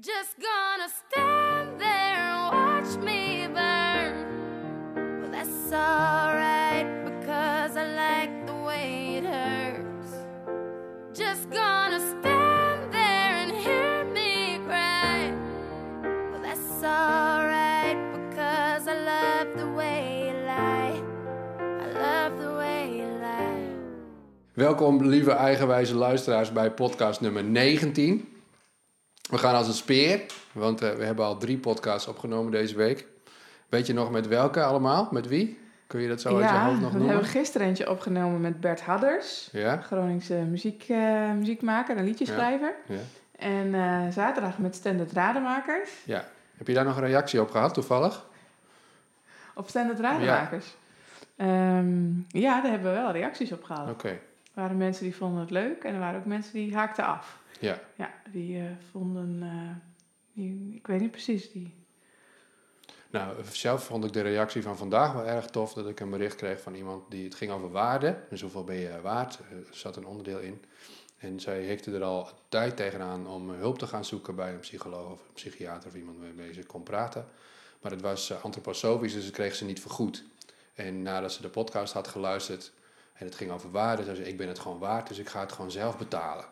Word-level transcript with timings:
Just 0.00 0.36
gonna 0.38 0.88
stand 0.88 1.80
there 1.80 2.22
and 2.22 2.54
watch 2.54 3.04
me 3.04 3.48
burn. 3.48 5.20
Well, 5.20 5.30
that's 5.32 5.72
alright 5.72 6.86
because 7.04 7.76
I 7.76 7.84
like 7.96 8.46
the 8.46 8.54
way 8.54 9.16
it 9.16 9.24
hurts. 9.24 10.12
Just 11.12 11.50
gonna 11.50 11.98
stand 11.98 12.92
there 12.92 13.42
and 13.42 13.50
hear 13.50 14.04
me 14.04 14.60
cry. 14.68 15.32
Well, 16.30 16.42
that's 16.42 16.84
alright 16.84 17.98
because 18.12 18.86
I 18.86 18.94
love 18.94 19.56
the 19.56 19.66
way 19.66 20.28
you 20.28 20.46
lie. 20.46 21.02
I 21.58 21.86
love 21.90 22.38
the 22.38 22.52
way 22.54 22.98
you 22.98 23.08
lie. 23.20 23.76
Welkom, 24.52 25.06
lieve 25.08 25.32
eigenwijze 25.32 25.94
luisteraars, 25.94 26.52
bij 26.52 26.70
podcast 26.70 27.20
nummer 27.20 27.44
19. 27.44 28.37
We 29.28 29.38
gaan 29.38 29.54
als 29.54 29.66
een 29.66 29.72
speer, 29.74 30.20
want 30.52 30.82
eh, 30.82 30.90
we 30.92 31.04
hebben 31.04 31.24
al 31.24 31.36
drie 31.36 31.58
podcasts 31.58 32.08
opgenomen 32.08 32.52
deze 32.52 32.76
week. 32.76 33.06
Weet 33.68 33.86
je 33.86 33.92
nog 33.92 34.10
met 34.10 34.26
welke 34.26 34.62
allemaal? 34.64 35.08
Met 35.10 35.26
wie? 35.28 35.58
Kun 35.86 36.00
je 36.00 36.08
dat 36.08 36.20
zo 36.20 36.28
uit 36.28 36.48
je 36.48 36.54
ja, 36.54 36.64
hoofd 36.64 36.80
nog 36.80 36.90
we 36.92 36.96
noemen? 36.98 37.14
hebben 37.14 37.30
gisteren 37.32 37.66
eentje 37.66 37.90
opgenomen 37.90 38.40
met 38.40 38.60
Bert 38.60 38.80
Hadders. 38.80 39.48
Ja? 39.52 39.76
Groningse 39.80 40.34
muziek, 40.34 40.84
eh, 40.88 41.32
muziekmaker 41.32 41.96
en 41.96 42.04
liedjeschrijver. 42.04 42.74
Ja. 42.86 42.96
En 43.38 43.74
eh, 43.74 44.12
zaterdag 44.12 44.58
met 44.58 44.74
Standard 44.74 45.12
Rademakers. 45.12 45.90
ja. 46.04 46.24
Heb 46.56 46.66
je 46.66 46.74
daar 46.74 46.84
nog 46.84 46.96
een 46.96 47.04
reactie 47.06 47.40
op 47.40 47.50
gehad, 47.50 47.74
toevallig? 47.74 48.24
Op 49.54 49.68
Standard 49.68 50.00
Rademakers. 50.00 50.66
Ja. 51.36 51.44
ja, 52.28 52.60
daar 52.60 52.70
hebben 52.70 52.92
we 52.94 52.98
wel 53.00 53.10
reacties 53.12 53.52
op 53.52 53.64
gehad. 53.64 53.90
Oké, 53.90 54.08
Er 54.08 54.18
waren 54.54 54.76
mensen 54.76 55.04
die 55.04 55.16
vonden 55.16 55.40
het 55.40 55.50
leuk 55.50 55.82
en 55.84 55.94
er 55.94 56.00
waren 56.00 56.18
ook 56.20 56.26
mensen 56.26 56.52
die 56.52 56.74
haakten 56.76 57.04
af. 57.04 57.38
Ja. 57.60 57.80
Ja, 57.96 58.14
die 58.32 58.58
eh, 58.58 58.70
vonden... 58.90 59.42
eh, 59.42 59.86
die, 60.32 60.74
ik 60.74 60.86
weet 60.86 61.00
niet 61.00 61.10
precies, 61.10 61.52
die... 61.52 61.74
Nou, 63.10 63.36
zelf 63.52 63.84
vond 63.84 64.04
ik 64.04 64.12
de 64.12 64.20
reactie 64.20 64.62
van 64.62 64.76
vandaag 64.76 65.12
wel 65.12 65.26
erg 65.26 65.46
tof. 65.46 65.72
Dat 65.72 65.88
ik 65.88 66.00
een 66.00 66.10
bericht 66.10 66.36
kreeg 66.36 66.60
van 66.60 66.74
iemand 66.74 67.10
die 67.10 67.24
het 67.24 67.34
ging 67.34 67.50
over 67.50 67.70
waarde. 67.70 68.18
Dus 68.30 68.40
hoeveel 68.40 68.64
ben 68.64 68.76
je 68.76 69.00
waard? 69.00 69.38
Er 69.38 69.66
zat 69.70 69.96
een 69.96 70.06
onderdeel 70.06 70.38
in. 70.38 70.64
En 71.18 71.40
zij 71.40 71.62
hikte 71.62 71.92
er 71.92 72.02
al 72.02 72.28
tijd 72.48 72.76
tegenaan 72.76 73.26
om 73.26 73.50
hulp 73.50 73.78
te 73.78 73.86
gaan 73.86 74.04
zoeken 74.04 74.34
bij 74.34 74.52
een 74.52 74.60
psycholoog 74.60 75.12
of 75.12 75.20
een 75.26 75.32
psychiater 75.34 75.88
of 75.88 75.94
iemand 75.94 76.18
waarmee 76.18 76.52
ze 76.52 76.66
kon 76.66 76.82
praten. 76.82 77.26
Maar 77.80 77.90
het 77.90 78.00
was 78.00 78.30
eh, 78.30 78.44
antroposofisch, 78.44 79.12
dus 79.12 79.24
dat 79.24 79.32
kreeg 79.32 79.54
ze 79.54 79.64
niet 79.64 79.80
vergoed. 79.80 80.24
En 80.74 81.02
nadat 81.02 81.32
ze 81.32 81.42
de 81.42 81.48
podcast 81.48 81.92
had 81.92 82.08
geluisterd 82.08 82.72
en 83.12 83.26
het 83.26 83.34
ging 83.34 83.50
over 83.50 83.70
waarde, 83.70 84.04
zei 84.04 84.16
ze: 84.16 84.28
Ik 84.28 84.36
ben 84.36 84.48
het 84.48 84.58
gewoon 84.58 84.78
waard, 84.78 85.08
dus 85.08 85.18
ik 85.18 85.28
ga 85.28 85.40
het 85.40 85.52
gewoon 85.52 85.70
zelf 85.70 85.98
betalen. 85.98 86.44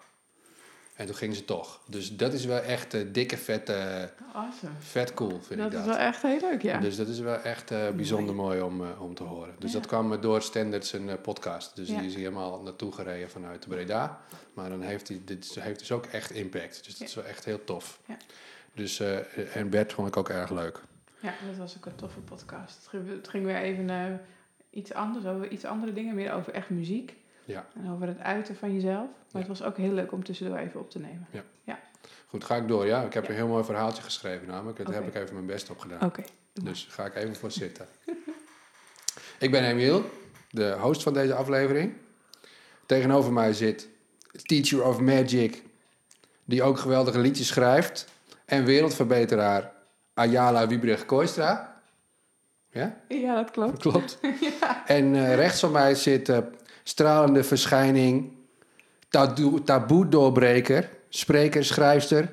En 0.96 1.06
toen 1.06 1.14
ging 1.14 1.34
ze 1.34 1.44
toch. 1.44 1.80
Dus 1.88 2.16
dat 2.16 2.32
is 2.32 2.44
wel 2.44 2.58
echt 2.60 2.94
eh, 2.94 3.00
dikke, 3.12 3.36
vette, 3.36 4.10
Awesome. 4.32 4.72
vet 4.78 5.14
cool, 5.14 5.40
vind 5.40 5.60
Dat 5.60 5.66
ik 5.66 5.72
dat. 5.72 5.80
is 5.80 5.86
wel 5.86 5.96
echt 5.96 6.22
heel 6.22 6.40
leuk, 6.40 6.62
ja. 6.62 6.78
Dus 6.78 6.96
dat 6.96 7.08
is 7.08 7.18
wel 7.18 7.36
echt 7.40 7.70
eh, 7.70 7.88
bijzonder 7.90 8.34
mooi 8.34 8.60
om, 8.60 8.82
eh, 8.84 9.02
om 9.02 9.14
te 9.14 9.22
horen. 9.22 9.54
Dus 9.58 9.72
Ja. 9.72 9.78
dat 9.78 9.86
kwam 9.86 10.20
door 10.20 10.42
Standard 10.42 10.86
zijn 10.86 11.08
eh, 11.08 11.14
podcast. 11.22 11.76
Dus 11.76 11.88
Ja. 11.88 11.96
die 11.98 12.06
is 12.06 12.14
hier 12.14 12.24
helemaal 12.24 12.62
naartoe 12.62 12.92
gereden 12.92 13.30
vanuit 13.30 13.68
Breda. 13.68 14.20
Maar 14.54 14.68
dan 14.68 14.82
heeft 14.82 15.08
hij, 15.08 15.20
dit 15.24 15.56
heeft 15.60 15.78
dus 15.78 15.92
ook 15.92 16.06
echt 16.06 16.30
impact. 16.30 16.84
Dus 16.84 16.98
dat 16.98 17.08
is 17.08 17.14
wel 17.14 17.24
echt 17.24 17.44
heel 17.44 17.64
tof. 17.64 18.00
Ja. 18.06 18.16
Dus, 18.74 19.00
en 19.54 19.70
Bert 19.70 19.92
vond 19.92 20.08
ik 20.08 20.16
ook 20.16 20.28
erg 20.28 20.50
leuk. 20.50 20.80
Ja, 21.20 21.34
dat 21.48 21.56
was 21.56 21.76
ook 21.76 21.86
een 21.86 21.94
toffe 21.94 22.20
podcast. 22.20 22.88
Het 22.90 23.28
ging, 23.28 23.44
weer 23.44 23.56
even 23.56 23.90
eh, 23.90 24.04
iets 24.70 24.92
anders, 24.92 25.24
over 25.26 25.48
iets 25.50 25.64
andere 25.64 25.92
dingen, 25.92 26.14
meer 26.14 26.32
over 26.32 26.52
echt 26.52 26.70
muziek. 26.70 27.14
Ja. 27.44 27.66
En 27.84 27.90
over 27.90 28.06
het 28.06 28.18
uiten 28.18 28.56
van 28.56 28.74
jezelf. 28.74 29.06
Maar 29.36 29.46
Ja. 29.46 29.50
het 29.52 29.58
was 29.60 29.68
ook 29.68 29.76
heel 29.76 29.92
leuk 29.92 30.12
om 30.12 30.24
tussendoor 30.24 30.56
even 30.56 30.80
op 30.80 30.90
te 30.90 30.98
nemen. 30.98 31.26
Goed, 32.28 32.44
ga 32.44 32.56
ik 32.56 32.68
door. 32.68 32.86
Ja, 32.86 33.02
ik 33.02 33.12
heb 33.14 33.24
Ja. 33.24 33.30
een 33.30 33.36
heel 33.36 33.46
mooi 33.46 33.64
verhaaltje 33.64 34.02
geschreven 34.02 34.46
namelijk. 34.46 34.84
Daar 34.84 34.94
heb 34.94 35.06
ik 35.06 35.14
even 35.14 35.34
mijn 35.34 35.46
best 35.46 35.70
op 35.70 35.78
gedaan. 35.78 36.02
Oké. 36.02 36.22
Dus 36.52 36.86
ga 36.90 37.04
ik 37.04 37.14
even 37.14 37.36
voor 37.36 37.50
zitten. 37.50 37.86
ik 39.38 39.50
ben 39.50 39.64
Emiel, 39.64 40.10
de 40.50 40.76
host 40.80 41.02
van 41.02 41.12
deze 41.12 41.34
aflevering. 41.34 41.92
Tegenover 42.86 43.32
mij 43.32 43.52
zit 43.52 43.88
Teacher 44.42 44.84
of 44.84 45.00
Magic, 45.00 45.62
die 46.44 46.62
ook 46.62 46.78
geweldige 46.78 47.18
liedjes 47.18 47.46
schrijft. 47.46 48.06
En 48.44 48.64
wereldverbeteraar 48.64 49.72
Ayala 50.14 50.66
Wiebrecht 50.66 51.06
Kooistra. 51.06 51.80
Ja, 52.70 52.96
Ja, 53.08 53.34
dat 53.34 53.50
klopt. 53.50 53.78
klopt. 53.78 54.18
En 54.86 55.14
eh, 55.14 55.34
rechts 55.34 55.60
van 55.60 55.72
mij 55.72 55.94
zit 55.94 56.28
eh, 56.28 56.38
stralende 56.82 57.44
verschijning, 57.44 58.32
taboe- 59.16 59.62
taboe-doorbreker, 59.62 60.88
spreker, 61.08 61.64
schrijfster, 61.64 62.32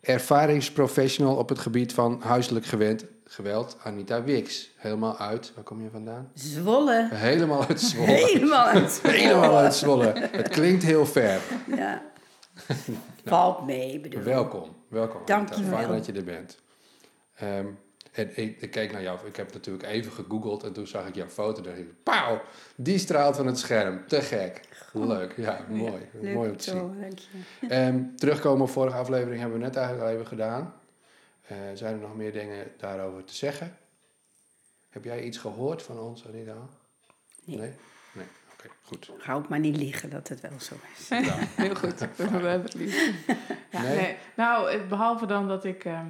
ervaringsprofessional 0.00 1.36
op 1.36 1.48
het 1.48 1.58
gebied 1.58 1.92
van 1.92 2.20
huiselijk 2.22 2.66
gewend, 2.66 3.04
geweld, 3.24 3.76
Anita 3.82 4.22
Wix. 4.24 4.70
Helemaal 4.76 5.18
uit, 5.18 5.52
waar 5.54 5.64
kom 5.64 5.82
je 5.82 5.88
vandaan? 5.90 6.30
Zwolle. 6.34 7.08
Helemaal 7.12 7.66
uit 7.66 7.80
Zwolle. 7.80 8.10
Helemaal 8.10 8.66
uit 8.66 8.90
Zwolle. 9.02 9.14
Helemaal 9.16 9.56
uit 9.56 9.74
Zwolle. 9.74 10.12
Het 10.30 10.48
klinkt 10.48 10.82
heel 10.82 11.06
ver. 11.06 11.40
Ja. 11.76 12.02
Valt 13.24 13.66
mee, 13.66 14.00
bedoel. 14.00 14.22
Welkom, 14.22 14.76
welkom. 14.88 15.20
Dank 15.24 15.48
Anita. 15.50 15.56
je 15.64 15.70
wel. 15.70 15.78
Fijn 15.78 15.88
dat 15.92 16.06
je 16.06 16.12
er 16.12 16.24
bent. 16.24 16.58
Ehm, 17.34 17.66
en 18.12 18.30
ik, 18.36 18.60
ik 18.60 18.70
keek 18.70 18.92
naar 18.92 19.02
jou, 19.02 19.18
ik 19.26 19.36
heb 19.36 19.52
natuurlijk 19.52 19.86
even 19.86 20.12
gegoogeld 20.12 20.62
en 20.64 20.72
toen 20.72 20.86
zag 20.86 21.06
ik 21.06 21.14
jouw 21.14 21.28
foto. 21.28 21.58
En 21.58 21.64
dacht 21.64 21.78
ik, 21.78 22.02
pauw, 22.02 22.40
die 22.76 22.98
straalt 22.98 23.36
van 23.36 23.46
het 23.46 23.58
scherm. 23.58 24.02
Te 24.06 24.20
gek. 24.20 24.60
Leuk, 24.94 25.36
ja, 25.36 25.64
mooi. 25.68 26.08
Leuk 26.12 26.34
mooi 26.34 26.50
om 26.50 26.56
te 26.56 26.62
zien. 26.64 26.74
zo, 26.78 26.94
dank 27.00 27.18
je. 27.18 27.28
Ehm, 27.68 28.02
terugkomen 28.16 28.62
op 28.62 28.70
vorige 28.70 28.96
aflevering 28.96 29.40
hebben 29.40 29.58
we 29.58 29.64
net 29.64 29.76
eigenlijk 29.76 30.06
al 30.06 30.12
even 30.14 30.26
gedaan. 30.26 30.74
Eh, 31.46 31.56
zijn 31.74 31.94
er 31.94 32.00
nog 32.00 32.16
meer 32.16 32.32
dingen 32.32 32.66
daarover 32.78 33.24
te 33.24 33.34
zeggen? 33.34 33.76
Heb 34.90 35.04
jij 35.04 35.22
iets 35.22 35.38
gehoord 35.38 35.82
van 35.82 35.98
ons, 36.00 36.26
Anita? 36.26 36.54
Nee. 37.44 37.56
Nee? 37.58 37.72
Nee, 38.12 38.26
oké, 38.52 38.68
goed. 38.82 39.10
Houd 39.18 39.48
maar 39.48 39.58
niet 39.58 39.76
liggen 39.76 40.10
dat 40.10 40.28
het 40.28 40.40
wel 40.40 40.60
zo 40.60 40.74
is. 40.96 41.08
Ja. 41.08 41.34
Heel 41.38 41.74
goed. 41.74 41.98
We 42.16 42.22
hebben 42.24 42.62
het 42.62 42.74
lief. 42.74 43.26
Ja, 43.70 43.82
Nee? 43.82 43.96
nee. 43.96 44.16
Nou, 44.36 44.70
eh, 44.70 44.88
behalve 44.88 45.26
dan 45.26 45.48
dat 45.48 45.64
ik... 45.64 45.84
eh, 45.84 46.00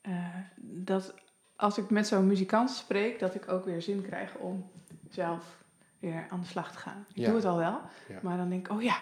eh, 0.00 0.12
dat 0.56 1.14
als 1.56 1.78
ik 1.78 1.90
met 1.90 2.06
zo'n 2.06 2.26
muzikant 2.26 2.70
spreek, 2.70 3.18
dat 3.18 3.34
ik 3.34 3.48
ook 3.52 3.64
weer 3.64 3.82
zin 3.82 4.02
krijg 4.02 4.34
om 4.34 4.70
zelf 5.10 5.44
weer 6.00 6.26
aan 6.30 6.40
de 6.40 6.46
slag 6.46 6.72
te 6.72 6.78
gaan. 6.78 7.06
Ik 7.08 7.16
Ja. 7.16 7.26
doe 7.26 7.36
het 7.36 7.44
al 7.44 7.56
wel, 7.56 7.80
Ja. 8.08 8.18
maar 8.22 8.36
dan 8.36 8.48
denk 8.48 8.66
ik, 8.68 8.72
oh 8.76 8.82
ja. 8.82 8.96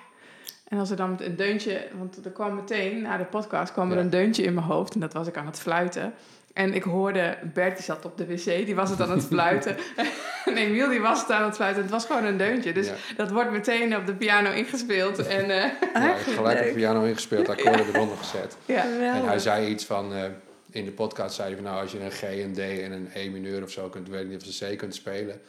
En 0.69 0.78
als 0.78 0.91
er 0.91 0.97
dan 0.97 1.16
een 1.21 1.37
deuntje, 1.37 1.87
want 1.99 2.25
er 2.25 2.31
kwam 2.31 2.55
meteen 2.55 3.03
na 3.03 3.16
de 3.16 3.25
podcast 3.25 3.72
kwam 3.72 3.91
er 3.91 3.97
Ja. 3.97 4.03
een 4.03 4.10
deuntje 4.10 4.43
in 4.43 4.55
mijn 4.55 4.66
hoofd 4.66 4.94
en 4.94 5.00
dat 5.00 5.12
was 5.12 5.27
ik 5.27 5.37
aan 5.37 5.47
het 5.47 5.59
fluiten. 5.59 6.15
En 6.53 6.75
ik 6.75 6.83
hoorde, 6.83 7.38
Bert 7.54 7.75
die 7.77 7.84
zat 7.84 8.04
op 8.04 8.16
de 8.19 8.27
wc, 8.27 8.44
die 8.44 8.75
was 8.75 8.91
het 8.91 9.00
aan 9.00 9.10
het 9.10 9.25
fluiten. 9.25 9.77
en 10.44 10.56
Emiel 10.56 10.88
die 10.88 11.00
was 11.00 11.21
het 11.21 11.31
aan 11.31 11.44
het 11.44 11.54
fluiten. 11.54 11.83
Het 11.83 11.91
was 11.91 12.06
gewoon 12.06 12.25
een 12.25 12.37
deuntje. 12.37 12.72
Dus 12.72 12.87
Ja. 12.87 12.94
dat 13.16 13.31
wordt 13.31 13.50
meteen 13.50 13.97
op 13.97 14.06
de 14.06 14.15
piano 14.15 14.50
ingespeeld. 14.50 15.27
En 15.27 15.50
eh, 15.50 15.71
Ja, 15.94 16.15
gelijk 16.15 16.59
op 16.60 16.66
de 16.66 16.72
piano 16.75 17.03
ingespeeld, 17.03 17.49
akkoorden 17.49 17.87
eronder 17.94 18.16
gezet. 18.16 18.56
ja. 18.66 18.83
En 18.84 19.25
hij 19.25 19.38
zei 19.38 19.66
iets 19.66 19.84
van, 19.84 20.12
eh, 20.15 20.22
in 20.71 20.84
de 20.84 20.91
podcast 20.93 21.34
zei 21.34 21.47
hij 21.49 21.56
van, 21.56 21.65
nou 21.65 21.81
als 21.83 21.93
je 21.93 22.00
een 22.04 22.10
G, 22.10 22.22
een 22.22 22.53
D 22.53 22.59
en 22.59 22.93
een 22.93 23.09
E 23.15 23.28
mineur 23.31 23.62
of 23.62 23.71
zo 23.71 23.88
kunt, 23.88 24.09
weet 24.09 24.21
ik 24.22 24.28
niet 24.28 24.43
of 24.47 24.53
ze 24.53 24.75
C 24.75 24.78
kunt 24.78 24.94
spelen, 24.94 25.41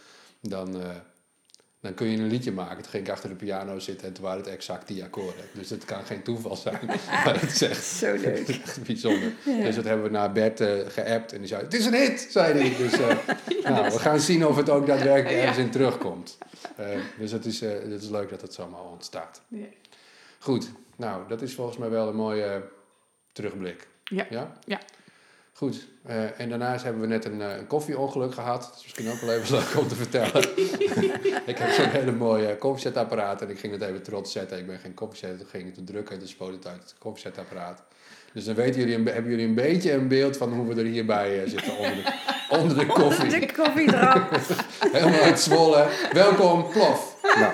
dan, 0.41 0.81
eh, 0.81 0.89
dan 1.85 1.93
kun 1.93 2.07
je 2.07 2.17
een 2.17 2.27
liedje 2.27 2.51
maken. 2.51 2.81
Toen 2.81 2.91
ging 2.91 3.05
ik 3.05 3.11
achter 3.11 3.29
de 3.29 3.35
piano 3.35 3.79
zitten 3.79 4.07
en 4.07 4.13
toen 4.13 4.23
waren 4.23 4.37
het 4.43 4.47
exact 4.47 4.87
die 4.87 5.03
akkoorden. 5.03 5.45
Dus 5.51 5.69
het 5.69 5.85
kan 5.85 6.05
geen 6.05 6.21
toeval 6.21 6.55
zijn, 6.55 6.79
maar 7.25 7.41
het 7.41 7.51
is 7.55 7.61
echt, 7.61 7.85
Zo 7.85 8.13
leuk. 8.15 8.47
echt 8.47 8.83
bijzonder. 8.83 9.33
Dus 9.43 9.75
dat 9.75 9.83
hebben 9.83 10.05
we 10.05 10.11
naar 10.11 10.31
Bert 10.31 10.59
eh, 10.61 10.73
geappt 10.87 11.33
en 11.33 11.39
die 11.39 11.47
zei, 11.47 11.63
het 11.63 11.73
is 11.73 11.85
een 11.85 11.93
hit, 11.93 12.27
zei 12.29 12.59
hij. 12.59 12.77
Dus 12.77 12.93
eh, 12.93 13.17
nou, 13.71 13.91
we 13.91 13.99
gaan 13.99 14.19
zien 14.19 14.45
of 14.45 14.55
het 14.55 14.69
ook 14.69 14.87
daadwerkelijk 14.87 15.41
ergens 15.41 15.57
in 15.57 15.69
terugkomt. 15.69 16.37
Eh, 16.75 16.87
dus 17.19 17.31
het 17.31 17.45
is, 17.45 17.59
het 17.59 18.01
is 18.03 18.09
leuk 18.09 18.29
dat 18.29 18.41
het 18.41 18.53
zo 18.53 18.61
allemaal 18.61 18.89
ontstaat. 18.91 19.41
Ja. 19.47 19.65
Goed, 20.39 20.71
nou, 20.95 21.27
dat 21.27 21.41
is 21.41 21.53
volgens 21.53 21.77
mij 21.77 21.89
wel 21.89 22.07
een 22.07 22.15
mooie 22.15 22.63
terugblik. 23.31 23.87
Ja. 24.03 24.25
Ja? 24.29 24.57
Ja. 24.65 24.79
Goed, 25.57 25.87
eh, 26.05 26.39
en 26.39 26.49
daarnaast 26.49 26.83
hebben 26.83 27.01
we 27.01 27.07
net 27.07 27.25
een, 27.25 27.41
eh, 27.41 27.57
een 27.57 27.67
koffieongeluk 27.67 28.33
gehad. 28.33 28.61
Dat 28.61 28.75
is 28.75 28.81
misschien 28.81 29.09
ook 29.09 29.19
wel 29.19 29.33
even 29.33 29.55
leuk 29.57 29.77
om 29.77 29.87
te 29.87 29.95
vertellen. 29.95 30.41
ik 31.51 31.57
heb 31.57 31.69
zo'n 31.69 31.89
hele 31.89 32.11
mooie 32.11 32.57
koffiezetapparaat 32.57 33.41
en 33.41 33.49
ik 33.49 33.59
ging 33.59 33.73
het 33.73 33.81
even 33.81 34.03
trots 34.03 34.31
zetten. 34.31 34.57
Ik 34.57 34.67
ben 34.67 34.79
geen 34.79 34.93
koffiezetter, 34.93 35.39
toen 35.39 35.49
ging 35.49 35.67
ik 35.67 35.73
te 35.73 35.83
drukken 35.83 36.13
en 36.13 36.19
toen 36.19 36.29
spoot 36.29 36.53
het 36.53 36.67
uit 36.67 36.81
het 36.81 36.95
koffiezetapparaat. 36.99 37.83
Dus 38.33 38.45
dan 38.45 38.55
weten 38.55 38.79
jullie, 38.79 39.09
hebben 39.09 39.31
jullie 39.31 39.47
een 39.47 39.55
beetje 39.55 39.91
een 39.91 40.07
beeld 40.07 40.37
van 40.37 40.53
hoe 40.53 40.73
we 40.73 40.81
er 40.81 40.87
hierbij 40.87 41.43
eh, 41.43 41.49
zitten 41.49 41.77
onder 41.77 41.95
de, 41.95 42.13
onder 42.59 42.77
de 42.77 42.85
koffie. 42.85 43.39
De 43.39 43.51
koffiedrap. 43.53 44.39
Helemaal 44.91 45.21
uit 45.21 45.39
Zwolle. 45.39 45.87
Welkom, 46.11 46.69
plof. 46.69 47.14
Nou, 47.39 47.53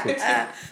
goed. 0.00 0.24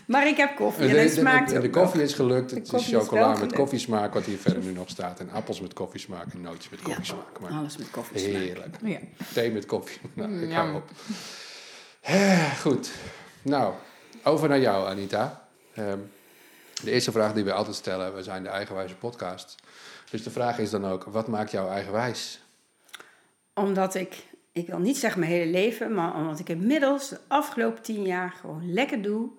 Maar 0.06 0.26
ik 0.26 0.36
heb 0.36 0.56
koffie 0.56 0.88
en 0.88 0.98
het 0.98 1.14
de- 1.14 1.20
smaakt 1.20 1.50
de, 1.50 1.60
de 1.60 1.70
koffie 1.70 2.00
nog. 2.00 2.08
is 2.08 2.14
gelukt. 2.14 2.50
De 2.50 2.54
Het 2.56 2.72
is 2.72 2.88
chocola 2.88 3.36
met 3.36 3.52
koffiesmaak, 3.52 4.14
wat 4.14 4.24
hier 4.24 4.38
verder 4.38 4.62
nu 4.62 4.72
nog 4.72 4.88
staat. 4.88 5.20
En 5.20 5.30
appels 5.30 5.60
met 5.60 5.72
koffiesmaak 5.72 6.32
en 6.32 6.40
nootjes 6.40 6.68
met 6.70 6.82
koffiesmaak. 6.82 7.40
Maar 7.40 7.50
Alles 7.50 7.76
met 7.76 7.90
koffie 7.90 8.18
smaak. 8.18 8.32
heerlijk. 8.32 8.76
Ja. 8.82 8.98
Thee 9.32 9.50
met 9.52 9.66
koffie. 9.66 10.00
Nou, 10.14 10.42
ik 10.42 10.52
hou 10.52 10.74
op. 10.74 10.90
Eh, 12.00 12.52
Goed. 12.60 12.90
Nou, 13.42 13.74
over 14.22 14.48
naar 14.48 14.60
jou, 14.60 14.88
Anita. 14.88 15.44
Ehm, 15.74 15.98
de 16.84 16.90
eerste 16.90 17.12
vraag 17.12 17.32
die 17.32 17.44
we 17.44 17.52
altijd 17.52 17.76
stellen, 17.76 18.14
we 18.14 18.22
zijn 18.22 18.42
de 18.42 18.48
eigenwijze 18.48 18.94
podcast. 18.94 19.54
Dus 20.10 20.22
de 20.22 20.30
vraag 20.30 20.58
is 20.58 20.70
dan 20.70 20.86
ook, 20.86 21.04
wat 21.04 21.28
maakt 21.28 21.50
jou 21.50 21.70
eigenwijs? 21.70 22.40
Omdat 23.54 23.94
ik, 23.94 24.14
ik 24.52 24.66
wil 24.66 24.78
niet 24.78 24.96
zeggen 24.96 25.20
mijn 25.20 25.32
hele 25.32 25.50
leven, 25.50 25.94
maar 25.94 26.14
omdat 26.16 26.38
ik 26.38 26.48
inmiddels 26.48 27.08
de 27.08 27.20
afgelopen 27.28 27.82
tien 27.82 28.02
jaar 28.02 28.30
gewoon 28.30 28.72
lekker 28.72 29.02
doe 29.02 29.30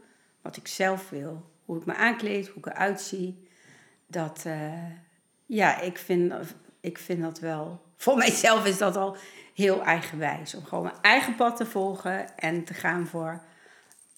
wat 0.42 0.58
ik 0.58 0.68
zelf 0.68 1.10
wil. 1.10 1.52
Hoe 1.66 1.78
ik 1.80 1.86
me 1.86 1.96
aankleed, 1.96 2.48
hoe 2.48 2.58
ik 2.58 2.66
eruit 2.66 3.02
zie. 3.02 3.48
Dat, 4.08 4.44
eh, 4.46 4.72
ja, 5.46 5.80
ik 5.82 5.98
vind, 5.98 6.34
ik 6.82 6.98
vind 6.98 7.22
dat 7.22 7.40
wel, 7.40 7.82
voor 7.98 8.18
mijzelf 8.28 8.66
is 8.66 8.78
dat 8.78 8.96
al 8.96 9.16
heel 9.54 9.84
eigenwijs. 9.84 10.54
Om 10.56 10.64
gewoon 10.66 10.84
mijn 10.84 10.96
eigen 11.02 11.36
pad 11.36 11.58
te 11.58 11.66
volgen 11.66 12.38
en 12.38 12.64
te 12.64 12.74
gaan 12.74 13.08
voor 13.08 13.42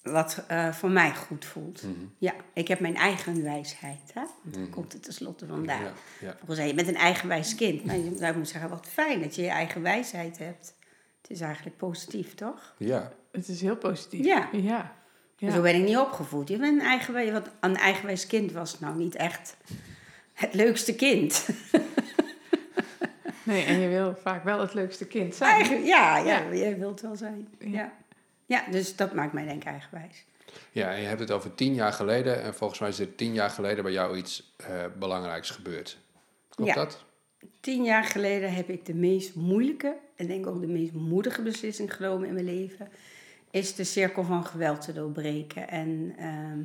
wat 0.04 0.44
uh, 0.52 0.72
voor 0.74 0.90
mij 0.90 1.16
goed 1.16 1.46
voelt. 1.46 1.84
Mhm. 1.84 2.06
Ja, 2.18 2.34
ik 2.54 2.68
heb 2.68 2.80
mijn 2.80 2.96
eigen 2.96 3.44
wijsheid. 3.44 4.12
Hè? 4.14 4.22
Daar 4.44 4.62
Mhm. 4.62 4.70
komt 4.70 4.94
het 4.94 5.04
tenslotte 5.04 5.46
vandaan. 5.46 5.84
Ja, 5.84 5.92
ja. 6.20 6.36
Volgens 6.38 6.58
mij, 6.58 6.68
je 6.68 6.74
bent 6.74 6.88
een 6.88 6.96
eigenwijs 6.96 7.56
kind. 7.56 7.86
Maar 7.86 7.96
je 7.98 8.04
zou 8.18 8.34
moeten 8.34 8.46
zeggen, 8.52 8.70
wat 8.70 8.88
fijn 8.88 9.22
dat 9.22 9.36
je 9.36 9.42
je 9.42 9.48
eigen 9.50 9.82
wijsheid 9.82 10.38
hebt. 10.38 10.74
Het 11.28 11.30
is 11.36 11.42
eigenlijk 11.42 11.78
positief, 11.78 12.36
toch? 12.36 12.74
ja. 12.78 13.12
Het 13.32 13.48
is 13.48 13.62
heel 13.62 13.76
positief. 13.76 14.26
Ja. 14.26 14.50
Ja. 14.52 14.94
Ja. 15.38 15.52
Zo 15.52 15.62
ben 15.62 15.76
ik 15.76 15.84
niet 15.84 15.98
opgevoed. 15.98 16.48
Je 16.50 16.58
bent 16.58 16.82
een 16.82 16.88
eigenwijs, 16.88 17.32
want 17.32 17.48
een 17.60 17.76
eigenwijs 17.78 18.28
kind 18.28 18.52
was 18.52 18.80
nou 18.80 18.96
niet 18.98 19.16
echt 19.16 19.58
het 20.34 20.54
leukste 20.54 20.96
kind. 20.96 21.48
Nee, 23.44 23.64
en 23.66 23.80
je 23.80 23.88
wil 23.88 24.16
vaak 24.22 24.44
wel 24.44 24.60
het 24.60 24.74
leukste 24.74 25.06
kind 25.08 25.36
zijn. 25.36 25.52
Eigen, 25.54 25.84
ja, 25.84 26.18
ja, 26.18 26.40
Ja. 26.40 26.52
je 26.52 26.76
wilt 26.78 27.02
wel 27.02 27.16
zijn. 27.16 27.48
Ja. 27.60 27.94
ja, 28.46 28.64
dus 28.72 28.96
dat 28.96 29.14
maakt 29.14 29.34
mij 29.34 29.46
denk 29.46 29.62
ik 29.62 29.68
eigenwijs. 29.68 30.26
Ja, 30.72 30.94
en 30.94 31.02
je 31.02 31.08
hebt 31.08 31.20
het 31.20 31.32
over 31.32 31.56
tien 31.56 31.74
jaar 31.74 31.94
geleden. 31.94 32.42
En 32.44 32.54
volgens 32.56 32.80
mij 32.80 32.90
is 32.90 33.00
er 33.00 33.16
tien 33.16 33.34
jaar 33.34 33.50
geleden 33.50 33.84
bij 33.84 33.94
jou 33.94 34.18
iets 34.18 34.54
eh, 34.58 34.68
belangrijks 35.00 35.50
gebeurd. 35.50 35.98
Klopt 36.50 36.74
Ja. 36.74 36.78
dat? 36.78 37.04
Tien 37.60 37.84
jaar 37.84 38.04
geleden 38.04 38.54
heb 38.54 38.70
ik 38.70 38.86
de 38.86 38.94
meest 38.94 39.36
moeilijke 39.36 39.96
en 40.16 40.28
denk 40.28 40.48
ook 40.48 40.62
de 40.62 40.68
meest 40.68 40.94
moedige 40.94 41.42
beslissing 41.42 41.94
genomen 41.94 42.28
in 42.28 42.34
mijn 42.34 42.46
leven. 42.46 42.90
Is 43.52 43.76
de 43.76 43.84
cirkel 43.84 44.24
van 44.24 44.46
geweld 44.46 44.82
te 44.82 44.94
doorbreken 44.94 45.70
en 45.70 46.14
ehm, 46.18 46.64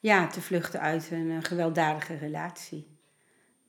ja, 0.00 0.26
te 0.26 0.40
vluchten 0.40 0.80
uit 0.80 1.10
een 1.10 1.30
eh, 1.30 1.38
gewelddadige 1.40 2.16
relatie. 2.16 2.86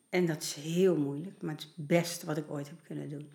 En 0.09 0.25
dat 0.25 0.41
is 0.41 0.53
heel 0.53 0.97
moeilijk, 0.97 1.41
maar 1.41 1.53
het 1.53 1.61
is 1.61 1.71
het 1.75 1.87
beste 1.87 2.25
wat 2.25 2.37
ik 2.37 2.51
ooit 2.51 2.67
heb 2.67 2.77
kunnen 2.83 3.09
doen. 3.09 3.29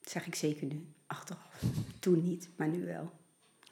Dat 0.00 0.12
zeg 0.12 0.26
ik 0.26 0.34
zeker 0.34 0.66
nu, 0.66 0.86
achteraf. 1.06 1.62
Toen 2.00 2.22
niet, 2.22 2.48
maar 2.56 2.68
nu 2.68 2.84
wel. 2.84 3.12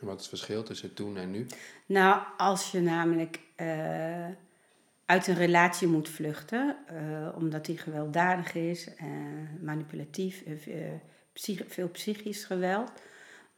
En 0.01 0.07
wat 0.07 0.21
is 0.21 0.27
het 0.27 0.39
verschil 0.39 0.63
tussen 0.63 0.95
toen 0.95 1.17
en 1.17 1.31
nu? 1.31 1.47
Nou, 1.87 2.23
als 2.37 2.71
je 2.71 2.81
namelijk 2.81 3.41
eh, 3.57 4.27
uit 5.13 5.27
een 5.27 5.35
relatie 5.35 5.89
moet 5.89 6.09
vluchten, 6.09 6.77
eh, 6.87 6.97
omdat 7.37 7.65
die 7.65 7.79
gewelddadig 7.79 8.55
is, 8.55 8.95
eh, 8.95 9.07
manipulatief, 9.61 10.43
eh, 10.43 10.75
psych- 11.33 11.65
veel 11.69 11.89
psychisch 11.89 12.45
geweld, 12.45 12.93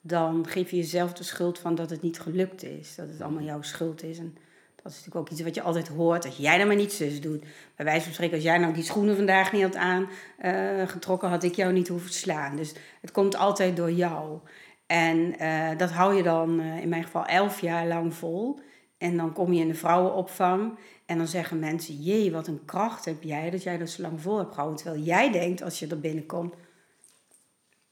dan 0.01 0.47
geef 0.47 0.71
je 0.71 0.77
jezelf 0.77 1.13
de 1.13 1.25
schuld 1.25 1.59
van 1.59 1.75
dat 1.75 1.91
het 1.91 2.03
niet 2.03 2.21
gelukt 2.21 2.63
is. 2.63 2.95
Dat 2.95 3.09
het 3.09 3.21
allemaal 3.21 3.43
jouw 3.43 3.63
schuld 3.63 4.03
is. 4.03 4.19
En 4.19 4.37
dat 4.77 4.93
is 4.93 4.99
natuurlijk 4.99 5.17
ook 5.17 5.31
iets 5.31 5.43
wat 5.43 5.55
je 5.55 5.63
altijd 5.63 5.89
hoort. 5.89 6.25
Als 6.25 6.37
jij 6.37 6.57
nou 6.57 6.67
maar 6.67 6.77
niet 6.77 6.93
zus 6.93 7.21
doet. 7.21 7.45
Bij 7.77 7.85
wijze 7.85 8.05
van 8.05 8.13
spreken, 8.13 8.35
als 8.35 8.45
jij 8.45 8.59
nou 8.59 8.75
die 8.75 8.83
schoenen 8.83 9.17
vandaag 9.17 9.53
niet 9.53 9.63
had 9.63 9.77
aangetrokken, 9.77 11.29
had 11.29 11.43
ik 11.43 11.55
jou 11.55 11.73
niet 11.73 11.89
hoeven 11.89 12.13
slaan. 12.13 12.57
Dus 12.57 12.73
het 13.01 13.11
komt 13.11 13.37
altijd 13.37 13.77
door 13.77 13.93
jou. 13.93 14.39
En 14.87 15.35
dat 15.77 15.91
hou 15.91 16.15
je 16.15 16.23
dan 16.23 16.61
in 16.61 16.89
mijn 16.89 17.05
geval 17.05 17.25
elf 17.27 17.61
jaar 17.61 17.87
lang 17.87 18.15
vol. 18.15 18.61
En 19.05 19.17
dan 19.17 19.33
kom 19.33 19.53
je 19.53 19.61
in 19.61 19.69
de 19.69 19.75
vrouwenopvang. 19.75 20.79
En 21.07 21.19
dan 21.19 21.27
zeggen 21.27 21.59
mensen, 21.59 22.03
jee, 22.03 22.33
wat 22.33 22.47
een 22.47 22.65
kracht 22.65 23.05
heb 23.05 23.23
jij 23.23 23.51
dat 23.51 23.63
jij 23.63 23.79
dat 23.79 23.91
zo 23.91 24.03
lang 24.03 24.21
vol 24.21 24.39
hebt 24.39 24.53
gehouden. 24.53 24.79
Terwijl 24.79 25.03
jij 25.03 25.33
denkt, 25.33 25.63
als 25.63 25.79
je 25.79 25.87
er 25.87 26.01
binnenkomt, 26.01 26.55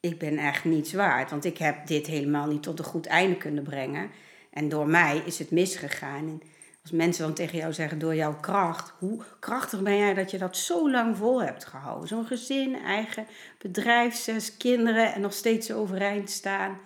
ik 0.00 0.18
ben 0.18 0.38
echt 0.38 0.64
niets 0.64 0.92
waard. 0.92 1.30
Want 1.30 1.44
ik 1.44 1.58
heb 1.58 1.86
dit 1.86 2.06
helemaal 2.06 2.46
niet 2.46 2.62
tot 2.62 2.78
een 2.78 2.84
goed 2.84 3.06
einde 3.06 3.36
kunnen 3.36 3.62
brengen. 3.62 4.10
En 4.50 4.68
door 4.68 4.88
mij 4.88 5.22
is 5.24 5.38
het 5.38 5.50
misgegaan. 5.50 6.28
En 6.28 6.42
als 6.82 6.90
mensen 6.90 7.24
dan 7.24 7.34
tegen 7.34 7.58
jou 7.58 7.72
zeggen, 7.72 7.98
door 7.98 8.14
jouw 8.14 8.36
kracht, 8.40 8.92
hoe 8.98 9.22
krachtig 9.40 9.82
ben 9.82 9.96
jij 9.96 10.14
dat 10.14 10.30
je 10.30 10.38
dat 10.38 10.56
zo 10.56 10.90
lang 10.90 11.16
vol 11.16 11.42
hebt 11.42 11.64
gehouden? 11.64 12.08
Zo'n 12.08 12.26
gezin, 12.26 12.76
eigen 12.76 13.26
bedrijf, 13.58 14.14
zes 14.14 14.56
kinderen 14.56 15.14
en 15.14 15.20
nog 15.20 15.32
steeds 15.32 15.72
overeind 15.72 16.30
staan. 16.30 16.78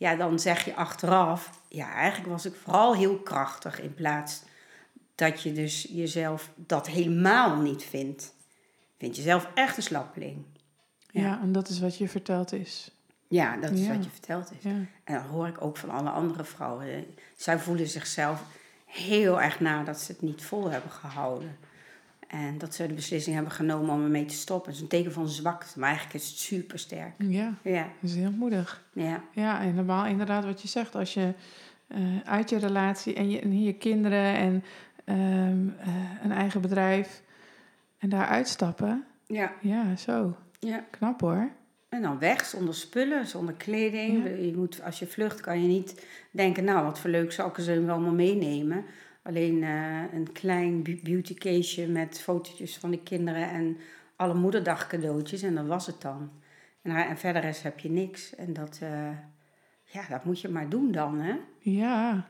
Ja, 0.00 0.14
dan 0.16 0.38
zeg 0.38 0.64
je 0.64 0.74
achteraf, 0.74 1.50
ja, 1.68 1.92
eigenlijk 1.92 2.30
was 2.30 2.46
ik 2.46 2.54
vooral 2.54 2.94
heel 2.94 3.18
krachtig 3.18 3.80
in 3.80 3.94
plaats 3.94 4.42
dat 5.14 5.42
je 5.42 5.52
dus 5.52 5.86
jezelf 5.90 6.50
dat 6.56 6.86
helemaal 6.86 7.56
niet 7.56 7.82
vindt. 7.84 8.34
Vind 8.98 9.16
jezelf 9.16 9.48
echt 9.54 9.76
een 9.76 9.82
slappeling. 9.82 10.44
Ja. 11.10 11.40
en 11.42 11.52
dat 11.52 11.68
is 11.68 11.80
wat 11.80 11.96
je 11.98 12.08
verteld 12.08 12.52
is. 12.52 12.90
Ja, 13.28 13.56
dat 13.56 13.70
is 13.70 13.80
Ja. 13.86 13.94
wat 13.94 14.04
je 14.04 14.10
verteld. 14.10 14.52
Ja. 14.60 14.70
En 15.04 15.14
dat 15.14 15.22
hoor 15.22 15.46
ik 15.46 15.62
ook 15.64 15.76
van 15.76 15.90
alle 15.90 16.10
andere 16.10 16.44
vrouwen. 16.44 17.06
Zij 17.36 17.58
voelen 17.58 17.88
zichzelf 17.88 18.42
heel 18.86 19.40
erg 19.40 19.60
na 19.60 19.82
dat 19.82 20.00
ze 20.00 20.12
het 20.12 20.22
niet 20.22 20.42
vol 20.42 20.70
hebben 20.70 20.90
gehouden. 20.90 21.58
En 22.30 22.58
dat 22.58 22.74
ze 22.74 22.86
de 22.86 22.94
beslissing 22.94 23.34
hebben 23.34 23.52
genomen 23.52 23.94
om 23.94 24.02
ermee 24.02 24.24
te 24.24 24.34
stoppen. 24.34 24.66
Dat 24.66 24.74
is 24.74 24.80
een 24.80 24.88
teken 24.88 25.12
van 25.12 25.28
zwakte, 25.28 25.78
maar 25.78 25.88
eigenlijk 25.88 26.18
is 26.18 26.28
het 26.28 26.38
super 26.38 26.78
sterk. 26.78 27.12
ja, 27.18 27.54
Ja, 27.62 27.82
dat 28.00 28.10
is 28.10 28.14
heel 28.16 28.30
moedig. 28.30 28.84
ja, 28.92 29.22
Ja, 29.32 29.60
en 29.60 29.74
normaal 29.74 30.06
inderdaad 30.06 30.44
wat 30.44 30.62
je 30.62 30.68
zegt. 30.68 30.94
Als 30.94 31.14
je 31.14 31.32
eh, 31.86 32.00
uit 32.24 32.50
je 32.50 32.58
relatie 32.58 33.14
en 33.14 33.30
je, 33.30 33.40
en 33.40 33.50
hier 33.50 33.66
je 33.66 33.72
kinderen 33.72 34.34
en 34.34 34.64
ehm, 35.04 35.68
eh, 35.78 35.94
een 36.22 36.32
eigen 36.32 36.60
bedrijf 36.60 37.22
en 37.98 38.08
daar 38.08 38.26
uitstappen. 38.26 39.04
ja, 39.26 39.52
Ja, 39.60 39.96
zo. 39.96 40.36
ja. 40.58 40.84
Knap 40.90 41.20
hoor. 41.20 41.50
En 41.88 42.02
dan 42.02 42.18
weg, 42.18 42.44
zonder 42.44 42.74
spullen, 42.74 43.26
zonder 43.26 43.54
kleding. 43.54 44.24
Ja. 44.24 44.30
Je 44.30 44.52
moet, 44.56 44.82
als 44.82 44.98
je 44.98 45.06
vlucht 45.06 45.40
kan 45.40 45.62
je 45.62 45.68
niet 45.68 46.06
denken, 46.30 46.64
nou 46.64 46.84
wat 46.84 46.98
voor 46.98 47.10
leuk 47.10 47.32
zakken 47.32 47.62
zullen 47.62 47.86
we 47.86 47.92
allemaal 47.92 48.12
meenemen. 48.12 48.84
Alleen 49.22 49.62
eh, 49.62 50.02
een 50.12 50.32
klein 50.32 50.82
bu- 50.82 51.00
beauty 51.02 51.34
caseje 51.34 51.88
met 51.88 52.20
fotootjes 52.20 52.76
van 52.76 52.90
de 52.90 53.02
kinderen 53.02 53.50
en 53.50 53.76
alle 54.16 54.34
moederdag 54.34 54.86
cadeautjes 54.86 55.42
en 55.42 55.54
dat 55.54 55.66
was 55.66 55.86
het 55.86 56.00
dan. 56.00 56.30
En, 56.82 56.90
haar- 56.90 57.08
en 57.08 57.18
verder 57.18 57.42
rest 57.42 57.62
heb 57.62 57.78
je 57.78 57.90
niks. 57.90 58.34
En 58.34 58.52
dat, 58.52 58.78
eh, 58.82 59.10
ja, 59.84 60.06
dat 60.08 60.24
moet 60.24 60.40
je 60.40 60.48
maar 60.48 60.68
doen 60.68 60.92
dan, 60.92 61.20
hè. 61.20 61.34
Ja. 61.58 62.28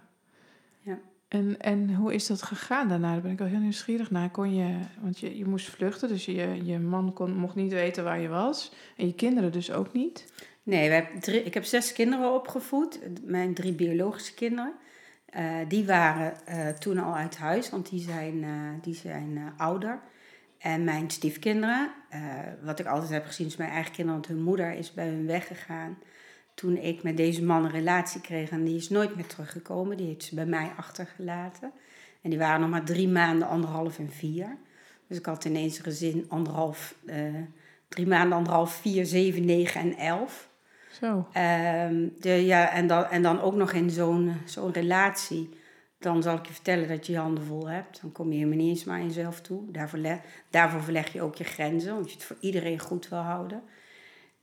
Ja. 0.81 0.99
En, 1.29 1.61
en 1.61 1.95
hoe 1.95 2.15
is 2.15 2.27
dat 2.27 2.43
gegaan 2.43 2.89
daarna? 2.89 3.13
Daar 3.13 3.21
ben 3.23 3.31
ik 3.31 3.39
wel 3.39 3.49
heel 3.49 3.59
nieuwsgierig 3.59 4.11
naar. 4.11 4.31
Kon 4.31 4.55
je, 4.55 4.79
want 5.01 5.19
je, 5.19 5.39
je 5.39 5.45
moest 5.47 5.69
vluchten, 5.69 6.09
dus 6.09 6.25
je, 6.25 6.61
je 6.65 6.79
man 6.79 7.13
kon, 7.13 7.37
mocht 7.37 7.55
niet 7.55 7.73
weten 7.73 8.05
waar 8.05 8.21
je 8.21 8.29
was. 8.29 8.73
En 8.97 9.07
je 9.07 9.15
kinderen 9.15 9.53
dus 9.53 9.73
ook 9.73 9.93
niet. 9.93 10.33
Nee, 10.63 10.89
we 10.89 10.95
hebben 10.95 11.21
drie, 11.21 11.43
ik 11.43 11.55
heb 11.55 11.65
zes 11.65 11.93
kinderen 11.93 12.35
opgevoed. 12.35 13.01
Mijn 13.25 13.55
drie 13.55 13.73
biologische 13.73 14.35
kinderen. 14.35 14.73
Eh, 15.31 15.57
die 15.69 15.87
waren 15.87 16.47
eh, 16.47 16.69
toen 16.69 16.99
al 16.99 17.15
uit 17.15 17.37
huis, 17.37 17.71
want 17.71 17.91
die 17.91 18.01
zijn, 18.01 18.45
eh, 18.45 18.83
die 18.83 18.95
zijn 18.95 19.53
ouder. 19.57 20.01
En 20.59 20.85
mijn 20.85 21.11
stiefkinderen, 21.11 21.91
wat 22.63 22.79
ik 22.79 22.87
altijd 22.87 23.11
heb 23.11 23.27
gezien, 23.27 23.47
is 23.47 23.57
mijn 23.57 23.71
eigen 23.71 23.93
kinderen, 23.93 24.21
want 24.21 24.33
hun 24.33 24.43
moeder 24.43 24.73
is 24.73 24.93
bij 24.93 25.07
hun 25.07 25.27
weggegaan. 25.27 25.99
Toen 26.55 26.77
ik 26.77 27.03
met 27.03 27.17
deze 27.17 27.45
man 27.45 27.65
een 27.65 27.71
relatie 27.71 28.21
kreeg 28.21 28.51
en 28.51 28.65
die 28.65 28.77
is 28.77 28.89
nooit 28.89 29.17
meer 29.17 29.27
teruggekomen. 29.27 29.97
Die 29.97 30.07
heeft 30.07 30.25
ze 30.25 30.35
bij 30.35 30.47
mij 30.47 30.73
achtergelaten. 30.77 31.73
En 32.23 32.31
die 32.31 32.39
waren 32.39 32.61
nog 32.61 32.71
maar 32.71 32.85
drie 32.85 33.09
maanden, 33.09 33.49
anderhalf 33.49 33.99
en 33.99 34.11
vier. 34.11 34.57
Dus 35.07 35.19
ik 35.19 35.27
had 35.27 35.45
ineens 35.45 35.79
een 35.79 35.85
gezin 35.85 36.25
anderhalf, 36.29 36.95
drie 37.89 38.07
maanden, 38.07 38.39
anderhalf, 38.39 38.75
vier, 38.75 39.07
zeven, 39.07 39.45
negen 39.45 39.81
en 39.81 39.97
elf. 39.97 40.50
Zo. 41.01 41.27
Ehm, 41.33 42.09
de, 42.19 42.45
ja, 42.47 42.71
en, 42.73 42.87
dan, 42.87 43.05
en 43.05 43.23
dan 43.23 43.41
ook 43.41 43.55
nog 43.55 43.73
in 43.73 43.91
zo'n 43.91 44.33
zo'n 44.45 44.73
relatie. 44.73 45.49
Dan 45.99 46.23
zal 46.23 46.37
ik 46.37 46.47
je 46.47 46.53
vertellen 46.53 46.89
dat 46.89 47.07
je 47.07 47.13
je 47.13 47.19
handen 47.19 47.45
vol 47.45 47.69
hebt. 47.69 48.01
Dan 48.01 48.13
kom 48.13 48.29
je 48.29 48.35
helemaal 48.35 48.57
niet 48.57 48.69
eens 48.69 48.85
maar 48.85 48.99
aan 48.99 49.07
jezelf 49.07 49.41
toe. 49.41 49.71
Daarvoor, 49.71 50.01
daarvoor 50.51 50.83
verleg 50.83 51.13
je 51.13 51.23
ook 51.23 51.35
je 51.35 51.45
grenzen, 51.45 51.93
omdat 51.93 52.11
je 52.11 52.17
het 52.17 52.25
voor 52.25 52.37
iedereen 52.41 52.79
goed 52.79 53.09
wil 53.09 53.19
houden. 53.19 53.63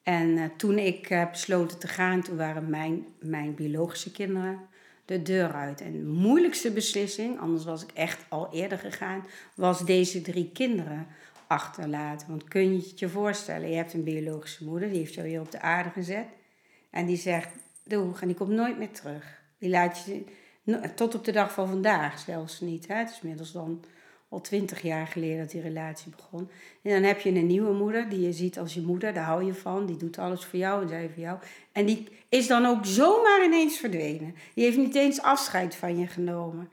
En 0.04 0.38
eh, 0.38 0.44
toen 0.58 0.78
ik 0.78 1.10
eh, 1.10 1.30
besloten 1.32 1.80
te 1.80 1.88
gaan, 1.88 2.22
toen 2.22 2.38
waren 2.38 2.70
mijn, 2.70 3.06
mijn 3.20 3.56
biologische 3.56 4.12
kinderen 4.12 4.60
de 5.06 5.22
deur 5.22 5.54
uit. 5.54 5.82
En 5.82 5.92
de 5.92 6.04
moeilijkste 6.04 6.72
beslissing, 6.72 7.40
anders 7.40 7.66
was 7.66 7.84
ik 7.84 7.92
echt 7.92 8.26
al 8.30 8.54
eerder 8.54 8.78
gegaan, 8.78 9.26
was 9.56 9.86
deze 9.86 10.22
drie 10.22 10.52
kinderen 10.54 11.08
achterlaten. 11.48 12.28
Want 12.28 12.44
kun 12.44 12.72
je 12.72 12.78
het 12.78 13.00
je 13.00 13.10
voorstellen, 13.10 13.70
je 13.70 13.76
hebt 13.76 13.94
een 13.94 14.04
biologische 14.04 14.64
moeder, 14.64 14.90
die 14.90 14.98
heeft 14.98 15.14
jou 15.14 15.28
hier 15.28 15.42
op 15.42 15.52
de 15.52 15.62
aarde 15.62 15.90
gezet. 15.90 16.26
En 16.98 17.06
die 17.06 17.18
zegt, 17.18 17.50
doeg, 17.84 18.22
en 18.22 18.28
die 18.28 18.36
komt 18.36 18.50
nooit 18.50 18.78
meer 18.78 18.92
terug. 18.92 19.42
Die 19.58 19.70
laat 19.70 20.06
je, 20.06 20.24
tot 20.96 21.16
op 21.16 21.26
de 21.26 21.32
dag 21.32 21.54
van 21.54 21.68
vandaag 21.68 22.20
zelfs 22.20 22.62
niet. 22.62 22.88
Hè? 22.88 22.96
Het 22.96 23.10
is 23.10 23.20
inmiddels 23.22 23.52
dan 23.52 23.84
al 24.30 24.42
twintig 24.42 24.82
jaar 24.82 25.08
geleden 25.08 25.38
dat 25.38 25.52
die 25.52 25.62
relatie 25.62 26.12
begon. 26.16 26.50
En 26.84 26.92
dan 26.92 27.04
heb 27.04 27.20
je 27.20 27.30
een 27.30 27.48
nieuwe 27.48 27.74
moeder, 27.74 28.10
die 28.10 28.22
je 28.22 28.34
ziet 28.34 28.60
als 28.60 28.74
je 28.74 28.82
moeder, 28.82 29.14
daar 29.14 29.24
hou 29.24 29.44
je 29.44 29.54
van. 29.54 29.86
Die 29.86 29.98
doet 29.98 30.18
alles 30.18 30.46
voor 30.46 30.60
jou 30.60 30.82
en 30.82 30.88
zij 30.88 31.10
voor 31.10 31.24
jou. 31.24 31.40
En 31.72 31.86
die 31.86 32.08
is 32.30 32.48
dan 32.48 32.66
ook 32.66 32.86
zomaar 32.86 33.46
ineens 33.46 33.78
verdwenen. 33.78 34.36
Die 34.54 34.64
heeft 34.64 34.78
niet 34.78 34.96
eens 34.96 35.22
afscheid 35.22 35.76
van 35.76 35.98
je 35.98 36.08
genomen. 36.08 36.70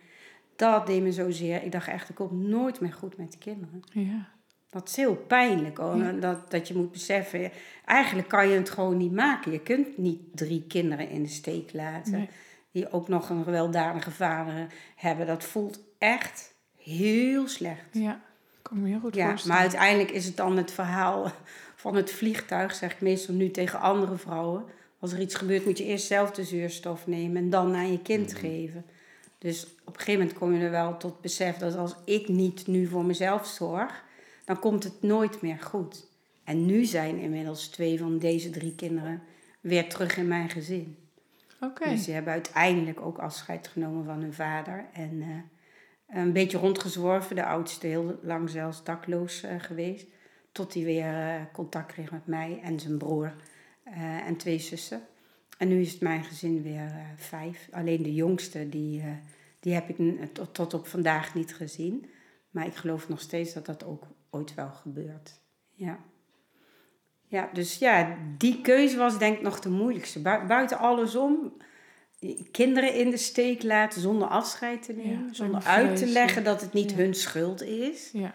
dat 0.57 0.87
deed 0.87 1.03
me 1.03 1.13
zozeer. 1.13 1.63
Ik 1.63 1.73
dacht 1.73 1.89
echt, 1.89 2.09
ik 2.09 2.15
kom 2.15 2.49
nooit 2.49 2.81
meer 2.81 2.93
goed 2.93 3.17
met 3.17 3.33
de 3.33 3.39
kinderen. 3.39 3.83
Ja. 3.93 4.34
Dat 4.75 4.89
is 4.89 4.97
heel 4.97 5.15
pijnlijk 5.17 5.79
hoor. 5.79 6.21
Dat, 6.21 6.51
dat 6.51 6.69
je 6.69 6.75
moet 6.75 6.93
beseffen, 6.93 7.51
eigenlijk 7.85 8.29
kan 8.29 8.49
je 8.49 8.57
het 8.57 8.71
gewoon 8.71 8.97
niet 8.97 9.13
maken. 9.13 9.53
Je 9.53 9.61
kunt 9.61 9.99
niet 9.99 10.21
drie 10.35 10.65
kinderen 10.69 11.09
in 11.09 11.23
de 11.23 11.29
steek 11.29 11.73
laten. 11.73 12.13
Nee. 12.13 12.29
Die 12.71 12.93
ook 12.93 13.09
nog 13.09 13.29
een 13.31 13.45
gewelddadige 13.45 14.11
vader 14.11 14.67
hebben. 14.97 15.27
Dat 15.27 15.45
voelt 15.45 15.81
echt 15.99 16.55
heel 16.79 17.49
slecht. 17.49 17.89
Ja. 17.93 18.13
Ik 18.13 18.63
kan 18.63 18.83
me 18.83 18.89
heel 18.89 19.01
goed 19.01 19.15
Ja, 19.15 19.29
voorstellen. 19.29 19.57
maar 19.57 19.65
uiteindelijk 19.65 20.11
is 20.11 20.27
het 20.27 20.37
dan 20.37 20.57
het 20.57 20.73
verhaal 20.73 21.33
van 21.77 21.95
het 21.95 22.11
vliegtuig, 22.13 22.75
zeg 22.75 22.93
ik 22.93 23.01
meestal 23.01 23.35
nu 23.35 23.51
tegen 23.51 23.81
andere 23.81 24.17
vrouwen. 24.17 24.65
Als 24.99 25.13
er 25.13 25.21
iets 25.21 25.35
gebeurt, 25.35 25.65
moet 25.65 25.79
je 25.79 25.85
eerst 25.85 26.07
zelf 26.07 26.31
de 26.31 26.45
zuurstof 26.45 27.07
nemen 27.07 27.37
en 27.37 27.51
dan 27.51 27.75
aan 27.75 27.93
je 27.93 28.03
kind 28.03 28.35
geven. 28.35 28.85
Dus 29.39 29.65
op 29.65 29.95
een 29.95 30.01
gegeven 30.01 30.21
moment 30.21 30.39
kom 30.39 30.55
je 30.55 30.65
er 30.65 30.71
wel 30.71 30.97
tot 30.97 31.21
besef 31.21 31.57
dat 31.57 31.77
als 31.77 31.95
ik 32.05 32.29
niet 32.29 32.67
nu 32.67 32.87
voor 32.87 33.05
mezelf 33.05 33.47
zorg, 33.47 34.04
dan 34.45 34.59
komt 34.59 34.85
het 34.85 35.03
nooit 35.03 35.43
meer 35.43 35.59
goed. 35.59 36.07
En 36.45 36.67
nu 36.67 36.85
zijn 36.85 37.19
inmiddels 37.19 37.69
twee 37.69 37.99
van 37.99 38.19
deze 38.19 38.51
drie 38.51 38.75
kinderen 38.75 39.23
weer 39.61 39.89
terug 39.89 40.17
in 40.17 40.29
mijn 40.29 40.51
gezin. 40.51 40.97
Oké. 41.61 41.89
Dus 41.89 42.05
die 42.05 42.15
hebben 42.15 42.33
uiteindelijk 42.33 43.01
ook 43.01 43.19
afscheid 43.19 43.69
genomen 43.69 44.05
van 44.05 44.21
hun 44.21 44.35
vader. 44.35 44.87
En 44.93 45.23
eh, 45.23 46.19
een 46.21 46.33
beetje 46.33 46.59
rondgezworven. 46.59 47.37
De 47.37 47.45
oudste 47.45 47.87
heel 47.87 48.19
lang 48.23 48.51
zelfs 48.51 48.85
dakloos 48.85 49.43
eh, 49.43 49.55
geweest. 49.59 50.07
Tot 50.53 50.75
hij 50.75 50.85
weer 50.85 51.15
eh, 51.15 51.43
contact 51.53 51.93
kreeg 51.93 52.11
met 52.11 52.27
mij 52.27 52.61
en 52.63 52.81
zijn 52.81 52.99
broer 52.99 53.35
en 54.27 54.37
twee 54.37 54.59
zussen. 54.59 55.03
En 55.59 55.69
nu 55.69 55.81
is 55.81 55.93
het 55.93 56.01
mijn 56.01 56.25
gezin 56.25 56.63
weer 56.63 56.93
vijf. 57.17 57.69
Alleen 57.71 58.03
de 58.03 58.15
jongste, 58.15 58.69
die, 58.69 59.03
die 59.61 59.75
heb 59.75 59.89
ik 59.89 59.97
tot 60.53 60.75
op 60.75 60.87
vandaag 60.87 61.35
niet 61.35 61.55
gezien. 61.55 62.07
Maar 62.51 62.67
ik 62.67 62.75
geloof 62.75 63.09
nog 63.09 63.21
steeds 63.21 63.53
dat 63.53 63.67
dat 63.67 63.85
ook 63.85 64.07
ooit 64.35 64.55
wel 64.55 64.71
gebeurt. 64.71 65.41
Ja. 65.75 65.99
Ja, 67.27 67.51
dus 67.53 67.79
ja, 67.79 68.17
die 68.39 68.61
keuze 68.61 68.97
was 68.97 69.19
denk 69.19 69.37
ik 69.37 69.43
nog 69.43 69.61
de 69.61 69.69
moeilijkste. 69.71 70.21
Bui- 70.23 70.47
buiten 70.47 70.79
alles 70.79 71.17
om, 71.17 71.53
kinderen 72.51 72.95
in 72.95 73.11
de 73.11 73.17
steek 73.17 73.63
laten 73.63 74.01
zonder 74.01 74.29
afscheid 74.29 74.83
te 74.83 74.93
nemen. 74.93 75.27
Ja, 75.27 75.33
zonder 75.35 75.63
uit 75.65 75.97
te 75.97 76.07
leggen 76.07 76.45
dat 76.45 76.61
het 76.61 76.73
niet 76.73 76.91
Ja. 76.91 76.97
hun 76.97 77.15
schuld 77.15 77.63
is. 77.63 78.11
Ja. 78.13 78.35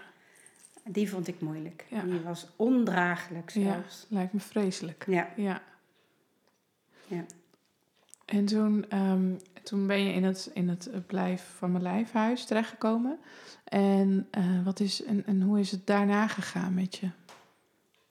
Die 0.86 1.10
vond 1.10 1.28
ik 1.28 1.42
moeilijk. 1.42 1.86
Ja. 1.90 2.02
Die 2.02 2.20
was 2.22 2.48
ondraaglijk 2.56 3.50
ja, 3.50 3.62
zelfs. 3.72 4.06
lijkt 4.10 4.34
me 4.34 4.40
vreselijk. 4.40 5.04
Ja. 5.08 5.30
Ja. 5.36 5.62
En 8.30 8.46
toen, 8.46 8.86
ehm, 8.90 9.34
toen 9.64 9.88
ben 9.88 10.04
je 10.04 10.14
in 10.14 10.24
het, 10.24 10.50
in 10.54 10.70
het 10.70 10.90
blijf 11.08 11.44
van 11.58 11.72
mijn 11.72 11.84
lijfhuis 11.84 12.46
terechtgekomen. 12.46 13.20
En, 13.64 14.28
eh, 14.32 14.44
wat 14.64 14.80
is, 14.80 15.04
en, 15.04 15.24
en 15.26 15.42
hoe 15.42 15.60
is 15.60 15.72
het 15.72 15.88
daarna 15.88 16.28
gegaan 16.28 16.74
met 16.74 16.96
je? 16.96 17.10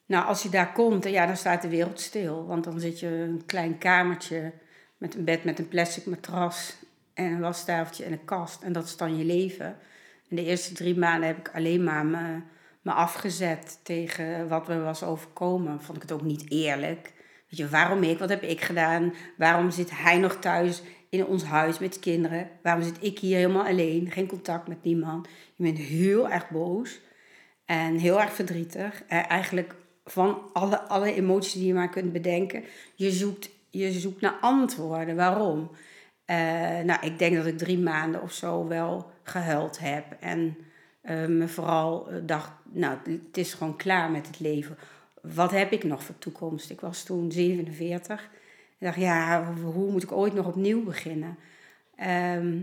Nou, 0.07 0.27
als 0.27 0.43
je 0.43 0.49
daar 0.49 0.73
komt, 0.73 1.05
ja, 1.05 1.27
dan 1.27 1.37
staat 1.37 1.63
de 1.63 1.69
wereld 1.69 2.01
stil. 2.01 2.47
Want 2.47 2.65
dan 2.65 2.81
zit 2.81 3.01
je 3.01 3.07
een 3.07 3.43
klein 3.47 3.79
kamertje 3.79 4.53
met 4.97 5.15
een 5.15 5.25
bed 5.25 5.45
met 5.45 5.59
een 5.59 5.69
plastic 5.69 6.07
matras 6.07 6.77
en 7.15 7.25
een 7.25 7.41
wastafeltje 7.41 8.05
en 8.05 8.13
een 8.13 8.25
kast. 8.25 8.63
En 8.63 8.73
dat 8.73 8.85
is 8.85 8.97
dan 8.97 9.17
je 9.19 9.25
leven. 9.25 9.77
En 10.29 10.37
de 10.37 10.45
eerste 10.45 10.75
drie 10.75 10.97
maanden 10.97 11.27
heb 11.27 11.39
ik 11.39 11.51
alleen 11.55 11.85
maar 11.85 12.07
me, 12.07 12.41
me 12.83 12.93
afgezet 12.93 13.81
tegen 13.83 14.49
wat 14.49 14.69
me 14.69 14.81
was 14.81 15.03
overkomen. 15.03 15.83
Vond 15.83 15.97
ik 15.97 16.03
het 16.03 16.13
ook 16.13 16.23
niet 16.23 16.51
eerlijk. 16.51 17.13
Weet 17.49 17.59
je, 17.59 17.69
waarom 17.69 18.03
ik? 18.03 18.19
Wat 18.19 18.29
heb 18.29 18.43
ik 18.43 18.61
gedaan? 18.61 19.15
Waarom 19.37 19.71
zit 19.71 19.91
hij 19.91 20.19
nog 20.19 20.37
thuis 20.39 20.83
in 21.09 21.27
ons 21.27 21.45
huis 21.45 21.79
met 21.79 21.95
de 21.95 22.01
kinderen? 22.01 22.51
Waarom 22.63 22.83
zit 22.83 22.97
ik 23.01 23.19
hier 23.19 23.37
helemaal 23.37 23.67
alleen? 23.67 24.11
Geen 24.11 24.27
contact 24.27 24.69
met 24.69 24.83
niemand. 24.83 25.29
Je 25.55 25.63
bent 25.63 25.79
heel 25.79 26.29
erg 26.29 26.51
boos. 26.51 27.01
En 27.65 27.97
heel 27.97 28.21
erg 28.21 28.33
verdrietig. 28.33 29.03
Eh, 29.09 29.31
eigenlijk 29.31 29.75
van 30.05 30.43
alle, 30.53 30.81
alle 30.81 31.15
emoties 31.15 31.53
die 31.53 31.67
je 31.67 31.75
maar 31.75 31.89
kunt 31.89 32.13
bedenken. 32.13 32.65
Je 32.95 33.11
zoekt, 33.11 33.51
je 33.71 33.93
zoekt 33.93 34.21
naar 34.21 34.37
antwoorden. 34.41 35.17
Waarom? 35.17 35.71
Eh, 36.25 36.37
nou, 36.85 37.07
ik 37.07 37.19
denk 37.19 37.37
dat 37.37 37.47
ik 37.47 37.59
drie 37.59 37.79
maanden 37.79 38.23
of 38.23 38.33
zo 38.33 38.67
wel 38.67 39.11
gehuild 39.23 39.79
heb. 39.79 40.05
En 40.21 40.57
eh, 41.01 41.27
me 41.27 41.49
vooral 41.49 42.09
dacht, 42.23 42.51
nou, 42.73 42.99
het 43.05 43.37
is 43.37 43.55
gewoon 43.55 43.77
klaar 43.77 44.11
met 44.11 44.27
het 44.27 44.41
leven. 44.41 44.77
Wat 45.35 45.51
heb 45.51 45.73
ik 45.73 45.85
nog 45.85 46.03
voor 46.03 46.19
toekomst? 46.19 46.71
Ik 46.71 46.81
was 46.81 47.03
toen 47.03 47.33
47. 47.33 48.23
Ik 48.79 48.87
dacht, 48.87 48.97
ja, 48.97 49.53
hoe 49.55 49.91
moet 49.91 50.03
ik 50.03 50.13
ooit 50.13 50.35
nog 50.35 50.47
opnieuw 50.47 50.85
beginnen? 50.85 51.37
Ehm, 51.97 52.61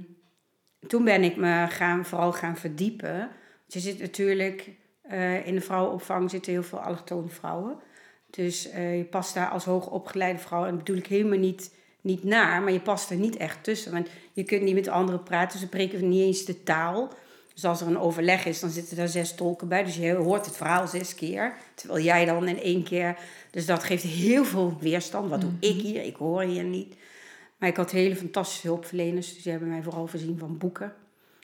toen 0.87 1.03
ben 1.03 1.23
ik 1.23 1.35
me 1.35 1.65
gaan, 1.69 2.05
vooral 2.05 2.33
gaan 2.33 2.57
verdiepen. 2.57 3.17
Want 3.17 3.73
je 3.73 3.79
zit 3.79 3.99
natuurlijk 3.99 4.69
eh, 5.01 5.47
in 5.47 5.55
de 5.55 5.61
vrouwenopvang 5.61 6.29
zitten 6.29 6.51
heel 6.51 6.63
veel 6.63 6.79
allochtone 6.79 7.29
vrouwen. 7.29 7.77
Dus 8.29 8.69
eh, 8.69 8.97
je 8.97 9.03
past 9.03 9.33
daar 9.33 9.49
als 9.49 9.65
hoogopgeleide 9.65 10.39
vrouw, 10.39 10.63
en 10.63 10.69
dat 10.69 10.83
bedoel 10.83 10.97
ik 10.97 11.07
helemaal 11.07 11.37
niet, 11.37 11.75
niet 12.01 12.23
naar, 12.23 12.61
maar 12.61 12.71
je 12.71 12.79
past 12.79 13.09
er 13.09 13.17
niet 13.17 13.37
echt 13.37 13.63
tussen. 13.63 13.91
Want 13.91 14.09
je 14.33 14.43
kunt 14.43 14.61
niet 14.61 14.75
met 14.75 14.87
anderen 14.87 15.23
praten, 15.23 15.59
ze 15.59 15.65
spreken 15.65 16.09
niet 16.09 16.21
eens 16.21 16.45
de 16.45 16.63
taal. 16.63 17.13
Dus 17.55 17.65
als 17.65 17.81
er 17.81 17.87
een 17.87 17.97
overleg 17.97 18.45
is, 18.45 18.59
dan 18.59 18.69
zitten 18.69 18.95
daar 18.95 19.07
zes 19.07 19.35
tolken 19.35 19.67
bij. 19.67 19.83
Dus 19.83 19.95
je 19.95 20.13
hoort 20.13 20.45
het 20.45 20.57
verhaal 20.57 20.87
zes 20.87 21.15
keer. 21.15 21.55
Terwijl 21.75 22.03
jij 22.03 22.25
dan 22.25 22.47
in 22.47 22.61
één 22.61 22.83
keer. 22.83 23.17
Dus 23.51 23.65
dat 23.65 23.83
geeft 23.83 24.03
heel 24.03 24.45
veel 24.45 24.77
weerstand. 24.79 25.29
Wat 25.29 25.41
doe 25.41 25.51
ik 25.59 25.81
hier? 25.81 26.03
Ik 26.03 26.15
hoor 26.15 26.41
hier 26.41 26.63
niet. 26.63 26.95
Maar 27.57 27.69
ik 27.69 27.77
had 27.77 27.91
hele 27.91 28.15
fantastische 28.15 28.67
hulpverleners. 28.67 29.33
Dus 29.33 29.43
die 29.43 29.51
hebben 29.51 29.69
mij 29.69 29.81
vooral 29.83 30.07
voorzien 30.07 30.37
van 30.37 30.57
boeken. 30.57 30.93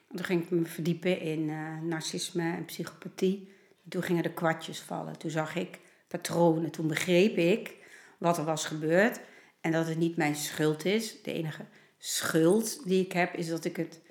En 0.09 0.15
toen 0.15 0.25
ging 0.25 0.43
ik 0.43 0.49
me 0.49 0.65
verdiepen 0.65 1.19
in 1.19 1.49
eh, 1.49 1.81
narcisme 1.81 2.55
en 2.55 2.65
psychopathie. 2.65 3.49
En 3.83 3.89
toen 3.89 4.03
gingen 4.03 4.23
de 4.23 4.33
kwartjes 4.33 4.79
vallen. 4.79 5.17
Toen 5.17 5.31
zag 5.31 5.55
ik 5.55 5.79
patronen. 6.07 6.71
Toen 6.71 6.87
begreep 6.87 7.37
ik 7.37 7.75
wat 8.17 8.37
er 8.37 8.43
was 8.43 8.65
gebeurd. 8.65 9.19
En 9.61 9.71
dat 9.71 9.87
het 9.87 9.97
niet 9.97 10.17
mijn 10.17 10.35
schuld 10.35 10.85
is. 10.85 11.21
De 11.23 11.33
enige 11.33 11.65
schuld 11.97 12.87
die 12.87 13.05
ik 13.05 13.11
heb, 13.11 13.33
is 13.33 13.47
dat 13.47 13.65
ik, 13.65 13.75
het, 13.75 14.01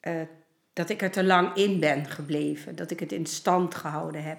eh, 0.00 0.20
dat 0.72 0.88
ik 0.88 1.02
er 1.02 1.10
te 1.10 1.24
lang 1.24 1.54
in 1.56 1.80
ben 1.80 2.06
gebleven. 2.06 2.76
Dat 2.76 2.90
ik 2.90 3.00
het 3.00 3.12
in 3.12 3.26
stand 3.26 3.74
gehouden 3.74 4.22
heb. 4.22 4.38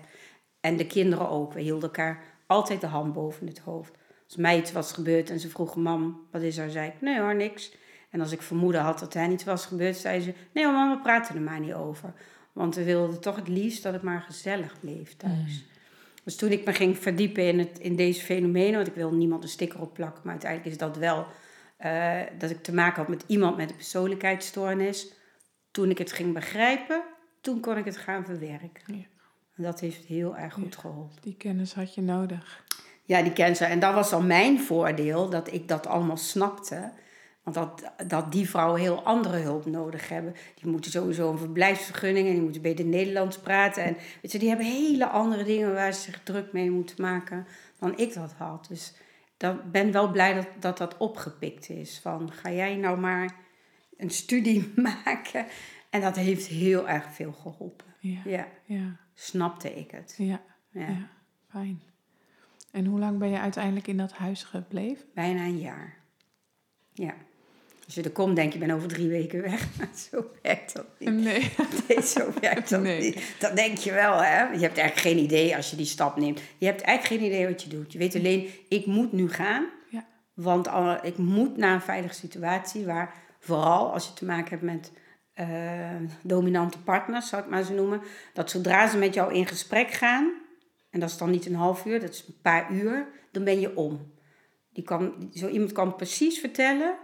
En 0.60 0.78
de 0.78 0.88
kinderen 0.88 1.30
ook. 1.30 1.54
We 1.54 1.62
hielden 1.62 1.90
elkaar 1.90 2.24
altijd 2.48 2.82
de 2.82 2.88
hand 2.88 3.14
boven 3.14 3.48
het 3.48 3.60
hoofd. 3.60 3.92
Als 4.26 4.36
mij 4.36 4.58
iets 4.58 4.72
was 4.72 4.92
gebeurd 4.92 5.30
en 5.30 5.40
ze 5.40 5.50
vroegen, 5.50 5.82
mam, 5.82 6.28
wat 6.32 6.42
is 6.42 6.58
er? 6.58 6.72
zei 6.72 6.88
ik, 6.88 7.02
nee 7.02 7.20
hoor, 7.20 7.36
niks. 7.36 7.72
En 8.10 8.22
als 8.22 8.32
ik 8.32 8.42
vermoeden 8.42 8.82
had 8.82 9.00
dat 9.00 9.14
er 9.14 9.32
iets 9.32 9.44
was 9.44 9.66
gebeurd, 9.66 9.98
zei 9.98 10.22
ze, 10.22 10.34
nee 10.54 10.64
hoor, 10.64 10.74
mama, 10.74 10.96
we 10.96 11.02
praten 11.02 11.36
er 11.36 11.42
maar 11.42 11.60
niet 11.60 11.74
over. 11.74 12.14
Want 12.52 12.76
we 12.76 12.84
wilden 12.84 13.22
toch 13.22 13.36
het 13.36 13.48
liefst 13.48 13.84
dat 13.84 13.94
het 13.94 14.02
maar 14.02 14.22
gezellig 14.22 14.80
bleef 14.80 15.16
thuis. 15.16 15.66
Dus 16.24 16.36
toen 16.36 16.52
ik 16.52 16.66
me 16.66 16.74
ging 16.74 16.98
verdiepen 16.98 17.48
in, 17.48 17.60
het, 17.60 17.80
in 17.80 17.96
deze 17.96 18.22
fenomenen, 18.22 18.74
want 18.74 18.88
ik 18.88 18.94
wil 18.94 19.14
niemand 19.14 19.44
een 19.44 19.50
sticker 19.50 19.82
opplakken, 19.82 20.22
maar 20.24 20.32
uiteindelijk 20.32 20.72
is 20.72 20.78
dat 20.78 20.98
wel 20.98 21.28
eh, 21.78 22.20
dat 22.38 22.50
ik 22.50 22.64
te 22.64 22.74
maken 22.74 23.00
had 23.00 23.08
met 23.08 23.24
iemand 23.28 23.58
met 23.58 23.70
een 23.70 23.76
persoonlijkheidsstoornis. 23.76 25.14
Toen 25.74 25.90
ik 25.90 25.98
het 25.98 26.12
ging 26.12 26.34
begrijpen, 26.34 27.02
toen 27.42 27.60
kon 27.60 27.78
ik 27.78 27.86
het 27.86 27.98
gaan 27.98 28.26
verwerken. 28.26 28.96
Ja. 28.96 29.04
En 29.56 29.64
dat 29.64 29.80
heeft 29.80 30.06
heel 30.06 30.38
erg 30.38 30.54
goed 30.54 30.76
geholpen. 30.76 31.22
Die 31.22 31.36
kennis 31.38 31.74
had 31.74 31.96
je 31.96 32.02
nodig. 32.02 32.64
Ja, 33.04 33.22
die 33.22 33.34
cancer. 33.34 33.68
En 33.68 33.80
dat 33.80 33.94
was 33.94 34.10
dan 34.10 34.28
mijn 34.28 34.60
voordeel, 34.60 35.30
dat 35.30 35.52
ik 35.52 35.68
dat 35.68 35.88
allemaal 35.88 36.18
snapte. 36.18 36.92
Want 37.44 37.56
dat, 37.56 37.92
dat 38.08 38.32
die 38.32 38.50
vrouwen 38.50 38.82
heel 38.82 39.04
andere 39.04 39.38
hulp 39.38 39.66
nodig 39.66 40.10
hebben. 40.10 40.36
Die 40.56 40.72
moeten 40.72 40.92
sowieso 40.92 41.32
een 41.32 41.38
verblijfsvergunning 41.38 42.28
en 42.28 42.34
die 42.34 42.42
moeten 42.42 42.62
beter 42.62 42.86
Nederlands 42.86 43.38
praten. 43.38 43.84
En 43.84 43.98
weet 44.22 44.32
je, 44.32 44.40
die 44.40 44.50
hebben 44.50 44.66
hele 44.66 45.08
andere 45.08 45.44
dingen 45.44 45.74
waar 45.74 45.94
ze 45.94 46.02
zich 46.02 46.24
druk 46.24 46.54
mee 46.54 46.72
moeten 46.72 47.02
maken 47.02 47.48
dan 47.80 47.98
ik 47.98 48.14
dat 48.14 48.34
had. 48.38 48.66
Dus 48.70 48.94
ik 49.38 49.72
ben 49.72 49.92
wel 49.92 50.12
blij 50.12 50.34
dat, 50.34 50.48
dat 50.60 50.78
dat 50.78 50.98
opgepikt 50.98 51.70
is. 51.70 52.00
Van 52.02 52.32
ga 52.32 52.52
jij 52.52 52.76
nou 52.76 53.00
maar 53.00 53.36
een 53.98 54.10
studie 54.10 54.72
maken. 55.06 55.46
En 55.90 56.02
dat 56.02 56.16
heeft 56.16 56.48
heel 56.48 56.90
erg 56.90 57.14
veel 57.14 57.32
geholpen. 57.32 57.86
Ja. 58.00 58.20
Ja, 58.26 58.48
Ja. 58.66 58.98
snapte 59.14 59.74
ik 59.76 59.92
het. 59.92 60.16
Ja. 60.18 60.42
Ja, 60.72 60.82
ja. 60.88 61.10
Fijn. 61.50 61.82
En 62.72 62.86
hoe 62.86 63.00
lang 63.00 63.18
ben 63.20 63.30
je 63.30 63.40
uiteindelijk 63.40 63.88
in 63.88 63.98
dat 63.98 64.12
huis 64.12 64.44
gebleven? 64.44 65.06
Bijna 65.14 65.42
een 65.44 65.60
jaar. 65.60 65.98
Ja. 66.94 67.14
Als 67.86 67.96
je 67.96 68.02
er 68.04 68.12
komt, 68.12 68.36
denk 68.36 68.54
je, 68.54 68.60
ben 68.60 68.72
over 68.72 68.88
drie 68.88 69.08
weken 69.08 69.42
weg. 69.42 69.68
Maar 69.78 69.90
zo 70.12 70.26
werkt 70.42 70.74
dat 70.74 70.86
niet. 71.00 71.10
Nee. 71.10 71.52
Nee, 71.88 72.02
zo 72.02 72.32
werkt 72.42 72.70
dat 72.70 72.82
Nee. 72.82 73.02
niet. 73.02 73.36
Dat 73.40 73.56
denk 73.56 73.78
je 73.78 73.92
wel, 73.92 74.24
hè. 74.24 74.42
Je 74.44 74.60
hebt 74.60 74.78
eigenlijk 74.78 74.96
geen 74.98 75.18
idee 75.18 75.56
als 75.56 75.70
je 75.70 75.76
die 75.76 75.86
stap 75.86 76.18
neemt. 76.18 76.42
Je 76.58 76.66
hebt 76.66 76.82
eigenlijk 76.82 77.22
geen 77.22 77.32
idee 77.32 77.48
wat 77.48 77.64
je 77.64 77.70
doet. 77.70 77.92
Je 77.92 77.98
weet 77.98 78.16
alleen, 78.16 78.50
ik 78.70 78.86
moet 78.86 79.12
nu 79.12 79.30
gaan. 79.30 79.66
Ja. 79.90 80.06
Want 80.34 80.68
al- 80.68 81.06
ik 81.06 81.18
moet 81.18 81.58
naar 81.58 81.74
een 81.74 81.82
veilige 81.82 82.14
situatie 82.14 82.86
waar 82.86 83.23
vooral 83.44 83.94
als 83.94 84.08
je 84.08 84.14
te 84.14 84.26
maken 84.26 84.50
hebt 84.50 84.62
met 84.62 84.92
eh, 85.34 85.96
dominante 86.22 86.80
partners, 86.80 87.30
zou 87.30 87.44
ik 87.44 87.50
maar 87.50 87.64
zo 87.64 87.74
noemen, 87.74 88.02
dat 88.34 88.50
zodra 88.50 88.88
ze 88.88 88.98
met 88.98 89.14
jou 89.14 89.34
in 89.34 89.48
gesprek 89.48 89.92
gaan, 89.92 90.34
en 90.90 91.00
dat 91.00 91.10
is 91.10 91.18
dan 91.18 91.30
niet 91.30 91.46
een 91.46 91.56
half 91.56 91.86
uur, 91.86 92.00
dat 92.00 92.10
is 92.10 92.26
een 92.28 92.42
paar 92.42 92.72
uur, 92.72 93.08
dan 93.32 93.44
ben 93.44 93.60
je 93.60 93.76
om. 93.76 94.12
Die 94.74 94.84
kan, 94.84 95.30
zo 95.34 95.48
iemand 95.48 95.72
kan 95.72 95.96
precies 95.96 96.40
vertellen 96.40 96.98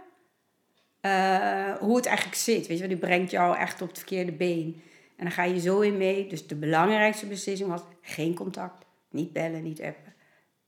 eh, 1.00 1.72
hoe 1.74 1.96
het 1.96 2.06
eigenlijk 2.06 2.36
zit. 2.36 2.66
Weet 2.66 2.78
je, 2.78 2.88
die 2.88 2.96
brengt 2.96 3.30
jou 3.30 3.56
echt 3.56 3.82
op 3.82 3.88
het 3.88 3.98
verkeerde 3.98 4.32
been. 4.32 4.82
En 5.16 5.24
dan 5.24 5.30
ga 5.30 5.42
je 5.42 5.60
zo 5.60 5.80
in 5.80 5.96
mee. 5.96 6.26
Dus 6.26 6.46
de 6.46 6.54
belangrijkste 6.54 7.26
beslissing 7.26 7.70
was 7.70 7.82
geen 8.00 8.34
contact. 8.34 8.84
Niet 9.10 9.32
bellen, 9.32 9.62
niet 9.62 9.82
appen. 9.82 10.09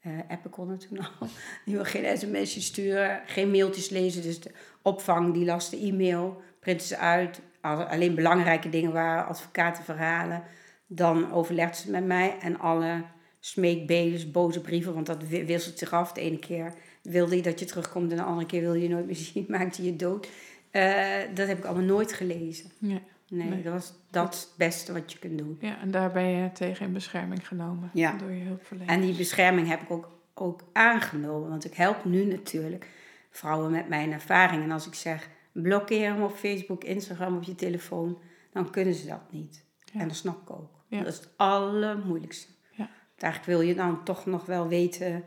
Eh 0.02 0.10
appen 0.28 0.50
konden 0.50 0.78
toen 0.78 0.98
al. 0.98 1.28
Je 1.64 1.72
wil 1.72 1.84
geen 1.84 2.18
sms'jes 2.18 2.66
sturen, 2.66 3.20
geen 3.26 3.50
mailtjes 3.50 3.88
lezen. 3.88 4.22
Dus 4.22 4.38
opvang, 4.82 5.34
die 5.34 5.44
las 5.44 5.70
de 5.70 5.76
e-mail, 5.78 6.42
printte 6.60 6.84
ze 6.86 6.96
uit. 6.96 7.40
Alleen 7.60 8.14
belangrijke 8.14 8.68
dingen 8.68 8.92
waren, 8.92 9.26
advocatenverhalen. 9.26 10.42
Dan 10.86 11.32
overlegde 11.32 11.76
ze 11.76 11.90
met 11.90 12.04
mij. 12.06 12.38
En 12.40 12.58
alle 12.58 13.04
smeekbeders, 13.40 14.30
boze 14.30 14.60
brieven, 14.60 14.94
want 14.94 15.06
dat 15.06 15.26
wi- 15.28 15.44
wisselt 15.46 15.78
zich 15.78 15.92
af. 15.92 16.12
De 16.12 16.20
ene 16.20 16.38
keer 16.38 16.72
wilde 17.02 17.36
je 17.36 17.42
dat 17.42 17.58
je 17.58 17.64
terugkomt 17.64 18.10
en 18.10 18.16
de 18.16 18.22
andere 18.22 18.46
keer 18.46 18.60
wil 18.60 18.74
je 18.74 18.88
nooit 18.88 19.06
meer 19.06 19.16
zien. 19.32 19.44
Maakte 19.48 19.84
je 19.84 19.96
dood. 19.96 20.28
Eh, 20.70 21.18
dat 21.34 21.48
heb 21.48 21.58
ik 21.58 21.64
allemaal 21.64 21.84
nooit 21.84 22.12
gelezen. 22.12 22.70
Ja. 22.78 22.98
Nee, 23.34 23.48
Nee. 23.48 23.62
dat 23.62 23.72
was 23.72 23.92
dat 24.10 24.34
is 24.34 24.40
het 24.40 24.52
beste 24.56 24.92
wat 24.92 25.12
je 25.12 25.18
kunt 25.18 25.38
doen. 25.38 25.56
ja, 25.60 25.80
en 25.80 25.90
daar 25.90 26.12
ben 26.12 26.26
je 26.28 26.52
tegen 26.52 26.86
in 26.86 26.92
bescherming 26.92 27.48
genomen 27.48 27.90
Ja. 27.92 28.12
door 28.16 28.30
je 28.30 28.44
hulpverlening. 28.44 28.90
En 28.90 29.00
die 29.00 29.16
bescherming 29.16 29.68
heb 29.68 29.80
ik 29.82 29.90
ook, 29.90 30.10
ook 30.34 30.60
aangenomen. 30.72 31.48
Want 31.48 31.64
ik 31.64 31.74
help 31.74 32.04
nu 32.04 32.24
natuurlijk 32.24 32.86
vrouwen 33.30 33.70
met 33.70 33.88
mijn 33.88 34.12
ervaring. 34.12 34.62
En 34.62 34.70
als 34.70 34.86
ik 34.86 34.94
zeg, 34.94 35.28
blokkeer 35.52 36.12
hem 36.12 36.22
op 36.22 36.32
Facebook, 36.36 36.84
Instagram, 36.84 37.36
op 37.36 37.42
je 37.42 37.54
telefoon. 37.54 38.18
Dan 38.52 38.70
kunnen 38.70 38.94
ze 38.94 39.06
dat 39.06 39.32
niet. 39.32 39.64
Ja. 39.92 40.00
En 40.00 40.08
dat 40.08 40.16
snap 40.16 40.42
ik 40.42 40.50
ook. 40.50 40.70
Ja. 40.86 40.98
Dat 40.98 41.12
is 41.12 41.18
het 41.18 41.28
allermoeilijkste. 41.36 42.52
Ja. 42.70 42.76
Want 43.08 43.22
eigenlijk 43.22 43.52
wil 43.58 43.68
je 43.68 43.74
dan 43.74 44.04
toch 44.04 44.26
nog 44.26 44.46
wel 44.46 44.68
weten 44.68 45.24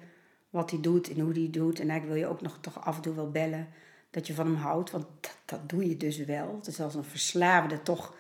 wat 0.50 0.72
hij 0.72 0.82
doet 0.82 1.10
en 1.14 1.20
hoe 1.20 1.34
hij 1.34 1.48
doet. 1.52 1.80
En 1.80 1.90
eigenlijk 1.90 2.20
wil 2.20 2.28
je 2.30 2.34
ook 2.36 2.42
nog 2.42 2.58
toch 2.62 2.86
af 2.86 2.96
en 2.96 3.02
toe 3.02 3.16
wel 3.16 3.32
bellen 3.32 3.68
dat 4.16 4.28
je 4.28 4.34
van 4.34 4.46
hem 4.46 4.56
houdt. 4.56 4.92
Want 4.92 5.06
dat, 5.20 5.38
dat 5.46 5.70
doe 5.70 5.90
je 5.90 5.98
dus 5.98 6.18
wel. 6.18 6.60
Is 6.66 6.80
als 6.80 6.96
een 6.96 7.04
verslaafde 7.04 7.82
toch 7.82 8.16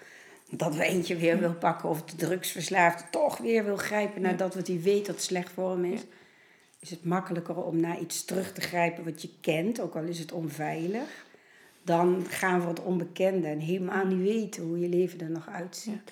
dat 0.49 0.75
wijntje 0.75 1.15
weer 1.15 1.39
wil 1.39 1.53
pakken. 1.53 1.89
Of 1.89 2.03
de 2.03 2.15
drugsverslaafde 2.15 3.03
toch 3.11 3.37
weer 3.37 3.63
wil 3.63 3.77
grijpen 3.77 4.21
naar 4.21 4.37
dat 4.37 4.55
wat 4.55 4.67
hij 4.67 4.81
weet 4.81 5.05
dat 5.05 5.21
slecht 5.21 5.51
voor 5.51 5.71
hem 5.71 5.85
is. 5.85 6.01
Is 6.79 6.89
het 6.89 7.03
makkelijker 7.03 7.63
om 7.63 7.79
naar 7.79 7.99
iets 7.99 8.25
terug 8.25 8.53
te 8.53 8.61
grijpen 8.61 9.03
wat 9.03 9.21
je 9.21 9.29
kent, 9.41 9.79
ook 9.79 9.95
al 9.95 10.03
is 10.03 10.19
het 10.19 10.31
onveilig. 10.31 11.25
Dan 11.81 12.25
gaan 12.29 12.61
voor 12.61 12.69
het 12.69 12.83
onbekende 12.83 13.47
en 13.47 13.59
helemaal 13.59 14.05
niet 14.05 14.21
weten 14.21 14.63
hoe 14.63 14.79
je 14.79 14.89
leven 14.89 15.19
er 15.19 15.29
nog 15.29 15.49
uitziet. 15.49 16.11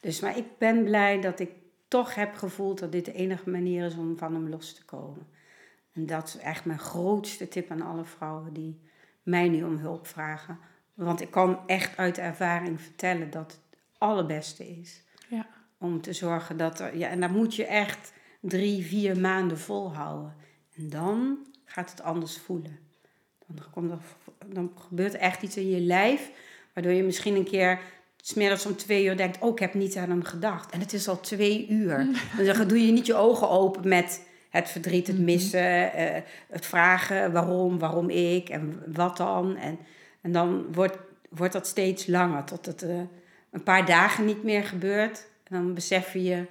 Dus, 0.00 0.20
maar 0.20 0.36
ik 0.36 0.44
ben 0.58 0.84
blij 0.84 1.20
dat 1.20 1.40
ik 1.40 1.50
toch 1.88 2.14
heb 2.14 2.34
gevoeld 2.34 2.78
dat 2.78 2.92
dit 2.92 3.04
de 3.04 3.12
enige 3.12 3.50
manier 3.50 3.86
is 3.86 3.96
om 3.96 4.18
van 4.18 4.34
hem 4.34 4.48
los 4.48 4.74
te 4.74 4.84
komen. 4.84 5.26
En 5.92 6.06
dat 6.06 6.28
is 6.28 6.36
echt 6.36 6.64
mijn 6.64 6.78
grootste 6.78 7.48
tip 7.48 7.70
aan 7.70 7.82
alle 7.82 8.04
vrouwen 8.04 8.52
die 8.52 8.78
mij 9.28 9.48
nu 9.48 9.62
om 9.62 9.76
hulp 9.76 10.06
vragen. 10.06 10.58
Want 10.94 11.20
ik 11.20 11.30
kan 11.30 11.58
echt 11.66 11.96
uit 11.96 12.18
ervaring 12.18 12.80
vertellen 12.80 13.30
dat 13.30 13.50
het 13.50 13.60
allerbeste 13.98 14.68
is. 14.68 15.02
Ja. 15.28 15.46
Om 15.78 16.00
te 16.00 16.12
zorgen 16.12 16.56
dat 16.56 16.80
er... 16.80 16.96
Ja, 16.96 17.08
en 17.08 17.20
dan 17.20 17.32
moet 17.32 17.54
je 17.54 17.66
echt 17.66 18.12
drie, 18.40 18.84
vier 18.84 19.20
maanden 19.20 19.58
volhouden. 19.58 20.34
En 20.76 20.90
dan 20.90 21.38
gaat 21.64 21.90
het 21.90 22.02
anders 22.02 22.38
voelen. 22.38 22.78
Dan, 23.46 23.64
komt 23.70 23.90
er, 23.90 23.98
dan 24.46 24.72
gebeurt 24.88 25.14
er 25.14 25.20
echt 25.20 25.42
iets 25.42 25.56
in 25.56 25.70
je 25.70 25.80
lijf... 25.80 26.30
waardoor 26.72 26.92
je 26.92 27.02
misschien 27.02 27.36
een 27.36 27.44
keer... 27.44 27.80
Smiddags 28.22 28.66
om 28.66 28.76
twee 28.76 29.04
uur 29.04 29.16
denkt, 29.16 29.38
oh, 29.40 29.50
ik 29.50 29.58
heb 29.58 29.74
niet 29.74 29.96
aan 29.96 30.08
hem 30.08 30.22
gedacht. 30.22 30.70
En 30.70 30.80
het 30.80 30.92
is 30.92 31.08
al 31.08 31.20
twee 31.20 31.68
uur. 31.68 32.08
Dan 32.54 32.68
doe 32.68 32.86
je 32.86 32.92
niet 32.92 33.06
je 33.06 33.14
ogen 33.14 33.50
open 33.50 33.88
met 33.88 34.27
het 34.48 34.68
verdriet, 34.68 35.06
het 35.06 35.18
missen, 35.18 35.92
eh, 35.92 36.22
het 36.48 36.66
vragen 36.66 37.32
waarom, 37.32 37.78
waarom 37.78 38.10
ik 38.10 38.48
en 38.48 38.82
wat 38.86 39.16
dan. 39.16 39.56
En, 39.56 39.78
en 40.20 40.32
dan 40.32 40.66
wordt, 40.72 40.98
wordt 41.28 41.52
dat 41.52 41.66
steeds 41.66 42.06
langer, 42.06 42.44
tot 42.44 42.66
het 42.66 42.82
eh, 42.82 43.00
een 43.50 43.62
paar 43.62 43.86
dagen 43.86 44.24
niet 44.24 44.42
meer 44.42 44.64
gebeurt. 44.64 45.26
En 45.44 45.56
dan 45.56 45.74
besef 45.74 46.12
je 46.12 46.46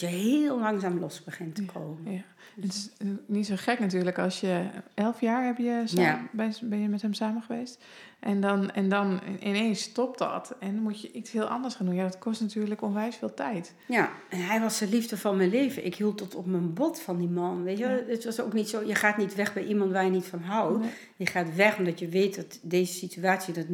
dat 0.00 0.10
je 0.10 0.16
heel 0.16 0.58
langzaam 0.60 0.98
los 0.98 1.24
begint 1.24 1.54
te 1.54 1.64
komen. 1.64 2.12
Ja. 2.12 2.22
Het 2.60 2.64
is 2.64 2.90
eh, 2.98 3.08
niet 3.26 3.46
zo 3.46 3.54
gek 3.56 3.78
natuurlijk 3.78 4.18
als 4.18 4.40
je 4.40 4.64
elf 4.94 5.20
jaar 5.20 5.44
heb 5.46 5.58
je 5.58 5.82
samen, 5.84 6.04
Ja. 6.04 6.54
ben, 6.62 6.80
je 6.80 6.88
met 6.88 7.02
hem 7.02 7.14
samen 7.14 7.42
geweest. 7.42 7.84
En 8.20 8.40
dan, 8.40 8.70
en 8.70 8.88
dan 8.88 9.20
ineens 9.40 9.80
stopt 9.82 10.18
dat 10.18 10.54
en 10.60 10.74
dan 10.74 10.82
moet 10.82 11.00
je 11.00 11.12
iets 11.12 11.30
heel 11.32 11.44
anders 11.44 11.74
gaan 11.74 11.86
doen. 11.86 11.94
Ja, 11.94 12.02
dat 12.02 12.18
kost 12.18 12.40
natuurlijk 12.40 12.82
onwijs 12.82 13.16
veel 13.16 13.34
tijd. 13.34 13.74
Ja, 13.88 14.10
en 14.30 14.38
hij 14.46 14.60
was 14.60 14.78
de 14.78 14.88
liefde 14.88 15.16
van 15.18 15.36
mijn 15.36 15.50
leven. 15.50 15.86
Ik 15.86 15.94
hield 15.94 16.18
tot 16.18 16.34
op 16.34 16.46
mijn 16.46 16.72
bot 16.74 17.00
van 17.00 17.18
die 17.18 17.28
man. 17.28 17.62
Weet 17.62 17.78
je, 17.78 17.84
Ja. 17.84 18.00
het 18.12 18.24
was 18.24 18.40
ook 18.40 18.52
niet 18.52 18.68
zo. 18.68 18.82
Je 18.86 18.94
gaat 18.94 19.16
niet 19.16 19.34
weg 19.34 19.54
bij 19.54 19.64
iemand 19.64 19.92
waar 19.92 20.04
je 20.04 20.10
niet 20.10 20.26
van 20.26 20.40
houdt. 20.42 20.80
Nee. 20.80 20.90
Je 21.16 21.26
gaat 21.26 21.54
weg 21.54 21.78
omdat 21.78 21.98
je 21.98 22.08
weet 22.08 22.36
dat 22.36 22.58
deze 22.62 22.92
situatie, 22.92 23.54
dat 23.54 23.66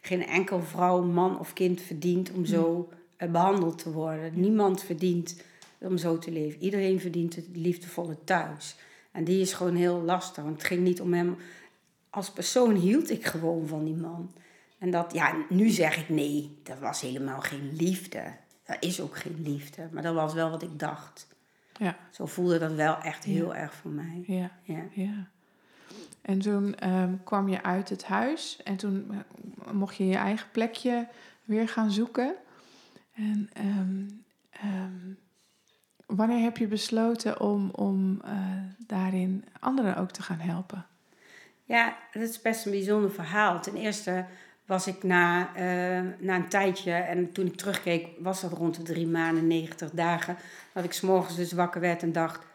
geen 0.00 0.26
enkel 0.26 0.60
vrouw, 0.62 1.02
man 1.02 1.38
of 1.38 1.52
kind 1.52 1.80
verdient 1.80 2.32
om 2.32 2.44
zo 2.44 2.88
eh, 3.16 3.30
behandeld 3.30 3.78
te 3.78 3.92
worden. 3.92 4.30
Niemand 4.40 4.82
verdient 4.82 5.42
om 5.84 5.96
zo 5.98 6.18
te 6.18 6.30
leven. 6.30 6.62
Iedereen 6.62 7.00
verdient 7.00 7.36
het 7.36 7.46
liefdevolle 7.52 8.16
thuis. 8.24 8.76
En 9.12 9.24
die 9.24 9.40
is 9.40 9.52
gewoon 9.52 9.74
heel 9.76 10.00
lastig. 10.02 10.42
Want 10.44 10.56
het 10.56 10.66
ging 10.66 10.82
niet 10.82 11.00
om 11.00 11.12
hem. 11.14 11.36
Als 12.10 12.30
persoon 12.32 12.74
hield 12.74 13.10
ik 13.10 13.24
gewoon 13.26 13.66
van 13.66 13.84
die 13.84 13.94
man. 13.94 14.32
En 14.78 14.90
dat, 14.90 15.12
ja, 15.12 15.34
nu 15.48 15.68
zeg 15.68 15.96
ik 15.96 16.08
nee, 16.08 16.58
dat 16.62 16.78
was 16.78 17.00
helemaal 17.00 17.40
geen 17.40 17.72
liefde. 17.76 18.22
Dat 18.66 18.76
is 18.80 19.00
ook 19.00 19.16
geen 19.16 19.42
liefde. 19.42 19.88
Maar 19.92 20.02
dat 20.02 20.14
was 20.14 20.34
wel 20.34 20.50
wat 20.50 20.62
ik 20.62 20.78
dacht. 20.78 21.28
Ja, 21.78 21.96
Zo 22.10 22.26
voelde 22.26 22.58
dat 22.58 22.72
wel 22.72 22.96
echt 22.98 23.24
heel 23.24 23.52
Ja. 23.54 23.58
erg 23.60 23.74
voor 23.74 23.90
mij. 23.90 24.22
ja, 24.26 24.50
Ja. 24.62 24.82
ja. 24.92 25.28
En 26.22 26.38
toen 26.38 26.74
ehm, 26.74 27.14
kwam 27.24 27.48
je 27.48 27.62
uit 27.62 27.88
het 27.88 28.04
huis 28.04 28.60
en 28.64 28.76
toen 28.76 29.06
eh, 29.10 29.72
mocht 29.72 29.96
je 29.96 30.06
je 30.06 30.16
eigen 30.16 30.46
plekje 30.52 31.08
weer 31.44 31.68
gaan 31.68 31.90
zoeken. 31.90 32.34
En 33.14 33.50
ehm, 33.52 34.04
wanneer 36.06 36.42
heb 36.42 36.56
je 36.56 36.66
besloten 36.66 37.40
om, 37.40 37.70
om 37.70 38.20
eh, 38.24 38.32
daarin 38.86 39.44
anderen 39.60 39.96
ook 39.96 40.10
te 40.10 40.22
gaan 40.22 40.38
helpen? 40.38 40.86
Ja, 41.64 41.96
dat 42.12 42.22
is 42.22 42.42
best 42.42 42.64
een 42.64 42.72
bijzonder 42.72 43.10
verhaal. 43.10 43.60
Ten 43.60 43.76
eerste 43.76 44.24
was 44.66 44.86
ik 44.86 45.02
na, 45.02 45.54
eh, 45.54 46.02
na 46.18 46.34
een 46.34 46.48
tijdje, 46.48 46.92
en 46.92 47.32
toen 47.32 47.46
ik 47.46 47.56
terugkeek, 47.56 48.08
was 48.18 48.40
dat 48.40 48.52
rond 48.52 48.76
de 48.76 48.82
drie 48.82 49.06
maanden, 49.06 49.46
90 49.46 49.90
dagen, 49.90 50.36
dat 50.72 50.84
ik 50.84 50.92
s'morgens 50.92 51.36
dus 51.36 51.52
wakker 51.52 51.80
werd 51.80 52.02
en 52.02 52.12
dacht, 52.12 52.46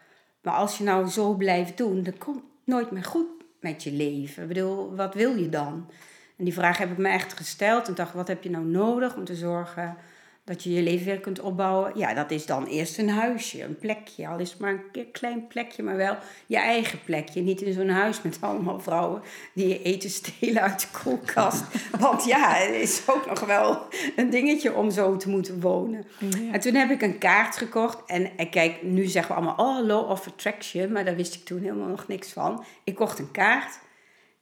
maar 0.42 0.54
als 0.54 0.78
je 0.78 0.84
nou 0.84 1.08
zo 1.08 1.34
blijft 1.34 1.76
doen, 1.76 2.02
dan 2.02 2.18
komt 2.18 2.42
nooit 2.64 2.90
meer 2.90 3.04
goed 3.04 3.26
met 3.60 3.82
je 3.82 3.92
leven. 3.92 4.42
Ik 4.42 4.48
bedoel, 4.48 4.94
wat 4.94 5.14
wil 5.14 5.36
je 5.36 5.48
dan? 5.48 5.90
En 6.36 6.44
die 6.44 6.54
vraag 6.54 6.78
heb 6.78 6.90
ik 6.90 6.98
me 6.98 7.08
echt 7.08 7.32
gesteld 7.32 7.88
en 7.88 7.94
dacht, 7.94 8.14
wat 8.14 8.28
heb 8.28 8.42
je 8.42 8.50
nou 8.50 8.64
nodig 8.64 9.16
om 9.16 9.24
te 9.24 9.34
zorgen 9.34 9.96
dat 10.44 10.62
je 10.62 10.72
je 10.72 10.82
leven 10.82 11.06
weer 11.06 11.20
kunt 11.20 11.40
opbouwen? 11.40 11.92
Ja, 11.94 12.14
dat 12.14 12.30
is 12.30 12.46
dan 12.46 12.66
eerst 12.66 12.98
een 12.98 13.08
huisje, 13.08 13.62
een 13.62 13.78
plekje, 13.78 14.28
al 14.28 14.38
is 14.38 14.50
het 14.50 14.60
maar 14.60 14.82
een 14.92 15.10
klein 15.12 15.46
plekje, 15.46 15.82
maar 15.82 15.96
wel 15.96 16.16
je 16.46 16.56
eigen 16.56 17.04
plekje. 17.04 17.40
Niet 17.40 17.60
in 17.60 17.72
zo'n 17.72 17.88
huis 17.88 18.22
met 18.22 18.38
allemaal 18.40 18.80
vrouwen 18.80 19.22
die 19.54 19.68
je 19.68 19.82
eten 19.82 20.10
stelen 20.10 20.62
uit 20.62 20.80
de 20.80 20.98
koelkast. 21.02 21.64
Want 21.98 22.24
ja, 22.24 22.54
het 22.54 22.74
is 22.74 23.02
ook 23.06 23.26
nog 23.26 23.40
wel 23.40 23.86
een 24.16 24.30
dingetje 24.30 24.74
om 24.74 24.90
zo 24.90 25.16
te 25.16 25.28
moeten 25.28 25.60
wonen. 25.60 26.04
Ja. 26.18 26.52
En 26.52 26.60
toen 26.60 26.74
heb 26.74 26.90
ik 26.90 27.02
een 27.02 27.18
kaart 27.18 27.56
gekocht. 27.56 27.98
En, 28.06 28.30
en 28.36 28.50
kijk, 28.50 28.82
nu 28.82 29.04
zeggen 29.06 29.34
we 29.34 29.40
allemaal, 29.40 29.66
oh, 29.66 29.86
law 29.86 30.10
of 30.10 30.26
attraction. 30.26 30.92
Maar 30.92 31.04
daar 31.04 31.16
wist 31.16 31.34
ik 31.34 31.44
toen 31.44 31.60
helemaal 31.60 31.88
nog 31.88 32.08
niks 32.08 32.32
van. 32.32 32.64
Ik 32.84 32.94
kocht 32.94 33.18
een 33.18 33.30
kaart. 33.30 33.78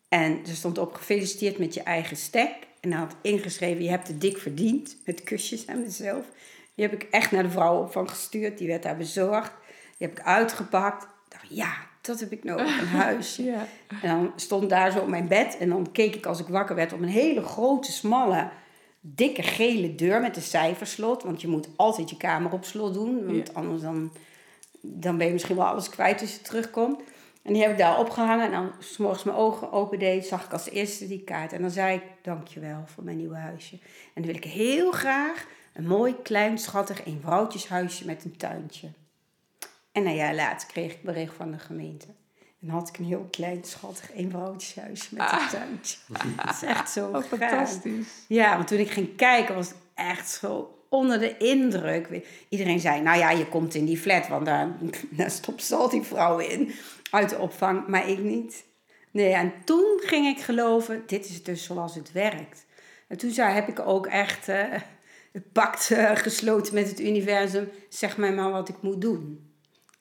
En 0.09 0.41
er 0.47 0.55
stond 0.55 0.79
op, 0.79 0.95
gefeliciteerd 0.95 1.59
met 1.59 1.75
je 1.75 1.83
eigen 1.83 2.17
stek. 2.17 2.68
En 2.81 2.91
dan 2.91 2.99
had 2.99 3.15
ingeschreven, 3.23 3.83
je 3.85 3.91
hebt 3.91 4.09
het 4.09 4.21
dik 4.21 4.39
verdiend. 4.39 4.97
Met 5.05 5.23
kusjes 5.25 5.67
aan 5.67 5.81
mezelf. 5.81 6.25
Die 6.75 6.87
heb 6.89 7.03
ik 7.03 7.09
echt 7.11 7.31
naar 7.31 7.43
de 7.43 7.51
vrouwenopvang 7.51 8.11
gestuurd. 8.11 8.59
Die 8.59 8.69
werd 8.69 8.83
daar 8.83 8.97
bezorgd. 8.97 9.53
Die 9.99 10.07
heb 10.09 10.19
ik 10.19 10.25
uitgepakt. 10.25 11.03
Ik 11.03 11.09
dacht, 11.29 11.47
ja, 11.49 11.73
dat 12.01 12.21
heb 12.21 12.33
ik 12.33 12.45
nodig, 12.45 12.81
een 12.81 12.87
huisje. 13.07 13.43
Ja. 13.43 13.67
En 14.03 14.09
dan 14.09 14.33
stond 14.37 14.71
daar 14.71 14.91
zo 14.93 14.99
op 14.99 15.09
mijn 15.09 15.29
bed. 15.29 15.57
En 15.59 15.69
dan 15.69 15.93
keek 15.93 16.15
ik 16.15 16.27
als 16.27 16.41
ik 16.41 16.47
wakker 16.47 16.75
werd 16.77 16.93
op 16.93 17.01
een 17.01 17.09
hele 17.09 17.43
grote, 17.43 17.93
smalle, 17.93 18.49
dikke 19.01 19.43
gele 19.43 19.95
deur 19.95 20.21
met 20.21 20.37
een 20.37 20.43
cijferslot. 20.43 21.23
Want 21.23 21.41
je 21.41 21.49
moet 21.49 21.69
altijd 21.77 22.11
je 22.11 22.17
kamer 22.17 22.53
op 22.53 22.65
slot 22.65 22.95
doen. 22.95 23.27
Want 23.27 23.47
Ja. 23.47 23.53
anders 23.55 23.83
dan, 23.83 24.13
dan 24.81 25.17
ben 25.19 25.27
je 25.27 25.33
misschien 25.33 25.57
wel 25.57 25.67
alles 25.67 25.89
kwijt 25.89 26.21
als 26.21 26.33
je 26.35 26.41
terugkomt. 26.41 27.01
En 27.43 27.53
die 27.53 27.63
heb 27.63 27.71
ik 27.71 27.79
daar 27.79 27.99
opgehangen. 27.99 28.45
En 28.45 28.51
dan, 28.51 28.73
s 28.79 28.97
morgens 28.97 29.25
mijn 29.25 29.37
ogen 29.37 29.73
open 29.73 29.99
deed, 29.99 30.27
zag 30.27 30.45
ik 30.45 30.53
als 30.53 30.71
eerste 30.71 31.07
die 31.07 31.25
kaart. 31.25 31.53
En 31.53 31.61
dan 31.61 31.71
zei 31.71 31.97
ik, 31.97 32.03
dankjewel 32.23 32.83
voor 32.87 33.05
mijn 33.05 33.17
nieuwe 33.17 33.37
huisje. 33.37 33.75
En 34.15 34.23
dan 34.23 34.25
wil 34.25 34.35
ik 34.35 34.45
heel 34.45 34.93
graag 34.93 35.47
een 35.75 35.87
mooi, 35.87 36.15
klein, 36.23 36.59
schattig, 36.59 37.05
eenvrouwtjeshuisje 37.05 38.07
met 38.07 38.25
een 38.25 38.37
tuintje. 38.37 38.89
En 39.93 40.07
een 40.07 40.15
jaar 40.15 40.35
later 40.35 40.69
kreeg 40.69 40.93
ik 40.93 41.03
bericht 41.03 41.35
van 41.35 41.51
de 41.51 41.59
gemeente. 41.59 42.07
En 42.63 42.69
had 42.69 42.89
ik 42.89 42.99
een 42.99 43.05
heel 43.05 43.29
klein, 43.31 43.65
schattig, 43.65 44.13
eenvrouwtjeshuisje 44.13 45.15
met 45.15 45.33
een 45.33 45.49
tuintje. 45.49 45.99
Dat 46.45 46.55
is 46.55 46.63
echt 46.63 46.91
zo 46.91 47.07
Oh, 47.09 47.23
fantastisch. 47.23 48.09
Ja, 48.29 48.57
want 48.57 48.69
toen 48.69 48.79
ik 48.79 48.91
ging 48.91 49.17
kijken 49.17 49.55
was 49.55 49.69
het 49.69 49.77
echt 49.95 50.31
zo 50.31 50.79
onder 50.89 51.19
de 51.19 51.37
indruk. 51.37 52.27
Iedereen 52.49 52.81
zei, 52.81 53.01
nou 53.01 53.19
ja, 53.19 53.31
je 53.31 53.47
komt 53.47 53.75
in 53.75 53.85
die 53.85 53.99
flat, 53.99 54.29
want 54.29 54.47
daar, 54.47 54.69
daar 55.11 55.31
stopt 55.31 55.65
ze 55.65 55.75
al 55.75 55.89
die 55.89 56.03
vrouwen 56.03 56.51
in 56.51 56.73
uit 57.11 57.31
de 57.31 57.39
opvang. 57.39 57.87
Maar 57.87 58.09
ik 58.09 58.19
niet. 58.19 58.65
Nee, 59.11 59.33
en 59.33 59.53
toen 59.65 60.01
ging 60.05 60.27
ik 60.27 60.43
geloven, 60.43 61.03
dit 61.07 61.29
is 61.29 61.43
dus 61.43 61.65
zoals 61.65 61.95
het 61.95 62.13
werkt. 62.13 62.67
En 63.07 63.17
toen 63.17 63.31
zei, 63.31 63.53
heb 63.53 63.69
ik 63.69 63.79
ook 63.79 64.07
echt 64.07 64.49
eh, 64.49 64.65
het 65.33 65.53
pact 65.53 65.91
eh, 65.91 66.17
gesloten 66.17 66.75
met 66.75 66.89
het 66.89 67.01
universum. 67.01 67.69
Zeg 67.89 68.17
mij 68.17 68.33
maar 68.33 68.51
wat 68.51 68.69
ik 68.69 68.77
moet 68.81 69.01
doen. 69.01 69.53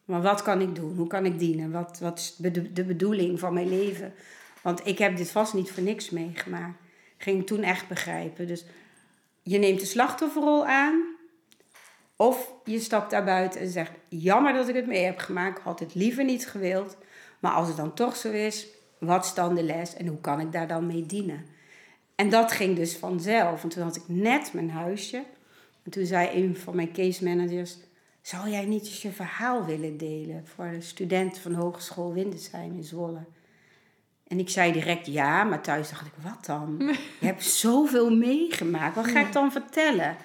Maar 0.05 0.21
wat 0.21 0.41
kan 0.41 0.61
ik 0.61 0.75
doen? 0.75 0.95
Hoe 0.95 1.07
kan 1.07 1.25
ik 1.25 1.39
dienen? 1.39 1.71
Wat, 1.71 1.99
wat 1.99 2.19
is 2.19 2.35
de, 2.35 2.71
de 2.71 2.83
bedoeling 2.83 3.39
van 3.39 3.53
mijn 3.53 3.69
leven? 3.69 4.13
Want 4.61 4.87
ik 4.87 4.97
heb 4.97 5.17
dit 5.17 5.31
vast 5.31 5.53
niet 5.53 5.71
voor 5.71 5.83
niks 5.83 6.09
meegemaakt. 6.09 6.79
Ging 7.17 7.47
toen 7.47 7.63
echt 7.63 7.87
begrijpen. 7.87 8.47
Dus 8.47 8.65
je 9.43 9.57
neemt 9.57 9.79
de 9.79 9.85
slachtofferrol 9.85 10.65
aan. 10.65 11.16
Of 12.17 12.51
je 12.63 12.79
stapt 12.79 13.11
daar 13.11 13.23
buiten 13.23 13.61
en 13.61 13.69
zegt: 13.69 13.91
Jammer 14.09 14.53
dat 14.53 14.67
ik 14.67 14.75
het 14.75 14.87
mee 14.87 15.03
heb 15.03 15.19
gemaakt. 15.19 15.61
Had 15.61 15.79
het 15.79 15.95
liever 15.95 16.23
niet 16.23 16.47
gewild. 16.47 16.97
Maar 17.39 17.51
als 17.51 17.67
het 17.67 17.77
dan 17.77 17.93
toch 17.93 18.15
zo 18.15 18.31
is, 18.31 18.67
wat 18.99 19.25
is 19.25 19.33
dan 19.33 19.55
de 19.55 19.63
les 19.63 19.93
en 19.93 20.07
hoe 20.07 20.21
kan 20.21 20.39
ik 20.39 20.51
daar 20.51 20.67
dan 20.67 20.87
mee 20.87 21.05
dienen? 21.05 21.45
En 22.15 22.29
dat 22.29 22.51
ging 22.51 22.75
dus 22.75 22.95
vanzelf. 22.95 23.61
Want 23.61 23.73
toen 23.73 23.83
had 23.83 23.95
ik 23.95 24.03
net 24.05 24.53
mijn 24.53 24.69
huisje. 24.69 25.23
En 25.83 25.91
toen 25.91 26.05
zei 26.05 26.43
een 26.43 26.57
van 26.57 26.75
mijn 26.75 26.93
case 26.93 27.23
managers: 27.23 27.77
Zou 28.21 28.49
jij 28.49 28.65
niet 28.65 28.85
eens 28.85 29.01
je 29.01 29.11
verhaal 29.11 29.65
willen 29.65 29.97
delen 29.97 30.47
voor 30.47 30.69
de 30.69 30.81
studenten 30.81 31.41
van 31.41 31.53
Hogeschool 31.53 32.13
Windesheim 32.13 32.75
in 32.75 32.83
Zwolle? 32.83 33.25
En 34.27 34.39
ik 34.39 34.49
zei 34.49 34.71
direct 34.71 35.05
ja, 35.05 35.43
maar 35.43 35.61
thuis 35.61 35.89
dacht 35.89 36.05
ik: 36.05 36.13
Wat 36.23 36.45
dan? 36.45 36.77
Je 37.19 37.25
hebt 37.25 37.43
zoveel 37.43 38.15
meegemaakt. 38.15 38.95
Wat 38.95 39.07
ga 39.07 39.19
ik 39.19 39.33
dan 39.33 39.51
vertellen? 39.51 40.17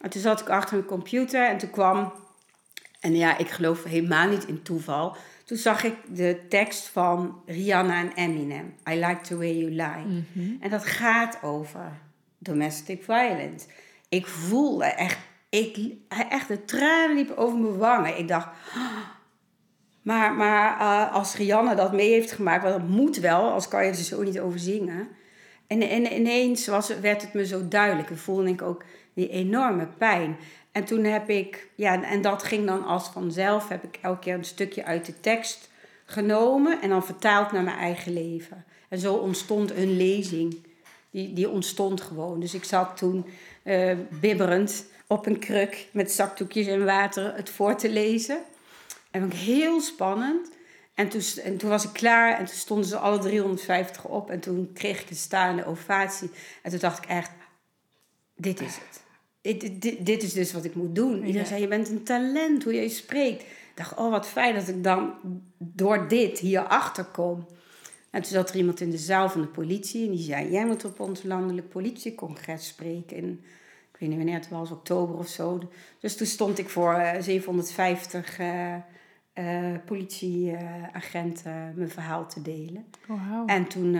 En 0.00 0.10
toen 0.10 0.20
zat 0.20 0.40
ik 0.40 0.48
achter 0.48 0.76
mijn 0.76 0.88
computer 0.88 1.48
en 1.48 1.58
toen 1.58 1.70
kwam. 1.70 2.12
En 3.00 3.16
ja, 3.16 3.38
ik 3.38 3.48
geloof 3.50 3.84
helemaal 3.84 4.28
niet 4.28 4.44
in 4.44 4.62
toeval. 4.62 5.16
Toen 5.44 5.56
zag 5.56 5.84
ik 5.84 5.94
de 6.08 6.40
tekst 6.48 6.88
van 6.88 7.42
Rihanna 7.46 8.00
en 8.00 8.12
Eminem. 8.14 8.74
I 8.90 8.94
like 8.94 9.20
the 9.20 9.36
way 9.36 9.56
you 9.56 9.70
lie. 9.70 10.24
En 10.60 10.70
dat 10.70 10.84
gaat 10.84 11.42
over 11.42 11.92
domestic 12.38 13.04
violence. 13.04 13.66
Ik 14.08 14.26
voelde 14.26 14.84
echt, 14.84 15.18
ik, 15.48 15.92
echt 16.08 16.48
de 16.48 16.64
tranen 16.64 17.16
liepen 17.16 17.36
over 17.36 17.58
mijn 17.58 17.76
wangen. 17.76 18.18
Ik 18.18 18.28
dacht, 18.28 18.48
maar, 20.02 20.34
maar 20.34 20.80
uh, 20.80 21.14
als 21.14 21.36
Rihanna 21.36 21.74
dat 21.74 21.92
mee 21.92 22.10
heeft 22.10 22.32
gemaakt, 22.32 22.62
want 22.62 22.74
dat 22.74 22.88
moet 22.88 23.16
wel, 23.16 23.50
als 23.50 23.68
kan 23.68 23.84
je 23.84 23.90
er 23.90 23.96
zo 23.96 24.22
niet 24.22 24.40
over 24.40 24.58
zingen. 24.58 25.08
En, 25.66 25.82
en 25.82 26.12
ineens 26.12 26.66
was, 26.66 26.98
werd 26.98 27.22
het 27.22 27.32
me 27.32 27.46
zo 27.46 27.68
duidelijk. 27.68 28.10
En 28.10 28.18
voelde 28.18 28.48
ik 28.48 28.62
ook 28.62 28.84
die 29.18 29.28
enorme 29.28 29.86
pijn. 29.86 30.36
En 30.72 30.84
toen 30.84 31.04
heb 31.04 31.28
ik, 31.28 31.68
ja, 31.74 32.02
en 32.02 32.22
dat 32.22 32.42
ging 32.42 32.66
dan 32.66 32.84
als 32.84 33.08
vanzelf, 33.08 33.68
heb 33.68 33.84
ik 33.84 33.98
elke 34.02 34.18
keer 34.18 34.34
een 34.34 34.44
stukje 34.44 34.84
uit 34.84 35.06
de 35.06 35.20
tekst 35.20 35.70
genomen 36.04 36.80
en 36.80 36.88
dan 36.88 37.04
vertaald 37.04 37.52
naar 37.52 37.62
mijn 37.62 37.78
eigen 37.78 38.12
leven. 38.12 38.64
En 38.88 38.98
zo 38.98 39.14
ontstond 39.14 39.70
een 39.70 39.96
lezing. 39.96 40.56
Die, 41.10 41.32
die 41.32 41.48
ontstond 41.48 42.00
gewoon. 42.00 42.40
Dus 42.40 42.54
ik 42.54 42.64
zat 42.64 42.96
toen 42.96 43.26
uh, 43.64 43.92
bibberend 44.20 44.86
op 45.06 45.26
een 45.26 45.38
kruk 45.38 45.86
met 45.90 46.12
zakdoekjes 46.12 46.66
en 46.66 46.84
water 46.84 47.34
het 47.34 47.50
voor 47.50 47.76
te 47.76 47.90
lezen. 47.90 48.38
En 49.10 49.20
vond 49.20 49.32
ik 49.32 49.38
heel 49.38 49.80
spannend. 49.80 50.50
En 50.94 51.08
toen, 51.08 51.22
en 51.44 51.56
toen 51.56 51.70
was 51.70 51.84
ik 51.84 51.92
klaar 51.92 52.38
en 52.38 52.44
toen 52.44 52.56
stonden 52.56 52.86
ze 52.86 52.98
alle 52.98 53.18
350 53.18 54.04
op. 54.04 54.30
En 54.30 54.40
toen 54.40 54.70
kreeg 54.74 55.00
ik 55.00 55.10
een 55.10 55.16
staande 55.16 55.66
ovatie. 55.66 56.30
En 56.62 56.70
toen 56.70 56.80
dacht 56.80 57.04
ik 57.04 57.10
echt, 57.10 57.30
dit 58.36 58.60
is 58.60 58.74
het 58.74 59.06
dit, 59.56 59.82
dit, 59.82 60.06
dit 60.06 60.22
is 60.22 60.32
dus 60.32 60.52
wat 60.52 60.64
ik 60.64 60.74
moet 60.74 60.94
doen. 60.94 61.22
En 61.22 61.32
ja. 61.32 61.44
zei, 61.44 61.60
je 61.60 61.68
bent 61.68 61.88
een 61.88 62.02
talent, 62.02 62.64
hoe 62.64 62.74
je 62.74 62.88
spreekt. 62.88 63.42
Ik 63.42 63.72
dacht, 63.74 63.96
oh 63.96 64.10
wat 64.10 64.26
fijn 64.26 64.54
dat 64.54 64.68
ik 64.68 64.84
dan 64.84 65.12
door 65.58 66.08
dit 66.08 66.38
hierachter 66.38 67.04
kom. 67.04 67.46
En 68.10 68.22
toen 68.22 68.32
zat 68.32 68.50
er 68.50 68.56
iemand 68.56 68.80
in 68.80 68.90
de 68.90 68.98
zaal 68.98 69.30
van 69.30 69.40
de 69.40 69.46
politie 69.46 70.04
en 70.04 70.10
die 70.10 70.24
zei, 70.24 70.50
jij 70.50 70.66
moet 70.66 70.84
op 70.84 71.00
ons 71.00 71.22
landelijk 71.22 71.68
politiecongres 71.68 72.66
spreken. 72.66 73.16
In, 73.16 73.40
ik 73.92 73.98
weet 73.98 74.08
niet 74.08 74.18
wanneer 74.18 74.34
het 74.34 74.48
was, 74.48 74.70
oktober 74.70 75.16
of 75.18 75.28
zo. 75.28 75.60
Dus 76.00 76.16
toen 76.16 76.26
stond 76.26 76.58
ik 76.58 76.68
voor 76.68 76.92
uh, 76.92 77.10
750 77.20 78.38
uh, 78.38 78.74
uh, 79.34 79.74
politieagenten 79.84 81.72
mijn 81.76 81.90
verhaal 81.90 82.28
te 82.28 82.42
delen. 82.42 82.84
Oh, 83.08 83.30
wow. 83.30 83.50
En 83.50 83.66
toen 83.66 83.92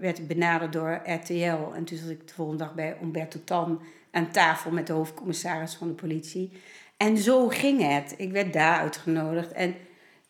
werd 0.00 0.18
ik 0.18 0.26
benaderd 0.26 0.72
door 0.72 1.00
RTL. 1.04 1.74
En 1.74 1.84
toen 1.84 1.98
zat 1.98 2.10
ik 2.10 2.28
de 2.28 2.34
volgende 2.34 2.64
dag 2.64 2.74
bij 2.74 2.96
Umberto 3.02 3.40
Tan 3.44 3.80
aan 4.14 4.30
tafel 4.30 4.70
met 4.70 4.86
de 4.86 4.92
hoofdcommissaris 4.92 5.74
van 5.74 5.88
de 5.88 5.94
politie. 5.94 6.52
En 6.96 7.18
zo 7.18 7.48
ging 7.48 7.92
het. 7.92 8.14
Ik 8.16 8.32
werd 8.32 8.52
daar 8.52 8.78
uitgenodigd. 8.78 9.52
En 9.52 9.74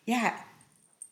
ja, 0.02 0.34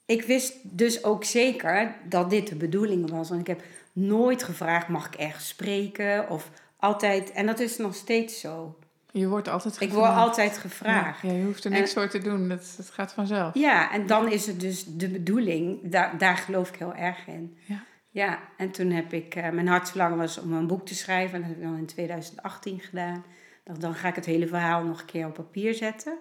ik 0.07 0.23
wist 0.23 0.55
dus 0.63 1.05
ook 1.05 1.25
zeker 1.25 1.95
dat 2.09 2.31
dit 2.31 2.49
de 2.49 2.57
bedoeling 2.57 3.11
was. 3.11 3.29
Want 3.29 3.41
ik 3.41 3.47
heb 3.47 3.63
nooit 3.93 4.43
gevraagd, 4.43 4.89
mag 4.89 5.07
ik 5.07 5.15
ergens 5.15 5.49
spreken? 5.49 6.29
Of 6.29 6.51
altijd, 6.77 7.33
en 7.33 7.47
dat 7.47 7.61
is 7.61 7.77
nog 7.77 7.95
steeds 7.95 8.41
zo. 8.41 8.77
Je 9.11 9.29
wordt 9.29 9.49
altijd 9.49 9.79
gevraagd. 9.79 9.93
Ik 9.93 9.99
word 9.99 10.17
altijd 10.17 10.59
gevraagd. 10.59 11.23
Ja, 11.23 11.33
je 11.33 11.45
hoeft 11.45 11.65
er 11.65 11.71
niks 11.71 11.95
en, 11.95 12.01
voor 12.01 12.11
te 12.11 12.19
doen, 12.19 12.49
dat, 12.49 12.75
dat 12.77 12.91
gaat 12.91 13.13
vanzelf. 13.13 13.55
Ja, 13.55 13.93
en 13.93 14.07
dan 14.07 14.31
is 14.31 14.47
het 14.47 14.61
dus 14.61 14.85
de 14.85 15.09
bedoeling, 15.09 15.79
daar, 15.83 16.19
daar 16.19 16.37
geloof 16.37 16.69
ik 16.69 16.77
heel 16.77 16.95
erg 16.95 17.27
in. 17.27 17.57
Ja. 17.65 17.85
Ja, 18.12 18.40
en 18.57 18.70
toen 18.70 18.90
heb 18.90 19.12
ik, 19.12 19.37
uh, 19.37 19.51
mijn 19.51 19.68
hartverlangen 19.68 20.18
was 20.18 20.38
om 20.38 20.53
een 20.53 20.66
boek 20.66 20.87
te 20.87 20.94
schrijven. 20.94 21.35
En 21.35 21.40
dat 21.40 21.51
heb 21.51 21.59
ik 21.59 21.64
dan 21.64 21.77
in 21.77 21.87
2018 21.87 22.81
gedaan. 22.81 23.25
dacht, 23.64 23.81
dan 23.81 23.94
ga 23.94 24.09
ik 24.09 24.14
het 24.14 24.27
hele 24.27 24.46
verhaal 24.46 24.85
nog 24.85 25.01
een 25.01 25.07
keer 25.07 25.27
op 25.27 25.35
papier 25.35 25.75
zetten. 25.75 26.18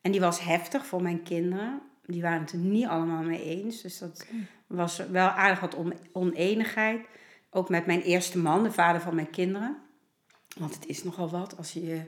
En 0.00 0.10
die 0.12 0.20
was 0.20 0.40
heftig 0.40 0.86
voor 0.86 1.02
mijn 1.02 1.22
kinderen. 1.22 1.80
Die 2.06 2.22
waren 2.22 2.40
het 2.40 2.52
er 2.52 2.58
niet 2.58 2.86
allemaal 2.86 3.22
mee 3.22 3.44
eens. 3.44 3.82
Dus 3.82 3.98
dat 3.98 4.26
okay. 4.28 4.46
was 4.66 4.96
wel 4.96 5.28
aardig 5.28 5.60
wat 5.60 5.74
on 5.74 5.94
oneenigheid. 6.12 7.06
Ook 7.50 7.68
met 7.68 7.86
mijn 7.86 8.02
eerste 8.02 8.38
man, 8.38 8.62
de 8.62 8.72
vader 8.72 9.00
van 9.00 9.14
mijn 9.14 9.30
kinderen. 9.30 9.76
Want 10.58 10.74
het 10.74 10.86
is 10.86 11.04
nogal 11.04 11.30
wat 11.30 11.56
als 11.56 11.72
je 11.72 12.02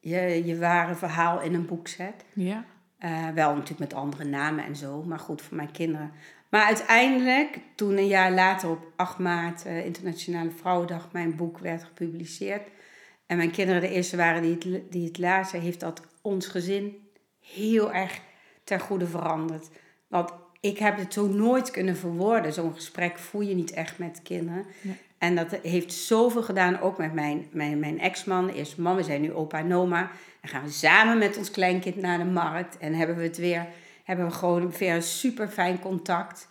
je, 0.00 0.44
je 0.44 0.58
ware 0.58 0.94
verhaal 0.94 1.40
in 1.40 1.54
een 1.54 1.66
boek 1.66 1.88
zet. 1.88 2.24
Ja. 2.32 2.64
Uh, 3.04 3.28
wel 3.28 3.52
natuurlijk 3.52 3.80
met 3.80 3.94
andere 3.94 4.24
namen 4.24 4.64
en 4.64 4.76
zo. 4.76 5.02
Maar 5.02 5.18
goed, 5.18 5.42
voor 5.42 5.56
mijn 5.56 5.70
kinderen 5.70 6.12
maar 6.48 6.64
uiteindelijk, 6.64 7.58
toen 7.74 7.96
een 7.96 8.06
jaar 8.06 8.32
later 8.32 8.70
op 8.70 8.92
8 8.96 9.18
maart, 9.18 9.66
uh, 9.66 9.84
Internationale 9.84 10.50
Vrouwendag, 10.50 11.08
mijn 11.12 11.36
boek 11.36 11.58
werd 11.58 11.84
gepubliceerd. 11.84 12.68
En 13.26 13.36
mijn 13.36 13.50
kinderen 13.50 13.80
de 13.80 13.88
eerste 13.88 14.16
waren 14.16 14.42
die 14.42 14.52
het, 14.52 14.92
die 14.92 15.06
het 15.06 15.18
lazen, 15.18 15.60
heeft 15.60 15.80
dat 15.80 16.02
ons 16.22 16.46
gezin 16.46 17.08
heel 17.40 17.92
erg 17.92 18.20
ter 18.64 18.80
goede 18.80 19.06
veranderd. 19.06 19.68
Want 20.08 20.30
ik 20.60 20.78
heb 20.78 20.98
het 20.98 21.12
zo 21.12 21.26
nooit 21.26 21.70
kunnen 21.70 21.96
verwoorden. 21.96 22.52
Zo'n 22.52 22.74
gesprek 22.74 23.18
voel 23.18 23.40
je 23.40 23.54
niet 23.54 23.72
echt 23.72 23.98
met 23.98 24.20
kinderen. 24.22 24.66
En 25.18 25.34
dat 25.34 25.50
heeft 25.62 25.92
zoveel 25.92 26.42
gedaan, 26.42 26.80
ook 26.80 26.98
met 26.98 27.12
mijn, 27.12 27.46
mijn, 27.50 27.78
mijn 27.78 28.00
ex-man. 28.00 28.48
Eerst 28.48 28.78
man, 28.78 28.96
we 28.96 29.02
zijn 29.02 29.20
nu 29.20 29.32
opa 29.32 29.58
en 29.58 29.74
oma. 29.74 30.10
En 30.40 30.48
gaan 30.48 30.64
we 30.64 30.70
samen 30.70 31.18
met 31.18 31.36
ons 31.36 31.50
kleinkind 31.50 31.96
naar 31.96 32.18
de 32.18 32.24
markt. 32.24 32.78
En 32.78 32.94
hebben 32.94 33.16
we 33.16 33.22
het 33.22 33.36
weer 33.36 33.66
hebben 34.06 34.26
we 34.26 34.32
gewoon 34.32 34.70
weer 34.70 34.94
een 34.94 35.02
super 35.02 35.48
fijn 35.48 35.78
contact. 35.78 36.48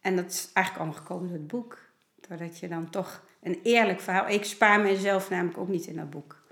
En 0.00 0.16
dat 0.16 0.30
is 0.30 0.50
eigenlijk 0.52 0.86
allemaal 0.86 1.06
gekomen 1.06 1.28
door 1.28 1.36
het 1.36 1.46
boek. 1.46 1.78
Doordat 2.28 2.58
je 2.58 2.68
dan 2.68 2.90
toch 2.90 3.24
een 3.42 3.60
eerlijk 3.62 4.00
verhaal. 4.00 4.28
Ik 4.28 4.44
spaar 4.44 4.80
mezelf 4.80 5.30
namelijk 5.30 5.58
ook 5.58 5.68
niet 5.68 5.86
in 5.86 5.96
dat 5.96 6.10
boek. 6.10 6.42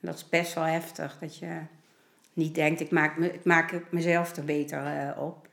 Dat 0.00 0.14
is 0.14 0.28
best 0.28 0.54
wel 0.54 0.64
heftig. 0.64 1.18
Dat 1.18 1.38
je 1.38 1.58
niet 2.32 2.54
denkt, 2.54 2.80
ik 2.80 2.90
maak, 2.90 3.16
me, 3.18 3.32
ik 3.32 3.44
maak 3.44 3.80
mezelf 3.90 4.36
er 4.36 4.44
beter 4.44 4.82
uh, 4.82 5.22
op. 5.22 5.48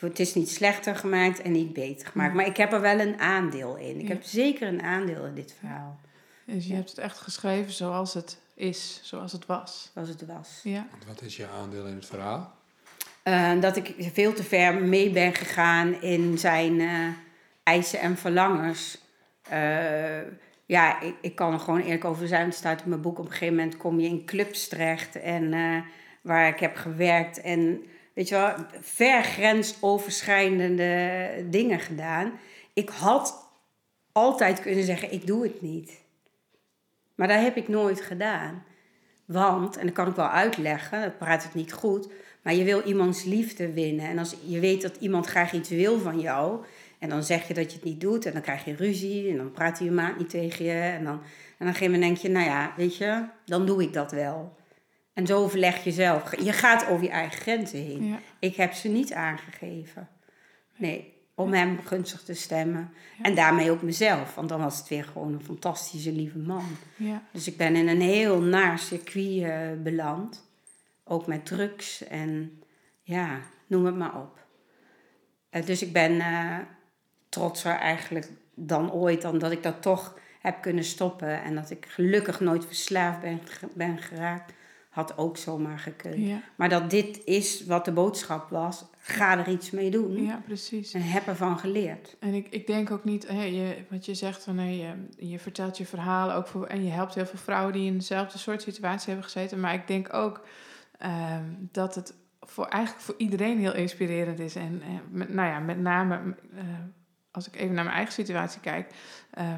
Het 0.00 0.18
is 0.18 0.34
niet 0.34 0.50
slechter 0.50 0.96
gemaakt 0.96 1.42
en 1.42 1.52
niet 1.52 1.72
beter 1.72 2.08
gemaakt. 2.08 2.34
Maar 2.34 2.46
ik 2.46 2.56
heb 2.56 2.72
er 2.72 2.80
wel 2.80 3.00
een 3.00 3.18
aandeel 3.20 3.76
in. 3.76 3.96
Ik 4.00 4.02
Ja. 4.02 4.08
heb 4.08 4.22
zeker 4.22 4.68
een 4.68 4.82
aandeel 4.82 5.24
in 5.24 5.34
dit 5.34 5.54
verhaal. 5.58 6.00
Dus 6.44 6.66
je 6.66 6.74
hebt 6.74 6.88
het 6.90 6.98
echt 6.98 7.18
geschreven 7.18 7.72
zoals 7.72 8.14
het 8.14 8.38
is, 8.54 9.00
zoals 9.02 9.32
het 9.32 9.46
was. 9.46 9.90
Zoals 9.94 10.08
het 10.08 10.26
was. 10.26 10.60
Ja. 10.62 10.86
Wat 11.06 11.22
is 11.22 11.36
je 11.36 11.46
aandeel 11.48 11.86
in 11.86 11.94
het 11.94 12.06
verhaal? 12.06 12.54
Uh, 13.24 13.60
dat 13.60 13.76
ik 13.76 13.94
veel 13.98 14.32
te 14.32 14.42
ver 14.42 14.74
mee 14.74 15.10
ben 15.10 15.34
gegaan 15.34 16.02
in 16.02 16.38
zijn 16.38 16.80
uh, 16.80 17.08
eisen 17.62 18.00
en 18.00 18.16
verlangens. 18.16 18.98
Uh, 19.52 20.20
ja, 20.66 21.00
ik, 21.00 21.14
ik 21.20 21.34
kan 21.34 21.52
er 21.52 21.58
gewoon 21.60 21.80
eerlijk 21.80 22.04
over 22.04 22.28
zijn. 22.28 22.44
Het 22.46 22.54
staat 22.54 22.82
in 22.82 22.88
mijn 22.88 23.00
boek. 23.00 23.18
Op 23.18 23.24
een 23.24 23.30
gegeven 23.32 23.54
moment 23.54 23.76
kom 23.76 24.00
je 24.00 24.08
in 24.08 24.24
clubs 24.24 24.68
terecht. 24.68 25.16
En 25.20 25.54
waar 26.22 26.48
ik 26.48 26.58
heb 26.60 26.76
gewerkt. 26.76 27.40
En 27.40 27.82
weet 28.16 28.28
je 28.28 28.34
wel, 28.34 28.54
ver 28.80 29.22
grensoverschrijdende 29.22 31.30
dingen 31.50 31.80
gedaan. 31.80 32.32
Ik 32.72 32.88
had 32.88 33.50
altijd 34.12 34.60
kunnen 34.60 34.84
zeggen, 34.84 35.12
ik 35.12 35.26
doe 35.26 35.42
het 35.42 35.62
niet. 35.62 36.00
Maar 37.14 37.28
dat 37.28 37.40
heb 37.40 37.56
ik 37.56 37.68
nooit 37.68 38.00
gedaan. 38.00 38.64
Want, 39.24 39.76
en 39.76 39.86
dat 39.86 39.94
kan 39.94 40.08
ik 40.08 40.14
wel 40.14 40.28
uitleggen, 40.28 41.00
dat 41.00 41.18
praat 41.18 41.42
het 41.42 41.54
niet 41.54 41.72
goed... 41.72 42.08
Maar 42.46 42.54
je 42.54 42.64
wil 42.64 42.82
iemands 42.82 43.24
liefde 43.24 43.72
winnen. 43.72 44.06
En 44.06 44.18
als 44.18 44.36
je 44.44 44.60
weet 44.60 44.82
dat 44.82 44.96
iemand 45.00 45.26
graag 45.26 45.52
iets 45.52 45.68
wil 45.68 45.98
van 45.98 46.20
jou. 46.20 46.64
En 46.98 47.08
dan 47.08 47.22
zeg 47.22 47.48
je 47.48 47.54
dat 47.54 47.70
je 47.70 47.76
het 47.76 47.84
niet 47.84 48.00
doet. 48.00 48.26
En 48.26 48.32
dan 48.32 48.42
krijg 48.42 48.64
je 48.64 48.74
ruzie. 48.74 49.30
En 49.30 49.36
dan 49.36 49.52
praat 49.52 49.78
je 49.78 49.90
maat 49.90 50.18
niet 50.18 50.30
tegen 50.30 50.64
je. 50.64 50.72
En 50.72 51.04
dan, 51.04 51.12
en 51.12 51.18
op 51.18 51.22
een 51.58 51.66
gegeven 51.66 51.92
moment 51.92 52.02
denk 52.02 52.16
je, 52.16 52.28
nou 52.28 52.46
ja, 52.46 52.72
weet 52.76 52.96
je, 52.96 53.24
dan 53.44 53.66
doe 53.66 53.82
ik 53.82 53.92
dat 53.92 54.12
wel. 54.12 54.56
En 55.16 55.26
zo 55.26 55.42
overleg 55.42 55.84
je 55.84 55.92
zelf. 55.92 56.40
Je 56.40 56.52
gaat 56.52 56.86
over 56.86 57.04
je 57.04 57.10
eigen 57.10 57.40
grenzen 57.40 57.78
heen. 57.78 58.04
Ja. 58.04 58.18
Ik 58.38 58.56
heb 58.56 58.72
ze 58.72 58.88
niet 58.88 59.12
aangegeven. 59.12 60.08
Nee. 60.76 61.14
om 61.34 61.52
hem 61.52 61.80
gunstig 61.84 62.22
te 62.22 62.34
stemmen. 62.34 62.92
Ja. 63.18 63.24
En 63.24 63.34
daarmee 63.34 63.70
ook 63.70 63.82
mezelf, 63.82 64.34
want 64.34 64.48
dan 64.48 64.60
was 64.60 64.78
het 64.78 64.88
weer 64.88 65.04
gewoon 65.04 65.32
een 65.32 65.44
fantastische, 65.44 66.12
lieve 66.12 66.38
man. 66.38 66.64
Ja. 66.96 67.22
Dus 67.32 67.46
ik 67.46 67.56
ben 67.56 67.76
in 67.76 67.88
een 67.88 68.00
heel 68.00 68.40
naar 68.40 68.78
circuit 68.78 69.42
eh, 69.42 69.82
beland. 69.82 70.48
Ook 71.04 71.26
met 71.26 71.46
drugs 71.46 72.04
en 72.04 72.62
ja, 73.02 73.40
noem 73.66 73.84
het 73.84 73.96
maar 73.96 74.20
op. 74.20 74.38
Eh, 75.50 75.66
dus 75.66 75.82
ik 75.82 75.92
ben 75.92 76.20
eh, 76.20 76.58
trotser 77.28 77.74
eigenlijk 77.74 78.28
dan 78.54 78.92
ooit, 78.92 79.22
dan 79.22 79.38
dat 79.38 79.50
ik 79.50 79.62
dat 79.62 79.82
toch 79.82 80.18
heb 80.40 80.62
kunnen 80.62 80.84
stoppen. 80.84 81.42
En 81.42 81.54
dat 81.54 81.70
ik 81.70 81.86
gelukkig 81.88 82.40
nooit 82.40 82.66
verslaafd 82.66 83.20
ben, 83.20 83.40
ben 83.74 83.98
geraakt. 83.98 84.52
Had 84.96 85.18
ook 85.18 85.36
zomaar 85.36 85.78
gekund. 85.78 86.26
Ja. 86.26 86.42
Maar 86.54 86.68
dat 86.68 86.90
dit 86.90 87.24
is 87.24 87.64
wat 87.64 87.84
de 87.84 87.92
boodschap 87.92 88.50
was. 88.50 88.84
Ga 88.98 89.38
er 89.38 89.48
iets 89.48 89.70
mee 89.70 89.90
doen. 89.90 90.22
ja, 90.22 90.42
precies. 90.44 90.92
En 90.92 91.02
heb 91.02 91.26
ervan 91.26 91.58
geleerd. 91.58 92.16
En 92.20 92.34
ik, 92.34 92.48
ik 92.50 92.66
denk 92.66 92.90
ook 92.90 93.04
niet, 93.04 93.28
hè, 93.28 93.42
je, 93.42 93.84
wat 93.90 94.06
je 94.06 94.14
zegt 94.14 94.44
van 94.44 94.76
je, 94.76 94.92
je 95.18 95.38
vertelt 95.38 95.78
je 95.78 95.86
verhalen 95.86 96.34
ook 96.34 96.46
voor, 96.46 96.66
en 96.66 96.84
je 96.84 96.90
helpt 96.90 97.14
heel 97.14 97.26
veel 97.26 97.38
vrouwen 97.38 97.72
die 97.72 97.86
in 97.86 97.96
dezelfde 97.96 98.38
soort 98.38 98.62
situatie 98.62 99.06
hebben 99.06 99.24
gezeten. 99.24 99.60
Maar 99.60 99.74
ik 99.74 99.86
denk 99.86 100.14
ook 100.14 100.46
ehm, 100.98 101.44
dat 101.72 101.94
het 101.94 102.14
voor, 102.40 102.66
eigenlijk 102.66 103.04
voor 103.04 103.14
iedereen 103.18 103.58
heel 103.58 103.74
inspirerend 103.74 104.38
is. 104.38 104.54
En 104.54 104.82
eh, 104.82 104.88
met, 105.10 105.28
nou 105.28 105.48
ja, 105.48 105.58
met 105.58 105.78
name 105.78 106.34
eh, 106.54 106.64
als 107.30 107.46
ik 107.46 107.56
even 107.56 107.74
naar 107.74 107.84
mijn 107.84 107.96
eigen 107.96 108.14
situatie 108.14 108.60
kijk. 108.60 108.90
ehm, 109.30 109.46
eh, 109.50 109.56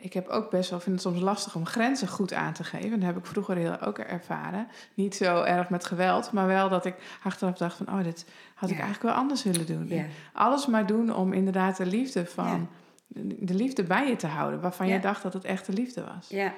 ik 0.00 0.12
heb 0.12 0.28
ook 0.28 0.50
best 0.50 0.70
wel, 0.70 0.80
vind 0.80 0.94
het 0.94 1.04
soms 1.04 1.20
lastig 1.20 1.54
om 1.54 1.66
grenzen 1.66 2.08
goed 2.08 2.32
aan 2.32 2.52
te 2.52 2.64
geven. 2.64 2.90
Dat 2.90 3.02
heb 3.08 3.16
ik 3.16 3.26
vroeger 3.26 3.56
heel 3.56 3.80
ook 3.80 3.98
ervaren. 3.98 4.66
Niet 4.94 5.14
zo 5.14 5.42
erg 5.42 5.70
met 5.70 5.84
geweld, 5.84 6.32
maar 6.32 6.46
wel 6.46 6.68
dat 6.68 6.84
ik 6.84 6.94
achteraf 7.22 7.56
dacht 7.56 7.76
van, 7.76 7.88
oh, 7.88 8.02
dit 8.04 8.26
had 8.54 8.70
ik 8.70 8.76
Ja. 8.76 8.82
eigenlijk 8.82 9.14
wel 9.14 9.22
anders 9.22 9.42
willen 9.42 9.66
doen. 9.66 9.88
Ja. 9.88 10.04
Alles 10.32 10.66
maar 10.66 10.86
doen 10.86 11.14
om 11.14 11.32
inderdaad 11.32 11.76
de 11.76 11.86
liefde 11.86 12.26
van 12.26 12.68
Ja. 13.08 13.20
de 13.38 13.54
liefde 13.54 13.82
bij 13.82 14.08
je 14.08 14.16
te 14.16 14.26
houden, 14.26 14.60
waarvan 14.60 14.88
je 14.88 15.00
dacht 15.00 15.22
dat 15.22 15.32
het 15.32 15.44
echte 15.44 15.72
liefde 15.72 16.04
was. 16.04 16.28
Ja, 16.28 16.52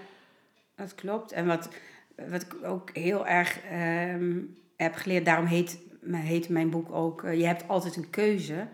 dat 0.76 0.94
klopt. 0.94 1.32
En 1.32 1.46
wat, 1.46 1.68
wat 2.28 2.42
ik 2.42 2.56
ook 2.64 2.90
heel 2.92 3.26
erg 3.26 3.60
ehm, 3.70 4.38
heb 4.76 4.94
geleerd, 4.94 5.24
daarom 5.24 5.46
heet, 5.46 5.78
heet 6.10 6.48
mijn 6.48 6.70
boek 6.70 6.92
ook, 6.92 7.22
eh, 7.22 7.38
je 7.38 7.46
hebt 7.46 7.68
altijd 7.68 7.96
een 7.96 8.10
keuze. 8.10 8.66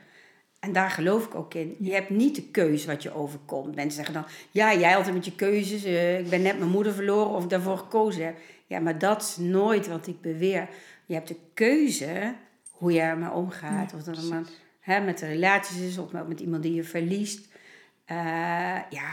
En 0.67 0.73
daar 0.73 0.91
geloof 0.91 1.27
ik 1.27 1.35
ook 1.35 1.55
in. 1.55 1.77
Je 1.79 1.93
hebt 1.93 2.11
niet 2.11 2.35
de 2.35 2.43
keuze 2.43 2.87
wat 2.87 3.03
je 3.03 3.15
overkomt. 3.15 3.75
Mensen 3.75 3.97
zeggen 3.97 4.15
dan, 4.15 4.25
ja, 4.51 4.75
jij 4.75 4.97
altijd 4.97 5.15
met 5.15 5.25
je 5.25 5.35
keuzes. 5.35 5.85
eh, 5.85 6.19
ik 6.19 6.29
ben 6.29 6.43
net 6.43 6.59
mijn 6.59 6.71
moeder 6.71 6.93
verloren 6.93 7.31
of 7.31 7.45
ik 7.45 7.51
daarvoor 7.51 7.79
gekozen 7.79 8.25
heb. 8.25 8.37
Ja, 8.67 8.81
maar 8.81 8.99
dat 8.99 9.23
is 9.23 9.37
nooit 9.37 9.89
wat 9.89 10.07
ik 10.07 10.21
beweer. 10.21 10.69
Je 11.07 11.15
hebt 11.15 11.29
de 11.29 11.37
keuze 11.55 12.35
hoe 12.71 12.93
je 12.93 13.01
ermee 13.01 13.31
omgaat. 13.31 13.91
Ja, 13.91 13.97
of 13.97 14.03
dat 14.05 14.15
dan 14.15 14.47
hè, 14.81 15.01
met 15.01 15.19
de 15.19 15.27
relaties 15.27 15.81
is 15.81 15.99
of 15.99 16.13
met, 16.13 16.41
iemand 16.41 16.63
die 16.63 16.75
je 16.75 16.85
verliest. 16.85 17.49
Eh, 18.05 18.17
ja, 18.91 19.13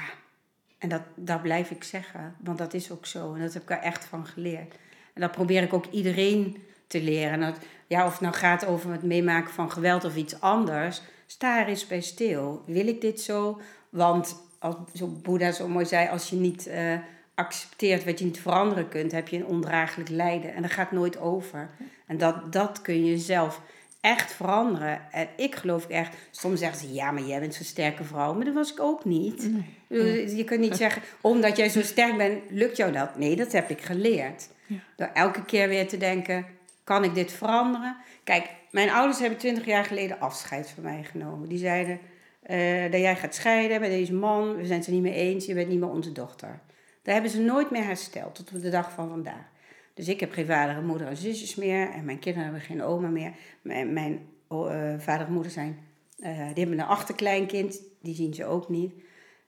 en 0.78 0.90
dat, 0.90 1.02
dat 1.16 1.42
blijf 1.42 1.72
ik 1.72 1.84
zeggen, 1.84 2.36
want 2.44 2.58
dat 2.58 2.74
is 2.74 2.92
ook 2.92 3.06
zo. 3.06 3.34
En 3.34 3.42
dat 3.42 3.54
heb 3.54 3.64
ik 3.64 3.70
er 3.70 3.78
echt 3.78 4.06
van 4.06 4.26
geleerd. 4.26 4.76
En 5.14 5.22
dat 5.22 5.32
probeer 5.32 5.64
ik 5.64 5.74
ook 5.74 5.86
iedereen 5.86 6.58
te 6.88 7.02
leren. 7.02 7.32
En 7.32 7.40
dat, 7.40 7.58
ja, 7.88 8.06
of 8.06 8.12
het 8.12 8.22
nou 8.22 8.34
gaat 8.34 8.66
over 8.66 8.92
het 8.92 9.04
meemaken 9.04 9.54
van 9.54 9.72
geweld 9.72 10.04
of 10.04 10.16
iets 10.16 10.42
anders, 10.42 11.02
sta 11.34 11.62
er 11.62 11.68
eens 11.68 11.88
bij 11.88 12.02
stil. 12.02 12.64
Wil 12.66 12.88
ik 12.88 13.02
dit 13.02 13.22
zo? 13.22 13.62
Want, 13.90 14.36
als 14.60 14.76
zo 14.94 15.08
Boeddha 15.08 15.52
zo 15.52 15.68
mooi 15.68 15.86
zei, 15.86 16.10
als 16.10 16.30
je 16.30 16.36
niet 16.36 16.68
eh, 16.68 16.96
accepteert 17.36 18.04
wat 18.04 18.20
je 18.20 18.26
niet 18.26 18.40
veranderen 18.40 18.90
kunt, 18.90 19.12
heb 19.12 19.28
je 19.28 19.38
een 19.38 19.46
ondraaglijk 19.46 20.10
lijden. 20.10 20.54
En 20.54 20.62
dat 20.62 20.72
gaat 20.72 20.92
nooit 20.92 21.20
over. 21.20 21.70
En 22.08 22.18
dat, 22.18 22.54
dat 22.54 22.82
kun 22.82 23.06
je 23.06 23.18
zelf 23.18 23.62
echt 24.02 24.32
veranderen. 24.32 25.12
En 25.12 25.28
ik 25.36 25.56
geloof 25.56 25.88
echt, 25.88 26.16
soms 26.32 26.60
zeggen 26.60 26.80
ze, 26.80 26.94
ja, 26.94 27.12
maar 27.12 27.24
jij 27.24 27.40
bent 27.40 27.54
zo'n 27.54 27.66
sterke 27.66 28.04
vrouw. 28.04 28.34
Maar 28.34 28.46
dat 28.46 28.54
was 28.54 28.72
ik 28.72 28.80
ook 28.80 29.06
niet. 29.06 29.50
Nee. 29.88 30.36
Je 30.36 30.44
kunt 30.44 30.60
niet 30.60 30.78
zeggen, 30.78 31.02
omdat 31.22 31.58
jij 31.58 31.70
zo 31.70 31.82
sterk 31.82 32.18
bent, 32.18 32.42
lukt 32.50 32.78
jou 32.78 32.92
dat. 32.92 33.18
Nee, 33.18 33.36
dat 33.36 33.52
heb 33.52 33.70
ik 33.70 33.82
geleerd. 33.82 34.48
Ja. 34.66 34.76
Door 34.96 35.10
elke 35.14 35.46
keer 35.46 35.68
weer 35.68 35.88
te 35.88 35.98
denken, 35.98 36.46
kan 36.84 37.04
ik 37.04 37.14
dit 37.16 37.32
veranderen? 37.32 37.96
Kijk, 38.24 38.50
mijn 38.74 38.90
ouders 38.90 39.20
hebben 39.20 39.40
twintig 39.40 39.66
jaar 39.66 39.86
geleden 39.86 40.20
afscheid 40.20 40.70
van 40.70 40.84
mij 40.84 41.04
genomen. 41.04 41.50
Die 41.50 41.58
zeiden, 41.58 42.00
eh, 42.42 42.92
dat 42.92 43.00
jij 43.00 43.16
gaat 43.16 43.36
scheiden 43.36 43.80
met 43.80 43.90
deze 43.90 44.14
man, 44.14 44.56
we 44.56 44.66
zijn 44.66 44.80
het 44.80 44.88
er 44.88 44.94
niet 44.94 45.02
mee 45.02 45.14
eens, 45.14 45.46
je 45.46 45.54
bent 45.54 45.68
niet 45.68 45.80
meer 45.80 45.90
onze 45.90 46.12
dochter. 46.12 46.60
Daar 47.02 47.14
hebben 47.14 47.32
ze 47.32 47.42
nooit 47.42 47.72
meer 47.72 47.84
hersteld, 47.84 48.36
tot 48.36 48.62
de 48.62 48.70
dag 48.70 48.92
van 48.92 49.10
vandaag. 49.10 49.52
Dus 49.94 50.08
ik 50.08 50.20
heb 50.20 50.32
geen 50.32 50.46
vader 50.46 50.84
moeder 50.84 51.08
en 51.08 51.18
zusjes 51.18 51.56
meer. 51.56 51.90
En 51.90 52.06
mijn 52.06 52.20
kinderen 52.20 52.44
hebben 52.50 52.68
geen 52.68 52.84
oma 52.84 53.08
meer. 53.08 53.34
Mijn, 53.62 53.94
mijn 53.94 54.28
eh, 54.48 54.94
vader 54.98 55.28
en 55.28 55.34
moeder 55.34 55.52
zijn... 55.52 55.80
eh, 56.20 56.38
die 56.38 56.64
hebben 56.64 56.80
een 56.80 56.86
achterkleinkind. 56.86 57.82
Die 58.02 58.16
zien 58.16 58.34
ze 58.34 58.46
ook 58.46 58.70
niet. 58.70 58.94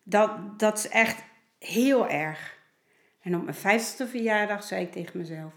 Dat, 0.04 0.60
dat 0.60 0.78
is 0.78 0.88
echt 0.88 1.24
heel 1.60 2.08
erg. 2.08 2.58
En 3.22 3.36
op 3.36 3.44
mijn 3.44 3.56
vijftigste 3.56 4.08
verjaardag 4.08 4.64
zei 4.64 4.84
ik 4.84 4.92
tegen 4.92 5.18
mezelf... 5.18 5.54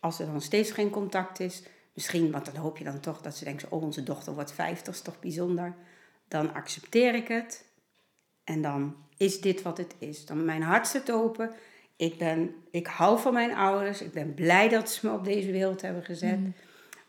Als 0.00 0.18
er 0.18 0.26
dan 0.26 0.40
steeds 0.40 0.70
geen 0.70 0.90
contact 0.90 1.40
is... 1.40 1.62
Misschien, 1.92 2.30
want 2.30 2.44
dan 2.44 2.56
hoop 2.56 2.78
je 2.78 2.84
dan 2.84 3.00
toch 3.00 3.20
dat 3.20 3.36
ze 3.36 3.44
denken... 3.44 3.70
Oh, 3.70 3.82
onze 3.82 4.02
dochter 4.02 4.34
wordt 4.34 4.52
vijftig, 4.52 4.94
is 4.94 5.00
toch 5.00 5.20
bijzonder. 5.20 5.74
Dan 6.28 6.54
accepteer 6.54 7.14
ik 7.14 7.28
het. 7.28 7.64
En 8.44 8.62
dan 8.62 8.96
is 9.16 9.40
dit 9.40 9.62
wat 9.62 9.78
het 9.78 9.94
is. 9.98 10.26
Dan 10.26 10.44
mijn 10.44 10.62
hart 10.62 10.86
zit 10.86 11.12
open. 11.12 11.50
Ik, 11.96 12.18
ben, 12.18 12.54
ik 12.70 12.86
hou 12.86 13.20
van 13.20 13.32
mijn 13.32 13.54
ouders. 13.54 14.00
Ik 14.00 14.12
ben 14.12 14.34
blij 14.34 14.68
dat 14.68 14.90
ze 14.90 15.06
me 15.06 15.12
op 15.12 15.24
deze 15.24 15.50
wereld 15.50 15.82
hebben 15.82 16.04
gezet. 16.04 16.38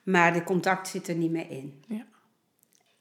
Maar 0.03 0.33
de 0.33 0.43
contact 0.43 0.87
zit 0.87 1.07
er 1.07 1.15
niet 1.15 1.31
meer 1.31 1.49
in. 1.49 1.83
Ja. 1.87 2.05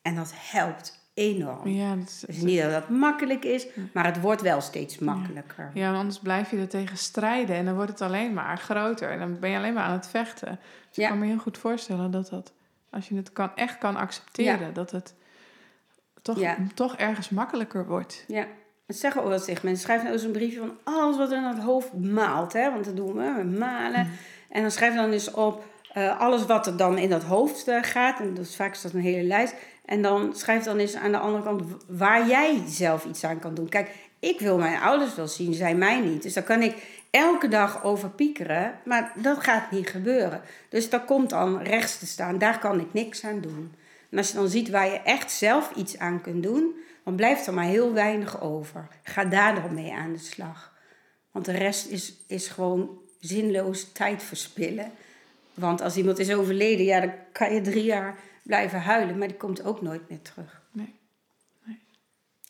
En 0.02 0.14
dat 0.14 0.32
helpt 0.34 1.01
enorm. 1.14 1.68
Ja, 1.68 1.94
dat 1.96 2.08
is- 2.08 2.20
Het 2.20 2.30
is 2.36 2.42
niet 2.42 2.60
dat 2.62 2.70
dat 2.70 2.88
makkelijk 2.88 3.44
is, 3.44 3.66
maar 3.92 4.04
het 4.04 4.20
wordt 4.20 4.42
wel 4.42 4.60
steeds 4.60 4.98
makkelijker. 4.98 5.70
ja, 5.74 5.94
anders 5.94 6.18
blijf 6.18 6.50
je 6.50 6.56
er 6.58 6.68
tegen 6.68 6.96
strijden 6.96 7.56
en 7.56 7.64
dan 7.64 7.74
wordt 7.74 7.90
het 7.90 8.00
alleen 8.00 8.32
maar 8.32 8.58
groter. 8.58 9.10
En 9.10 9.18
dan 9.18 9.38
ben 9.38 9.50
je 9.50 9.56
alleen 9.56 9.74
maar 9.74 9.84
aan 9.84 9.92
het 9.92 10.06
vechten. 10.06 10.58
Dus 10.88 10.96
Ja. 10.96 11.02
ik 11.02 11.08
kan 11.08 11.18
me 11.18 11.26
heel 11.26 11.38
goed 11.38 11.58
voorstellen 11.58 12.10
dat 12.10 12.28
dat, 12.28 12.52
als 12.90 13.08
je 13.08 13.14
het 13.16 13.32
kan, 13.32 13.50
echt 13.56 13.78
kan 13.78 13.96
accepteren, 13.96 14.74
dat 14.74 14.90
het 14.90 15.14
toch, 16.22 16.38
toch 16.74 16.96
ergens 16.96 17.28
makkelijker 17.28 17.86
wordt. 17.86 18.24
Ja. 18.28 18.46
Dat 18.86 18.96
zeggen 18.96 19.22
ook 19.22 19.28
wel 19.28 19.40
tegen 19.40 19.60
mensen. 19.66 19.84
Schrijf 19.84 20.00
nou 20.02 20.12
eens 20.14 20.22
een 20.22 20.32
briefje 20.32 20.58
van 20.58 20.76
alles 20.84 21.16
wat 21.16 21.30
er 21.30 21.36
in 21.36 21.42
het 21.44 21.58
hoofd 21.58 21.92
maalt. 21.92 22.52
Hè? 22.52 22.70
Want 22.70 22.84
dat 22.84 22.96
doen 22.96 23.14
we, 23.14 23.32
we 23.36 23.44
malen. 23.58 24.10
En 24.48 24.62
dan 24.62 24.70
schrijf 24.70 24.94
dan 24.94 25.10
eens 25.10 25.30
op 25.30 25.64
eh, 25.92 26.20
alles 26.20 26.46
wat 26.46 26.66
er 26.66 26.76
dan 26.76 26.98
in 26.98 27.10
dat 27.10 27.22
hoofd 27.22 27.68
eh, 27.68 27.82
gaat. 27.82 28.20
En 28.20 28.34
dat 28.34 28.44
is 28.44 28.56
vaak 28.56 28.72
is 28.74 28.82
dat 28.82 28.92
een 28.92 29.00
hele 29.00 29.26
lijst. 29.26 29.54
En 29.84 30.02
dan 30.02 30.34
schrijf 30.36 30.64
dan 30.64 30.78
eens 30.78 30.96
aan 30.96 31.12
de 31.12 31.18
andere 31.18 31.42
kant 31.42 31.62
waar 31.86 32.28
jij 32.28 32.62
zelf 32.66 33.04
iets 33.04 33.24
aan 33.24 33.38
kan 33.38 33.54
doen. 33.54 33.68
Kijk, 33.68 33.90
ik 34.18 34.40
wil 34.40 34.58
mijn 34.58 34.80
ouders 34.80 35.14
wel 35.14 35.28
zien, 35.28 35.54
zij 35.54 35.74
mij 35.74 36.00
niet. 36.00 36.22
Dus 36.22 36.32
daar 36.32 36.44
kan 36.44 36.62
ik 36.62 37.02
elke 37.10 37.48
dag 37.48 37.84
over 37.84 38.10
piekeren. 38.10 38.74
Maar 38.84 39.12
dat 39.16 39.42
gaat 39.42 39.70
niet 39.70 39.88
gebeuren. 39.88 40.40
Dus 40.68 40.90
dat 40.90 41.04
komt 41.04 41.30
dan 41.30 41.62
rechts 41.62 41.98
te 41.98 42.06
staan. 42.06 42.38
Daar 42.38 42.58
kan 42.58 42.80
ik 42.80 42.92
niks 42.92 43.24
aan 43.24 43.40
doen. 43.40 43.74
En 44.10 44.18
als 44.18 44.28
je 44.28 44.34
dan 44.34 44.48
ziet 44.48 44.70
waar 44.70 44.86
je 44.86 45.00
echt 45.00 45.30
zelf 45.30 45.72
iets 45.74 45.98
aan 45.98 46.20
kunt 46.20 46.42
doen, 46.42 46.74
dan 47.04 47.14
blijft 47.14 47.46
er 47.46 47.54
maar 47.54 47.64
heel 47.64 47.92
weinig 47.92 48.40
over. 48.40 48.88
Ga 49.02 49.24
daar 49.24 49.54
dan 49.54 49.74
mee 49.74 49.92
aan 49.92 50.12
de 50.12 50.18
slag. 50.18 50.72
Want 51.30 51.44
de 51.44 51.52
rest 51.52 51.86
is, 51.86 52.14
is 52.26 52.48
gewoon 52.48 52.98
zinloos 53.20 53.92
tijd 53.92 54.22
verspillen. 54.22 54.92
Want 55.54 55.80
als 55.80 55.96
iemand 55.96 56.18
is 56.18 56.32
overleden, 56.34 56.84
ja, 56.84 57.00
dan 57.00 57.12
kan 57.32 57.54
je 57.54 57.60
drie 57.60 57.84
jaar 57.84 58.16
blijven 58.42 58.80
huilen, 58.80 59.18
maar 59.18 59.28
die 59.28 59.36
komt 59.36 59.64
ook 59.64 59.82
nooit 59.82 60.08
meer 60.08 60.22
terug. 60.22 60.62
Nee. 60.72 61.00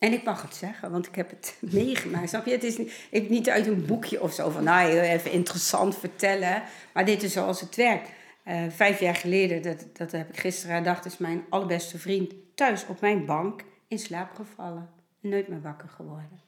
En 0.03 0.13
ik 0.13 0.23
mag 0.23 0.41
het 0.41 0.55
zeggen, 0.55 0.91
want 0.91 1.07
ik 1.07 1.15
heb 1.15 1.29
het 1.29 1.57
meegemaakt. 1.79 2.29
Snap 2.29 2.45
je? 2.45 2.51
Het 2.51 2.63
is 2.63 2.77
niet, 2.77 3.07
ik 3.09 3.29
niet 3.29 3.49
uit 3.49 3.67
een 3.67 3.85
boekje 3.85 4.21
of 4.21 4.33
zo 4.33 4.49
van, 4.49 4.63
nou, 4.63 4.99
even 4.99 5.31
interessant 5.31 5.97
vertellen. 5.97 6.63
Maar 6.93 7.05
dit 7.05 7.23
is 7.23 7.33
zoals 7.33 7.61
het 7.61 7.75
werkt. 7.75 8.09
Eh, 8.43 8.63
vijf 8.69 8.99
jaar 8.99 9.15
geleden, 9.15 9.61
dat, 9.61 9.85
dat 9.93 10.11
heb 10.11 10.29
ik 10.29 10.39
gisteren 10.39 10.75
herdacht, 10.75 11.05
is 11.05 11.17
mijn 11.17 11.45
allerbeste 11.49 11.97
vriend 11.97 12.33
thuis 12.55 12.85
op 12.85 13.01
mijn 13.01 13.25
bank 13.25 13.63
in 13.87 13.99
slaap 13.99 14.35
gevallen. 14.35 14.89
Nooit 15.19 15.47
meer 15.47 15.61
wakker 15.61 15.89
geworden. 15.89 16.41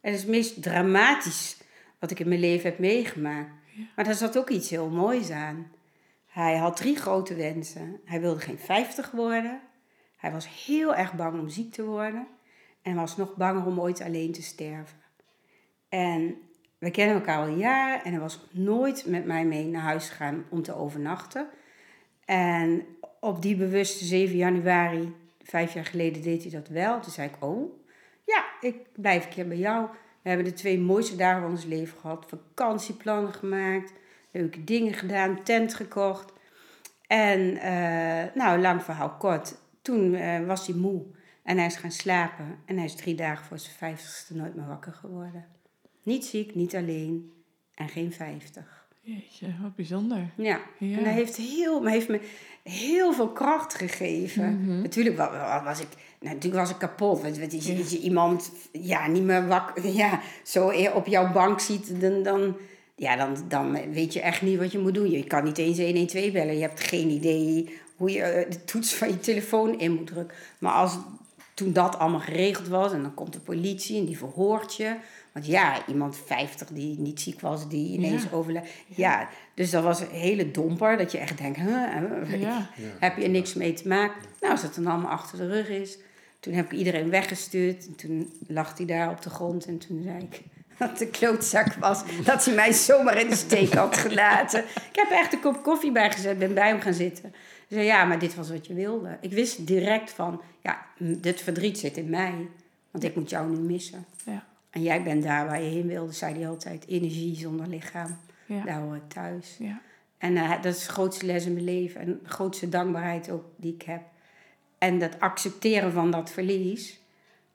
Het 0.00 0.14
is 0.14 0.20
het 0.20 0.30
meest 0.30 0.62
dramatisch 0.62 1.56
wat 1.98 2.10
ik 2.10 2.18
in 2.20 2.28
mijn 2.28 2.40
leven 2.40 2.70
heb 2.70 2.78
meegemaakt. 2.78 3.50
Maar 3.96 4.04
daar 4.04 4.14
zat 4.14 4.38
ook 4.38 4.50
iets 4.50 4.70
heel 4.70 4.88
moois 4.88 5.30
aan. 5.30 5.70
Hij 6.32 6.56
had 6.56 6.76
drie 6.76 6.96
grote 6.96 7.34
wensen. 7.34 8.00
Hij 8.04 8.20
wilde 8.20 8.40
geen 8.40 8.58
50 8.58 9.10
worden. 9.10 9.60
Hij 10.16 10.32
was 10.32 10.66
heel 10.66 10.94
erg 10.94 11.14
bang 11.14 11.40
om 11.40 11.48
ziek 11.48 11.72
te 11.72 11.84
worden. 11.84 12.26
En 12.82 12.94
was 12.94 13.16
nog 13.16 13.36
banger 13.36 13.66
om 13.66 13.80
ooit 13.80 14.00
alleen 14.00 14.32
te 14.32 14.42
sterven. 14.42 14.98
En 15.88 16.36
we 16.78 16.90
kennen 16.90 17.14
elkaar 17.14 17.38
al 17.38 17.54
jaren. 17.54 18.04
En 18.04 18.10
hij 18.10 18.20
was 18.20 18.46
nooit 18.50 19.06
met 19.06 19.24
mij 19.24 19.44
mee 19.44 19.66
naar 19.66 19.82
huis 19.82 20.08
gegaan 20.08 20.44
om 20.50 20.62
te 20.62 20.74
overnachten. 20.74 21.48
En 22.24 22.86
op 23.20 23.42
die 23.42 23.56
bewuste 23.56 24.04
7 24.04 24.36
januari, 24.36 25.14
vijf 25.42 25.74
jaar 25.74 25.86
geleden, 25.86 26.22
deed 26.22 26.42
hij 26.42 26.52
dat 26.52 26.68
wel. 26.68 27.00
Toen 27.00 27.12
zei 27.12 27.28
ik, 27.28 27.44
oh, 27.44 27.72
ja, 28.24 28.44
ik 28.60 28.76
blijf 28.92 29.24
een 29.24 29.30
keer 29.30 29.48
bij 29.48 29.56
jou. 29.56 29.86
We 30.22 30.28
hebben 30.28 30.46
de 30.46 30.52
twee 30.52 30.78
mooiste 30.78 31.16
dagen 31.16 31.42
van 31.42 31.50
ons 31.50 31.64
leven 31.64 31.98
gehad. 31.98 32.26
Vakantieplannen 32.28 33.32
gemaakt, 33.32 33.92
leuke 34.32 34.64
dingen 34.64 34.94
gedaan, 34.94 35.42
tent 35.42 35.74
gekocht. 35.74 36.32
En, 37.06 37.56
eh, 37.56 38.34
nou, 38.34 38.60
lang 38.60 38.82
verhaal 38.82 39.10
kort. 39.10 39.60
toen 39.82 40.14
eh, 40.14 40.46
was 40.46 40.66
hij 40.66 40.76
moe. 40.76 41.02
En 41.42 41.56
hij 41.56 41.66
is 41.66 41.76
gaan 41.76 41.92
slapen. 41.92 42.58
En 42.66 42.76
hij 42.76 42.84
is 42.84 42.94
drie 42.94 43.14
dagen 43.14 43.44
voor 43.46 43.58
zijn 43.58 43.76
vijftigste 43.76 44.36
nooit 44.36 44.54
meer 44.54 44.66
wakker 44.66 44.92
geworden. 44.92 45.44
Niet 46.02 46.24
ziek, 46.24 46.54
niet 46.54 46.74
alleen. 46.76 47.32
En 47.74 47.88
geen 47.88 48.12
vijftig. 48.12 48.86
Jeetje, 49.00 49.46
wat 49.62 49.74
bijzonder. 49.76 50.18
Ja. 50.36 50.60
Ja. 50.78 50.98
En 50.98 51.04
dat 51.04 51.12
heeft, 51.12 51.36
heel, 51.36 51.86
heeft 51.86 52.08
me 52.08 52.20
heel 52.62 53.12
veel 53.12 53.28
kracht 53.28 53.74
gegeven. 53.74 54.60
Mhm. 54.62 54.82
Natuurlijk 54.82 55.16
wa- 55.16 55.30
wa- 55.30 55.64
was 55.64 55.80
ik, 55.80 55.88
nou, 56.20 56.34
natuurlijk 56.34 56.62
was 56.62 56.70
ik 56.72 56.78
kapot. 56.78 57.22
Want 57.22 57.38
want 57.38 57.52
als 57.54 57.66
je, 57.66 57.76
als 57.76 57.90
je 57.90 57.98
iemand 57.98 58.52
ja, 58.72 59.06
niet 59.06 59.22
meer 59.22 59.46
wakker, 59.46 59.86
ja, 59.86 60.20
zo 60.44 60.70
e- 60.70 60.90
op 60.90 61.06
jouw 61.06 61.32
bank 61.32 61.60
ziet, 61.60 62.00
dan, 62.00 62.22
dan, 62.22 62.56
ja, 62.96 63.16
dan, 63.16 63.36
dan 63.48 63.92
weet 63.92 64.12
je 64.12 64.20
echt 64.20 64.42
niet 64.42 64.58
wat 64.58 64.72
je 64.72 64.78
moet 64.78 64.94
doen. 64.94 65.10
Je 65.10 65.24
kan 65.24 65.44
niet 65.44 65.58
eens 65.58 65.78
112 65.78 66.32
bellen. 66.32 66.54
Je 66.54 66.60
hebt 66.60 66.80
geen 66.80 67.08
idee 67.08 67.78
hoe 67.96 68.10
je 68.10 68.22
eh, 68.22 68.50
de 68.50 68.64
toets 68.64 68.94
van 68.94 69.08
je 69.08 69.20
telefoon 69.20 69.78
in 69.80 69.92
moet 69.94 70.06
drukken. 70.06 70.36
Maar 70.58 70.72
als 70.72 70.98
toen 71.54 71.72
dat 71.72 71.98
allemaal 71.98 72.20
geregeld 72.20 72.68
was 72.68 72.92
en 72.92 73.02
dan 73.02 73.14
komt 73.14 73.32
de 73.32 73.40
politie 73.40 73.98
en 73.98 74.04
die 74.04 74.18
verhoort 74.18 74.76
je. 74.76 74.96
Want 75.32 75.46
ja, 75.46 75.86
iemand 75.86 76.16
50 76.26 76.68
die 76.68 76.98
niet 76.98 77.20
ziek 77.20 77.40
was, 77.40 77.68
die 77.68 77.92
ineens 77.92 78.22
Ja. 78.22 78.28
overlijdt. 78.32 78.68
Ja, 78.86 79.28
dus 79.54 79.70
dat 79.70 79.82
was 79.82 80.00
een 80.00 80.08
hele 80.10 80.50
domper. 80.50 80.96
Dat 80.96 81.12
je 81.12 81.18
echt 81.18 81.38
denkt, 81.38 81.56
huh, 81.58 82.40
Ja. 82.40 82.70
heb 82.98 83.16
je 83.16 83.22
er 83.22 83.28
niks 83.30 83.54
mee 83.54 83.72
te 83.72 83.88
maken? 83.88 84.20
Nou, 84.40 84.52
als 84.52 84.62
het 84.62 84.74
dan 84.74 84.86
allemaal 84.86 85.10
achter 85.10 85.38
de 85.38 85.46
rug 85.46 85.68
is. 85.68 85.98
Toen 86.40 86.52
heb 86.54 86.72
ik 86.72 86.78
iedereen 86.78 87.10
weggestuurd. 87.10 87.86
En 87.86 87.94
toen 87.96 88.32
lag 88.46 88.76
hij 88.76 88.86
daar 88.86 89.10
op 89.10 89.22
de 89.22 89.30
grond. 89.30 89.64
En 89.66 89.78
toen 89.78 90.00
zei 90.02 90.22
ik 90.30 90.40
dat 90.78 90.98
de 90.98 91.06
klootzak 91.06 91.74
was. 91.74 92.02
Dat 92.24 92.44
hij 92.44 92.54
mij 92.54 92.72
zomaar 92.72 93.20
in 93.20 93.28
de 93.28 93.36
steek 93.36 93.74
had 93.74 93.96
gelaten. 93.96 94.64
Ik 94.64 94.96
heb 94.96 95.10
er 95.10 95.16
echt 95.16 95.32
een 95.32 95.40
kop 95.40 95.62
koffie 95.62 95.92
bij 95.92 96.10
gezet. 96.10 96.38
Ben 96.38 96.54
bij 96.54 96.68
hem 96.68 96.80
gaan 96.80 96.94
zitten. 96.94 97.32
Hij 97.68 97.78
zei, 97.78 97.84
ja, 97.84 98.04
maar 98.04 98.18
dit 98.18 98.34
was 98.34 98.50
wat 98.50 98.66
je 98.66 98.74
wilde. 98.74 99.18
Ik 99.20 99.32
wist 99.32 99.66
direct 99.66 100.10
van, 100.10 100.40
ja, 100.60 100.86
dit 100.98 101.40
verdriet 101.40 101.78
zit 101.78 101.96
in 101.96 102.10
mij. 102.10 102.48
Want 102.90 103.04
ik 103.04 103.14
moet 103.14 103.30
jou 103.30 103.50
nu 103.50 103.56
missen. 103.56 104.04
Ja. 104.24 104.44
En 104.70 104.82
jij 104.82 105.02
bent 105.02 105.22
daar 105.22 105.46
waar 105.46 105.62
je 105.62 105.70
heen 105.70 105.86
wilde, 105.86 106.12
zei 106.12 106.34
hij 106.34 106.48
altijd. 106.48 106.86
Energie 106.86 107.36
zonder 107.36 107.66
lichaam. 107.66 108.18
Ja. 108.46 108.64
Daar 108.64 108.80
hoor 108.80 108.96
ik 108.96 109.08
thuis. 109.08 109.56
Ja. 109.58 109.80
En 110.18 110.36
eh, 110.36 110.50
dat 110.62 110.74
is 110.74 110.86
de 110.86 110.92
grootste 110.92 111.26
les 111.26 111.46
in 111.46 111.52
mijn 111.52 111.64
leven. 111.64 112.00
En 112.00 112.20
de 112.22 112.28
grootste 112.28 112.68
dankbaarheid 112.68 113.30
ook 113.30 113.44
die 113.56 113.74
ik 113.74 113.82
heb. 113.82 114.02
En 114.78 114.98
dat 114.98 115.20
accepteren 115.20 115.92
van 115.92 116.10
dat 116.10 116.30
verlies 116.30 117.00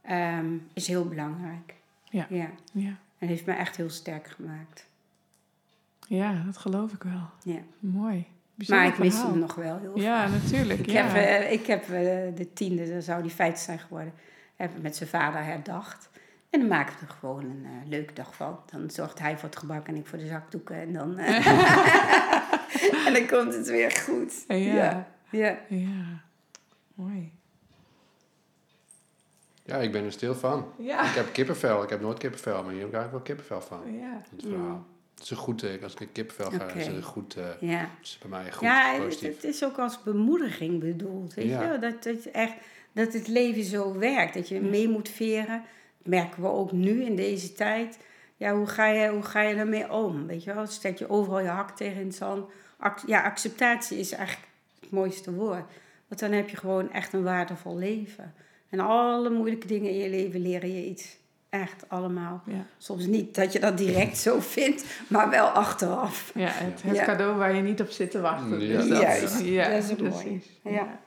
ehm, 0.01 0.55
is 0.73 0.87
heel 0.87 1.07
belangrijk. 1.07 1.73
Ja. 2.03 2.27
ja. 2.71 2.97
En 3.17 3.27
heeft 3.27 3.45
me 3.45 3.53
echt 3.53 3.75
heel 3.75 3.89
sterk 3.89 4.27
gemaakt. 4.27 4.85
ja, 6.07 6.43
dat 6.45 6.57
geloof 6.57 6.93
ik 6.93 7.03
wel. 7.03 7.29
Ja. 7.43 7.59
Mooi. 7.79 8.27
Bijzonder 8.55 8.85
Maar 8.85 8.93
ik 8.93 8.99
mis 8.99 9.21
hem 9.21 9.39
nog 9.39 9.55
wel 9.55 9.79
heel 9.79 9.99
Ja, 9.99 10.27
natuurlijk. 10.27 10.79
Ik 10.79 10.89
ja. 10.89 11.03
heb, 11.03 11.15
eh, 11.15 11.51
ik 11.51 11.65
heb 11.65 11.81
eh, 11.81 11.89
de 12.35 12.49
tiende, 12.53 12.89
dan 12.89 13.01
zou 13.01 13.21
die 13.21 13.31
vijftig 13.31 13.63
zijn 13.63 13.79
geworden, 13.79 14.13
heb 14.55 14.75
ik 14.75 14.81
met 14.81 14.95
zijn 14.95 15.09
vader 15.09 15.43
herdacht. 15.43 16.09
En 16.49 16.59
dan 16.59 16.67
maken 16.67 16.95
we 16.99 17.05
er 17.05 17.11
gewoon 17.11 17.43
een 17.43 17.65
eh, 17.65 17.89
leuke 17.89 18.13
dag 18.13 18.35
van. 18.35 18.59
Dan 18.71 18.89
zorgt 18.89 19.19
hij 19.19 19.37
voor 19.37 19.49
het 19.49 19.57
gebak 19.57 19.87
en 19.87 19.95
ik 19.95 20.05
voor 20.05 20.17
de 20.17 20.27
zakdoeken. 20.27 20.75
En 20.75 20.93
dan, 20.93 21.17
en 23.05 23.13
dan 23.13 23.27
komt 23.27 23.53
het 23.53 23.67
weer 23.67 23.91
goed. 23.91 24.45
Ja. 24.47 24.55
ja. 24.55 25.07
ja. 25.29 25.57
Ja. 25.67 26.21
Mooi. 26.93 27.36
Ja, 29.67 29.75
ik 29.77 29.91
ben 29.91 30.03
er 30.05 30.11
stil 30.11 30.35
van. 30.35 30.71
Ja. 30.77 31.09
Ik 31.09 31.15
heb 31.15 31.33
kippenvel. 31.33 31.83
Ik 31.83 31.89
heb 31.89 32.01
nooit 32.01 32.17
kippenvel, 32.17 32.63
maar 32.63 32.71
hier 32.71 32.79
heb 32.81 32.89
ik 32.89 32.95
eigenlijk 32.95 33.11
wel 33.11 33.35
kippenvel 33.35 33.61
van. 33.77 33.93
Ja. 33.93 34.21
Het 34.35 34.43
verhaal. 34.47 34.85
Het 35.13 35.23
is 35.23 35.29
een 35.29 35.37
goed, 35.37 35.63
eh, 35.63 35.83
als 35.83 35.93
ik 35.93 36.09
kippenvel 36.11 36.51
ga, 36.51 36.65
is 36.73 36.85
het 36.87 36.95
een 36.95 37.03
goed, 37.03 37.35
ja. 37.59 37.89
is 38.01 38.17
bij 38.21 38.29
mij 38.29 38.51
goed, 38.51 38.61
Ja, 38.61 38.91
het, 38.93 39.03
positief. 39.03 39.35
het 39.35 39.43
is 39.43 39.63
ook 39.63 39.77
als 39.79 40.03
bemoediging 40.03 40.79
bedoeld. 40.79 41.33
Weet 41.33 41.45
Ja. 41.47 41.71
je? 41.73 41.79
Dat, 41.79 42.03
dat, 42.03 42.25
echt, 42.25 42.53
dat 42.91 43.13
het 43.13 43.27
leven 43.27 43.63
zo 43.63 43.97
werkt. 43.97 44.33
Dat 44.33 44.47
je 44.47 44.61
mee 44.61 44.89
moet 44.89 45.09
veren. 45.09 45.63
Dat 45.97 46.07
merken 46.07 46.41
we 46.41 46.47
ook 46.47 46.71
nu 46.71 47.03
in 47.03 47.15
deze 47.15 47.53
tijd. 47.53 47.97
Ja, 48.35 48.55
hoe 48.55 48.67
ga 48.67 48.85
je, 48.87 49.09
hoe 49.09 49.23
ga 49.23 49.41
je 49.41 49.55
daarmee 49.55 49.91
om? 49.91 50.27
Weet 50.27 50.43
je 50.43 50.53
wel? 50.53 50.67
Stel 50.67 50.93
je 50.97 51.09
overal 51.09 51.39
je 51.39 51.47
hak 51.47 51.69
tegen 51.77 51.99
in 52.01 52.07
het 52.07 52.15
zand. 52.15 52.45
Ja, 53.05 53.23
acceptatie 53.23 53.97
is 53.99 54.11
eigenlijk 54.11 54.47
het 54.79 54.91
mooiste 54.91 55.33
woord. 55.33 55.63
Want 56.07 56.19
dan 56.19 56.31
heb 56.31 56.49
je 56.49 56.57
gewoon 56.57 56.91
echt 56.91 57.13
een 57.13 57.23
waardevol 57.23 57.77
leven. 57.77 58.33
En 58.69 58.79
alle 58.79 59.29
moeilijke 59.29 59.67
dingen 59.67 59.91
in 59.91 59.97
je 59.97 60.09
leven 60.09 60.39
leren 60.41 60.73
je 60.75 60.85
iets. 60.85 61.15
Echt 61.49 61.83
allemaal. 61.87 62.43
Ja. 62.45 62.65
Soms 62.77 63.05
niet 63.05 63.35
dat 63.35 63.53
je 63.53 63.59
dat 63.59 63.77
direct 63.77 64.17
zo 64.17 64.39
vindt, 64.39 64.83
maar 65.07 65.29
wel 65.29 65.45
achteraf. 65.47 66.31
Ja, 66.35 66.47
het, 66.49 66.81
het 66.83 66.95
Ja. 66.95 67.05
cadeau 67.05 67.37
waar 67.37 67.55
je 67.55 67.61
niet 67.61 67.81
op 67.81 67.89
zit 67.89 68.11
te 68.11 68.21
wachten. 68.21 68.59
Ja. 68.59 68.77
Dus 68.77 68.87
dat, 68.87 69.01
Juist, 69.01 69.39
ja, 69.43 69.69
dat 69.69 69.83
is 69.83 69.89
het 69.89 69.97
precies. 69.97 70.23
mooie. 70.23 70.41
Ja. 70.63 70.71
Ja. 70.71 70.99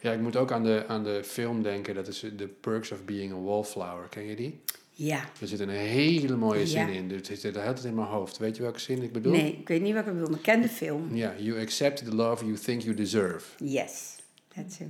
Ja, 0.00 0.12
ik 0.12 0.20
moet 0.20 0.36
ook 0.36 0.52
aan 0.52 0.62
de, 0.64 0.84
aan 0.88 1.04
de 1.04 1.24
film 1.24 1.62
denken. 1.62 1.94
Dat 1.94 2.08
is 2.08 2.18
The 2.36 2.48
Perks 2.60 2.92
of 2.92 3.04
Being 3.04 3.32
a 3.32 3.36
Wallflower. 3.40 4.08
Ken 4.08 4.26
je 4.26 4.36
die? 4.36 4.60
Ja. 4.92 5.24
Er 5.40 5.48
zit 5.48 5.60
een 5.60 5.68
hele 5.68 6.36
mooie 6.36 6.66
zin 6.66 6.86
Ja. 6.86 6.92
in. 6.92 7.10
Het 7.10 7.26
zit 7.26 7.40
de 7.40 7.48
hele 7.48 7.72
tijd 7.72 7.84
in 7.84 7.94
mijn 7.94 8.06
hoofd. 8.06 8.38
Weet 8.38 8.56
je 8.56 8.62
welke 8.62 8.80
zin 8.80 9.02
ik 9.02 9.12
bedoel? 9.12 9.32
Nee, 9.32 9.56
ik 9.60 9.68
weet 9.68 9.80
niet 9.82 9.94
wat 9.94 10.06
ik 10.06 10.12
bedoel, 10.12 10.28
maar 10.28 10.36
ik 10.38 10.44
ken 10.44 10.60
de 10.62 10.68
film. 10.68 11.14
Ja, 11.16 11.34
you 11.38 11.60
accept 11.60 12.04
the 12.04 12.14
love 12.14 12.44
you 12.44 12.56
think 12.58 12.82
you 12.82 12.94
deserve. 12.94 13.64
Yes, 13.64 14.16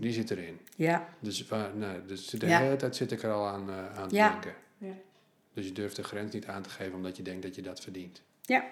Die 0.00 0.12
zit 0.12 0.30
erin. 0.30 0.60
Ja, 0.76 1.08
Dus, 1.20 1.46
waar, 1.46 1.76
nou, 1.76 2.06
dus 2.06 2.26
de 2.26 2.46
Ja. 2.46 2.58
hele 2.60 2.76
tijd 2.76 2.96
zit 2.96 3.12
ik 3.12 3.22
er 3.22 3.32
al 3.32 3.46
aan, 3.46 3.70
eh, 3.70 3.98
aan 3.98 4.08
te 4.08 4.14
Ja. 4.14 4.30
denken. 4.30 4.54
Ja. 4.78 4.94
Dus 5.54 5.66
je 5.66 5.72
durft 5.72 5.96
de 5.96 6.02
grens 6.04 6.32
niet 6.32 6.46
aan 6.46 6.62
te 6.62 6.70
geven 6.70 6.94
omdat 6.94 7.16
je 7.16 7.22
denkt 7.22 7.42
dat 7.42 7.54
je 7.54 7.62
dat 7.62 7.80
verdient. 7.80 8.22
ja, 8.42 8.64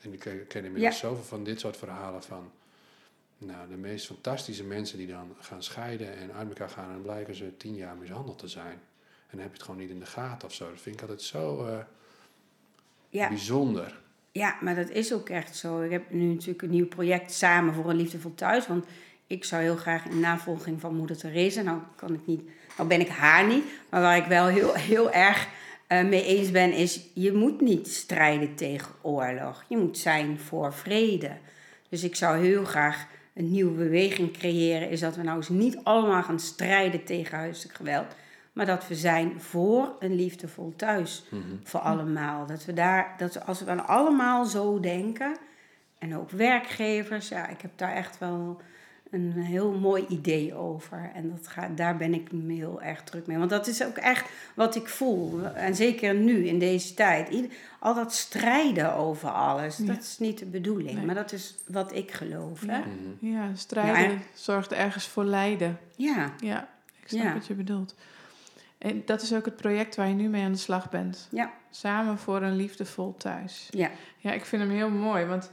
En 0.00 0.12
ik 0.12 0.24
eh, 0.24 0.32
ken 0.48 0.64
inmiddels 0.64 0.94
Ja. 1.00 1.08
zoveel 1.08 1.24
van 1.24 1.44
dit 1.44 1.60
soort 1.60 1.76
verhalen 1.76 2.22
van... 2.22 2.50
Nou, 3.38 3.68
de 3.68 3.76
meest 3.76 4.06
fantastische 4.06 4.64
mensen 4.64 4.98
die 4.98 5.06
dan 5.06 5.34
gaan 5.40 5.62
scheiden 5.62 6.16
en 6.16 6.32
uit 6.32 6.48
elkaar 6.48 6.68
gaan... 6.68 6.86
en 6.86 6.92
dan 6.92 7.02
blijken 7.02 7.34
ze 7.34 7.56
tien 7.56 7.74
jaar 7.74 7.96
mishandeld 7.96 8.38
te 8.38 8.48
zijn. 8.48 8.72
En 8.72 9.30
dan 9.30 9.40
heb 9.40 9.48
je 9.48 9.54
het 9.54 9.62
gewoon 9.62 9.80
niet 9.80 9.90
in 9.90 9.98
de 9.98 10.06
gaten 10.06 10.48
of 10.48 10.54
zo. 10.54 10.70
Dat 10.70 10.80
vind 10.80 10.94
ik 10.94 11.00
altijd 11.00 11.22
zo 11.22 11.66
eh, 11.66 11.78
ja. 13.08 13.28
bijzonder. 13.28 14.00
ja, 14.32 14.56
maar 14.60 14.74
dat 14.74 14.90
is 14.90 15.12
ook 15.12 15.28
echt 15.28 15.56
zo. 15.56 15.80
Ik 15.80 15.90
heb 15.90 16.10
nu 16.10 16.24
natuurlijk 16.32 16.62
een 16.62 16.70
nieuw 16.70 16.86
project 16.88 17.32
samen 17.32 17.74
voor 17.74 17.90
een 17.90 17.96
liefdevol 17.96 18.34
thuis. 18.34 18.66
Want 18.66 18.84
ik 19.32 19.44
zou 19.44 19.62
heel 19.62 19.76
graag 19.76 20.04
in 20.04 20.20
navolging 20.20 20.80
van 20.80 20.96
moeder 20.96 21.16
Therese... 21.16 21.62
Nou, 21.62 21.78
kan 21.96 22.14
ik 22.14 22.26
niet, 22.26 22.42
nou 22.76 22.88
ben 22.88 23.00
ik 23.00 23.08
haar 23.08 23.46
niet. 23.46 23.64
Maar 23.88 24.00
waar 24.00 24.16
ik 24.16 24.24
wel 24.24 24.46
heel, 24.46 24.74
heel 24.74 25.12
erg 25.12 25.48
eh, 25.86 26.04
mee 26.04 26.24
eens 26.24 26.50
ben 26.50 26.72
is... 26.72 27.00
je 27.14 27.32
moet 27.32 27.60
niet 27.60 27.88
strijden 27.88 28.54
tegen 28.54 28.94
oorlog. 29.00 29.64
Je 29.68 29.76
moet 29.76 29.98
zijn 29.98 30.38
voor 30.38 30.74
vrede. 30.74 31.30
Dus 31.88 32.04
ik 32.04 32.16
zou 32.16 32.44
heel 32.44 32.64
graag 32.64 33.06
een 33.34 33.50
nieuwe 33.50 33.72
beweging 33.72 34.32
creëren... 34.32 34.90
is 34.90 35.00
dat 35.00 35.16
we 35.16 35.22
nou 35.22 35.36
eens 35.36 35.48
niet 35.48 35.78
allemaal 35.82 36.22
gaan 36.22 36.40
strijden 36.40 37.04
tegen 37.04 37.38
huiselijk 37.38 37.76
geweld... 37.76 38.14
maar 38.52 38.66
dat 38.66 38.88
we 38.88 38.94
zijn 38.94 39.40
voor 39.40 39.96
een 39.98 40.14
liefdevol 40.14 40.72
thuis 40.76 41.24
voor 41.62 41.80
allemaal. 41.80 42.46
Dat 42.46 42.64
we 42.64 42.72
daar, 42.72 43.14
dat 43.18 43.34
we, 43.34 43.44
als 43.44 43.58
we 43.58 43.64
dan 43.64 43.86
allemaal 43.86 44.44
zo 44.44 44.80
denken, 44.80 45.36
en 45.98 46.16
ook 46.16 46.30
werkgevers, 46.30 47.28
ja, 47.28 47.48
ik 47.48 47.60
heb 47.60 47.70
daar 47.76 47.94
echt 47.94 48.18
wel 48.18 48.60
een 49.12 49.32
heel 49.32 49.72
mooi 49.72 50.04
idee 50.08 50.54
over. 50.54 51.10
En 51.14 51.30
dat 51.30 51.48
gaat, 51.48 51.76
daar 51.76 51.96
ben 51.96 52.14
ik 52.14 52.28
heel 52.46 52.82
erg 52.82 53.02
druk 53.02 53.26
mee. 53.26 53.38
Want 53.38 53.50
dat 53.50 53.66
is 53.66 53.84
ook 53.84 53.96
echt 53.96 54.28
wat 54.54 54.74
ik 54.74 54.88
voel. 54.88 55.44
En 55.46 55.74
zeker 55.74 56.14
nu, 56.14 56.46
in 56.46 56.58
deze 56.58 56.94
tijd. 56.94 57.28
Ieder- 57.28 57.50
Al 57.78 57.94
dat 57.94 58.12
strijden 58.14 58.94
over 58.94 59.28
alles, 59.30 59.76
Ja. 59.76 59.84
dat 59.86 59.98
is 60.02 60.18
niet 60.18 60.38
de 60.38 60.46
bedoeling. 60.46 60.92
Nee. 60.96 61.04
Maar 61.06 61.14
dat 61.14 61.32
is 61.32 61.54
wat 61.66 61.94
ik 61.94 62.10
geloof. 62.12 62.60
Hè? 62.66 62.76
Ja. 62.76 62.78
Mhm. 63.18 63.26
Ja, 63.32 63.54
strijden 63.54 64.02
Ja, 64.02 64.08
en- 64.10 64.22
zorgt 64.34 64.72
ergens 64.72 65.06
voor 65.06 65.24
lijden. 65.24 65.78
Ja, 65.96 66.32
Ja, 66.40 66.68
ik 67.02 67.08
snap 67.08 67.22
Ja. 67.22 67.32
wat 67.32 67.46
je 67.46 67.54
bedoelt. 67.54 67.94
En 68.78 69.02
dat 69.04 69.22
is 69.22 69.34
ook 69.34 69.44
het 69.44 69.56
project 69.56 69.96
waar 69.96 70.08
je 70.08 70.14
nu 70.14 70.28
mee 70.28 70.44
aan 70.44 70.52
de 70.52 70.58
slag 70.58 70.90
bent. 70.90 71.28
ja, 71.30 71.52
Samen 71.70 72.18
voor 72.18 72.42
een 72.42 72.56
liefdevol 72.56 73.14
thuis. 73.16 73.68
ja. 73.70 73.90
Ja, 74.18 74.32
ik 74.32 74.44
vind 74.44 74.62
hem 74.62 74.70
heel 74.70 74.90
mooi, 74.90 75.24
want, 75.24 75.50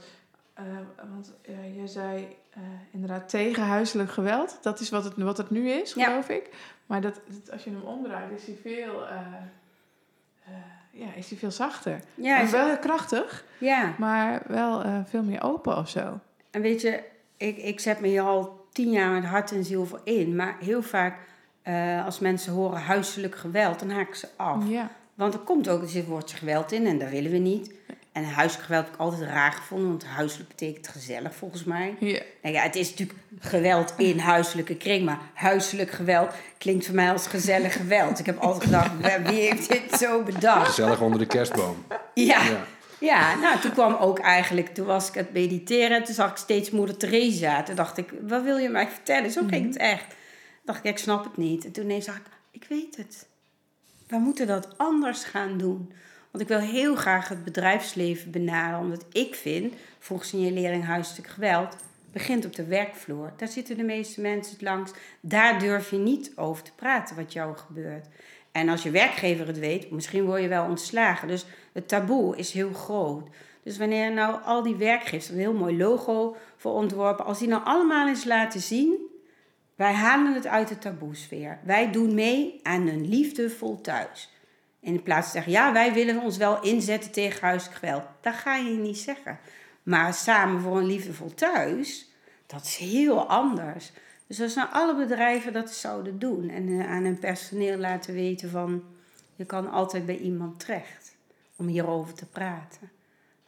eh 0.54 0.64
want 1.10 1.32
jij 1.76 1.86
zei 1.86 2.26
eh, 2.50 2.60
inderdaad 2.90 3.28
tegen 3.28 3.62
huiselijk 3.62 4.10
geweld. 4.10 4.58
Dat 4.62 4.80
is 4.80 4.90
wat 4.90 5.04
het, 5.04 5.16
wat 5.16 5.36
het 5.36 5.50
nu 5.50 5.70
is, 5.70 5.92
Ja. 5.94 6.04
geloof 6.04 6.28
ik. 6.28 6.50
Maar 6.86 7.00
dat, 7.00 7.20
dat- 7.28 7.50
als 7.52 7.64
je 7.64 7.70
hem 7.70 7.82
omdraait, 7.82 8.30
is 8.40 8.46
hij 8.46 8.56
veel, 8.62 9.06
eh, 9.08 9.16
eh, 10.44 10.52
ja, 10.90 11.14
is 11.14 11.28
hij 11.30 11.38
veel 11.38 11.50
zachter. 11.50 12.00
Ja, 12.14 12.40
en 12.40 12.50
wel 12.50 12.66
heel 12.66 12.78
krachtig, 12.78 13.44
ja. 13.58 13.94
maar 13.98 14.42
wel 14.46 14.82
veel 15.06 15.22
meer 15.22 15.42
open 15.42 15.76
of 15.76 15.88
zo. 15.88 16.20
En 16.50 16.60
weet 16.60 16.80
je, 16.80 17.02
ik, 17.36 17.56
ik 17.56 17.80
zet 17.80 18.00
me 18.00 18.06
hier 18.08 18.22
al 18.22 18.66
tien 18.72 18.90
jaar 18.90 19.10
met 19.10 19.24
hart 19.24 19.52
en 19.52 19.64
ziel 19.64 19.86
voor 19.86 20.00
in. 20.04 20.36
Maar 20.36 20.56
heel 20.60 20.82
vaak, 20.82 21.18
als 22.04 22.18
mensen 22.18 22.52
horen 22.52 22.80
huiselijk 22.80 23.34
geweld, 23.36 23.78
dan 23.78 23.90
haken 23.90 24.16
ze 24.16 24.28
af. 24.36 24.68
Ja, 24.68 24.90
Want 25.14 25.34
er 25.34 25.40
komt 25.40 25.68
ook, 25.68 25.82
er 25.82 25.88
zit 25.88 26.06
woordje 26.06 26.36
geweld 26.36 26.72
in 26.72 26.86
en 26.86 26.98
dat 26.98 27.08
willen 27.10 27.30
we 27.30 27.38
niet. 27.38 27.74
En 28.12 28.24
huiselijk 28.24 28.66
geweld 28.66 28.84
heb 28.84 28.94
ik 28.94 29.00
altijd 29.00 29.22
raar 29.22 29.52
gevonden, 29.52 29.88
want 29.88 30.04
huiselijk 30.04 30.48
betekent 30.48 30.88
gezellig 30.88 31.34
volgens 31.34 31.64
mij. 31.64 31.96
ja, 32.00 32.20
Nou 32.42 32.54
ja, 32.54 32.62
het 32.62 32.76
is 32.76 32.90
natuurlijk 32.90 33.18
geweld 33.38 33.94
in 33.96 34.18
huiselijke 34.18 34.76
kring, 34.76 35.04
maar 35.04 35.18
huiselijk 35.34 35.90
geweld 35.90 36.34
klinkt 36.58 36.86
voor 36.86 36.94
mij 36.94 37.12
als 37.12 37.26
gezellig 37.26 37.72
geweld. 37.72 38.18
Ik 38.18 38.26
heb 38.26 38.38
altijd 38.38 38.64
gedacht, 38.64 38.90
wie 39.22 39.40
heeft 39.40 39.68
dit 39.68 39.98
zo 39.98 40.22
bedacht? 40.22 40.66
Gezellig 40.66 41.00
onder 41.00 41.18
de 41.18 41.26
kerstboom. 41.26 41.84
Ja, 42.14 42.42
Ja. 42.44 42.66
Ja, 43.00 43.34
nou, 43.34 43.60
toen 43.60 43.72
kwam 43.72 43.94
ook 43.94 44.18
eigenlijk, 44.18 44.74
toen 44.74 44.86
was 44.86 45.08
ik 45.08 45.16
aan 45.16 45.22
het 45.22 45.32
mediteren 45.32 45.96
en 45.96 46.04
toen 46.04 46.14
zag 46.14 46.30
ik 46.30 46.36
steeds 46.36 46.70
moeder 46.70 46.96
Teresa. 46.96 47.62
Toen 47.62 47.74
dacht 47.74 47.96
ik, 47.96 48.12
wat 48.28 48.42
wil 48.42 48.56
je 48.56 48.68
mij 48.68 48.88
vertellen? 48.88 49.30
Zo 49.30 49.42
ging 49.46 49.66
het 49.66 49.76
echt. 49.76 50.08
Toen 50.08 50.16
dacht 50.64 50.78
ik, 50.78 50.90
ik 50.90 50.98
snap 50.98 51.24
het 51.24 51.36
niet. 51.36 51.64
En 51.64 51.72
toen 51.72 51.84
ineens 51.84 52.04
zag 52.04 52.16
ik, 52.16 52.22
ik 52.50 52.64
weet 52.68 52.96
het. 52.96 53.26
We 54.06 54.16
moeten 54.16 54.46
dat 54.46 54.78
anders 54.78 55.24
gaan 55.24 55.58
doen. 55.58 55.92
Want 56.30 56.42
ik 56.42 56.48
wil 56.48 56.58
heel 56.58 56.94
graag 56.94 57.28
het 57.28 57.44
bedrijfsleven 57.44 58.30
benaderen, 58.30 58.80
omdat 58.80 59.04
ik 59.12 59.34
vind, 59.34 59.74
volgens 59.98 60.28
signalering 60.28 60.84
huiselijk 60.84 61.28
geweld, 61.28 61.76
begint 62.12 62.44
op 62.44 62.56
de 62.56 62.64
werkvloer. 62.64 63.32
Daar 63.36 63.48
zitten 63.48 63.76
de 63.76 63.82
meeste 63.82 64.20
mensen 64.20 64.56
langs. 64.60 64.92
Daar 65.20 65.58
durf 65.58 65.90
je 65.90 65.96
niet 65.96 66.32
over 66.36 66.62
te 66.62 66.72
praten 66.76 67.16
wat 67.16 67.32
jou 67.32 67.56
gebeurt. 67.56 68.06
En 68.52 68.68
als 68.68 68.82
je 68.82 68.90
werkgever 68.90 69.46
het 69.46 69.58
weet, 69.58 69.90
misschien 69.90 70.24
word 70.24 70.42
je 70.42 70.48
wel 70.48 70.64
ontslagen. 70.64 71.28
Dus 71.28 71.46
het 71.72 71.88
taboe 71.88 72.36
is 72.36 72.52
heel 72.52 72.72
groot. 72.72 73.28
Dus 73.62 73.78
wanneer 73.78 74.12
nou 74.12 74.42
al 74.44 74.62
die 74.62 74.76
werkgevers, 74.76 75.28
een 75.28 75.38
heel 75.38 75.52
mooi 75.52 75.76
logo 75.76 76.36
voor 76.56 76.72
ontworpen, 76.72 77.24
als 77.24 77.38
die 77.38 77.48
nou 77.48 77.64
allemaal 77.64 78.08
eens 78.08 78.24
laten 78.24 78.60
zien, 78.60 78.94
wij 79.74 79.92
halen 79.92 80.34
het 80.34 80.46
uit 80.46 80.68
de 80.68 80.78
taboesfeer. 80.78 81.58
Wij 81.64 81.92
doen 81.92 82.14
mee 82.14 82.60
aan 82.62 82.86
een 82.86 83.08
liefdevol 83.08 83.80
thuis. 83.80 84.30
In 84.80 85.02
plaats 85.02 85.22
van 85.22 85.32
zeggen, 85.32 85.52
ja, 85.52 85.72
wij 85.72 85.92
willen 85.92 86.22
ons 86.22 86.36
wel 86.36 86.62
inzetten 86.62 87.10
tegen 87.10 87.40
huiselijk 87.40 87.78
geweld. 87.78 88.04
Dat 88.20 88.34
ga 88.34 88.56
je 88.56 88.76
niet 88.76 88.98
zeggen. 88.98 89.38
Maar 89.82 90.14
samen 90.14 90.60
voor 90.60 90.78
een 90.78 90.86
liefdevol 90.86 91.34
thuis, 91.34 92.10
dat 92.46 92.62
is 92.62 92.76
heel 92.76 93.28
anders. 93.28 93.92
Dus 94.26 94.40
als 94.40 94.54
nou 94.54 94.68
alle 94.72 94.96
bedrijven 94.96 95.52
dat 95.52 95.70
zouden 95.70 96.18
doen 96.18 96.48
en 96.48 96.68
uh, 96.68 96.90
aan 96.90 97.04
hun 97.04 97.18
personeel 97.18 97.78
laten 97.78 98.14
weten 98.14 98.50
van, 98.50 98.82
je 99.36 99.44
kan 99.44 99.70
altijd 99.70 100.06
bij 100.06 100.18
iemand 100.18 100.60
terecht 100.60 101.16
om 101.56 101.66
hierover 101.66 102.14
te 102.14 102.26
praten. 102.26 102.90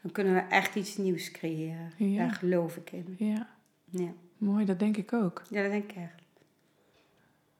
Dan 0.01 0.13
kunnen 0.13 0.35
we 0.35 0.41
echt 0.41 0.75
iets 0.75 0.97
nieuws 0.97 1.31
creëren. 1.31 1.93
Ja. 1.97 2.19
Daar 2.19 2.35
geloof 2.35 2.77
ik 2.77 2.93
in. 2.93 3.15
Ja, 3.19 3.49
Ja, 3.91 4.13
mooi, 4.39 4.65
dat 4.65 4.79
denk 4.79 4.97
ik 4.97 5.13
ook. 5.13 5.43
ja 5.51 5.63
dat 5.63 5.71
denk 5.71 5.91
ik 5.91 5.97
echt. 5.97 6.23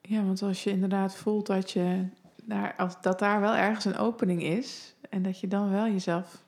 Ja, 0.01 0.23
want 0.23 0.41
als 0.41 0.63
je 0.63 0.69
inderdaad 0.69 1.15
voelt 1.15 1.45
dat, 1.45 1.71
je 1.71 2.05
daar, 2.45 2.73
als, 2.77 2.93
dat 3.01 3.19
daar 3.19 3.41
wel 3.41 3.55
ergens 3.55 3.85
een 3.85 3.97
opening 3.97 4.43
is 4.43 4.95
en 5.09 5.21
dat 5.21 5.39
je 5.39 5.47
dan 5.47 5.71
wel 5.71 5.85
jezelf. 5.85 6.41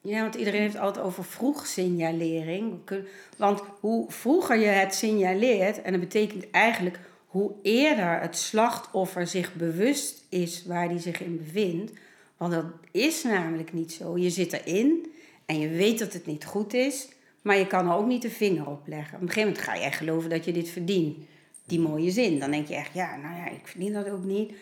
Ja, 0.00 0.20
want 0.20 0.34
iedereen 0.34 0.60
heeft 0.60 0.78
altijd 0.78 1.04
over 1.04 1.24
vroeg 1.24 1.66
signalering. 1.66 2.78
Want 3.36 3.62
hoe 3.80 4.10
vroeger 4.10 4.58
je 4.58 4.66
het 4.66 4.94
signaleert, 4.94 5.82
en 5.82 5.92
dat 5.92 6.00
betekent 6.00 6.50
eigenlijk 6.50 6.98
hoe 7.26 7.52
eerder 7.62 8.20
het 8.20 8.38
slachtoffer 8.38 9.26
zich 9.26 9.54
bewust 9.54 10.24
is 10.28 10.64
waar 10.64 10.88
hij 10.88 10.98
zich 10.98 11.20
in 11.20 11.36
bevindt. 11.36 11.92
Want 12.36 12.52
dat 12.52 12.64
is 12.90 13.22
namelijk 13.22 13.72
niet 13.72 13.92
zo. 13.92 14.18
Je 14.18 14.30
zit 14.30 14.52
erin 14.52 15.12
en 15.46 15.60
je 15.60 15.68
weet 15.68 15.98
dat 15.98 16.12
het 16.12 16.26
niet 16.26 16.44
goed 16.44 16.74
is, 16.74 17.08
maar 17.42 17.56
je 17.56 17.66
kan 17.66 17.88
er 17.88 17.96
ook 17.96 18.06
niet 18.06 18.22
de 18.22 18.30
vinger 18.30 18.66
op 18.66 18.86
leggen. 18.86 19.14
Op 19.14 19.22
een 19.22 19.28
gegeven 19.28 19.48
moment 19.48 19.66
ga 19.66 19.74
je 19.74 19.82
echt 19.82 19.96
geloven 19.96 20.30
dat 20.30 20.44
je 20.44 20.52
dit 20.52 20.68
verdient. 20.68 21.16
Die 21.64 21.80
mooie 21.80 22.10
zin. 22.10 22.38
Dan 22.38 22.50
denk 22.50 22.68
je 22.68 22.74
echt, 22.74 22.94
ja, 22.94 23.16
nou 23.16 23.36
ja, 23.36 23.48
ik 23.48 23.66
verdien 23.66 23.92
dat 23.92 24.10
ook 24.10 24.24
niet. 24.24 24.52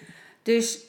Dus 0.46 0.80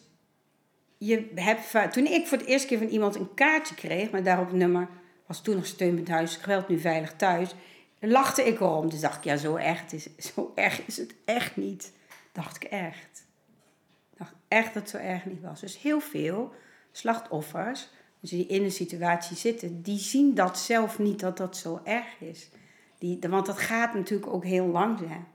je 0.97 1.31
hebt, 1.35 1.93
toen 1.93 2.05
ik 2.05 2.27
voor 2.27 2.37
het 2.37 2.47
eerste 2.47 2.67
keer 2.67 2.77
van 2.77 2.87
iemand 2.87 3.15
een 3.15 3.33
kaartje 3.33 3.75
kreeg, 3.75 4.09
maar 4.09 4.23
daarop 4.23 4.47
het 4.47 4.55
nummer 4.55 4.89
was 5.25 5.41
toen 5.41 5.55
nog 5.55 5.65
steunpunt 5.65 6.07
huiselijk 6.07 6.43
geweld, 6.43 6.67
nu 6.67 6.79
veilig 6.79 7.13
thuis, 7.15 7.55
lachte 7.99 8.43
ik 8.43 8.59
erom. 8.59 8.89
Dus 8.89 8.99
dacht 8.99 9.17
ik, 9.17 9.23
ja, 9.23 9.37
zo 9.37 9.55
erg, 9.55 9.91
is, 9.91 10.07
zo 10.33 10.51
erg 10.55 10.85
is 10.85 10.97
het 10.97 11.15
echt 11.25 11.55
niet. 11.55 11.93
Dacht 12.31 12.55
ik 12.55 12.63
echt. 12.63 13.25
Dacht 14.17 14.33
echt 14.47 14.73
dat 14.73 14.81
het 14.81 14.89
zo 14.91 14.97
erg 14.97 15.25
niet 15.25 15.41
was. 15.41 15.59
Dus 15.59 15.81
heel 15.81 15.99
veel 15.99 16.53
slachtoffers, 16.91 17.89
die 18.19 18.47
in 18.47 18.63
een 18.63 18.71
situatie 18.71 19.37
zitten, 19.37 19.81
die 19.81 19.99
zien 19.99 20.35
dat 20.35 20.59
zelf 20.59 20.99
niet 20.99 21.19
dat 21.19 21.37
dat 21.37 21.57
zo 21.57 21.81
erg 21.83 22.19
is. 22.19 22.49
Die, 22.97 23.19
want 23.29 23.45
dat 23.45 23.59
gaat 23.59 23.93
natuurlijk 23.93 24.33
ook 24.33 24.43
heel 24.43 24.67
langzaam. 24.67 25.27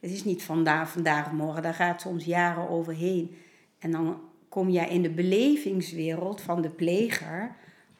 Het 0.00 0.10
is 0.10 0.24
niet 0.24 0.42
vandaag, 0.42 0.90
vandaag, 0.90 1.32
morgen. 1.32 1.62
Daar 1.62 1.74
gaat 1.74 2.00
soms 2.00 2.24
jaren 2.24 2.68
overheen. 2.68 3.36
En 3.80 3.90
dan 3.90 4.20
kom 4.48 4.70
jij 4.70 4.88
in 4.88 5.02
de 5.02 5.10
belevingswereld 5.10 6.40
van 6.40 6.62
de 6.62 6.68
pleger, 6.68 7.54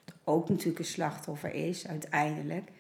wat 0.04 0.14
ook 0.24 0.48
natuurlijk 0.48 0.78
een 0.78 0.84
slachtoffer 0.84 1.54
is 1.54 1.86
uiteindelijk. 1.86 2.70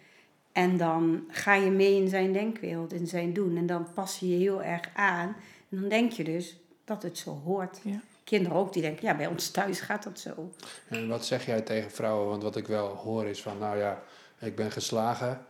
En 0.52 0.76
dan 0.76 1.24
ga 1.28 1.54
je 1.54 1.70
mee 1.70 1.96
in 1.96 2.08
zijn 2.08 2.32
denkwereld, 2.32 2.92
in 2.92 3.06
zijn 3.06 3.32
doen. 3.32 3.56
En 3.56 3.66
dan 3.66 3.86
pas 3.94 4.18
je 4.18 4.28
je 4.28 4.36
heel 4.36 4.62
erg 4.62 4.90
aan. 4.94 5.36
En 5.68 5.80
dan 5.80 5.88
denk 5.88 6.12
je 6.12 6.24
dus 6.24 6.56
dat 6.84 7.02
het 7.02 7.18
zo 7.18 7.40
hoort. 7.44 7.80
Ja. 7.82 8.00
Kinderen 8.24 8.58
ook, 8.58 8.72
die 8.72 8.82
denken, 8.82 9.06
ja, 9.06 9.16
bij 9.16 9.26
ons 9.26 9.50
thuis 9.50 9.80
gaat 9.80 10.02
dat 10.02 10.18
zo. 10.18 10.52
En 10.88 11.08
wat 11.08 11.26
zeg 11.26 11.46
jij 11.46 11.60
tegen 11.60 11.90
vrouwen? 11.90 12.28
Want 12.28 12.42
wat 12.42 12.56
ik 12.56 12.66
wel 12.66 12.88
hoor 12.88 13.26
is 13.26 13.42
van, 13.42 13.58
nou 13.58 13.78
ja, 13.78 14.02
ik 14.38 14.56
ben 14.56 14.70
geslagen. 14.70 15.46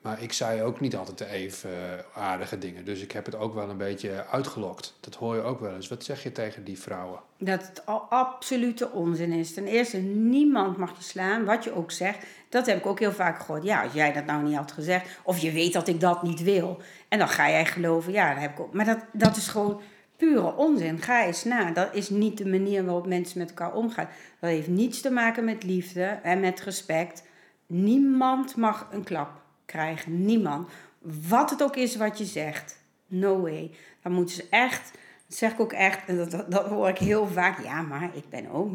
Maar 0.00 0.22
ik 0.22 0.32
zei 0.32 0.62
ook 0.62 0.80
niet 0.80 0.96
altijd 0.96 1.20
even 1.20 1.70
eh, 1.70 2.22
aardige 2.22 2.58
dingen. 2.58 2.84
Dus 2.84 3.02
ik 3.02 3.12
heb 3.12 3.24
het 3.24 3.34
ook 3.34 3.54
wel 3.54 3.70
een 3.70 3.76
beetje 3.76 4.26
uitgelokt. 4.26 4.96
Dat 5.00 5.14
hoor 5.14 5.34
je 5.34 5.42
ook 5.42 5.60
wel 5.60 5.74
eens. 5.74 5.88
Wat 5.88 6.04
zeg 6.04 6.22
je 6.22 6.32
tegen 6.32 6.64
die 6.64 6.78
vrouwen? 6.78 7.20
Dat 7.38 7.66
het 7.66 7.86
al 7.86 7.98
absolute 7.98 8.90
onzin 8.90 9.32
is. 9.32 9.54
Ten 9.54 9.66
eerste, 9.66 9.96
niemand 9.98 10.76
mag 10.76 10.96
je 10.96 11.02
slaan, 11.02 11.44
wat 11.44 11.64
je 11.64 11.74
ook 11.74 11.90
zegt. 11.90 12.26
Dat 12.48 12.66
heb 12.66 12.78
ik 12.78 12.86
ook 12.86 12.98
heel 12.98 13.12
vaak 13.12 13.40
gehoord. 13.40 13.62
Ja, 13.62 13.82
als 13.82 13.92
jij 13.92 14.12
dat 14.12 14.26
nou 14.26 14.42
niet 14.42 14.56
had 14.56 14.72
gezegd, 14.72 15.20
of 15.22 15.38
je 15.38 15.52
weet 15.52 15.72
dat 15.72 15.88
ik 15.88 16.00
dat 16.00 16.22
niet 16.22 16.42
wil. 16.42 16.82
En 17.08 17.18
dan 17.18 17.28
ga 17.28 17.48
jij 17.48 17.66
geloven, 17.66 18.12
ja, 18.12 18.32
dat 18.32 18.42
heb 18.42 18.50
ik 18.50 18.60
ook. 18.60 18.74
Maar 18.74 18.84
dat, 18.84 19.04
dat 19.12 19.36
is 19.36 19.48
gewoon 19.48 19.80
pure 20.16 20.56
onzin. 20.56 21.02
Ga 21.02 21.24
eens 21.24 21.44
na. 21.44 21.70
Dat 21.70 21.94
is 21.94 22.10
niet 22.10 22.38
de 22.38 22.46
manier 22.46 22.84
waarop 22.84 23.06
mensen 23.06 23.38
met 23.38 23.48
elkaar 23.48 23.74
omgaan. 23.74 24.08
Dat 24.40 24.50
heeft 24.50 24.68
niets 24.68 25.00
te 25.00 25.10
maken 25.10 25.44
met 25.44 25.62
liefde 25.62 26.04
en 26.22 26.40
met 26.40 26.60
respect. 26.60 27.22
Niemand 27.66 28.56
mag 28.56 28.88
een 28.90 29.04
klap 29.04 29.39
krijgen. 29.70 30.24
Niemand. 30.24 30.68
Wat 31.28 31.50
het 31.50 31.62
ook 31.62 31.76
is 31.76 31.96
wat 31.96 32.18
je 32.18 32.24
zegt. 32.24 32.78
No 33.06 33.40
way. 33.40 33.70
Dan 34.02 34.12
moeten 34.12 34.34
ze 34.34 34.46
echt, 34.50 34.90
dat 35.26 35.36
zeg 35.36 35.52
ik 35.52 35.60
ook 35.60 35.72
echt, 35.72 36.08
en 36.08 36.16
dat, 36.16 36.30
dat, 36.30 36.66
hoor 36.66 36.88
ik 36.88 36.98
heel 36.98 37.26
vaak. 37.26 37.62
Ja, 37.62 37.82
maar 37.82 38.10
ik 38.16 38.28
ben 38.28 38.50
ook. 38.50 38.72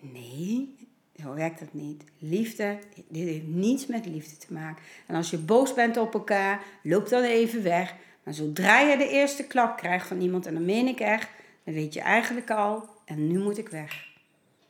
Nee, 0.00 0.76
zo 1.22 1.34
werkt 1.34 1.58
dat 1.58 1.72
niet. 1.72 2.04
Liefde, 2.18 2.78
dit 3.08 3.28
heeft 3.28 3.46
niets 3.46 3.86
met 3.86 4.06
liefde 4.06 4.36
te 4.36 4.52
maken. 4.52 4.82
En 5.06 5.14
als 5.14 5.30
je 5.30 5.38
boos 5.38 5.74
bent 5.74 5.96
op 5.96 6.14
elkaar, 6.14 6.62
loop 6.82 7.08
dan 7.08 7.22
even 7.22 7.62
weg. 7.62 7.94
Maar 8.22 8.34
zodra 8.34 8.80
je 8.80 8.96
de 8.96 9.08
eerste 9.08 9.44
klap 9.44 9.76
krijgt 9.76 10.06
van 10.06 10.20
iemand, 10.20 10.46
en 10.46 10.54
dan 10.54 10.64
meen 10.64 10.86
ik 10.86 11.00
echt, 11.00 11.28
dan 11.64 11.74
weet 11.74 11.94
je 11.94 12.00
eigenlijk 12.00 12.50
al, 12.50 12.88
en 13.04 13.26
nu 13.26 13.38
moet 13.38 13.58
ik 13.58 13.68
weg. 13.68 14.07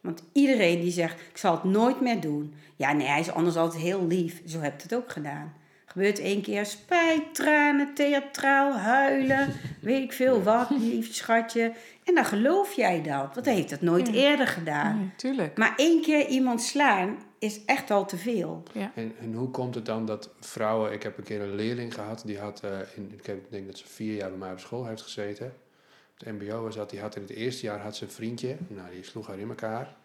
Want 0.00 0.22
iedereen 0.32 0.80
die 0.80 0.90
zegt, 0.90 1.20
ik 1.30 1.36
zal 1.36 1.52
het 1.52 1.64
nooit 1.64 2.00
meer 2.00 2.20
doen. 2.20 2.54
Ja, 2.76 2.92
nee, 2.92 3.06
hij 3.06 3.20
is 3.20 3.30
anders 3.32 3.56
altijd 3.56 3.82
heel 3.82 4.06
lief. 4.06 4.42
Zo 4.46 4.60
heb 4.60 4.74
ik 4.74 4.82
het 4.82 4.94
ook 4.94 5.12
gedaan. 5.12 5.52
Gebeurt 5.84 6.18
één 6.18 6.42
keer 6.42 6.66
spijt, 6.66 7.34
tranen, 7.34 7.94
theatraal, 7.94 8.72
huilen, 8.76 9.52
weet 9.80 10.02
ik 10.02 10.12
veel 10.12 10.42
wat, 10.42 10.70
lief 10.70 11.14
schatje. 11.14 11.72
En 12.04 12.14
dan 12.14 12.24
geloof 12.24 12.72
jij 12.72 13.02
dat, 13.02 13.34
want 13.34 13.46
hij 13.46 13.54
heeft 13.54 13.70
dat 13.70 13.80
nooit 13.80 14.06
Ja. 14.06 14.12
eerder 14.14 14.46
gedaan. 14.46 15.12
Tuurlijk. 15.16 15.56
Maar 15.58 15.72
één 15.76 16.02
keer 16.02 16.26
iemand 16.26 16.62
slaan 16.62 17.18
is 17.38 17.64
echt 17.64 17.90
al 17.90 18.06
te 18.06 18.16
veel. 18.16 18.62
Ja. 18.72 18.92
En, 18.94 19.12
en 19.20 19.32
hoe 19.34 19.50
komt 19.50 19.74
het 19.74 19.86
dan 19.86 20.06
dat 20.06 20.30
vrouwen... 20.40 20.92
Ik 20.92 21.02
heb 21.02 21.18
een 21.18 21.24
keer 21.24 21.40
een 21.40 21.54
leerling 21.54 21.94
gehad. 21.94 22.22
Die 22.26 22.38
had, 22.38 22.60
eh, 22.64 22.70
in, 22.96 23.12
ik 23.24 23.50
denk 23.50 23.66
dat 23.66 23.78
ze 23.78 23.84
vier 23.88 24.14
jaar 24.14 24.28
bij 24.30 24.38
mij 24.38 24.52
op 24.52 24.58
school 24.58 24.86
heeft 24.86 25.02
gezeten. 25.02 25.52
Het 26.18 26.32
mbo 26.32 26.62
was 26.62 26.74
dat. 26.74 26.90
Die 26.90 27.00
had 27.00 27.16
in 27.16 27.22
het 27.22 27.30
eerste 27.30 27.66
jaar 27.66 27.78
had 27.78 27.96
ze 27.96 28.04
een 28.04 28.10
vriendje. 28.10 28.56
Nou, 28.68 28.90
die 28.90 29.04
sloeg 29.04 29.26
haar 29.26 29.38
in 29.38 29.48
elkaar. 29.48 29.96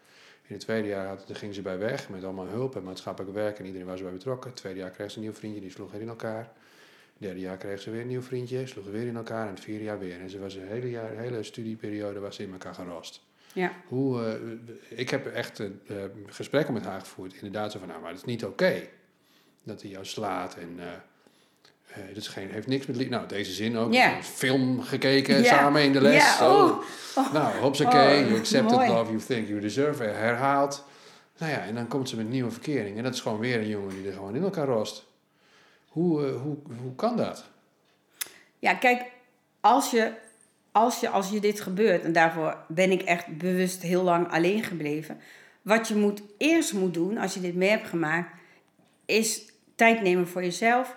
In 0.46 0.54
het 0.54 0.60
tweede 0.60 0.88
jaar 0.88 1.06
had, 1.06 1.24
ging 1.32 1.54
ze 1.54 1.62
bij 1.62 1.78
weg 1.78 2.08
met 2.08 2.24
allemaal 2.24 2.46
hulp 2.46 2.76
en 2.76 2.82
maatschappelijk 2.82 3.34
werk. 3.34 3.58
En 3.58 3.66
iedereen 3.66 3.86
was 3.86 3.98
erbij 3.98 4.12
betrokken. 4.12 4.50
Het 4.50 4.58
tweede 4.58 4.78
jaar 4.78 4.90
kreeg 4.90 5.10
ze 5.10 5.16
een 5.16 5.22
nieuw 5.22 5.34
vriendje. 5.34 5.60
Die 5.60 5.70
sloeg 5.70 5.92
weer 5.92 6.00
in 6.00 6.08
elkaar. 6.08 6.38
Het 6.38 7.22
derde 7.22 7.40
jaar 7.40 7.56
kreeg 7.56 7.80
ze 7.80 7.90
weer 7.90 8.00
een 8.00 8.06
nieuw 8.06 8.22
vriendje. 8.22 8.66
Sloeg 8.66 8.86
weer 8.86 9.06
in 9.06 9.16
elkaar. 9.16 9.46
En 9.46 9.54
het 9.54 9.64
vierde 9.64 9.84
jaar 9.84 9.98
weer. 9.98 10.20
En 10.20 10.30
ze 10.30 10.38
was 10.38 10.54
een 10.54 10.66
hele, 10.66 10.90
jaar, 10.90 11.10
hele 11.10 11.42
studieperiode 11.42 12.20
was 12.20 12.36
ze 12.36 12.42
in 12.42 12.52
elkaar 12.52 12.74
gerost. 12.74 13.22
Ja. 13.54 13.72
Hoe, 13.86 14.24
eh, 14.24 14.98
ik 14.98 15.10
heb 15.10 15.26
echt 15.26 15.60
eh, 15.60 15.66
eh, 15.66 16.10
gesprekken 16.26 16.74
met 16.74 16.84
haar 16.84 17.00
gevoerd. 17.00 17.34
Inderdaad, 17.34 17.72
zo 17.72 17.78
van, 17.78 17.88
nou, 17.88 18.00
maar 18.00 18.10
het 18.10 18.18
is 18.18 18.24
niet 18.24 18.44
oké 18.44 18.88
dat 19.62 19.82
hij 19.82 19.90
jou 19.90 20.04
slaat. 20.04 20.56
En 20.56 20.78
eh, 21.94 22.06
dat 22.08 22.16
is 22.16 22.28
geen, 22.28 22.50
heeft 22.50 22.66
niks 22.66 22.86
met... 22.86 23.08
Nou, 23.10 23.26
deze 23.28 23.52
zin 23.52 23.76
ook. 23.76 23.94
Een 23.94 24.22
film 24.22 24.80
gekeken, 24.82 25.44
samen 25.44 25.82
in 25.82 25.92
de 25.92 26.00
les. 26.00 26.14
Ja, 26.22 26.36
Zo. 26.36 26.82
oh. 27.16 27.32
Nou, 27.32 27.56
hopsakee, 27.58 28.22
Oh, 28.22 28.26
you 28.28 28.38
accept 28.38 28.68
the 28.68 28.74
mooi. 28.74 28.88
love 28.88 29.10
you 29.10 29.22
think 29.22 29.48
you 29.48 29.60
deserve. 29.60 30.04
eh, 30.04 30.14
Herhaald. 30.18 30.84
Nou 31.38 31.52
ja, 31.52 31.58
en 31.64 31.74
dan 31.74 31.88
komt 31.88 32.08
ze 32.08 32.16
met 32.16 32.28
nieuwe 32.28 32.50
verkering. 32.50 32.96
En 32.96 33.02
dat 33.02 33.14
is 33.14 33.20
gewoon 33.20 33.38
weer 33.38 33.58
een 33.58 33.68
jongen 33.68 33.94
die 33.94 34.06
er 34.06 34.12
gewoon 34.12 34.34
in 34.34 34.42
elkaar 34.42 34.66
rost. 34.66 35.06
Hoe, 35.88 36.26
eh, 36.26 36.40
hoe, 36.42 36.56
hoe 36.82 36.94
kan 36.96 37.16
dat? 37.16 37.44
Ja, 38.58 38.74
kijk, 38.74 39.02
als 39.60 39.90
je, 39.90 40.12
als, 40.72 41.00
je, 41.00 41.08
als 41.08 41.30
je 41.30 41.40
dit 41.40 41.60
gebeurt, 41.60 42.02
en 42.04 42.12
daarvoor 42.12 42.56
ben 42.68 42.90
ik 42.90 43.02
echt 43.02 43.26
bewust 43.38 43.82
heel 43.82 44.02
lang 44.02 44.30
alleen 44.32 44.62
gebleven. 44.62 45.18
Wat 45.62 45.88
je 45.88 45.94
moet, 45.94 46.22
eerst 46.38 46.72
moet 46.72 46.94
doen, 46.94 47.18
als 47.18 47.34
je 47.34 47.40
dit 47.40 47.54
mee 47.54 47.68
hebt 47.68 47.88
gemaakt, 47.88 48.30
is 49.06 49.42
tijd 49.74 50.02
nemen 50.02 50.28
voor 50.28 50.42
jezelf 50.42 50.96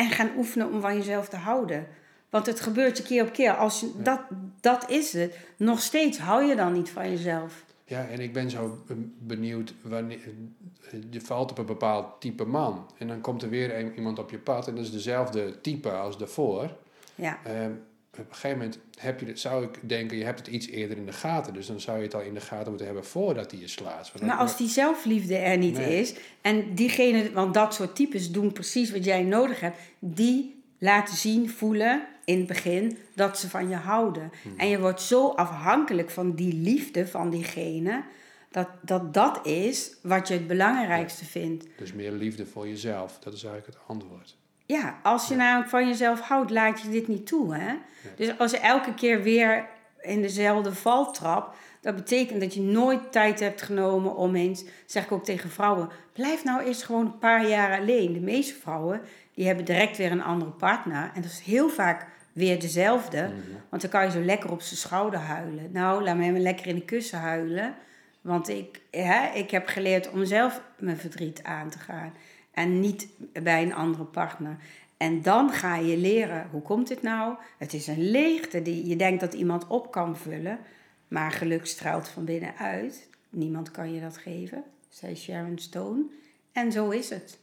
en 0.00 0.10
gaan 0.10 0.30
oefenen 0.36 0.72
om 0.72 0.80
van 0.80 0.96
jezelf 0.96 1.28
te 1.28 1.36
houden. 1.36 1.86
Want 2.30 2.46
het 2.46 2.60
gebeurt 2.60 2.96
je 2.96 3.02
keer 3.02 3.22
op 3.22 3.32
keer. 3.32 3.56
Als 3.56 3.80
je, 3.80 3.92
dat, 4.02 4.20
dat 4.60 4.90
is 4.90 5.12
het. 5.12 5.36
Nog 5.56 5.80
steeds 5.80 6.18
hou 6.18 6.44
je 6.44 6.56
dan 6.56 6.72
niet 6.72 6.90
van 6.90 7.10
jezelf. 7.10 7.64
Ja, 7.84 8.06
en 8.06 8.20
ik 8.20 8.32
ben 8.32 8.50
zo 8.50 8.84
benieuwd 9.18 9.74
wanneer. 9.82 10.18
Je 11.10 11.20
valt 11.20 11.50
op 11.50 11.58
een 11.58 11.66
bepaald 11.66 12.20
type 12.20 12.44
man. 12.44 12.90
En 12.98 13.08
dan 13.08 13.20
komt 13.20 13.42
er 13.42 13.48
weer 13.48 13.78
een, 13.78 13.94
iemand 13.94 14.18
op 14.18 14.30
je 14.30 14.38
pad. 14.38 14.68
En 14.68 14.74
dat 14.74 14.84
is 14.84 14.92
dezelfde 14.92 15.60
type 15.60 15.90
als 15.90 16.18
daarvoor. 16.18 16.76
Ja, 17.14 17.38
Ehm, 17.44 17.72
op 18.18 18.28
een 18.28 18.34
gegeven 18.34 18.58
moment 18.58 18.78
heb 18.98 19.20
je 19.20 19.36
zou 19.36 19.64
ik 19.64 19.88
denken, 19.88 20.16
je 20.16 20.24
hebt 20.24 20.38
het 20.38 20.48
iets 20.48 20.66
eerder 20.66 20.96
in 20.96 21.06
de 21.06 21.12
gaten. 21.12 21.54
Dus 21.54 21.66
dan 21.66 21.80
zou 21.80 21.96
je 21.98 22.02
het 22.04 22.14
al 22.14 22.20
in 22.20 22.34
de 22.34 22.40
gaten 22.40 22.68
moeten 22.68 22.86
hebben 22.86 23.04
voordat 23.04 23.50
hij 23.50 23.60
je 23.60 23.68
slaat. 23.68 24.12
Maar 24.22 24.36
als 24.36 24.56
die 24.56 24.68
zelfliefde 24.68 25.36
er 25.36 25.58
niet 25.58 25.76
Nee. 25.76 26.00
is, 26.00 26.14
en 26.40 26.74
diegene, 26.74 27.32
want 27.32 27.54
dat 27.54 27.74
soort 27.74 27.94
types 27.94 28.30
doen 28.30 28.52
precies 28.52 28.90
wat 28.90 29.04
jij 29.04 29.22
nodig 29.22 29.60
hebt, 29.60 29.76
die 29.98 30.62
laten 30.78 31.16
zien, 31.16 31.50
voelen 31.50 32.06
in 32.24 32.38
het 32.38 32.46
begin 32.46 32.98
dat 33.14 33.38
ze 33.38 33.48
van 33.48 33.68
je 33.68 33.74
houden. 33.74 34.30
Hmm. 34.42 34.58
En 34.58 34.68
je 34.68 34.80
wordt 34.80 35.00
zo 35.00 35.28
afhankelijk 35.28 36.10
van 36.10 36.34
die 36.34 36.54
liefde 36.54 37.06
van 37.06 37.30
diegene, 37.30 38.04
dat 38.50 38.68
dat, 38.82 39.14
dat 39.14 39.46
is 39.46 39.96
wat 40.02 40.28
je 40.28 40.34
het 40.34 40.46
belangrijkste 40.46 41.24
vindt. 41.24 41.66
Dus 41.76 41.92
meer 41.92 42.12
liefde 42.12 42.46
voor 42.46 42.68
jezelf. 42.68 43.18
Dat 43.18 43.32
is 43.32 43.44
eigenlijk 43.44 43.78
het 43.78 43.88
antwoord. 43.88 44.36
Ja, 44.70 44.98
als 45.02 45.28
je 45.28 45.34
namelijk 45.34 45.70
van 45.70 45.88
jezelf 45.88 46.20
houdt, 46.20 46.50
laat 46.50 46.80
je 46.80 46.88
dit 46.88 47.08
niet 47.08 47.26
toe. 47.26 47.54
Hè? 47.54 47.74
Dus 48.16 48.38
als 48.38 48.50
je 48.50 48.58
elke 48.58 48.94
keer 48.94 49.22
weer 49.22 49.68
in 50.00 50.22
dezelfde 50.22 50.74
val 50.74 51.12
trapt, 51.12 51.56
dat 51.80 51.94
betekent 51.94 52.40
dat 52.40 52.54
je 52.54 52.60
nooit 52.60 53.12
tijd 53.12 53.40
hebt 53.40 53.62
genomen 53.62 54.16
om 54.16 54.36
eens, 54.36 54.64
zeg 54.86 55.04
ik 55.04 55.12
ook 55.12 55.24
tegen 55.24 55.50
vrouwen, 55.50 55.88
blijf 56.12 56.44
nou 56.44 56.62
eerst 56.62 56.82
gewoon 56.82 57.06
een 57.06 57.18
paar 57.18 57.48
jaar 57.48 57.80
alleen. 57.80 58.12
De 58.12 58.20
meeste 58.20 58.54
vrouwen, 58.54 59.00
die 59.34 59.46
hebben 59.46 59.64
direct 59.64 59.96
weer 59.96 60.12
een 60.12 60.22
andere 60.22 60.50
partner. 60.50 61.10
En 61.14 61.22
dat 61.22 61.30
is 61.30 61.40
heel 61.40 61.68
vaak 61.68 62.06
weer 62.32 62.60
dezelfde. 62.60 63.30
Want 63.68 63.82
dan 63.82 63.90
kan 63.90 64.04
je 64.04 64.10
zo 64.10 64.20
lekker 64.20 64.50
op 64.50 64.60
zijn 64.60 64.78
schouder 64.78 65.20
huilen. 65.20 65.72
Nou, 65.72 66.02
laat 66.02 66.16
mij 66.16 66.32
maar 66.32 66.40
lekker 66.40 66.66
in 66.66 66.74
de 66.74 66.84
kussen 66.84 67.18
huilen. 67.18 67.74
Want 68.20 68.48
ik, 68.48 68.80
hè, 68.90 69.30
ik 69.34 69.50
heb 69.50 69.66
geleerd 69.66 70.10
om 70.10 70.24
zelf 70.24 70.62
mijn 70.78 70.96
verdriet 70.96 71.42
aan 71.42 71.70
te 71.70 71.78
gaan. 71.78 72.12
En 72.50 72.80
niet 72.80 73.08
bij 73.42 73.62
een 73.62 73.74
andere 73.74 74.04
partner. 74.04 74.56
En 74.96 75.22
dan 75.22 75.50
ga 75.50 75.76
je 75.76 75.96
leren, 75.96 76.48
hoe 76.50 76.62
komt 76.62 76.88
dit 76.88 77.02
nou? 77.02 77.34
Het 77.58 77.74
is 77.74 77.86
een 77.86 78.10
leegte 78.10 78.62
die 78.62 78.86
je 78.86 78.96
denkt 78.96 79.20
dat 79.20 79.34
iemand 79.34 79.66
op 79.66 79.90
kan 79.90 80.16
vullen. 80.16 80.58
Maar 81.08 81.32
geluk 81.32 81.66
straalt 81.66 82.08
van 82.08 82.24
binnenuit. 82.24 83.08
Niemand 83.30 83.70
kan 83.70 83.92
je 83.92 84.00
dat 84.00 84.16
geven, 84.16 84.64
zei 84.88 85.16
Sharon 85.16 85.58
Stone. 85.58 86.02
En 86.52 86.72
zo 86.72 86.90
is 86.90 87.10
het. 87.10 87.38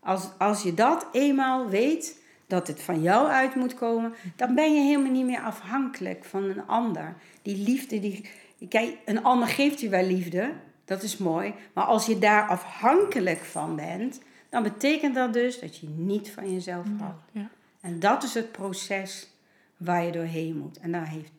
Als, 0.00 0.28
als 0.38 0.62
je 0.62 0.74
dat 0.74 1.06
eenmaal 1.12 1.68
weet, 1.68 2.22
dat 2.46 2.66
het 2.66 2.80
van 2.80 3.02
jou 3.02 3.28
uit 3.28 3.54
moet 3.54 3.74
komen, 3.74 4.14
dan 4.36 4.54
ben 4.54 4.74
je 4.74 4.80
helemaal 4.80 5.12
niet 5.12 5.24
meer 5.24 5.40
afhankelijk 5.40 6.24
van 6.24 6.44
een 6.44 6.66
ander. 6.66 7.16
Die 7.42 7.56
liefde, 7.56 8.00
die, 8.00 8.28
kijk, 8.68 8.96
een 9.04 9.22
ander 9.22 9.48
geeft 9.48 9.80
je 9.80 9.88
wel 9.88 10.04
liefde, 10.04 10.52
dat 10.84 11.02
is 11.02 11.16
mooi. 11.16 11.54
Maar 11.72 11.84
als 11.84 12.06
je 12.06 12.18
daar 12.18 12.48
afhankelijk 12.48 13.38
van 13.38 13.76
bent, 13.76 14.20
dan 14.50 14.62
betekent 14.62 15.14
dat 15.14 15.32
dus 15.32 15.60
dat 15.60 15.76
je 15.78 15.88
niet 15.88 16.30
van 16.30 16.52
jezelf 16.52 16.86
houdt. 16.98 17.22
Ja. 17.32 17.48
En 17.80 18.00
dat 18.00 18.22
is 18.22 18.34
het 18.34 18.52
proces 18.52 19.28
waar 19.76 20.04
je 20.04 20.12
doorheen 20.12 20.56
moet. 20.58 20.78
En 20.78 20.92
dat, 20.92 21.06
heeft, 21.06 21.32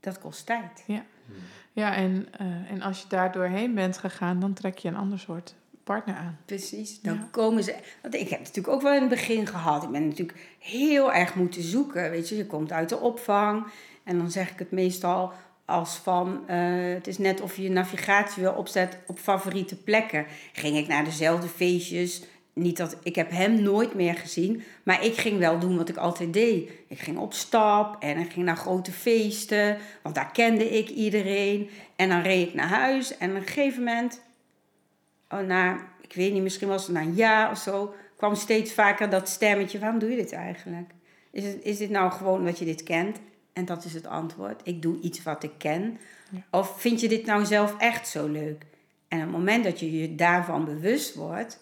dat 0.00 0.18
kost 0.18 0.46
tijd. 0.46 0.82
Ja, 0.86 1.04
ja 1.72 1.94
en, 1.94 2.26
eh, 2.38 2.46
en 2.70 2.82
als 2.82 3.00
je 3.00 3.08
daar 3.08 3.32
doorheen 3.32 3.74
bent 3.74 3.98
gegaan, 3.98 4.40
dan 4.40 4.52
trek 4.52 4.78
je 4.78 4.88
een 4.88 4.96
ander 4.96 5.18
soort 5.18 5.54
partner 5.84 6.16
aan. 6.16 6.38
Precies. 6.44 7.00
Dan 7.00 7.14
Ja. 7.14 7.28
komen 7.30 7.64
ze. 7.64 7.74
Want 8.02 8.14
ik 8.14 8.28
heb 8.28 8.38
het 8.38 8.48
natuurlijk 8.48 8.74
ook 8.74 8.82
wel 8.82 8.94
in 8.94 9.00
het 9.00 9.08
begin 9.10 9.46
gehad. 9.46 9.82
Ik 9.82 9.90
ben 9.90 10.08
natuurlijk 10.08 10.56
heel 10.58 11.12
erg 11.12 11.34
moeten 11.34 11.62
zoeken. 11.62 12.10
Weet 12.10 12.28
je, 12.28 12.36
je 12.36 12.46
komt 12.46 12.72
uit 12.72 12.88
de 12.88 12.98
opvang. 12.98 13.66
En 14.04 14.18
dan 14.18 14.30
zeg 14.30 14.50
ik 14.50 14.58
het 14.58 14.70
meestal 14.70 15.32
als 15.64 15.96
van. 15.96 16.48
eh, 16.48 16.92
het 16.94 17.06
is 17.06 17.18
net 17.18 17.40
of 17.40 17.56
je 17.56 17.62
je 17.62 17.70
navigatie 17.70 18.42
wil 18.42 18.52
opzet 18.52 18.98
op 19.06 19.18
favoriete 19.18 19.76
plekken. 19.76 20.26
Ging 20.52 20.76
ik 20.76 20.86
naar 20.88 21.04
dezelfde 21.04 21.48
feestjes. 21.48 22.22
Niet 22.52 22.76
dat 22.76 22.96
ik 23.02 23.14
heb 23.14 23.30
hem 23.30 23.62
nooit 23.62 23.94
meer 23.94 24.14
gezien, 24.14 24.62
maar 24.82 25.04
ik 25.04 25.16
ging 25.16 25.38
wel 25.38 25.58
doen 25.58 25.76
wat 25.76 25.88
ik 25.88 25.96
altijd 25.96 26.32
deed. 26.32 26.70
Ik 26.86 26.98
ging 26.98 27.18
op 27.18 27.32
stap 27.32 28.02
en 28.02 28.18
ik 28.18 28.32
ging 28.32 28.44
naar 28.44 28.56
grote 28.56 28.92
feesten, 28.92 29.78
want 30.02 30.14
daar 30.14 30.32
kende 30.32 30.70
ik 30.70 30.88
iedereen. 30.88 31.70
En 31.96 32.08
dan 32.08 32.22
reed 32.22 32.48
ik 32.48 32.54
naar 32.54 32.68
huis 32.68 33.16
en 33.16 33.30
op 33.30 33.36
een 33.36 33.42
gegeven 33.42 33.82
moment 33.82 34.20
oh, 35.32 35.40
na, 35.40 35.78
ik 36.00 36.12
weet 36.12 36.32
niet, 36.32 36.42
misschien 36.42 36.68
was 36.68 36.82
het 36.82 36.92
na 36.92 37.00
een 37.00 37.14
jaar 37.14 37.50
of 37.50 37.58
zo, 37.58 37.94
kwam 38.16 38.34
steeds 38.34 38.72
vaker 38.72 39.10
dat 39.10 39.28
stemmetje: 39.28 39.78
waarom 39.78 39.98
doe 39.98 40.10
je 40.10 40.16
dit 40.16 40.32
eigenlijk? 40.32 40.90
Is, 41.30 41.44
het, 41.44 41.62
is 41.62 41.78
dit 41.78 41.90
nou 41.90 42.12
gewoon 42.12 42.38
omdat 42.38 42.58
je 42.58 42.64
dit 42.64 42.82
kent? 42.82 43.18
En 43.52 43.64
dat 43.64 43.84
is 43.84 43.94
het 43.94 44.06
antwoord. 44.06 44.60
Ik 44.64 44.82
doe 44.82 45.00
iets 45.00 45.22
wat 45.22 45.42
ik 45.42 45.52
ken. 45.58 45.98
Ja. 46.30 46.38
Of 46.50 46.80
vind 46.80 47.00
je 47.00 47.08
dit 47.08 47.26
nou 47.26 47.44
zelf 47.44 47.76
echt 47.78 48.08
zo 48.08 48.26
leuk? 48.26 48.64
En 49.08 49.18
op 49.18 49.24
het 49.24 49.32
moment 49.32 49.64
dat 49.64 49.80
je 49.80 50.00
je 50.00 50.14
daarvan 50.14 50.64
bewust 50.64 51.14
wordt, 51.14 51.58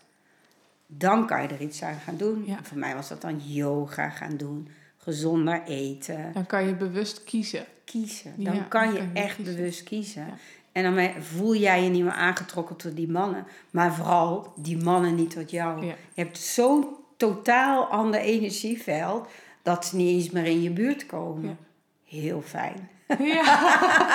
dan 0.93 1.27
kan 1.27 1.43
je 1.43 1.49
er 1.49 1.61
iets 1.61 1.83
aan 1.83 1.99
gaan 2.05 2.17
doen. 2.17 2.43
Ja. 2.47 2.59
Voor 2.63 2.79
mij 2.79 2.95
was 2.95 3.09
dat 3.09 3.21
dan 3.21 3.41
yoga 3.45 4.09
gaan 4.09 4.37
doen, 4.37 4.69
gezonder 4.97 5.63
eten 5.67 6.31
Dan 6.33 6.47
kan 6.47 6.67
je 6.67 6.75
bewust 6.75 7.25
kiezen. 7.25 7.65
kiezen. 7.85 8.35
Ja, 8.37 8.53
Dan 8.53 8.69
kan 8.69 8.93
je 8.93 8.99
kan 8.99 9.11
echt 9.15 9.37
kiezen. 9.37 9.57
bewust 9.57 9.83
kiezen. 9.83 10.27
Ja. 10.27 10.35
En 10.73 10.83
dan 10.95 11.23
voel 11.23 11.55
jij 11.55 11.83
je 11.83 11.89
niet 11.89 12.03
meer 12.03 12.13
aangetrokken 12.13 12.77
tot 12.77 12.97
die 12.97 13.09
mannen. 13.11 13.47
Maar 13.71 13.95
vooral 13.95 14.53
die 14.57 14.77
mannen 14.77 15.15
niet 15.15 15.31
tot 15.31 15.51
jou. 15.51 15.87
Je 15.87 15.95
hebt 16.15 16.39
zo'n 16.39 16.87
totaal 17.17 17.85
ander 17.85 18.21
energieveld... 18.21 19.29
dat 19.63 19.87
ze 19.87 19.97
niet 19.97 20.09
eens 20.23 20.31
meer 20.31 20.45
in 20.47 20.63
je 20.63 20.71
buurt 20.71 21.07
komen. 21.07 21.59
Heel 22.05 22.43
fijn. 22.47 22.89
Ja, 23.19 23.59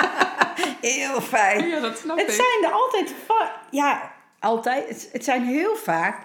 Heel 0.82 1.22
fijn. 1.22 1.68
ja 1.68 1.80
dat 1.80 1.98
snap 1.98 2.18
Het 2.18 2.28
ik. 2.28 2.34
zijn 2.34 2.64
er 2.64 2.72
altijd... 2.72 3.14
Ja, 3.72 4.12
altijd. 4.40 4.88
Het, 4.90 5.10
het 5.12 5.24
zijn 5.24 5.44
heel 5.46 5.76
vaak 5.76 6.18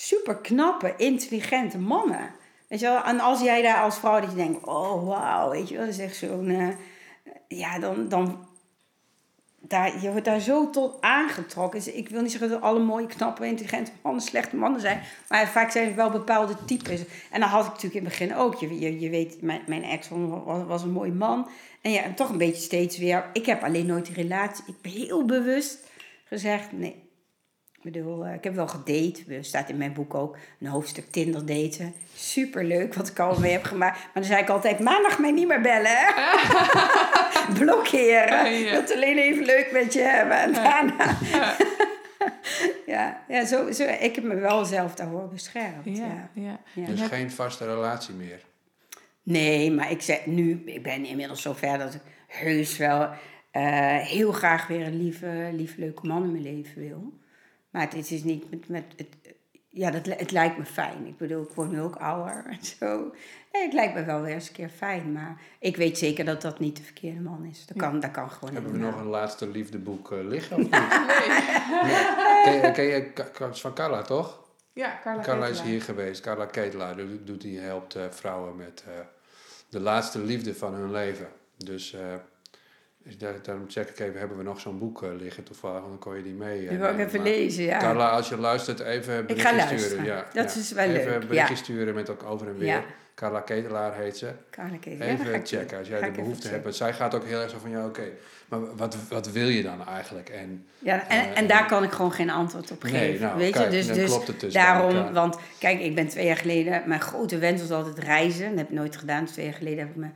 super 0.00 0.36
knappe, 0.36 0.94
intelligente 0.96 1.78
mannen. 1.78 2.30
Weet 2.68 2.80
je 2.80 2.86
wel? 2.86 3.02
En 3.02 3.20
als 3.20 3.40
jij 3.40 3.62
daar 3.62 3.82
als 3.82 3.98
vrouw 3.98 4.20
dat 4.20 4.30
je 4.30 4.36
denkt... 4.36 4.66
Oh, 4.66 5.06
wauw, 5.06 5.50
weet 5.50 5.68
je 5.68 5.76
wel. 5.76 5.84
Dat 5.84 5.94
is 5.94 6.00
echt 6.00 6.16
zo'n... 6.16 6.48
eh, 6.48 6.68
ja, 7.48 7.78
dan... 7.78 8.08
dan 8.08 8.46
daar, 9.60 10.02
je 10.02 10.10
wordt 10.10 10.24
daar 10.24 10.40
zo 10.40 10.70
tot 10.70 11.00
aangetrokken. 11.00 11.78
Dus 11.84 11.94
ik 11.94 12.08
wil 12.08 12.22
niet 12.22 12.30
zeggen 12.30 12.50
dat 12.50 12.60
alle 12.60 12.78
mooie, 12.78 13.06
knappe, 13.06 13.46
intelligente 13.46 13.90
mannen 14.02 14.22
slechte 14.22 14.56
mannen 14.56 14.80
zijn. 14.80 15.02
Maar 15.28 15.48
vaak 15.48 15.70
zijn 15.70 15.86
het 15.86 15.94
wel 15.94 16.10
bepaalde 16.10 16.54
types. 16.64 17.04
En 17.30 17.40
dat 17.40 17.48
had 17.48 17.64
ik 17.64 17.70
natuurlijk 17.70 17.94
in 17.94 18.04
het 18.04 18.18
begin 18.18 18.36
ook. 18.36 18.54
Je, 18.54 18.78
je, 18.78 19.00
je 19.00 19.10
weet, 19.10 19.42
mijn, 19.42 19.62
mijn 19.66 19.82
ex 19.82 20.08
was, 20.08 20.64
was 20.66 20.82
een 20.82 20.92
mooie 20.92 21.12
man. 21.12 21.48
En 21.82 21.90
ja, 21.90 22.02
en 22.02 22.14
toch 22.14 22.28
een 22.28 22.38
beetje 22.38 22.62
steeds 22.62 22.98
weer... 22.98 23.30
Ik 23.32 23.46
heb 23.46 23.62
alleen 23.62 23.86
nooit 23.86 24.06
die 24.06 24.14
relatie... 24.14 24.64
Ik 24.66 24.80
ben 24.80 24.92
heel 24.92 25.24
bewust 25.24 25.78
gezegd... 26.24 26.72
Nee, 26.72 27.07
bedoel, 27.92 28.24
eh, 28.26 28.34
ik 28.34 28.44
heb 28.44 28.54
wel 28.54 28.68
gedate. 28.68 29.22
Er 29.28 29.44
staat 29.44 29.68
in 29.68 29.76
mijn 29.76 29.92
boek 29.92 30.14
ook 30.14 30.36
een 30.60 30.66
hoofdstuk 30.66 31.10
Tinder 31.10 31.46
daten. 31.46 31.94
Superleuk 32.14 32.94
wat 32.94 33.08
ik 33.08 33.18
al 33.18 33.38
mee 33.40 33.52
heb 33.52 33.64
gemaakt. 33.64 33.96
Maar 33.98 34.10
dan 34.14 34.24
zei 34.24 34.42
ik 34.42 34.48
altijd, 34.48 34.78
maandag 34.80 35.18
mij 35.18 35.30
niet 35.30 35.46
meer 35.48 35.60
bellen. 35.60 35.90
hè? 35.96 36.06
Blokkeren. 37.58 38.62
Wil 38.64 38.80
het 38.80 38.92
alleen 38.94 39.18
even 39.18 39.44
leuk 39.44 39.68
met 39.72 39.92
je 39.92 40.00
hebben. 40.00 40.36
En 40.38 40.52
daarna... 40.52 41.16
ja, 42.86 43.22
ja 43.28 43.44
zo, 43.44 43.72
zo, 43.72 43.82
ik 43.84 44.14
heb 44.14 44.24
me 44.24 44.34
wel 44.34 44.64
zelf 44.64 44.94
daarvoor 44.94 45.28
beschermd. 45.28 45.84
Ja. 45.84 45.92
Ja, 45.94 46.28
ja. 46.32 46.60
Ja. 46.72 46.84
En 46.84 46.90
Dus 46.90 47.00
heb- 47.00 47.10
geen 47.10 47.30
vaste 47.30 47.64
relatie 47.66 48.14
meer. 48.14 48.40
Nee, 49.22 49.70
maar 49.72 49.90
ik 49.90 50.02
zeg 50.02 50.26
nu, 50.26 50.62
ik 50.64 50.82
ben 50.82 51.04
inmiddels 51.04 51.42
zover 51.42 51.78
dat 51.78 51.94
ik 51.94 52.00
heus 52.26 52.76
wel 52.76 53.08
eh, 53.50 53.96
heel 53.96 54.32
graag 54.32 54.66
weer 54.66 54.86
een 54.86 55.02
lieve, 55.02 55.50
lieve, 55.52 55.80
leuke 55.80 56.06
man 56.06 56.22
in 56.24 56.32
mijn 56.32 56.42
leven 56.54 56.80
wil. 56.88 57.12
Maar 57.70 57.82
het, 57.82 58.10
is 58.10 58.24
niet 58.24 58.50
met, 58.50 58.68
met 58.68 58.84
het, 58.96 59.34
ja, 59.68 59.90
dat, 59.90 60.06
het 60.06 60.30
lijkt 60.30 60.58
me 60.58 60.64
fijn. 60.64 61.06
Ik 61.06 61.16
bedoel, 61.16 61.42
ik 61.42 61.50
word 61.54 61.70
nu 61.70 61.80
ook 61.80 61.96
ouder 61.96 62.44
en 62.58 62.64
zo. 62.64 63.12
Nee, 63.52 63.62
het 63.62 63.72
lijkt 63.72 63.94
me 63.94 64.04
wel 64.04 64.22
weer 64.22 64.34
eens 64.34 64.48
een 64.48 64.54
keer 64.54 64.68
fijn. 64.68 65.12
Maar 65.12 65.40
ik 65.60 65.76
weet 65.76 65.98
zeker 65.98 66.24
dat 66.24 66.42
dat 66.42 66.58
niet 66.58 66.76
de 66.76 66.82
verkeerde 66.82 67.20
man 67.20 67.44
is. 67.44 67.66
Dat 67.66 67.76
kan, 67.76 68.00
dat 68.00 68.10
kan 68.10 68.30
gewoon 68.30 68.54
Hebben 68.54 68.72
we 68.72 68.78
nog 68.78 69.00
een 69.00 69.06
laatste 69.06 69.48
liefdeboek 69.48 70.12
eh, 70.12 70.18
liggen 70.26 70.56
of 70.56 70.62
niet? 70.62 70.70
Ken 72.44 72.54
je, 72.54 72.72
ken 72.72 72.84
je 72.84 73.50
van 73.52 73.74
Carla, 73.74 74.02
toch? 74.02 74.46
Ja, 74.78 74.98
Carla, 75.02 75.22
Carla 75.22 75.46
is 75.46 75.60
hier 75.60 75.82
geweest. 75.82 76.20
Carla 76.20 76.46
Ketelaar 76.46 76.96
doet, 76.96 77.26
doet 77.26 77.40
die 77.40 77.58
helpt 77.58 77.94
eh, 77.94 78.02
vrouwen 78.10 78.56
met 78.56 78.84
eh, 78.86 78.92
de 79.68 79.80
laatste 79.80 80.18
liefde 80.18 80.54
van 80.54 80.74
hun 80.74 80.90
leven. 80.90 81.28
Dus 81.56 81.92
eh, 81.92 82.14
daar, 83.16 83.34
daarom 83.42 83.64
check 83.68 83.88
ik 83.88 83.98
even, 83.98 84.18
hebben 84.18 84.36
we 84.36 84.42
nog 84.42 84.60
zo'n 84.60 84.78
boek 84.78 85.02
eh, 85.02 85.08
liggen 85.20 85.42
toevallig, 85.42 85.80
dan 85.82 85.98
kon 85.98 86.16
je 86.16 86.22
die 86.22 86.32
mee. 86.34 86.62
eh, 86.62 86.68
Die 86.68 86.78
wil 86.78 86.88
ik 86.88 86.98
even 86.98 87.20
Maar 87.20 87.28
lezen, 87.30 87.64
ja. 87.64 87.78
Carla, 87.78 88.08
als 88.10 88.28
je 88.28 88.36
luistert, 88.36 88.80
even 88.80 89.14
een 89.14 89.20
Ik 89.20 89.26
berichtje 89.26 89.48
ga 89.52 89.60
sturen. 89.60 89.76
luisteren. 89.76 90.04
Ja, 90.04 90.24
Dat 90.32 90.54
ja. 90.54 90.60
is 90.60 90.72
wel 90.72 90.84
even 90.84 91.04
leuk, 91.12 91.22
een 91.22 91.28
berichtje 91.28 91.54
ja. 91.54 91.60
sturen 91.62 91.94
met 91.94 92.10
ook 92.10 92.22
over 92.22 92.46
en 92.48 92.58
weer. 92.58 92.66
Ja. 92.68 92.84
Carla 93.14 93.40
Ketelaar 93.40 93.94
heet 93.94 94.16
ze. 94.16 94.30
Kan 94.50 94.72
ik 94.72 94.86
even, 94.86 95.06
ja, 95.06 95.12
Even 95.12 95.46
checken 95.46 95.78
als 95.78 95.88
jij 95.88 96.00
de 96.00 96.06
even 96.06 96.22
behoefte 96.22 96.48
hebt. 96.48 96.62
Want 96.62 96.74
zij 96.74 96.92
gaat 96.92 97.14
ook 97.14 97.24
heel 97.24 97.40
erg 97.40 97.50
zo 97.50 97.56
van, 97.60 97.70
ja 97.70 97.86
oké, 97.86 98.02
maar 98.48 98.76
wat, 98.76 98.96
wat 99.08 99.30
wil 99.32 99.46
je 99.48 99.62
dan 99.62 99.86
eigenlijk? 99.86 100.28
En 100.28 100.66
Ja, 100.78 101.08
en, 101.08 101.34
en 101.34 101.42
Eh, 101.42 101.48
daar 101.48 101.66
kan 101.66 101.82
ik 101.84 101.90
gewoon 101.92 102.12
geen 102.12 102.30
antwoord 102.30 102.70
op 102.70 102.82
Nee, 102.82 102.92
geven. 102.92 103.26
nou, 103.26 103.38
weet 103.38 103.52
kijk, 103.52 103.64
je, 103.64 103.70
dus, 103.70 103.86
dan 103.86 103.96
dus 103.96 104.10
klopt 104.10 104.26
het 104.26 104.40
dus 104.40 104.52
daarom, 104.52 104.94
elkaar. 104.96 105.12
want 105.12 105.38
kijk, 105.58 105.80
ik 105.80 105.94
ben 105.94 106.08
twee 106.08 106.26
jaar 106.26 106.36
geleden, 106.36 106.82
mijn 106.86 107.00
grote 107.00 107.38
wens 107.38 107.60
was 107.60 107.70
altijd 107.70 107.98
reizen. 107.98 108.48
Dat 108.48 108.58
heb 108.58 108.68
ik 108.68 108.74
nooit 108.74 108.96
gedaan. 108.96 109.24
Dus 109.24 109.32
twee 109.32 109.44
jaar 109.44 109.54
geleden 109.54 109.78
heb 109.78 109.88
ik 109.88 109.96
me 109.96 110.06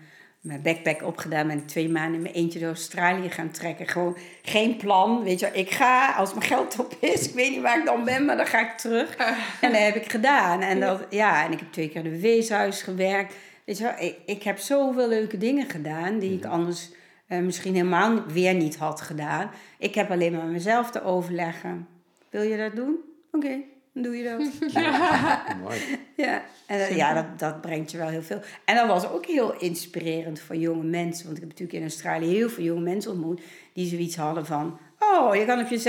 mijn 0.42 0.62
backpack 0.62 1.02
opgedaan. 1.02 1.46
Ben 1.46 1.58
ik 1.58 1.68
twee 1.68 1.88
maanden 1.88 2.14
in 2.14 2.22
mijn 2.22 2.34
eentje 2.34 2.58
door 2.58 2.68
Australië 2.68 3.30
gaan 3.30 3.50
trekken. 3.50 3.86
Gewoon 3.86 4.16
geen 4.42 4.76
plan. 4.76 5.22
Weet 5.22 5.40
je, 5.40 5.46
wel. 5.46 5.60
ik 5.60 5.70
ga 5.70 6.12
als 6.12 6.34
mijn 6.34 6.46
geld 6.46 6.78
op 6.78 6.96
is. 7.00 7.28
Ik 7.28 7.34
weet 7.34 7.50
niet 7.50 7.60
waar 7.60 7.78
ik 7.78 7.84
dan 7.84 8.04
ben, 8.04 8.24
maar 8.24 8.36
dan 8.36 8.46
ga 8.46 8.60
ik 8.60 8.78
terug. 8.78 9.16
En 9.60 9.72
dat 9.72 9.80
heb 9.80 9.94
ik 9.94 10.10
gedaan. 10.10 10.60
En, 10.60 10.80
dat, 10.80 11.06
ja, 11.10 11.44
en 11.44 11.52
ik 11.52 11.58
heb 11.58 11.72
twee 11.72 11.88
keer 11.88 12.04
in 12.04 12.12
een 12.12 12.20
weeshuis 12.20 12.82
gewerkt. 12.82 13.34
Weet 13.64 13.78
je 13.78 13.84
wel, 13.84 13.94
ik, 13.98 14.16
ik 14.26 14.42
heb 14.42 14.58
zoveel 14.58 15.08
leuke 15.08 15.38
dingen 15.38 15.70
gedaan 15.70 16.18
die 16.18 16.36
ik 16.36 16.44
anders 16.44 16.90
eh, 17.26 17.38
misschien 17.38 17.74
helemaal 17.74 18.26
weer 18.26 18.54
niet 18.54 18.76
had 18.76 19.00
gedaan. 19.00 19.50
Ik 19.78 19.94
heb 19.94 20.10
alleen 20.10 20.32
maar 20.32 20.44
met 20.44 20.52
mezelf 20.52 20.90
te 20.90 21.04
overleggen. 21.04 21.88
Wil 22.30 22.42
je 22.42 22.56
dat 22.56 22.76
doen? 22.76 22.96
Oké, 23.32 23.60
doe 23.92 24.16
je 24.16 24.24
dat. 24.24 24.38
Mooi. 25.62 25.80
Ja, 26.16 26.42
en 26.66 26.78
dat- 26.78 26.96
ja 26.96 27.14
dat, 27.14 27.38
dat 27.38 27.60
brengt 27.60 27.90
je 27.90 27.98
wel 27.98 28.08
heel 28.08 28.22
veel. 28.22 28.40
En 28.64 28.76
dat 28.76 28.86
was 28.86 29.08
ook 29.08 29.26
heel 29.26 29.54
inspirerend 29.58 30.40
voor 30.40 30.56
jonge 30.56 30.84
mensen. 30.84 31.24
Want 31.24 31.36
ik 31.36 31.42
heb 31.42 31.50
natuurlijk 31.50 31.78
in 31.78 31.82
Australië 31.88 32.26
heel 32.34 32.48
veel 32.50 32.64
jonge 32.64 32.80
mensen 32.80 33.10
ontmoet... 33.10 33.40
die 33.72 33.86
zoiets 33.88 34.16
hadden 34.16 34.46
van... 34.46 34.78
Oh, 34.98 35.34
je 35.34 35.44
kan 35.44 35.60
op 35.60 35.68
je 35.68 35.80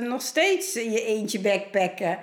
56e 0.00 0.02
nog 0.06 0.22
steeds 0.22 0.72
je 0.72 1.04
eentje 1.04 1.40
backpacken. 1.40 2.18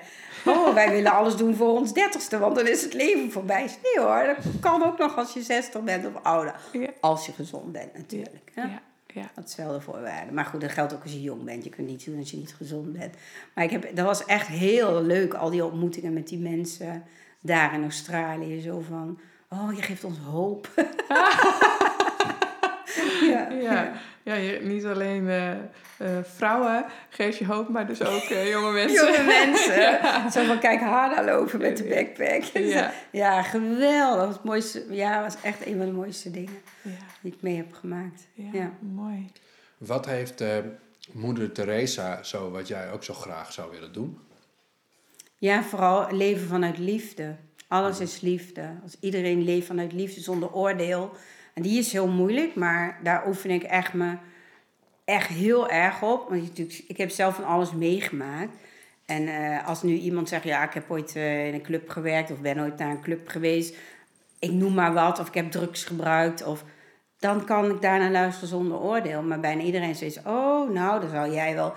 Oh, 0.45 0.73
wij 0.73 0.89
willen 0.91 1.11
alles 1.11 1.35
doen 1.35 1.55
voor 1.55 1.69
ons 1.69 1.89
30ste, 1.89 2.39
want 2.39 2.55
dan 2.55 2.67
is 2.67 2.81
het 2.83 2.93
leven 2.93 3.31
voorbij. 3.31 3.61
Nee 3.83 4.05
hoor, 4.05 4.23
dat 4.25 4.37
kan 4.59 4.83
ook 4.83 4.97
nog 4.97 5.17
als 5.17 5.33
je 5.33 5.41
60 5.41 5.81
bent 5.81 6.05
of 6.05 6.23
ouder. 6.23 6.55
Ja. 6.71 6.87
Als 6.99 7.25
je 7.25 7.31
gezond 7.31 7.71
bent 7.71 7.97
natuurlijk. 7.97 8.51
hè. 8.53 8.61
Ja, 8.61 8.81
ja. 9.15 9.31
Dat 9.35 9.47
is 9.47 9.55
wel 9.55 9.73
de 9.73 9.81
voorwaarde. 9.81 10.31
Maar 10.31 10.45
goed, 10.45 10.61
dat 10.61 10.71
geldt 10.71 10.93
ook 10.93 11.03
als 11.03 11.11
je 11.11 11.21
jong 11.21 11.43
bent. 11.43 11.63
Je 11.63 11.69
kunt 11.69 11.87
niet 11.87 12.05
doen 12.05 12.19
als 12.19 12.31
je 12.31 12.37
niet 12.37 12.55
gezond 12.55 12.93
bent. 12.93 13.15
Maar 13.53 13.63
ik 13.63 13.71
heb, 13.71 13.95
dat 13.95 14.05
was 14.05 14.25
echt 14.25 14.47
heel 14.47 15.01
leuk, 15.01 15.33
al 15.33 15.49
die 15.49 15.65
ontmoetingen 15.65 16.13
met 16.13 16.27
die 16.27 16.39
mensen 16.39 17.03
daar 17.41 17.73
in 17.73 17.83
Australië. 17.83 18.61
Zo 18.61 18.79
van, 18.79 19.19
oh, 19.49 19.73
je 19.75 19.81
geeft 19.81 20.03
ons 20.03 20.17
hoop. 20.17 20.69
ja, 23.33 23.49
Ja, 23.51 23.91
ja 24.23 24.33
je, 24.33 24.59
niet 24.61 24.85
alleen 24.85 25.29
eh, 25.29 25.51
eh, 25.51 25.57
vrouwen 26.23 26.85
geef 27.09 27.37
je 27.39 27.45
hoop, 27.45 27.69
maar 27.69 27.87
dus 27.87 28.01
ook 28.01 28.23
eh, 28.23 28.49
jonge 28.49 28.71
mensen. 28.81 29.05
Jonge 29.05 29.23
mensen. 29.23 29.99
Zo 30.41 30.45
van, 30.45 30.59
kijk, 30.59 30.79
Hana 30.79 31.23
lopen 31.23 31.59
met 31.59 31.77
de 31.77 31.83
backpack. 31.83 32.43
Ja. 32.63 32.91
ja, 33.11 33.41
geweldig. 33.43 34.17
Dat 34.17 34.25
was, 34.25 34.35
het 34.35 34.43
mooiste, 34.43 34.85
ja, 34.89 35.21
was 35.21 35.35
echt 35.41 35.65
een 35.65 35.77
van 35.77 35.85
de 35.85 35.91
mooiste 35.91 36.31
dingen 36.31 36.61
Ja, 36.81 36.91
die 37.21 37.33
ik 37.33 37.41
mee 37.41 37.55
heb 37.55 37.73
gemaakt. 37.73 38.27
ja, 38.33 38.49
Ja. 38.53 38.71
mooi. 38.79 39.31
Wat 39.77 40.05
heeft 40.05 40.41
eh, 40.41 40.57
moeder 41.11 41.51
Teresa 41.51 42.23
zo 42.23 42.51
wat 42.51 42.67
jij 42.67 42.91
ook 42.91 43.03
zo 43.03 43.13
graag 43.13 43.51
zou 43.53 43.71
willen 43.71 43.93
doen? 43.93 44.19
Ja, 45.37 45.63
vooral 45.63 46.07
leven 46.11 46.47
vanuit 46.47 46.77
liefde. 46.77 47.35
Alles 47.67 47.99
is 47.99 48.21
liefde. 48.21 48.69
Als 48.83 48.95
iedereen 48.99 49.43
leeft 49.43 49.67
vanuit 49.67 49.93
liefde 49.93 50.21
zonder 50.21 50.51
oordeel. 50.53 51.11
En 51.55 51.61
die 51.61 51.79
is 51.79 51.91
heel 51.91 52.07
moeilijk, 52.07 52.55
maar 52.55 52.99
daar 53.03 53.27
oefen 53.27 53.49
ik 53.49 53.63
echt 53.63 53.93
me 53.93 54.17
echt 55.05 55.27
heel 55.27 55.69
erg 55.69 56.01
op. 56.01 56.29
Want 56.29 56.41
natuurlijk, 56.41 56.83
ik 56.87 56.97
heb 56.97 57.09
zelf 57.09 57.35
van 57.35 57.43
alles 57.43 57.71
meegemaakt. 57.71 58.51
En 59.05 59.27
eh, 59.27 59.67
als 59.67 59.83
nu 59.83 59.93
iemand 59.93 60.29
zegt, 60.29 60.43
ja, 60.43 60.63
ik 60.63 60.73
heb 60.73 60.91
ooit 60.91 61.15
eh, 61.15 61.47
in 61.47 61.53
een 61.53 61.61
club 61.61 61.89
gewerkt 61.89 62.31
of 62.31 62.39
ben 62.39 62.59
ooit 62.59 62.77
naar 62.77 62.89
een 62.89 63.01
club 63.01 63.27
geweest. 63.27 63.75
Ik 64.39 64.51
noem 64.51 64.73
maar 64.73 64.93
wat, 64.93 65.19
of 65.19 65.27
ik 65.27 65.33
heb 65.33 65.51
drugs 65.51 65.83
gebruikt. 65.83 66.43
Of, 66.43 66.63
dan 67.19 67.45
kan 67.45 67.69
ik 67.69 67.81
daarna 67.81 68.09
luisteren 68.09 68.49
zonder 68.49 68.79
oordeel. 68.79 69.21
Maar 69.21 69.39
bijna 69.39 69.61
iedereen 69.61 69.95
zegt, 69.95 70.17
oh, 70.25 70.69
nou, 70.69 71.01
dan 71.01 71.09
zou 71.09 71.33
jij 71.33 71.55
wel 71.55 71.73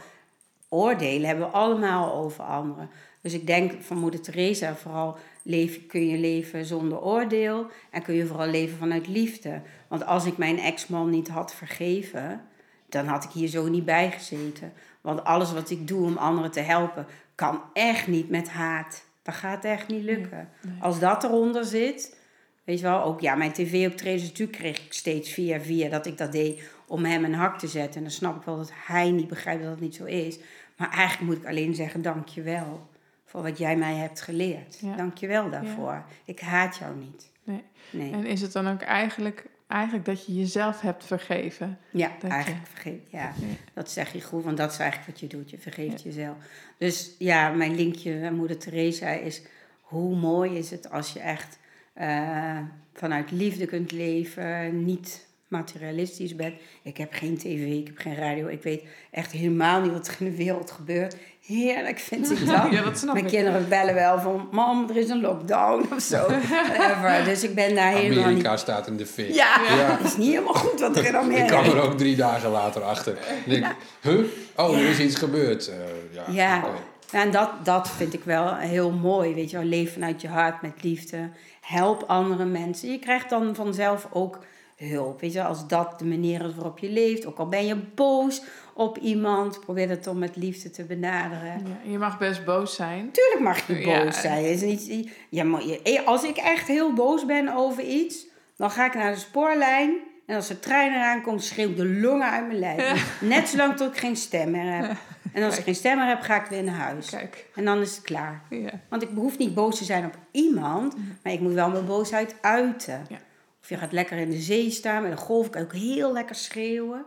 oordelen 0.69 1.29
hebben 1.29 1.47
we 1.47 1.53
allemaal 1.53 2.15
over 2.15 2.45
anderen. 2.45 2.91
Dus 3.21 3.33
ik 3.33 3.47
denk 3.47 3.83
van 3.83 3.99
moeder 3.99 4.21
Teresa 4.21 4.75
vooral 4.77 5.19
leven, 5.49 5.87
kun 5.87 6.07
je 6.07 6.19
leven 6.19 6.65
zonder 6.65 7.01
oordeel 7.01 7.67
en 7.91 8.03
kun 8.03 8.15
je 8.15 8.27
vooral 8.27 8.47
leven 8.47 8.79
vanuit 8.79 9.07
liefde. 9.07 9.63
Want 9.89 10.07
als 10.07 10.25
ik 10.25 10.37
mijn 10.37 10.59
ex-man 10.59 11.11
niet 11.11 11.29
had 11.29 11.55
vergeven, 11.55 12.41
dan 12.89 13.07
had 13.07 13.25
ik 13.25 13.31
hier 13.31 13.49
zo 13.49 13.69
niet 13.69 13.85
bij 13.85 14.11
gezeten. 14.11 14.73
Want 15.01 15.25
alles 15.25 15.53
wat 15.53 15.71
ik 15.71 15.89
doe 15.89 16.05
om 16.05 16.17
anderen 16.17 16.51
te 16.51 16.61
helpen, 16.61 17.07
kan 17.35 17.63
echt 17.73 18.07
niet 18.07 18.29
met 18.31 18.49
haat. 18.49 19.05
Dat 19.23 19.35
gaat 19.35 19.65
echt 19.65 19.89
niet 19.89 20.03
lukken. 20.03 20.49
Als 20.81 20.99
dat 20.99 21.25
eronder 21.25 21.65
zit, 21.65 22.17
Weet 22.65 22.79
je 22.79 22.85
wel, 22.85 23.03
ook 23.03 23.21
ja, 23.21 23.35
mijn 23.35 23.53
tv-optredens, 23.53 24.23
natuurlijk 24.23 24.59
kreeg 24.59 24.85
ik 24.85 24.93
steeds 24.93 25.33
via 25.33 25.61
via 25.61 25.89
dat 25.89 26.07
ik 26.07 26.19
dat 26.19 26.33
deed 26.33 26.63
om 26.87 27.05
hem 27.05 27.25
een 27.25 27.35
hak 27.35 27.59
te 27.59 27.67
zetten. 27.67 27.95
En 27.95 28.03
dan 28.03 28.11
snap 28.11 28.37
ik 28.37 28.43
wel 28.43 28.57
dat 28.57 28.71
hij 28.75 29.11
niet 29.11 29.29
begrijpt 29.29 29.63
dat 29.63 29.71
het 29.71 29.81
niet 29.81 29.95
zo 29.95 30.05
is. 30.05 30.39
Maar 30.77 30.91
eigenlijk 30.91 31.31
moet 31.31 31.43
ik 31.43 31.49
alleen 31.49 31.75
zeggen, 31.75 32.03
dank 32.03 32.29
je 32.29 32.43
wel 32.43 32.89
voor 33.29 33.43
wat 33.43 33.59
jij 33.59 33.77
mij 33.77 33.95
hebt 33.95 34.21
geleerd. 34.21 34.79
Ja. 34.81 34.97
Dank 34.97 35.19
je 35.19 35.27
wel 35.27 35.51
daarvoor. 35.51 36.05
Ik 36.25 36.41
haat 36.41 36.77
jou 36.77 36.97
niet. 36.97 37.31
Nee. 37.45 37.63
Nee. 37.91 38.13
En 38.13 38.27
is 38.27 38.41
het 38.41 38.53
dan 38.53 38.69
ook 38.69 38.81
eigenlijk, 38.83 39.45
eigenlijk 39.67 40.05
dat 40.05 40.27
je 40.27 40.35
jezelf 40.35 40.81
hebt 40.81 41.05
vergeven? 41.05 41.79
Ja, 41.91 42.09
Dat 42.09 42.21
je- 42.23 42.29
eigenlijk 42.29 42.67
vergeet. 42.67 43.01
Ja, 43.11 43.19
Ja. 43.41 43.47
dat 43.75 43.91
zeg 43.91 44.13
je 44.13 44.23
goed, 44.23 44.45
want 44.45 44.57
dat 44.57 44.73
is 44.73 44.79
eigenlijk 44.79 45.11
wat 45.11 45.21
je 45.21 45.37
doet. 45.37 45.51
Je 45.51 45.59
vergeeft 45.59 46.03
jezelf. 46.03 46.37
Dus 46.79 47.15
ja, 47.19 47.49
mijn 47.51 47.75
linkje 47.75 48.15
naar 48.15 48.33
moeder 48.33 48.59
Teresa 48.59 49.09
is... 49.11 49.43
hoe 49.81 50.17
mooi 50.17 50.57
is 50.59 50.71
het 50.71 50.91
als 50.91 51.13
je 51.13 51.21
echt 51.21 51.59
eh, 51.93 52.59
vanuit 52.95 53.31
liefde 53.31 53.67
kunt 53.67 53.93
leven... 53.93 54.85
niet 54.85 55.27
materialistisch 55.49 56.35
bent. 56.37 56.55
Ik 56.83 56.97
heb 56.97 57.13
geen 57.13 57.39
tv, 57.39 57.67
ik 57.79 57.87
heb 57.87 57.99
geen 57.99 58.15
radio. 58.15 58.47
Ik 58.47 58.63
weet 58.63 58.83
echt 59.11 59.33
helemaal 59.33 59.81
niet 59.81 59.93
wat 59.93 60.09
er 60.09 60.17
in 60.19 60.31
de 60.31 60.37
wereld 60.37 60.71
gebeurt. 60.71 61.17
Heerlijk 61.49 61.99
vind 61.99 62.31
ik 62.31 62.47
dat. 62.47 62.71
Ja, 62.71 62.83
dat 62.83 62.99
snap 62.99 63.13
Mijn 63.13 63.25
ik. 63.27 63.31
kinderen 63.33 63.69
bellen 63.69 63.95
wel 63.95 64.21
van... 64.21 64.49
mam, 64.51 64.87
er 64.89 64.97
is 64.97 65.09
een 65.09 65.21
lockdown 65.21 65.87
of 65.95 66.03
zo. 66.03 66.17
Whatever. 66.77 67.25
Dus 67.25 67.43
ik 67.43 67.55
ben 67.55 67.75
daar 67.75 67.91
helemaal 67.91 68.17
niet... 68.17 68.25
Amerika 68.25 68.57
staat 68.57 68.87
in 68.87 68.97
de 68.97 69.07
fik. 69.07 69.35
Ja, 69.35 69.61
Ja. 69.77 69.97
het 69.99 70.07
is 70.07 70.17
niet 70.17 70.29
helemaal 70.31 70.55
goed 70.55 70.81
wat 70.81 70.97
er 70.97 71.03
in 71.05 71.11
Ik 71.11 71.15
Amerika 71.17 71.47
kwam 71.63 71.77
er 71.77 71.83
ook 71.83 71.99
drie 71.99 72.17
dagen 72.17 72.51
later 72.51 72.83
achter. 72.83 73.19
En 73.47 73.53
ik, 73.53 73.67
huh? 74.01 74.25
Oh, 74.57 74.77
er 74.79 74.89
is 74.89 74.99
iets 74.99 75.17
gebeurd. 75.17 75.69
Eh, 75.69 75.77
ja, 76.15 76.25
Ja, 76.31 76.65
en 77.11 77.31
dat, 77.31 77.51
dat 77.63 77.91
vind 77.91 78.15
ik 78.15 78.25
wel 78.25 78.55
heel 78.55 78.91
mooi. 78.91 79.35
Weet 79.35 79.51
je 79.51 79.57
wel, 79.57 79.67
leef 79.67 79.93
vanuit 79.93 80.21
je 80.21 80.29
hart 80.29 80.63
met 80.63 80.83
liefde. 80.83 81.31
Help 81.61 82.05
andere 82.07 82.45
mensen. 82.45 82.91
Je 82.91 82.99
krijgt 82.99 83.31
dan 83.31 83.55
vanzelf 83.55 84.09
ook 84.13 84.39
hulp. 84.77 85.21
Weet 85.21 85.33
je, 85.33 85.39
wel, 85.39 85.49
als 85.49 85.67
dat 85.67 85.99
de 85.99 86.05
manier 86.05 86.45
is 86.45 86.55
waarop 86.55 86.79
je 86.79 86.91
leeft. 86.91 87.27
Ook 87.27 87.39
al 87.39 87.49
ben 87.49 87.67
je 87.67 87.77
boos 87.95 88.43
op 88.79 88.99
iemand, 88.99 89.61
probeer 89.61 89.89
het 89.89 90.05
dan 90.05 90.19
met 90.19 90.37
liefde 90.37 90.71
te 90.71 90.85
benaderen. 90.85 91.67
Ja, 91.67 91.91
je 91.91 91.99
mag 91.99 92.19
best 92.19 92.45
boos 92.45 92.75
zijn. 92.75 93.11
Tuurlijk 93.11 93.41
mag 93.41 93.67
je 93.67 93.87
Ja. 93.87 94.05
boos 94.05 94.21
zijn. 94.21 94.45
Is 94.45 94.61
niet, 94.61 95.11
ja, 95.29 95.45
maar 95.45 95.63
eh, 95.83 96.07
als 96.07 96.23
ik 96.25 96.37
echt 96.37 96.67
heel 96.69 96.93
boos 96.93 97.27
ben 97.27 97.55
over 97.55 97.83
iets, 97.83 98.27
dan 98.57 98.71
ga 98.71 98.87
ik 98.87 98.95
naar 98.95 99.13
de 99.13 99.19
spoorlijn. 99.19 99.97
En 100.27 100.37
als 100.37 100.49
de 100.49 100.59
trein 100.61 100.93
eraan 100.93 101.23
komt, 101.23 101.45
schreeuw 101.45 101.69
ik 101.69 101.77
de 101.77 101.87
longen 101.89 102.31
uit 102.31 102.47
mijn 102.47 102.59
lijf. 102.59 103.21
Net 103.21 103.49
zolang 103.49 103.77
tot 103.77 103.93
ik 103.93 103.99
geen 103.99 104.17
stem 104.17 104.51
meer 104.51 104.73
heb. 104.75 104.97
En 105.33 105.43
als 105.43 105.59
ik 105.59 105.65
geen 105.65 105.75
stem 105.75 105.97
meer 105.97 106.07
heb, 106.07 106.21
ga 106.21 106.43
ik 106.43 106.47
weer 106.51 106.63
naar 106.65 106.75
huis. 106.75 107.11
Kijk. 107.11 107.47
En 107.55 107.65
dan 107.65 107.81
is 107.81 107.97
het 107.97 108.05
klaar. 108.05 108.43
Ja. 108.51 108.71
Want 108.89 109.03
ik 109.03 109.09
hoef 109.15 109.39
niet 109.39 109.55
boos 109.55 109.79
te 109.79 109.85
zijn 109.85 110.05
op 110.05 110.15
iemand, 110.31 110.95
maar 111.23 111.33
ik 111.33 111.41
moet 111.41 111.53
wel 111.53 111.71
mijn 111.71 111.87
boosheid 111.87 112.35
uiten. 112.41 113.07
Ja. 113.09 113.19
Of 113.63 113.69
je 113.69 113.77
gaat 113.77 113.93
lekker 113.93 114.19
in 114.19 114.31
de 114.31 114.41
zee 114.41 114.71
staan 114.71 115.03
met 115.03 115.11
een 115.11 115.17
golf, 115.19 115.51
kan 115.51 115.63
ook 115.63 115.73
heel 115.73 116.13
lekker 116.13 116.35
schreeuwen. 116.35 117.05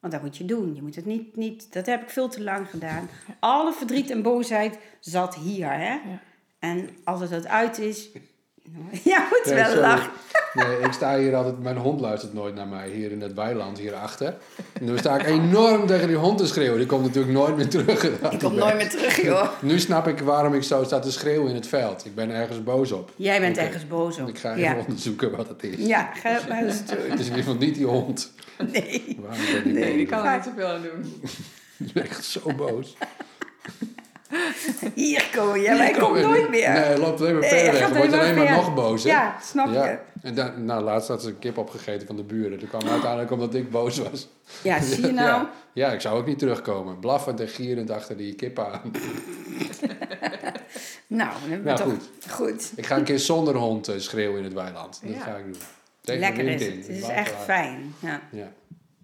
Want 0.00 0.12
dat 0.12 0.22
moet 0.22 0.36
je 0.36 0.44
doen. 0.44 0.74
Je 0.74 0.82
moet 0.82 0.96
het 0.96 1.04
niet, 1.06 1.36
niet 1.36 1.72
dat 1.72 1.86
heb 1.86 2.02
ik 2.02 2.10
veel 2.10 2.28
te 2.28 2.42
lang 2.42 2.70
gedaan. 2.70 3.08
Alle 3.40 3.72
verdriet 3.72 4.10
en 4.10 4.22
boosheid 4.22 4.78
zat 5.00 5.34
hier. 5.34 5.70
Hè? 5.72 5.92
Ja. 5.92 6.20
En 6.58 6.88
als 7.04 7.20
het 7.30 7.46
uit 7.46 7.78
is, 7.78 8.08
ja, 9.04 9.26
moet 9.30 9.42
Nee, 9.44 9.54
wel 9.54 9.64
sorry. 9.64 9.80
lachen. 9.80 10.10
Nee, 10.54 10.78
ik 10.78 10.92
sta 10.92 11.18
hier 11.18 11.34
altijd, 11.34 11.62
mijn 11.62 11.76
hond 11.76 12.00
luistert 12.00 12.32
nooit 12.34 12.54
naar 12.54 12.66
mij 12.66 12.88
hier 12.90 13.10
in 13.10 13.20
het 13.20 13.34
weiland 13.34 13.78
hierachter. 13.78 14.36
En 14.72 14.84
nu 14.84 14.98
sta 14.98 15.18
ik 15.18 15.26
enorm 15.26 15.86
tegen 15.86 16.06
die 16.08 16.16
hond 16.16 16.38
te 16.38 16.46
schreeuwen. 16.46 16.78
Die 16.78 16.86
komt 16.86 17.02
natuurlijk 17.04 17.32
nooit 17.32 17.56
meer 17.56 17.68
terug. 17.68 18.02
Ik 18.32 18.38
kom 18.38 18.54
nooit 18.54 18.76
meer 18.76 18.90
terug, 18.90 19.22
joh. 19.22 19.48
Nu 19.60 19.78
snap 19.78 20.06
ik 20.06 20.18
waarom 20.18 20.54
ik 20.54 20.62
zo 20.62 20.84
sta 20.84 20.98
te 20.98 21.12
schreeuwen 21.12 21.48
in 21.48 21.54
het 21.54 21.66
veld. 21.66 22.04
Ik 22.04 22.14
ben 22.14 22.30
ergens 22.30 22.62
boos 22.62 22.92
op. 22.92 23.10
Jij 23.16 23.40
bent 23.40 23.56
ergens 23.56 23.86
boos 23.86 24.18
op. 24.18 24.28
Ik 24.28 24.38
ga 24.38 24.50
even 24.50 24.62
ja. 24.62 24.76
onderzoeken 24.76 25.36
wat 25.36 25.48
het 25.48 25.62
is. 25.62 25.86
ja, 25.86 26.10
ga 26.14 26.30
het 26.30 26.48
maar 26.48 26.64
eens 26.64 26.86
doen. 26.86 26.98
Het 26.98 27.18
is 27.20 27.26
in 27.26 27.36
ieder 27.36 27.36
geval 27.36 27.54
niet 27.54 27.74
die 27.74 27.86
hond. 27.86 28.32
Nee. 28.72 29.18
Waarom 29.20 29.38
ben 29.52 29.56
ik 29.56 29.64
Nee, 29.64 30.02
op? 30.02 30.08
kan 30.08 30.26
er 30.26 30.34
niet 30.36 30.44
zoveel 30.44 30.66
aan 30.66 30.82
doen. 30.82 31.22
Ik 31.86 31.92
ben 31.92 32.02
echt 32.04 32.24
zo 32.24 32.40
boos. 32.56 32.96
Hier 34.94 35.24
komen 35.36 35.60
jij, 35.60 35.76
wij 35.76 35.90
komen 35.92 36.22
nooit 36.22 36.48
meer. 36.50 36.70
Nee, 36.72 36.98
loopt 36.98 37.20
alleen 37.20 37.32
maar 37.32 37.40
Nee, 37.40 37.50
verder 37.50 37.72
je 37.72 37.78
weg. 37.78 37.80
Dan 37.80 37.92
je 37.92 38.06
alleen 38.06 38.20
alleen 38.20 38.34
maar 38.34 38.44
maar 38.44 38.54
nog 38.54 38.74
boos, 38.74 39.02
hè? 39.04 39.10
Ja, 39.10 39.36
snap 39.42 39.66
je. 39.66 39.72
Ja. 39.72 40.00
En 40.22 40.34
dan, 40.34 40.64
nou, 40.64 40.82
laatst 40.82 41.08
had 41.08 41.22
ze 41.22 41.28
een 41.28 41.38
kip 41.38 41.58
opgegeten 41.58 42.06
van 42.06 42.16
de 42.16 42.22
buren. 42.22 42.60
Dat 42.60 42.68
kwam 42.68 42.88
uiteindelijk 42.88 43.30
omdat 43.30 43.54
ik 43.54 43.70
boos 43.70 43.98
was. 43.98 44.28
Ja, 44.62 44.82
zie 44.82 45.06
je 45.06 45.12
nou? 45.12 45.26
Ja, 45.28 45.50
ja, 45.72 45.92
ik 45.92 46.00
zou 46.00 46.18
ook 46.18 46.26
niet 46.26 46.38
terugkomen. 46.38 46.98
Blaffend 46.98 47.40
en 47.40 47.48
gierend 47.48 47.90
achter 47.90 48.16
die 48.16 48.34
kip 48.34 48.58
aan. 48.58 48.80
Nou, 51.06 51.30
dan 51.40 51.50
hebben 51.50 51.72
we 51.74 51.78
Nou, 51.78 51.78
toch... 51.78 51.88
goed. 51.92 52.30
Goed. 52.32 52.72
Ik 52.76 52.86
ga 52.86 52.96
een 52.96 53.04
keer 53.04 53.18
zonder 53.18 53.54
hond 53.56 53.88
eh, 53.88 53.98
schreeuwen 53.98 54.38
in 54.38 54.44
het 54.44 54.52
weiland. 54.54 55.00
Dat 55.02 55.12
Ja. 55.14 55.20
ga 55.20 55.36
ik 55.36 55.44
doen. 55.44 55.62
Tegen 56.00 56.20
Lekker 56.20 56.44
is 56.48 56.66
het. 56.66 56.76
Het 56.76 56.88
is 56.88 57.02
echt 57.08 57.34
uit. 57.34 57.44
fijn. 57.44 57.94
Ja, 57.98 58.20
Ja. 58.30 58.52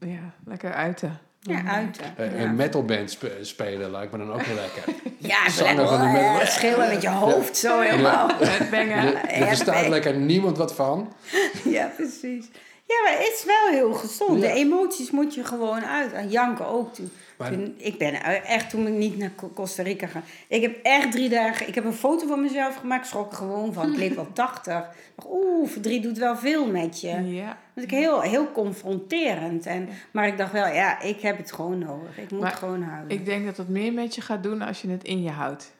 Ja, 0.00 0.34
lekker 0.46 0.72
uiten. 0.72 1.18
ja 1.40 1.62
uiten. 1.64 2.04
Eh, 2.16 2.36
ja. 2.38 2.44
Een 2.44 2.54
metalband 2.54 3.10
spe- 3.10 3.38
spelen 3.40 3.90
lijkt 3.90 4.12
me 4.12 4.18
dan 4.18 4.32
ook 4.32 4.42
heel 4.42 4.54
lekker. 4.54 4.82
Ja, 5.18 5.48
Zanger 5.50 5.88
van 5.88 5.98
de 5.98 6.04
lekker, 6.04 6.22
metal- 6.22 6.40
eh, 6.40 6.46
schillen 6.46 6.88
met 6.88 7.02
je 7.02 7.08
hoofd 7.08 7.56
zo 7.56 7.80
helemaal. 7.80 8.30
Bengen. 8.70 9.28
Er, 9.30 9.46
verstaat 9.46 9.80
nee. 9.80 9.88
lekker 9.88 10.14
niemand 10.16 10.56
wat 10.58 10.74
van. 10.74 11.12
Ja, 11.64 11.92
precies. 11.96 12.46
Ja, 12.86 12.94
maar 13.04 13.12
het 13.12 13.32
is 13.38 13.44
wel 13.44 13.68
heel 13.70 13.92
gezond. 13.92 14.42
Ja. 14.42 14.48
De 14.48 14.52
emoties 14.54 15.10
moet 15.10 15.34
je 15.34 15.44
gewoon 15.44 15.84
uit. 15.84 16.12
En 16.12 16.28
janken 16.28 16.66
ook. 16.66 16.94
Toen, 16.94 17.12
Maar- 17.36 17.52
toen- 17.52 17.74
ik 17.78 17.98
ben 17.98 18.22
echt 18.44 18.70
toen 18.70 18.86
ik 18.86 18.92
niet 18.92 19.18
naar 19.18 19.30
Co- 19.36 19.50
Costa 19.54 19.82
Rica 19.82 20.06
ga. 20.06 20.22
Ik 20.48 20.62
heb 20.62 20.78
echt 20.82 21.12
drie 21.12 21.28
dagen... 21.28 21.68
Ik 21.68 21.74
heb 21.74 21.84
een 21.84 21.92
foto 21.92 22.26
van 22.26 22.40
mezelf 22.42 22.76
gemaakt. 22.76 23.06
Schrok 23.06 23.30
er 23.30 23.36
gewoon 23.36 23.72
van. 23.72 23.92
Ik 23.92 23.98
leek 23.98 24.14
wel 24.14 24.28
80. 24.32 24.78
Ik 24.78 24.84
dacht, 25.16 25.28
Oeh, 25.30 25.68
verdriet 25.68 26.02
doet 26.02 26.18
wel 26.18 26.36
veel 26.36 26.66
met 26.66 27.00
je. 27.00 27.34
Ja. 27.34 27.58
Dat 27.74 27.84
is 27.84 27.90
heel, 27.90 28.20
heel 28.20 28.52
confronterend. 28.52 29.66
En, 29.66 29.88
maar 30.10 30.26
ik 30.26 30.38
dacht 30.38 30.52
wel, 30.52 30.66
ja, 30.66 31.00
ik 31.00 31.20
heb 31.20 31.36
het 31.36 31.52
gewoon 31.52 31.78
nodig. 31.78 32.18
Ik 32.18 32.30
moet 32.30 32.40
Maar 32.40 32.50
gewoon 32.52 32.82
huilen. 32.82 33.10
Ik 33.10 33.24
denk 33.24 33.44
dat 33.46 33.56
dat 33.56 33.68
meer 33.68 33.92
met 33.92 34.14
je 34.14 34.20
gaat 34.20 34.42
doen 34.42 34.62
als 34.62 34.82
je 34.82 34.88
het 34.88 35.04
in 35.04 35.22
je 35.22 35.30
houdt. 35.30 35.72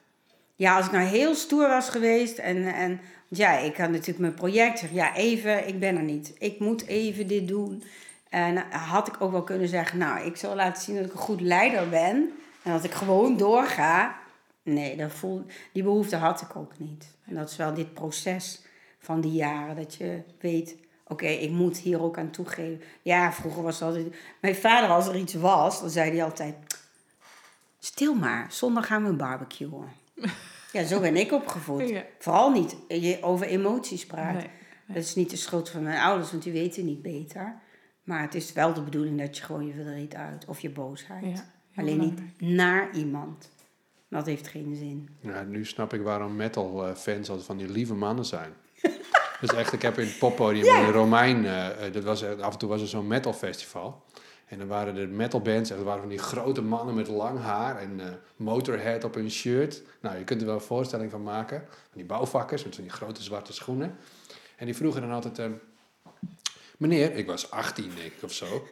Ja, 0.55 0.75
als 0.77 0.85
ik 0.85 0.91
nou 0.91 1.05
heel 1.05 1.35
stoer 1.35 1.67
was 1.67 1.89
geweest 1.89 2.37
en, 2.37 2.73
en 2.73 2.99
ja, 3.27 3.57
ik 3.57 3.77
had 3.77 3.89
natuurlijk 3.89 4.19
mijn 4.19 4.33
project. 4.33 4.83
Ja, 4.91 5.15
even, 5.15 5.67
ik 5.67 5.79
ben 5.79 5.97
er 5.97 6.03
niet. 6.03 6.33
Ik 6.39 6.59
moet 6.59 6.85
even 6.87 7.27
dit 7.27 7.47
doen. 7.47 7.83
En 8.29 8.57
eh, 8.57 8.91
had 8.91 9.07
ik 9.07 9.21
ook 9.21 9.31
wel 9.31 9.43
kunnen 9.43 9.67
zeggen, 9.67 9.97
nou, 9.97 10.25
ik 10.25 10.35
zal 10.35 10.55
laten 10.55 10.83
zien 10.83 10.95
dat 10.95 11.05
ik 11.05 11.13
een 11.13 11.17
goed 11.17 11.41
leider 11.41 11.89
ben. 11.89 12.31
En 12.63 12.71
dat 12.71 12.83
ik 12.83 12.93
gewoon 12.93 13.37
doorga. 13.37 14.15
Nee, 14.63 14.97
dat 14.97 15.11
voel, 15.11 15.45
die 15.73 15.83
behoefte 15.83 16.15
had 16.15 16.41
ik 16.41 16.55
ook 16.55 16.79
niet. 16.79 17.15
En 17.25 17.35
dat 17.35 17.49
is 17.49 17.55
wel 17.55 17.73
dit 17.73 17.93
proces 17.93 18.61
van 18.99 19.21
die 19.21 19.31
jaren. 19.31 19.75
Dat 19.75 19.95
je 19.95 20.23
weet, 20.39 20.75
oké, 21.07 21.27
ik 21.27 21.51
moet 21.51 21.77
hier 21.77 22.01
ook 22.01 22.17
aan 22.17 22.31
toegeven. 22.31 22.81
Ja, 23.01 23.33
vroeger 23.33 23.63
was 23.63 23.79
het 23.79 23.83
altijd... 23.83 24.15
Mijn 24.41 24.55
vader, 24.55 24.89
als 24.89 25.07
er 25.07 25.15
iets 25.15 25.33
was, 25.33 25.79
dan 25.79 25.89
zei 25.89 26.11
hij 26.11 26.23
altijd... 26.23 26.55
Stil 27.79 28.13
maar, 28.13 28.45
zondag 28.49 28.87
gaan 28.87 29.05
we 29.05 29.13
barbecuen. 29.13 29.87
Ja, 30.71 30.83
zo 30.83 30.99
ben 30.99 31.15
ik 31.15 31.31
opgevoed. 31.31 31.89
Ja. 31.89 32.03
Vooral 32.19 32.51
niet 32.51 32.75
je 32.87 33.17
over 33.21 33.47
emoties 33.47 34.05
praten. 34.05 34.37
Nee. 34.37 34.95
Dat 34.95 35.03
is 35.03 35.15
niet 35.15 35.29
de 35.29 35.35
schuld 35.35 35.69
van 35.69 35.83
mijn 35.83 36.01
ouders, 36.01 36.31
want 36.31 36.43
die 36.43 36.51
weten 36.51 36.85
niet 36.85 37.01
beter. 37.01 37.55
Maar 38.07 38.21
het 38.21 38.35
is 38.35 38.53
wel 38.53 38.73
de 38.73 38.81
bedoeling 38.81 39.19
dat 39.19 39.37
je 39.37 39.43
gewoon 39.43 39.65
je 39.65 39.73
verdriet 39.73 40.15
uit 40.15 40.45
of 40.45 40.59
je 40.59 40.69
boosheid. 40.69 41.25
Ja, 41.25 41.45
Alleen 41.75 41.99
niet 41.99 42.21
naar 42.39 42.95
iemand. 42.95 43.49
Dat 44.09 44.25
heeft 44.25 44.47
geen 44.47 44.75
zin. 44.75 45.09
Ja, 45.19 45.43
nu 45.43 45.65
snap 45.65 45.93
ik 45.93 46.01
waarom 46.01 46.35
metal 46.35 46.87
eh, 46.87 46.95
fans 46.95 47.29
altijd 47.29 47.47
van 47.47 47.57
die 47.57 47.69
lieve 47.69 47.93
mannen 47.93 48.25
zijn. 48.25 48.53
dus 49.41 49.53
echt, 49.53 49.73
ik 49.73 49.81
heb 49.81 49.97
in 49.97 50.07
het 50.07 50.17
poppodium 50.19 50.65
Ja. 50.65 50.85
in 50.85 50.91
Romein, 50.91 51.45
eh, 51.45 51.85
eh, 51.85 51.93
dat 51.93 52.03
was, 52.03 52.23
af 52.23 52.53
en 52.53 52.59
toe 52.59 52.69
was 52.69 52.81
er 52.81 52.87
zo'n 52.87 53.07
metal 53.07 53.33
festival. 53.33 54.03
En 54.45 54.57
dan 54.57 54.67
waren 54.67 54.95
de 54.95 55.07
metalbands, 55.07 55.69
en 55.69 55.75
dat 55.75 55.85
waren 55.85 55.99
van 56.01 56.09
die 56.09 56.17
grote 56.17 56.61
mannen 56.61 56.95
met 56.95 57.07
lang 57.07 57.39
haar 57.39 57.77
en 57.77 57.99
eh, 57.99 58.05
Motorhead 58.35 59.03
op 59.03 59.13
hun 59.13 59.31
shirt. 59.31 59.83
Nou, 60.01 60.17
je 60.17 60.23
kunt 60.23 60.39
er 60.41 60.47
wel 60.47 60.55
een 60.55 60.61
voorstelling 60.61 61.11
van 61.11 61.23
maken. 61.23 61.63
Van 61.69 61.77
die 61.93 62.05
bouwvakkers 62.05 62.63
met 62.63 62.75
van 62.75 62.83
die 62.83 62.93
grote 62.93 63.23
zwarte 63.23 63.53
schoenen. 63.53 63.95
En 64.55 64.65
die 64.65 64.75
vroegen 64.75 65.01
dan 65.01 65.11
altijd, 65.11 65.39
eh, 65.39 65.45
meneer, 66.77 67.15
ik 67.15 67.25
was 67.25 67.51
18 67.51 67.91
denk 67.95 68.13
ik 68.13 68.23
of 68.23 68.33
zo. 68.33 68.67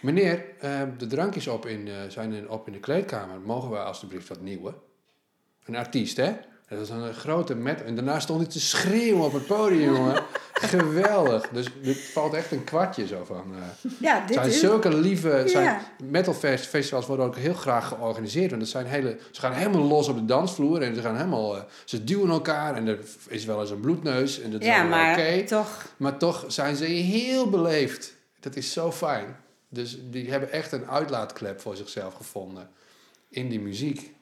Meneer, 0.00 0.44
eh, 0.60 0.82
de 0.98 1.06
drankjes 1.06 1.46
op 1.46 1.66
in, 1.66 1.88
eh, 1.88 1.94
zijn 2.08 2.32
in, 2.32 2.50
op 2.50 2.66
in 2.66 2.72
de 2.72 2.80
kleedkamer. 2.80 3.40
Mogen 3.40 3.70
we 3.70 3.78
alstublieft 3.78 4.28
wat 4.28 4.40
nieuwe? 4.40 4.74
Een 5.64 5.76
artiest, 5.76 6.16
hè? 6.16 6.32
Dat 6.68 6.78
was 6.78 6.90
een 6.90 7.14
grote 7.14 7.54
met. 7.54 7.82
En 7.82 7.94
daarna 7.94 8.20
stond 8.20 8.40
hij 8.40 8.50
te 8.50 8.60
schreeuwen 8.60 9.24
op 9.24 9.32
het 9.32 9.46
podium, 9.46 9.94
jongen. 9.94 10.24
Geweldig. 10.60 11.48
Dus 11.48 11.66
dit 11.82 11.98
valt 11.98 12.34
echt 12.34 12.52
een 12.52 12.64
kwartje 12.64 13.06
zo 13.06 13.24
van. 13.24 13.54
eh 13.54 13.90
Ja, 14.00 14.26
dit 14.26 14.34
zijn 14.34 14.48
is... 14.48 14.60
zulke 14.60 14.94
lieve. 14.96 15.42
Zijn, 15.46 15.64
Ja. 15.64 15.80
Metal 16.04 16.34
fest- 16.34 16.66
festivals 16.66 17.06
worden 17.06 17.26
ook 17.26 17.36
heel 17.36 17.54
graag 17.54 17.88
georganiseerd. 17.88 18.48
Want 18.50 18.62
dat 18.62 18.70
zijn 18.70 18.86
hele, 18.86 19.18
ze 19.30 19.40
gaan 19.40 19.52
helemaal 19.52 19.82
los 19.82 20.08
op 20.08 20.16
de 20.16 20.24
dansvloer. 20.24 20.82
En 20.82 20.94
ze 20.94 21.00
gaan 21.00 21.16
helemaal. 21.16 21.56
eh, 21.56 21.62
ze 21.84 22.04
duwen 22.04 22.30
elkaar. 22.30 22.74
En 22.74 22.86
er 22.86 22.98
is 23.28 23.44
wel 23.44 23.60
eens 23.60 23.70
een 23.70 23.80
bloedneus. 23.80 24.40
En 24.40 24.50
dat 24.50 24.60
is 24.60 24.66
Ja, 24.66 24.80
allemaal 24.80 24.98
maar 24.98 25.12
oké. 25.18 25.42
toch... 25.44 25.84
Maar 25.96 26.16
toch 26.18 26.44
zijn 26.48 26.76
ze 26.76 26.84
heel 26.84 27.50
beleefd. 27.50 28.14
Dat 28.40 28.56
is 28.56 28.72
zo 28.72 28.92
fijn. 28.92 29.36
Dus 29.68 29.98
die 30.10 30.30
hebben 30.30 30.52
echt 30.52 30.72
een 30.72 30.86
uitlaatklep 30.90 31.60
voor 31.60 31.76
zichzelf 31.76 32.14
gevonden. 32.14 32.68
In 33.28 33.48
die 33.48 33.60
muziek. 33.60 34.14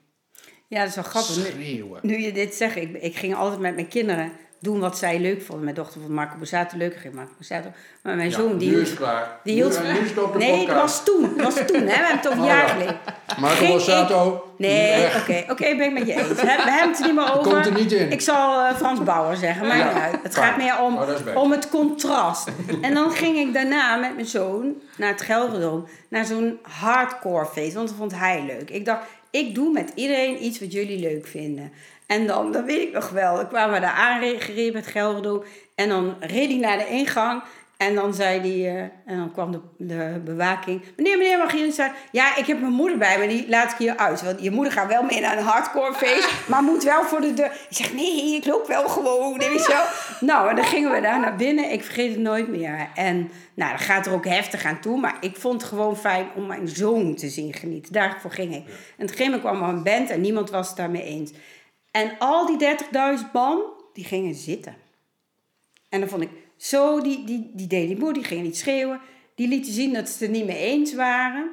Ja, 0.69 0.79
dat 0.81 0.89
is 0.89 0.95
wel 0.95 1.05
grappig. 1.05 1.57
Nu, 1.57 1.85
nu 2.03 2.19
je 2.19 2.33
dit 2.33 2.55
zegt, 2.55 2.77
ik, 2.77 2.93
ik 3.03 3.17
ging 3.17 3.35
altijd 3.35 3.61
met 3.61 3.75
mijn 3.75 3.89
kinderen 3.89 4.33
doen 4.65 4.81
wat 4.81 4.99
zij 4.99 5.21
leuk 5.21 5.43
vonden. 5.43 5.65
Mijn 5.65 5.77
dochter 5.77 6.01
vond 6.01 6.13
Marco 6.13 6.37
Borsato 6.37 6.77
leuk, 6.77 6.97
ging 6.97 7.15
Marco 7.15 7.33
Borsato. 7.37 7.69
Maar 8.03 8.17
mijn 8.17 8.31
Ja, 8.31 8.37
zoon, 8.37 8.59
die 8.59 8.69
nu 8.69 8.75
hield... 8.75 8.83
is 8.85 8.91
het 8.91 8.99
klaar. 8.99 9.39
Die 9.45 9.55
hield 9.55 9.83
nu, 9.83 10.01
nu 10.01 10.07
stopt 10.09 10.33
de 10.33 10.39
nee, 10.39 10.59
podcast. 10.59 10.81
was 10.81 11.05
toen. 11.05 11.37
Was 11.37 11.55
toen, 11.55 11.81
hè. 11.81 11.85
We 11.85 11.91
hebben 11.93 12.17
het 12.17 12.29
over 12.29 12.41
Oh, 12.41 12.47
jaar 12.47 12.67
ja. 12.67 12.73
geleden. 12.73 12.97
Marco 13.39 13.67
Borsato. 13.67 14.49
Nee, 14.59 15.07
oké, 15.21 15.45
oké, 15.51 15.77
ben 15.77 15.87
ik 15.87 15.93
met 15.93 16.07
je 16.07 16.13
eens. 16.13 16.29
We 16.29 16.47
hebben 16.47 16.89
het 16.89 16.99
er 17.01 17.07
niet 17.07 17.15
meer 17.15 17.33
over. 17.39 17.53
Komt 17.53 17.67
er 17.67 17.73
niet 17.75 17.93
in. 17.93 18.11
Ik 18.13 18.21
zal 18.21 18.65
eh, 18.67 18.75
Frans 18.77 19.03
Bauer 19.03 19.37
zeggen, 19.37 19.67
maar 19.67 19.77
Ja, 19.79 19.93
niet 19.93 20.03
uit. 20.03 20.17
Het 20.23 20.35
gaat 20.37 20.57
meer 20.57 20.81
om, 20.81 20.97
Oh, 20.97 21.07
dat 21.07 21.35
om 21.35 21.51
het 21.51 21.69
contrast. 21.69 22.49
en 22.83 22.95
dan 22.95 23.11
ging 23.11 23.37
ik 23.39 23.53
daarna 23.55 23.97
met 23.97 24.15
mijn 24.15 24.27
zoon 24.27 24.73
naar 24.97 25.09
het 25.11 25.21
Gelredome, 25.23 25.83
naar 26.09 26.25
zo'n 26.25 26.59
hardcore 26.63 27.47
feest, 27.47 27.75
want 27.75 27.89
dat 27.89 27.97
vond 27.97 28.15
hij 28.19 28.45
leuk. 28.47 28.71
Ik 28.71 28.85
dacht, 28.85 29.03
ik 29.31 29.55
doe 29.55 29.73
met 29.73 29.93
iedereen 29.95 30.45
iets 30.45 30.61
wat 30.61 30.73
jullie 30.73 30.99
leuk 31.01 31.27
vinden. 31.27 31.73
En 32.07 32.27
dan, 32.27 32.53
dat 32.53 32.65
weet 32.65 32.81
ik 32.81 32.93
nog 32.93 33.09
wel, 33.09 33.37
dan 33.37 33.49
kwamen 33.49 33.75
we 33.75 33.81
daar 33.81 33.91
aangereden 33.91 34.77
het 34.77 34.87
Gelredome 34.87 35.45
en 35.75 35.89
dan 35.89 36.17
reed 36.21 36.51
hij 36.51 36.59
naar 36.59 36.79
de 36.79 36.89
ingang 36.89 37.43
en 37.77 37.95
dan 37.95 38.15
zei 38.15 38.41
hij, 38.41 38.77
eh, 38.77 38.83
en 39.07 39.17
dan 39.17 39.33
kwam 39.33 39.53
de, 39.53 39.61
de 39.77 40.21
bewaking. 40.25 40.83
Meneer, 40.97 41.19
meneer, 41.19 41.39
mag 41.39 41.53
je 41.53 41.73
staan? 41.73 41.93
Ja, 42.11 42.37
ik 42.37 42.47
heb 42.47 42.61
mijn 42.61 42.73
moeder 42.73 42.99
bij 42.99 43.19
me, 43.19 43.29
die 43.29 43.49
laat 43.49 43.73
ik 43.73 43.79
hier 43.79 43.97
uit. 43.97 44.23
Want 44.23 44.43
je 44.43 44.51
moeder 44.51 44.73
gaat 44.73 44.89
wel 44.89 45.03
mee 45.03 45.21
naar 45.21 45.39
een 45.39 45.45
hardcore 45.45 45.95
feest, 45.95 46.29
maar 46.49 46.63
moet 46.63 46.85
wel 46.85 47.03
voor 47.03 47.21
de 47.21 47.35
deur. 47.35 47.53
Ik 47.69 47.77
zeg, 47.77 47.93
nee, 47.93 48.35
ik 48.35 48.45
loop 48.45 48.67
wel 48.67 48.89
gewoon, 48.89 49.39
weet 49.39 49.67
je 49.67 49.73
wel. 49.73 49.85
Nou, 50.29 50.49
en 50.49 50.57
dan 50.57 50.65
gingen 50.65 50.91
we 50.91 51.01
daar 51.01 51.21
naar 51.21 51.37
binnen. 51.37 51.71
Ik 51.71 51.85
vergeet 51.85 52.11
het 52.11 52.21
nooit 52.21 52.49
meer. 52.49 52.89
En 52.95 53.31
nou, 53.55 53.71
dan 53.71 53.79
gaat 53.79 54.07
er 54.07 54.13
ook 54.13 54.27
heftig 54.27 54.65
aan 54.65 54.81
toe. 54.81 55.01
Maar 55.01 55.17
ik 55.21 55.37
vond 55.37 55.61
het 55.61 55.71
gewoon 55.71 55.97
fijn 55.97 56.27
om 56.35 56.47
mijn 56.47 56.69
zoon 56.69 57.15
te 57.15 57.29
zien 57.29 57.53
genieten. 57.53 57.93
Daarvoor 57.93 58.31
ging 58.31 58.55
ik. 58.55 58.65
En 58.67 58.73
op 58.73 58.73
een 58.97 59.09
gegeven 59.09 59.25
moment 59.25 59.41
kwam 59.43 59.63
er 59.63 59.69
een 59.69 59.83
band 59.83 60.11
en 60.11 60.21
niemand 60.21 60.51
was 60.51 60.69
het 60.69 60.77
daarmee 60.77 61.03
eens. 61.03 61.33
En 61.95 62.19
al 62.19 62.47
die 62.47 62.77
30.000 63.19 63.33
man, 63.33 63.63
die 63.93 64.05
gingen 64.05 64.35
zitten. 64.35 64.75
En 65.89 66.01
dan 66.01 66.09
vond 66.09 66.23
ik 66.23 66.31
zo, 66.57 67.01
die, 67.01 67.25
die, 67.25 67.51
die 67.55 67.67
deden 67.67 67.89
die 67.89 67.99
moe, 67.99 68.13
die 68.13 68.25
gingen 68.25 68.45
niet 68.45 68.57
schreeuwen. 68.57 69.01
Die 69.35 69.49
lieten 69.49 69.73
zien 69.73 69.93
dat 69.93 70.07
ze 70.09 70.13
het 70.13 70.23
er 70.23 70.29
niet 70.29 70.47
mee 70.47 70.57
eens 70.59 70.95
waren. 70.95 71.51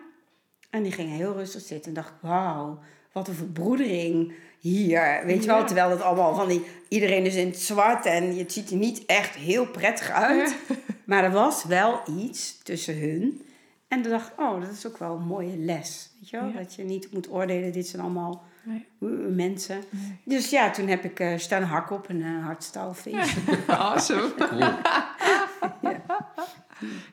En 0.70 0.84
die 0.84 0.92
gingen 0.92 1.16
heel 1.16 1.34
rustig 1.34 1.62
zitten. 1.62 1.88
En 1.88 1.94
dacht 1.94 2.10
ik, 2.10 2.16
wauw, 2.22 2.80
wat 3.12 3.28
een 3.28 3.34
verbroedering 3.34 4.34
hier. 4.60 5.22
Weet 5.26 5.42
je 5.42 5.48
wel, 5.48 5.58
Ja. 5.60 5.64
terwijl 5.64 5.90
het 5.90 6.02
allemaal 6.02 6.36
van 6.36 6.48
die... 6.48 6.66
Iedereen 6.88 7.26
is 7.26 7.36
in 7.36 7.48
het 7.48 7.60
zwart 7.60 8.06
en 8.06 8.38
het 8.38 8.54
ziet 8.54 8.70
er 8.70 8.76
niet 8.78 9.06
echt 9.06 9.36
heel 9.36 9.66
prettig 9.68 10.10
uit. 10.10 10.56
Maar 11.06 11.24
er 11.24 11.32
was 11.32 11.64
wel 11.64 12.02
iets 12.18 12.58
tussen 12.64 13.00
hun. 13.00 13.42
En 13.88 14.02
toen 14.02 14.12
dacht 14.12 14.32
ik, 14.32 14.40
oh, 14.40 14.62
dat 14.62 14.72
is 14.72 14.88
ook 14.88 14.98
wel 14.98 15.16
een 15.16 15.26
mooie 15.26 15.58
les. 15.58 16.10
Weet 16.20 16.30
je 16.30 16.38
wel, 16.40 16.48
Ja. 16.48 16.58
dat 16.58 16.74
je 16.76 16.84
niet 16.84 17.12
moet 17.12 17.30
oordelen, 17.32 17.72
dit 17.72 17.88
zijn 17.88 18.02
allemaal 18.02 18.44
Nee. 18.64 18.88
uh, 19.00 19.36
mensen. 19.36 19.84
Dus 20.26 20.50
ja, 20.50 20.70
toen 20.72 20.88
heb 20.88 21.04
ik 21.04 21.20
eh, 21.20 21.38
staan 21.38 21.64
hakken 21.64 21.96
op 21.96 22.10
een 22.10 22.20
uh, 22.22 22.44
hardstylefeest. 22.46 23.38
Awesome. 23.68 24.34
Cool. 24.50 26.00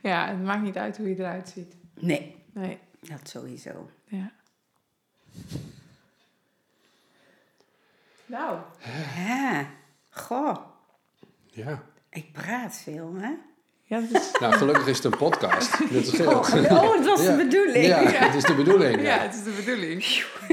Ja, 0.02 0.26
het 0.28 0.42
maakt 0.42 0.62
niet 0.62 0.76
uit 0.76 0.96
hoe 0.96 1.08
je 1.08 1.14
eruit 1.18 1.48
ziet. 1.48 1.76
Nee, 1.94 2.36
Nee. 2.52 2.78
dat 3.00 3.28
sowieso. 3.28 3.90
Ja. 4.04 4.30
Nou, 8.26 8.58
Ja, 9.16 9.66
goh, 10.10 10.56
Ja. 11.46 11.82
ik 12.10 12.32
praat 12.32 12.76
veel, 12.76 13.14
hè? 13.14 13.32
Ja, 13.88 14.00
dat 14.00 14.22
is, 14.22 14.30
Nou, 14.40 14.54
gelukkig 14.54 14.86
is 14.86 14.96
het 14.96 15.04
een 15.12 15.18
podcast. 15.18 15.78
Dat 15.92 16.02
is 16.02 16.20
Oh, 16.20 16.26
oh, 16.28 16.92
dat 16.92 17.04
was 17.04 17.22
Ja. 17.22 17.36
de 17.36 17.44
bedoeling. 17.44 17.86
Ja, 17.86 18.02
het 18.02 18.34
is 18.34 18.44
de 18.44 18.54
bedoeling. 18.54 18.94
ja, 19.02 19.02
Ja. 19.14 19.18
het 19.22 19.34
is 19.34 19.42
de 19.42 19.50
bedoeling. 19.64 20.04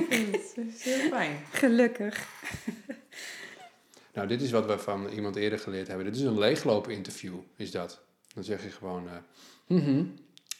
Het 0.09 0.55
is 0.75 0.83
heel 0.83 1.09
fijn. 1.09 1.37
Gelukkig. 1.51 2.27
Nou, 4.13 4.27
dit 4.27 4.41
is 4.41 4.51
wat 4.51 4.65
we 4.65 4.77
van 4.79 5.07
iemand 5.07 5.35
eerder 5.35 5.59
geleerd 5.59 5.87
hebben. 5.87 6.05
Dit 6.05 6.15
is 6.15 6.21
een 6.21 6.39
leeglopen 6.39 6.91
interview, 6.91 7.33
is 7.55 7.71
dat. 7.71 8.01
Dan 8.33 8.43
zeg 8.43 8.63
je 8.63 8.69
gewoon, 8.71 9.07
eh, 9.07 9.77
mhm, 9.77 10.03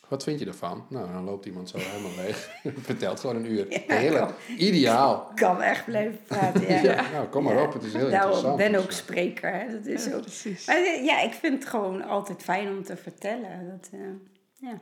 wat 0.08 0.24
vind 0.24 0.39
je 0.39 0.45
ervan? 0.45 0.86
Nou, 0.89 1.12
dan 1.12 1.24
loopt 1.24 1.45
iemand 1.45 1.70
zo 1.70 1.78
helemaal 1.78 2.26
leeg. 2.26 2.49
Vertelt 2.89 3.20
gewoon 3.20 3.36
een 3.36 3.51
uur. 3.51 3.72
Ja, 3.72 3.95
Heerlijk. 3.95 4.32
Ideaal. 4.58 5.30
Ik 5.30 5.36
kan 5.45 5.62
echt 5.62 5.86
blijven 5.86 6.20
praten, 6.28 6.62
ja. 6.68 6.82
Ja, 6.82 7.12
nou, 7.12 7.28
kom 7.28 7.43
maar 7.43 7.62
op. 7.68 7.74
Het 7.74 7.84
is 7.84 7.93
heel 7.93 8.10
Daarom 8.10 8.32
interessant. 8.32 8.58
ben 8.72 8.76
ook 8.84 8.91
spreker, 8.91 9.53
hè? 9.53 9.72
Dat 9.72 9.86
is 9.86 10.06
Ja, 10.06 10.14
ook... 10.14 10.22
precies. 10.22 10.66
Maar 10.68 10.76
eh, 10.78 11.06
ja, 11.06 11.22
ik 11.22 11.34
vind 11.34 11.60
het 11.60 11.70
gewoon 11.70 12.01
altijd 12.03 12.41
fijn 12.43 12.68
om 12.70 12.84
te 12.84 12.97
vertellen. 12.97 13.68
Dat, 13.70 13.89
eh, 13.91 13.99
ja. 14.70 14.80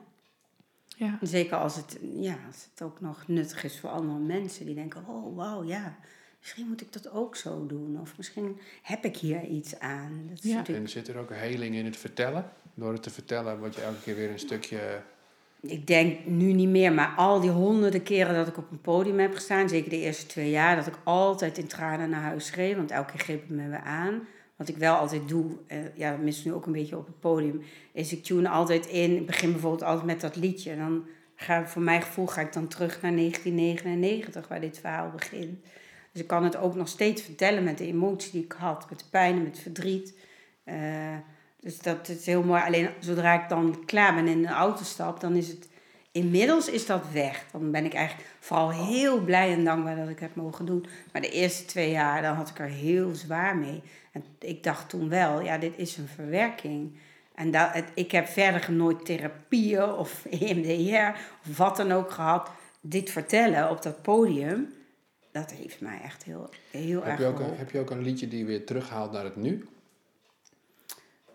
Ja. 0.97 1.17
Zeker 1.21 1.57
als 1.57 1.75
het, 1.75 1.97
ja, 2.01 2.35
als 2.47 2.67
het 2.71 2.81
ook 2.81 3.01
nog 3.01 3.27
nuttig 3.27 3.63
is 3.63 3.79
voor 3.79 3.89
andere 3.89 4.19
mensen. 4.19 4.65
Die 4.65 4.75
denken, 4.75 5.03
oh, 5.07 5.35
wauw, 5.35 5.63
ja. 5.63 5.95
Misschien 6.39 6.67
moet 6.67 6.81
ik 6.81 6.93
dat 6.93 7.11
ook 7.11 7.35
zo 7.35 7.65
doen. 7.65 7.97
Of 8.01 8.17
misschien 8.17 8.59
heb 8.81 9.05
ik 9.05 9.17
hier 9.17 9.43
iets 9.43 9.79
aan. 9.79 10.25
Dat 10.29 10.43
is 10.43 10.49
Ja. 10.49 10.55
natuurlijk 10.55 10.85
En 10.85 10.91
zit 10.91 11.07
er 11.07 11.17
ook 11.17 11.29
een 11.29 11.35
heling 11.37 11.75
in 11.75 11.85
het 11.85 11.97
vertellen? 11.97 12.49
Door 12.73 12.93
het 12.93 13.03
te 13.03 13.09
vertellen 13.09 13.59
word 13.59 13.75
je 13.75 13.81
elke 13.81 14.01
keer 14.01 14.15
weer 14.15 14.29
een 14.31 14.39
stukje... 14.39 15.01
Ik 15.67 15.87
denk 15.87 16.25
nu 16.25 16.53
niet 16.53 16.69
meer, 16.69 16.93
maar 16.93 17.13
al 17.15 17.39
die 17.39 17.49
honderden 17.49 18.03
keren 18.03 18.35
dat 18.35 18.47
ik 18.47 18.57
op 18.57 18.71
een 18.71 18.81
podium 18.81 19.19
heb 19.19 19.33
gestaan, 19.33 19.69
zeker 19.69 19.89
de 19.89 19.99
eerste 19.99 20.25
twee 20.25 20.49
jaar, 20.49 20.75
dat 20.75 20.87
ik 20.87 20.99
altijd 21.03 21.57
in 21.57 21.67
tranen 21.67 22.09
naar 22.09 22.21
huis 22.21 22.45
schreef, 22.45 22.75
want 22.75 22.91
elke 22.91 23.11
keer 23.11 23.19
greep 23.19 23.41
het 23.41 23.49
me 23.49 23.69
weer 23.69 23.79
aan. 23.79 24.27
wat 24.55 24.67
ik 24.67 24.77
wel 24.77 24.95
altijd 24.95 25.27
doe, 25.27 25.45
eh, 25.67 25.77
ja, 25.95 26.13
ik 26.13 26.43
nu 26.43 26.53
ook 26.53 26.65
een 26.65 26.71
beetje 26.71 26.97
op 26.97 27.05
het 27.05 27.19
podium, 27.19 27.61
is 27.93 28.13
ik 28.13 28.23
tune 28.23 28.49
altijd 28.49 28.85
in. 28.85 29.15
Ik 29.15 29.25
begin 29.25 29.51
bijvoorbeeld 29.51 29.83
altijd 29.83 30.05
met 30.05 30.21
dat 30.21 30.35
liedje. 30.35 30.71
En 30.71 30.77
dan 30.77 31.05
ga 31.35 31.67
voor 31.67 31.81
mijn 31.81 32.01
gevoel 32.01 32.27
ga 32.27 32.41
ik 32.41 32.53
dan 32.53 32.67
terug 32.67 33.01
naar 33.01 33.13
1999, 33.13 34.47
waar 34.47 34.61
dit 34.61 34.79
verhaal 34.79 35.11
begint. 35.11 35.61
Dus 36.11 36.21
ik 36.21 36.27
kan 36.27 36.43
het 36.43 36.57
ook 36.57 36.75
nog 36.75 36.87
steeds 36.87 37.21
vertellen 37.21 37.63
met 37.63 37.77
de 37.77 37.87
emotie 37.87 38.31
die 38.31 38.43
ik 38.43 38.55
had, 38.57 38.89
met 38.89 38.99
de 38.99 39.05
pijn 39.11 39.35
en 39.35 39.43
met 39.43 39.59
verdriet. 39.59 40.17
Eh, 40.63 41.17
dus 41.63 41.79
dat 41.79 42.07
is 42.09 42.25
heel 42.25 42.43
mooi. 42.43 42.61
Alleen 42.61 42.89
zodra 42.99 43.43
ik 43.43 43.49
dan 43.49 43.85
klaar 43.85 44.15
ben 44.15 44.27
en 44.27 44.31
in 44.31 44.41
de 44.41 44.47
auto 44.47 44.83
stap, 44.83 45.19
dan 45.19 45.35
is 45.35 45.47
het. 45.47 45.71
Inmiddels 46.11 46.69
is 46.69 46.85
dat 46.85 47.11
weg. 47.11 47.45
Dan 47.51 47.71
ben 47.71 47.85
ik 47.85 47.93
eigenlijk 47.93 48.29
vooral 48.39 48.71
heel 48.71 49.19
blij 49.19 49.53
en 49.53 49.63
dankbaar 49.63 49.95
dat 49.95 50.09
ik 50.09 50.19
het 50.19 50.35
mogen 50.35 50.65
doen. 50.65 50.85
Maar 51.11 51.21
de 51.21 51.29
eerste 51.29 51.65
twee 51.65 51.91
jaar, 51.91 52.21
dan 52.21 52.35
had 52.35 52.49
ik 52.49 52.59
er 52.59 52.67
heel 52.67 53.15
zwaar 53.15 53.57
mee. 53.57 53.81
En 54.11 54.23
ik 54.39 54.63
dacht 54.63 54.89
toen 54.89 55.09
wel, 55.09 55.41
ja, 55.41 55.57
dit 55.57 55.73
is 55.75 55.97
een 55.97 56.07
verwerking. 56.07 56.97
En 57.35 57.51
dat, 57.51 57.73
het, 57.73 57.85
ik 57.93 58.11
heb 58.11 58.27
verder 58.27 58.71
nooit 58.71 59.05
therapieën 59.05 59.91
of 59.91 60.25
EMDR 60.39 61.19
of 61.47 61.57
wat 61.57 61.77
dan 61.77 61.91
ook 61.91 62.11
gehad. 62.11 62.49
Dit 62.81 63.09
vertellen 63.09 63.69
op 63.69 63.81
dat 63.81 64.01
podium, 64.01 64.73
dat 65.31 65.51
heeft 65.51 65.81
mij 65.81 65.99
echt 66.03 66.23
heel, 66.23 66.49
heel 66.71 67.03
Heb 67.03 67.11
erg 67.11 67.19
je, 67.19 67.25
ook 67.25 67.39
een, 67.39 67.55
heb 67.55 67.71
je 67.71 67.79
ook 67.79 67.89
een 67.89 68.03
liedje 68.03 68.27
die 68.27 68.39
je 68.39 68.45
weer 68.45 68.65
terughaalt 68.65 69.11
naar 69.11 69.23
het 69.23 69.35
nu? 69.35 69.65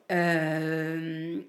Ehm, 0.08 1.40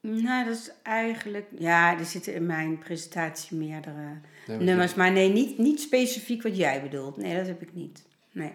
nou, 0.00 0.44
dat 0.44 0.56
is 0.56 0.70
eigenlijk... 0.82 1.46
Ja, 1.58 1.98
er 1.98 2.04
zitten 2.04 2.34
in 2.34 2.46
mijn 2.46 2.78
presentatie 2.78 3.56
meerdere 3.56 4.20
Nee, 4.46 4.58
nummers. 4.58 4.94
Maar 4.94 5.12
nee, 5.12 5.32
niet, 5.32 5.58
niet 5.58 5.80
specifiek 5.80 6.42
wat 6.42 6.56
jij 6.56 6.82
bedoelt. 6.82 7.16
Nee, 7.16 7.36
dat 7.36 7.46
heb 7.46 7.62
ik 7.62 7.74
niet. 7.74 8.06
Nee. 8.32 8.52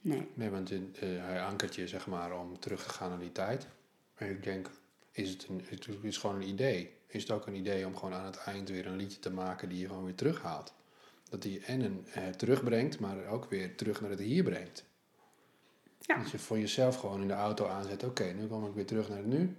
Nee. 0.00 0.28
Nee, 0.34 0.50
want 0.50 0.70
eh, 0.70 0.78
hij 1.00 1.42
ankert 1.42 1.74
je 1.74 1.88
zeg 1.88 2.06
maar 2.06 2.40
om 2.40 2.58
terug 2.58 2.82
te 2.82 2.88
gaan 2.88 3.08
naar 3.08 3.18
die 3.18 3.32
tijd. 3.32 3.66
En 4.14 4.30
ik 4.30 4.42
denk, 4.42 4.70
is 5.12 5.30
het, 5.30 5.46
een, 5.48 5.62
het 5.68 5.88
is 6.02 6.16
gewoon 6.16 6.36
een 6.36 6.48
idee. 6.48 6.90
Is 7.06 7.22
het 7.22 7.30
ook 7.30 7.46
een 7.46 7.56
idee 7.56 7.86
om 7.86 7.96
gewoon 7.96 8.14
aan 8.14 8.26
het 8.26 8.36
eind 8.36 8.68
weer 8.68 8.86
een 8.86 8.96
liedje 8.96 9.18
te 9.18 9.30
maken 9.30 9.68
die 9.68 9.78
je 9.78 9.86
gewoon 9.86 10.04
weer 10.04 10.14
terughaalt? 10.14 10.74
Dat 11.28 11.42
die 11.42 11.60
en 11.60 11.80
een 11.80 12.06
eh, 12.12 12.28
terugbrengt, 12.28 12.98
maar 12.98 13.26
ook 13.26 13.50
weer 13.50 13.74
terug 13.74 14.00
naar 14.00 14.10
het 14.10 14.20
hier 14.20 14.44
brengt. 14.44 14.84
Ja. 16.06 16.16
Dat 16.16 16.30
je 16.30 16.38
voor 16.38 16.58
jezelf 16.58 16.96
gewoon 16.96 17.20
in 17.20 17.28
de 17.28 17.34
auto 17.34 17.66
aanzet, 17.66 18.04
oké, 18.04 18.24
nu 18.24 18.46
kom 18.46 18.66
ik 18.66 18.74
weer 18.74 18.86
terug 18.86 19.08
naar 19.08 19.18
het 19.18 19.26
nu. 19.26 19.56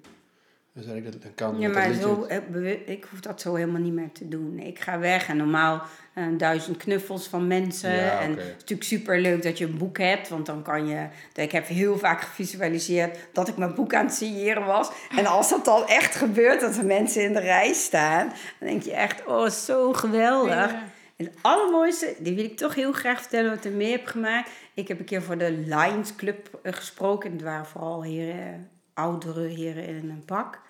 Dan 0.75 0.83
zeg 0.83 0.95
ik 0.95 1.11
dat 1.11 1.21
dan 1.21 1.35
kan 1.35 1.59
Ja, 1.59 1.69
maar 1.69 1.93
zo, 1.93 2.23
eh, 2.23 2.89
ik 2.89 3.07
hoef 3.11 3.19
dat 3.19 3.41
zo 3.41 3.55
helemaal 3.55 3.81
niet 3.81 3.93
meer 3.93 4.11
te 4.11 4.27
doen. 4.27 4.59
Ik 4.59 4.79
ga 4.79 4.99
weg 4.99 5.27
en 5.27 5.37
normaal 5.37 5.81
eh, 6.13 6.23
duizend 6.37 6.77
knuffels 6.77 7.27
van 7.27 7.47
mensen. 7.47 7.95
Ja, 7.95 8.19
en 8.19 8.29
het 8.29 8.39
is 8.39 8.51
natuurlijk 8.51 8.83
super 8.83 9.19
leuk 9.19 9.43
dat 9.43 9.57
je 9.57 9.65
een 9.65 9.77
boek 9.77 9.97
hebt, 9.97 10.29
want 10.29 10.45
dan 10.45 10.61
kan 10.61 10.87
je. 10.87 11.07
Ik 11.33 11.51
heb 11.51 11.67
heel 11.67 11.97
vaak 11.97 12.21
gevisualiseerd 12.21 13.17
dat 13.31 13.47
ik 13.47 13.57
mijn 13.57 13.73
boek 13.73 13.93
aan 13.93 14.05
het 14.05 14.13
signeren 14.13 14.65
was. 14.65 14.91
En 15.17 15.25
als 15.25 15.49
dat 15.49 15.65
dan 15.65 15.87
echt 15.87 16.15
gebeurt, 16.15 16.61
dat 16.61 16.77
er 16.77 16.85
mensen 16.85 17.23
in 17.23 17.33
de 17.33 17.39
rij 17.39 17.73
staan, 17.73 18.27
dan 18.59 18.69
denk 18.69 18.83
je 18.83 18.93
echt, 18.93 19.25
oh, 19.25 19.49
zo 19.49 19.93
geweldig. 19.93 20.71
Ja. 20.71 20.83
En 21.15 21.25
het 21.25 21.35
allermooiste, 21.41 22.15
die 22.19 22.35
wil 22.35 22.43
ik 22.43 22.57
toch 22.57 22.75
heel 22.75 22.91
graag 22.91 23.21
vertellen 23.21 23.49
wat 23.49 23.65
ik 23.65 23.71
er 23.71 23.77
mee 23.77 23.91
heb 23.91 24.05
gemaakt. 24.05 24.49
Ik 24.73 24.87
heb 24.87 24.99
een 24.99 25.05
keer 25.05 25.21
voor 25.21 25.37
de 25.37 25.51
Lions 25.51 26.15
Club 26.15 26.59
eh, 26.63 26.73
gesproken. 26.73 27.29
En 27.29 27.35
het 27.35 27.45
waren 27.45 27.65
vooral 27.65 28.03
heren, 28.03 28.69
oudere 28.93 29.47
heren 29.47 29.85
in 29.85 30.09
een 30.09 30.25
pak. 30.25 30.61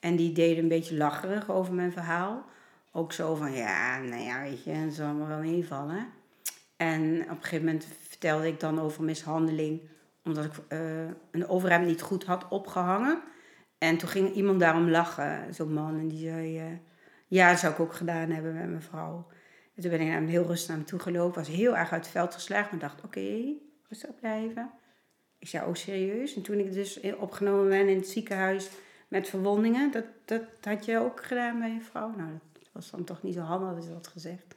En 0.00 0.16
die 0.16 0.32
deden 0.32 0.62
een 0.62 0.68
beetje 0.68 0.96
lacherig 0.96 1.50
over 1.50 1.74
mijn 1.74 1.92
verhaal. 1.92 2.44
Ook 2.92 3.12
zo 3.12 3.34
van, 3.34 3.52
ja, 3.52 3.98
nou 3.98 4.22
ja, 4.22 4.42
weet 4.42 4.64
je, 4.64 4.70
het 4.70 4.94
zal 4.94 5.14
me 5.14 5.26
wel 5.26 5.38
meevallen. 5.38 6.06
En 6.76 7.22
op 7.22 7.28
een 7.28 7.42
gegeven 7.42 7.64
moment 7.64 7.86
vertelde 8.08 8.46
ik 8.46 8.60
dan 8.60 8.80
over 8.80 9.04
mishandeling. 9.04 9.80
Omdat 10.24 10.44
ik 10.44 10.52
eh, 10.68 10.78
een 11.30 11.48
overhemd 11.48 11.86
niet 11.86 12.02
goed 12.02 12.24
had 12.24 12.48
opgehangen. 12.48 13.20
En 13.78 13.98
toen 13.98 14.08
ging 14.08 14.34
iemand 14.34 14.60
daarom 14.60 14.90
lachen, 14.90 15.54
zo'n 15.54 15.72
man. 15.72 15.98
En 15.98 16.08
die 16.08 16.28
zei, 16.28 16.58
eh, 16.58 16.64
ja, 17.26 17.50
dat 17.50 17.58
zou 17.58 17.72
ik 17.72 17.80
ook 17.80 17.94
gedaan 17.94 18.30
hebben 18.30 18.54
met 18.54 18.68
mijn 18.68 18.82
vrouw. 18.82 19.26
En 19.78 19.84
toen 19.84 19.92
ben 19.92 20.00
ik 20.00 20.08
naar 20.08 20.22
heel 20.22 20.46
rustig 20.46 20.68
naar 20.68 20.76
hem 20.76 20.86
toe 20.86 20.98
gelopen. 20.98 21.34
Was 21.34 21.48
heel 21.48 21.76
erg 21.76 21.92
uit 21.92 22.02
het 22.02 22.12
veld 22.12 22.34
geslagen. 22.34 22.68
Maar 22.70 22.88
dacht, 22.88 23.04
oké, 23.04 23.54
rustig 23.88 24.14
blijven. 24.20 24.70
Ik 25.38 25.48
zei, 25.48 25.66
oh 25.66 25.74
serieus? 25.74 26.36
En 26.36 26.42
toen 26.42 26.58
ik 26.58 26.72
dus 26.72 27.00
opgenomen 27.00 27.68
ben 27.68 27.88
in 27.88 27.96
het 27.96 28.08
ziekenhuis 28.08 28.70
met 29.08 29.28
verwondingen. 29.28 29.90
Dat, 29.90 30.04
dat 30.24 30.42
had 30.60 30.84
je 30.84 30.98
ook 30.98 31.24
gedaan 31.24 31.58
bij 31.58 31.70
je 31.70 31.80
vrouw? 31.80 32.10
Nou, 32.16 32.30
dat 32.52 32.68
was 32.72 32.90
dan 32.90 33.04
toch 33.04 33.22
niet 33.22 33.34
zo 33.34 33.40
handig 33.40 33.74
dat 33.74 33.84
ze 33.84 33.90
dat 33.90 34.06
gezegd. 34.06 34.54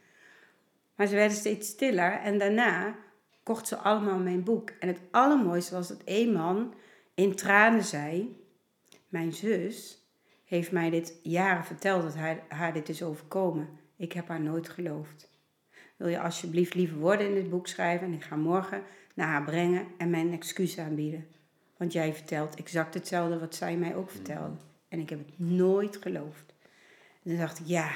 Maar 0.96 1.08
ze 1.08 1.16
werden 1.16 1.38
steeds 1.38 1.68
stiller. 1.68 2.12
En 2.12 2.38
daarna 2.38 2.96
kocht 3.44 3.68
ze 3.68 3.76
allemaal 3.76 4.20
mijn 4.20 4.44
boek. 4.44 4.70
En 4.70 4.88
het 4.88 5.00
allermooiste 5.12 5.74
was 5.74 5.88
dat 5.88 6.04
één 6.04 6.34
man 6.34 6.74
in 7.14 7.36
tranen 7.36 7.84
zei... 7.84 8.40
Mijn 9.08 9.34
zus 9.34 10.06
heeft 10.44 10.72
mij 10.72 10.90
dit 10.90 11.20
jaren 11.24 11.66
verteld 11.66 12.04
dat 12.04 12.16
haar 12.48 12.74
dit 12.74 12.90
is 12.90 13.04
overkomen. 13.04 13.81
Ik 14.02 14.14
heb 14.14 14.28
haar 14.28 14.42
nooit 14.42 14.70
geloofd. 14.70 15.30
Wil 15.96 16.08
je 16.08 16.20
alsjeblieft 16.20 16.74
lieve 16.74 16.96
woorden 16.96 17.28
in 17.28 17.34
dit 17.34 17.50
boek 17.50 17.68
schrijven 17.68 18.08
en 18.08 18.14
ik 18.14 18.24
ga 18.24 18.36
morgen 18.36 18.84
naar 19.14 19.28
haar 19.28 19.44
brengen 19.44 19.88
en 19.98 20.10
mijn 20.10 20.34
excuus 20.34 20.78
aanbieden. 20.78 21.28
Want 21.78 21.94
jij 21.94 22.14
vertelt 22.14 22.56
exact 22.56 22.94
hetzelfde 22.94 23.40
wat 23.40 23.56
zij 23.56 23.78
mij 23.78 23.96
ook 23.96 24.12
vertelde. 24.12 24.56
En 24.88 25.00
ik 25.00 25.10
heb 25.10 25.20
het 25.20 25.40
nooit 25.40 25.98
geloofd. 25.98 26.54
En 27.24 27.30
toen 27.30 27.38
dacht 27.38 27.60
ik, 27.60 27.66
ja, 27.66 27.92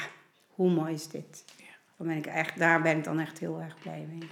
hoe 0.47 0.71
mooi 0.71 0.93
is 0.93 1.07
dit? 1.07 1.45
Dan 1.97 2.07
ben 2.07 2.17
ik 2.17 2.25
echt, 2.25 2.57
daar 2.57 2.81
ben 2.81 2.97
ik 2.97 3.03
dan 3.03 3.19
echt 3.19 3.39
heel 3.39 3.61
erg 3.61 3.79
blij 3.79 4.07
mee. 4.09 4.29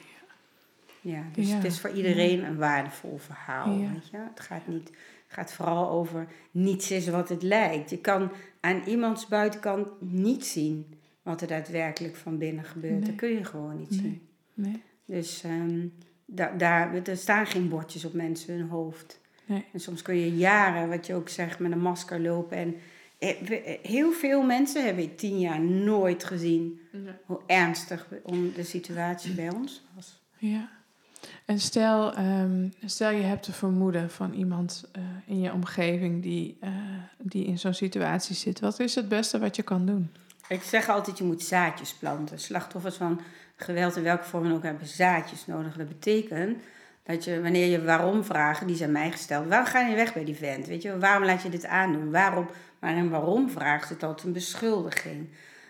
Ja, 1.02 1.24
dus 1.34 1.48
Ja. 1.50 1.56
het 1.56 1.64
is 1.66 1.80
voor 1.80 1.90
iedereen 1.90 2.44
een 2.44 2.58
waardevol 2.58 3.18
verhaal. 3.18 3.72
Ja. 3.72 3.92
Weet 3.92 4.10
je? 4.10 4.18
Het 4.18 4.40
gaat 4.40 4.68
niet 4.68 4.88
het 4.88 5.48
gaat 5.48 5.54
vooral 5.54 5.90
over 5.90 6.28
niets 6.52 6.92
is 6.92 7.08
wat 7.08 7.30
het 7.30 7.44
lijkt. 7.44 7.90
Je 7.90 7.98
kan 7.98 8.32
aan 8.60 8.82
iemands 8.86 9.28
buitenkant 9.28 10.02
niet 10.02 10.46
zien 10.46 11.02
wat 11.24 11.42
er 11.42 11.48
daadwerkelijk 11.48 12.16
van 12.16 12.38
binnen 12.38 12.64
gebeurt. 12.64 12.94
Nee. 13.00 13.02
Dat 13.10 13.16
kun 13.16 13.30
je 13.30 13.44
gewoon 13.44 13.78
niet 13.78 13.94
zien. 13.94 14.22
Nee. 14.54 14.82
Dus 15.06 15.44
ehm, 15.44 15.88
da 16.26 16.52
daar, 16.58 16.96
er 16.96 17.18
staan 17.18 17.46
geen 17.48 17.70
bordjes 17.70 18.06
op 18.06 18.14
mensen 18.14 18.54
hun 18.58 18.70
hoofd. 18.70 19.20
Nee. 19.46 19.66
En 19.74 19.80
soms 19.80 20.02
kun 20.02 20.16
je 20.16 20.36
jaren, 20.36 20.90
wat 20.90 21.06
je 21.08 21.14
ook 21.14 21.30
zegt, 21.30 21.60
met 21.60 21.72
een 21.72 21.80
masker 21.82 22.20
lopen. 22.22 22.58
En 22.58 22.76
eh, 23.18 23.52
eh, 23.52 23.80
heel 23.82 24.12
veel 24.12 24.42
mensen 24.44 24.86
hebben 24.86 25.04
in 25.04 25.16
tien 25.16 25.40
jaar 25.40 25.62
nooit 25.62 26.24
gezien 26.24 26.80
hoe 27.26 27.40
ernstig 27.48 28.08
on- 28.24 28.52
de 28.56 28.64
situatie 28.64 29.34
bij 29.34 29.54
ons 29.54 29.82
was. 29.96 30.22
Ja. 30.38 30.70
En 31.46 31.60
stel, 31.60 32.14
ehm, 32.14 32.68
stel 32.86 33.12
je 33.12 33.22
hebt 33.22 33.48
een 33.48 33.54
vermoeden 33.54 34.10
van 34.10 34.34
iemand 34.34 34.90
eh, 34.92 35.02
in 35.26 35.40
je 35.40 35.54
omgeving 35.54 36.22
die, 36.22 36.58
eh, 36.60 36.70
die 37.22 37.46
in 37.46 37.60
zo'n 37.60 37.74
situatie 37.74 38.36
zit. 38.36 38.60
Wat 38.60 38.80
is 38.80 38.96
het 38.96 39.08
beste 39.10 39.40
wat 39.40 39.56
je 39.56 39.64
kan 39.64 39.86
doen? 39.86 40.10
Ik 40.54 40.64
zeg 40.64 40.90
altijd, 40.90 41.18
je 41.18 41.24
moet 41.24 41.44
zaadjes 41.44 41.94
planten. 41.94 42.40
Slachtoffers 42.40 42.96
van 42.96 43.22
geweld 43.56 43.96
in 43.96 44.04
welke 44.04 44.24
vorm 44.24 44.44
dan 44.44 44.54
ook 44.54 44.64
hebben 44.64 44.88
zaadjes 44.88 45.46
nodig. 45.46 45.76
Dat 45.76 45.88
betekent 45.88 46.64
dat 47.04 47.24
je, 47.24 47.42
wanneer 47.42 47.68
je 47.68 47.84
waarom 47.84 48.24
vragen, 48.24 48.68
die 48.68 48.76
zijn 48.76 48.92
mij 48.92 49.12
gesteld. 49.12 49.48
Waarom 49.48 49.68
ga 49.68 49.80
je 49.80 49.96
weg 49.96 50.14
bij 50.14 50.24
die 50.24 50.36
vent? 50.36 50.68
Weet 50.68 50.82
je, 50.82 51.00
waarom 51.00 51.26
laat 51.26 51.42
je 51.42 51.50
dit 51.50 51.66
aandoen? 51.66 52.12
Waarom? 52.12 52.50
Maar 52.80 52.98
een 52.98 53.10
waarom 53.10 53.50
vraag 53.50 53.86
zit 53.86 54.04
altijd 54.04 54.28
een 54.28 54.34
beschuldiging. 54.34 55.30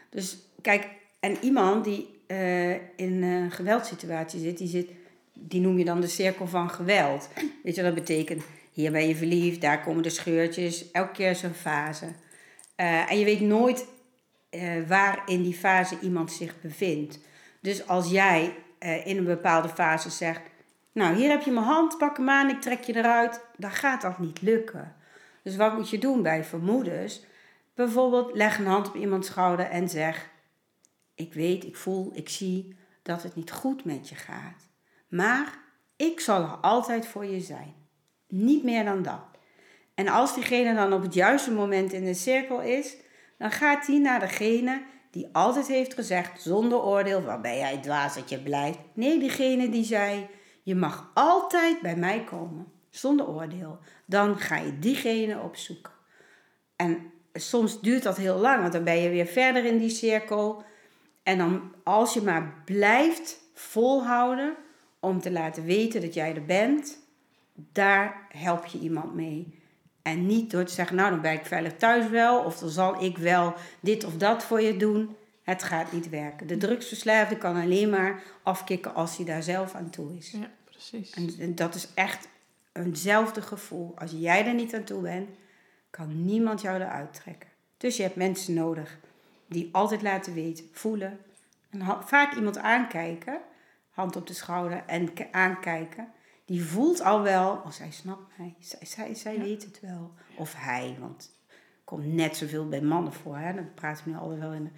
Dus 0.10 0.38
kijk, 0.62 0.88
en 1.20 1.38
iemand 1.42 1.84
die 1.84 2.20
eh, 2.28 2.72
in 2.96 3.24
een 3.24 3.52
geweldsituatie 3.52 4.40
zit, 4.40 4.58
die 4.58 4.68
zit, 4.68 4.90
die 5.34 5.62
noem 5.62 5.78
je 5.78 5.86
dan 5.86 6.02
de 6.02 6.08
cirkel 6.08 6.48
van 6.48 6.70
geweld. 6.70 7.30
Weet 7.64 7.76
je, 7.76 7.84
dat 7.84 7.94
betekent, 7.94 8.44
hier 8.72 8.92
ben 8.92 9.08
je 9.08 9.16
verliefd, 9.16 9.62
daar 9.62 9.84
komen 9.84 10.04
de 10.04 10.10
scheurtjes, 10.10 10.92
elke 10.92 11.12
keer 11.12 11.40
een 11.44 11.54
fase. 11.54 12.06
Eh, 12.76 13.12
en 13.12 13.20
je 13.20 13.26
weet 13.26 13.42
nooit 13.42 13.86
eh, 14.54 14.88
waar 14.88 15.24
in 15.26 15.44
die 15.44 15.54
fase 15.54 16.00
iemand 16.00 16.32
zich 16.32 16.62
bevindt. 16.62 17.20
Dus 17.60 17.88
als 17.88 18.10
jij 18.10 18.56
eh, 18.80 19.08
in 19.08 19.18
een 19.18 19.24
bepaalde 19.24 19.70
fase 19.70 20.10
zegt: 20.10 20.42
Nou, 20.92 21.16
hier 21.16 21.30
heb 21.30 21.42
je 21.42 21.52
mijn 21.52 21.66
hand, 21.66 21.98
pak 21.98 22.18
hem 22.18 22.30
aan, 22.30 22.50
ik 22.50 22.62
trek 22.62 22.84
je 22.84 22.96
eruit, 22.96 23.42
dan 23.58 23.72
gaat 23.72 24.02
dat 24.02 24.20
niet 24.20 24.42
lukken. 24.42 24.96
Dus 25.44 25.56
wat 25.56 25.74
moet 25.74 25.90
je 25.90 25.98
doen 25.98 26.22
bij 26.22 26.44
vermoedens? 26.44 27.26
Bijvoorbeeld 27.74 28.36
leg 28.36 28.58
een 28.58 28.66
hand 28.66 28.88
op 28.88 28.96
iemands 28.96 29.28
schouder 29.28 29.66
en 29.66 29.90
zeg: 29.90 30.30
Ik 31.16 31.34
weet, 31.34 31.64
ik 31.64 31.76
voel, 31.76 32.12
ik 32.14 32.30
zie 32.30 32.76
dat 33.02 33.24
het 33.24 33.36
niet 33.36 33.52
goed 33.52 33.86
met 33.86 34.10
je 34.10 34.16
gaat. 34.16 34.70
Maar 35.08 35.60
ik 35.96 36.20
zal 36.20 36.42
er 36.42 36.58
altijd 36.62 37.06
voor 37.06 37.26
je 37.26 37.40
zijn. 37.40 37.74
Niet 38.28 38.64
meer 38.64 38.84
dan 38.84 39.02
dat. 39.02 39.26
En 39.96 40.08
als 40.08 40.36
diegene 40.36 40.76
dan 40.76 40.94
op 40.94 41.02
het 41.02 41.14
juiste 41.14 41.52
moment 41.52 41.94
in 41.94 42.06
de 42.06 42.14
cirkel 42.14 42.62
is, 42.62 42.96
dan 43.38 43.52
gaat 43.52 43.88
hij 43.88 43.98
naar 43.98 44.20
degene 44.20 44.82
die 45.12 45.30
altijd 45.32 45.68
heeft 45.68 45.94
gezegd, 45.94 46.42
zonder 46.42 46.82
oordeel, 46.82 47.22
waar 47.22 47.42
ben 47.42 47.58
jij 47.58 47.78
dwaas 47.78 48.16
dat 48.16 48.30
je 48.30 48.40
blijft. 48.40 48.80
Nee, 48.94 49.20
diegene 49.20 49.70
die 49.70 49.84
zei, 49.84 50.28
je 50.64 50.76
mag 50.76 51.12
altijd 51.14 51.82
bij 51.82 51.96
mij 51.96 52.24
komen, 52.24 52.72
zonder 52.90 53.28
oordeel. 53.28 53.80
Dan 54.06 54.38
ga 54.38 54.58
je 54.58 54.80
diegene 54.80 55.40
opzoeken. 55.40 55.92
En 56.76 57.12
soms 57.34 57.82
duurt 57.82 58.04
dat 58.04 58.18
heel 58.18 58.38
lang, 58.38 58.62
want 58.62 58.74
dan 58.74 58.84
ben 58.84 58.98
je 58.98 59.10
weer 59.10 59.26
verder 59.26 59.66
in 59.66 59.78
die 59.78 59.90
cirkel. 59.90 60.64
En 61.24 61.38
dan, 61.38 61.74
als 61.84 62.14
je 62.14 62.22
maar 62.22 62.62
blijft 62.66 63.40
volhouden 63.54 64.56
om 65.00 65.20
te 65.20 65.32
laten 65.32 65.64
weten 65.64 66.02
dat 66.02 66.14
jij 66.14 66.36
er 66.36 66.46
bent, 66.46 67.00
daar 67.54 68.28
help 68.30 68.66
je 68.66 68.80
iemand 68.80 69.14
mee. 69.14 69.62
En 70.04 70.26
niet 70.26 70.52
door 70.52 70.64
te 70.64 70.74
zeggen, 70.74 70.96
nou 70.96 71.10
dan 71.10 71.22
ben 71.22 71.34
ik 71.34 71.46
veilig 71.46 71.74
thuis 71.78 72.10
wel, 72.10 72.44
of 72.44 72.60
dan 72.60 72.70
zal 72.70 73.04
ik 73.04 73.18
wel 73.18 73.54
dit 73.80 74.04
of 74.04 74.18
dat 74.18 74.44
voor 74.44 74.62
je 74.62 74.78
doen. 74.78 75.16
Het 75.44 75.64
gaat 75.64 75.92
niet 75.92 76.10
werken. 76.10 76.48
De 76.48 76.58
drugsverslaafde 76.58 77.38
kan 77.38 77.62
alleen 77.62 77.90
maar 77.90 78.24
afkicken 78.44 78.96
als 78.96 79.18
hij 79.18 79.26
daar 79.26 79.44
zelf 79.44 79.76
aan 79.76 79.90
toe 79.90 80.18
is. 80.18 80.32
Ja, 80.32 80.50
precies. 80.64 81.10
En, 81.10 81.34
en 81.40 81.56
dat 81.56 81.76
is 81.76 81.88
echt 81.94 82.28
eenzelfde 82.74 83.42
gevoel. 83.42 83.94
Als 83.96 84.12
jij 84.12 84.48
er 84.48 84.54
niet 84.54 84.76
aan 84.76 84.84
toe 84.84 85.02
bent, 85.02 85.30
kan 85.90 86.26
niemand 86.26 86.62
jou 86.62 86.82
eruit 86.82 87.14
trekken. 87.14 87.50
Dus 87.78 87.98
je 87.98 88.04
hebt 88.04 88.16
mensen 88.16 88.54
nodig 88.54 88.98
die 89.48 89.70
altijd 89.72 90.02
laten 90.02 90.34
weten, 90.34 90.70
voelen. 90.72 91.20
En 91.70 91.82
vaak 92.06 92.36
iemand 92.36 92.58
aankijken, 92.58 93.40
hand 93.90 94.16
op 94.16 94.28
de 94.28 94.34
schouder 94.34 94.84
en 94.86 95.10
aankijken. 95.32 96.12
Die 96.46 96.64
voelt 96.64 97.02
al 97.02 97.22
wel, 97.22 97.52
oh 97.52 97.72
zij 97.72 97.92
snapt 97.92 98.38
mij, 98.38 98.56
zij, 98.60 98.80
zij, 98.86 99.14
zij 99.14 99.34
Ja. 99.38 99.44
weet 99.44 99.64
het 99.64 99.80
wel. 99.80 100.12
Of 100.38 100.54
hij, 100.58 100.96
want 101.00 101.22
het 101.22 101.32
komt 101.84 102.14
net 102.14 102.38
zoveel 102.38 102.68
bij 102.70 102.82
mannen 102.82 103.14
voor. 103.14 103.38
Hè? 103.38 103.54
Dan 103.54 103.74
praten 103.74 104.04
we 104.06 104.10
nu 104.12 104.18
altijd 104.18 104.40
wel 104.40 104.54
in 104.54 104.72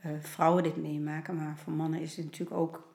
eh, 0.00 0.10
vrouwen 0.20 0.62
dit 0.62 0.76
meemaken. 0.76 1.36
Maar 1.36 1.56
voor 1.56 1.72
mannen 1.72 2.00
is 2.00 2.16
het 2.16 2.24
natuurlijk 2.24 2.56
ook 2.56 2.94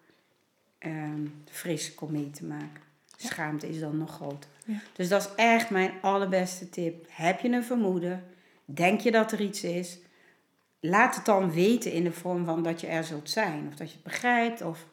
ehm 0.78 1.28
vreselijk 1.46 2.02
om 2.02 2.12
mee 2.12 2.30
te 2.30 2.46
maken. 2.46 2.82
Ja. 3.18 3.28
Schaamte 3.28 3.70
is 3.70 3.80
dan 3.80 3.98
nog 3.98 4.12
groter. 4.12 4.50
Ja. 4.66 4.80
Dus 4.96 5.10
dat 5.10 5.22
is 5.22 5.30
echt 5.36 5.70
mijn 5.70 5.92
allerbeste 6.02 6.70
tip. 6.70 7.06
Heb 7.10 7.40
je 7.40 7.50
een 7.50 7.64
vermoeden? 7.64 8.24
Denk 8.66 9.00
je 9.00 9.12
dat 9.12 9.32
er 9.32 9.42
iets 9.42 9.64
is? 9.64 10.00
Laat 10.80 11.16
het 11.16 11.26
dan 11.26 11.52
weten 11.52 11.92
in 11.92 12.04
de 12.04 12.12
vorm 12.12 12.46
van 12.46 12.64
dat 12.64 12.82
je 12.82 12.88
er 12.88 13.04
zult 13.04 13.30
zijn. 13.30 13.68
Of 13.68 13.76
dat 13.76 13.88
je 13.90 13.94
het 13.96 14.04
begrijpt. 14.04 14.62
Of 14.62 14.86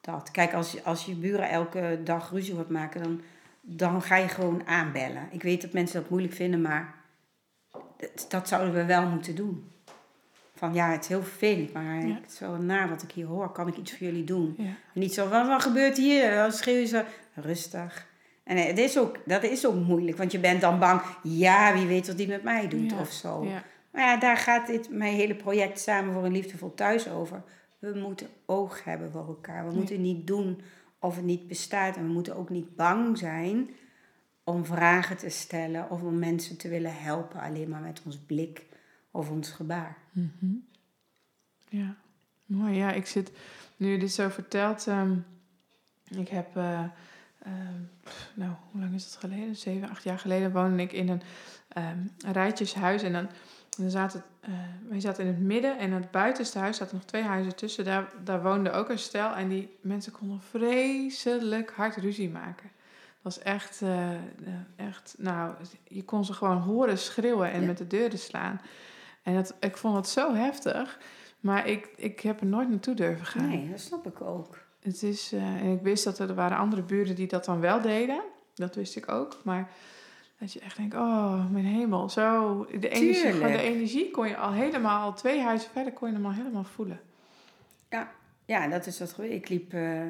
dat. 0.00 0.30
Kijk, 0.30 0.52
als 0.54 0.72
je, 0.72 0.82
als 0.82 1.04
je 1.04 1.14
buren 1.14 1.48
elke 1.48 2.00
dag 2.04 2.30
ruzie 2.30 2.54
wordt 2.54 2.70
maken, 2.70 3.02
dan, 3.02 3.20
dan 3.60 4.02
ga 4.02 4.16
je 4.16 4.28
gewoon 4.28 4.66
aanbellen. 4.66 5.28
Ik 5.30 5.42
weet 5.42 5.62
dat 5.62 5.72
mensen 5.72 6.00
dat 6.00 6.10
moeilijk 6.10 6.34
vinden, 6.34 6.60
maar 6.60 6.94
dat, 7.96 8.26
dat 8.28 8.48
zouden 8.48 8.74
we 8.74 8.84
wel 8.84 9.06
moeten 9.06 9.34
doen. 9.34 9.64
Van 10.54 10.74
ja, 10.74 10.90
het 10.90 11.02
is 11.02 11.08
heel 11.08 11.22
vervelend, 11.22 11.72
maar 11.72 12.06
Ja. 12.06 12.14
het 12.14 12.32
is 12.32 12.38
wel 12.38 12.56
naar 12.56 12.88
wat 12.88 13.02
ik 13.02 13.10
hier 13.12 13.26
hoor. 13.26 13.52
Kan 13.52 13.68
ik 13.68 13.76
iets 13.76 13.90
voor 13.96 14.06
jullie 14.06 14.24
doen? 14.24 14.54
Ja. 14.58 14.64
En 14.64 15.00
niet 15.00 15.14
zo, 15.14 15.28
wat, 15.28 15.46
wat 15.46 15.62
gebeurt 15.62 15.96
hier? 15.96 16.34
Dan 16.34 16.52
schreeuw 16.52 16.78
je 16.80 16.86
zo, 16.86 17.02
rustig. 17.34 18.06
En 18.44 18.56
het 18.56 18.78
is 18.78 18.98
ook, 18.98 19.16
dat 19.26 19.42
is 19.42 19.66
ook 19.66 19.74
moeilijk, 19.74 20.16
want 20.16 20.32
je 20.32 20.38
bent 20.38 20.60
dan 20.60 20.78
bang, 20.78 21.00
ja, 21.22 21.72
wie 21.74 21.86
weet 21.86 22.06
wat 22.06 22.16
die 22.16 22.28
met 22.28 22.42
mij 22.42 22.68
doet 22.68 22.90
Ja, 22.90 23.00
of 23.00 23.10
zo. 23.12 23.46
Maar 23.90 24.02
ja, 24.02 24.16
daar 24.16 24.36
gaat 24.36 24.66
dit, 24.66 24.90
mijn 24.90 25.14
hele 25.14 25.34
project 25.34 25.80
Samen 25.80 26.12
voor 26.14 26.24
een 26.24 26.32
Liefdevol 26.32 26.74
Thuis 26.74 27.08
over. 27.08 27.42
We 27.80 27.98
moeten 27.98 28.28
oog 28.46 28.84
hebben 28.84 29.10
voor 29.10 29.26
elkaar. 29.26 29.64
We 29.66 29.70
Ja. 29.72 29.76
moeten 29.78 30.00
niet 30.00 30.26
doen 30.26 30.60
of 30.98 31.16
het 31.16 31.24
niet 31.24 31.46
bestaat. 31.48 31.96
En 31.96 32.06
we 32.06 32.12
moeten 32.12 32.36
ook 32.36 32.50
niet 32.50 32.76
bang 32.76 33.18
zijn 33.18 33.70
om 34.44 34.64
vragen 34.64 35.16
te 35.16 35.28
stellen 35.28 35.90
of 35.90 36.02
om 36.02 36.18
mensen 36.18 36.56
te 36.58 36.68
willen 36.68 36.94
helpen. 36.96 37.40
Alleen 37.40 37.68
maar 37.68 37.80
met 37.80 38.02
ons 38.04 38.18
blik 38.18 38.66
of 39.10 39.30
ons 39.30 39.50
gebaar. 39.50 39.96
Mhm. 40.12 40.52
Ja, 41.68 41.96
mooi. 42.46 42.74
Ja, 42.74 42.92
ik 42.92 43.06
zit, 43.06 43.32
nu 43.76 43.90
je 43.90 43.98
dit 43.98 44.12
zo 44.12 44.28
vertelt, 44.28 44.86
ehm, 44.86 45.16
ik 46.08 46.28
heb, 46.28 46.56
eh, 46.56 46.84
ehm, 47.42 47.80
nou, 48.34 48.52
hoe 48.70 48.80
lang 48.80 48.94
is 48.94 49.04
dat 49.10 49.16
geleden? 49.20 49.56
Zeven, 49.56 49.88
acht 49.88 50.02
jaar 50.02 50.18
geleden 50.18 50.52
woonde 50.52 50.82
ik 50.82 50.92
in 50.92 51.08
een 51.08 51.22
ehm, 51.70 51.98
rijtjeshuis 52.32 53.02
en 53.02 53.12
dan, 53.12 53.28
dan 53.80 53.90
zaten, 53.90 54.24
eh, 54.40 54.50
wij 54.88 55.00
zaten 55.00 55.24
in 55.24 55.30
het 55.30 55.40
midden 55.40 55.78
en 55.78 55.92
het 55.92 56.10
buitenste 56.10 56.58
huis 56.58 56.76
zaten 56.76 56.94
nog 56.96 57.04
twee 57.04 57.22
huizen 57.22 57.56
tussen. 57.56 57.84
Daar, 57.84 58.12
daar 58.24 58.42
woonde 58.42 58.70
ook 58.70 58.88
een 58.88 58.98
stel 58.98 59.34
en 59.34 59.48
die 59.48 59.76
mensen 59.80 60.12
konden 60.12 60.40
vreselijk 60.40 61.72
hard 61.76 61.96
ruzie 61.96 62.30
maken. 62.30 62.70
Dat 63.22 63.34
was 63.34 63.38
echt, 63.38 63.82
eh, 63.82 64.08
echt, 64.76 65.14
nou, 65.18 65.54
je 65.88 66.04
kon 66.04 66.24
ze 66.24 66.32
gewoon 66.32 66.56
horen 66.58 66.98
schreeuwen 66.98 67.50
en 67.52 67.60
Ja. 67.60 67.66
met 67.66 67.78
de 67.78 67.86
deuren 67.86 68.18
slaan. 68.18 68.60
En 69.22 69.34
dat, 69.34 69.54
ik 69.60 69.76
vond 69.76 69.96
het 69.96 70.08
zo 70.08 70.34
heftig. 70.34 70.98
Maar 71.40 71.66
ik, 71.66 71.88
ik 71.96 72.20
heb 72.20 72.40
er 72.40 72.46
nooit 72.46 72.68
naartoe 72.68 72.94
durven 72.94 73.26
gaan. 73.26 73.48
Nee, 73.48 73.70
dat 73.70 73.80
snap 73.80 74.06
ik 74.06 74.20
ook. 74.20 74.58
Het 74.80 75.02
is, 75.02 75.32
eh, 75.32 75.42
en 75.42 75.72
ik 75.72 75.82
wist 75.82 76.04
dat 76.04 76.18
er, 76.18 76.28
er 76.28 76.34
waren 76.34 76.56
andere 76.58 76.82
buren 76.82 77.14
die 77.14 77.26
dat 77.28 77.44
dan 77.44 77.60
wel 77.60 77.80
deden. 77.80 78.20
Dat 78.54 78.74
wist 78.74 78.96
ik 78.96 79.08
ook. 79.10 79.36
Maar 79.44 79.68
dat 80.40 80.52
je 80.52 80.60
echt 80.60 80.76
denkt, 80.76 80.94
oh 80.94 81.50
mijn 81.50 81.64
hemel. 81.64 82.08
Zo, 82.08 82.66
de 82.80 82.88
energie, 82.88 83.38
de 83.38 83.58
energie 83.58 84.10
kon 84.10 84.28
je 84.28 84.36
al 84.36 84.52
helemaal, 84.52 85.14
twee 85.14 85.40
huizen 85.40 85.70
verder 85.70 85.92
kon 85.92 86.08
je 86.08 86.14
hem 86.14 86.26
al 86.26 86.32
helemaal 86.32 86.64
voelen. 86.64 87.00
Ja, 88.46 88.68
dat 88.68 88.86
is 88.86 88.98
wat 88.98 89.12
gebeurd. 89.12 89.32
Ik 89.32 89.48
liep 89.48 89.72
eh, 89.72 90.02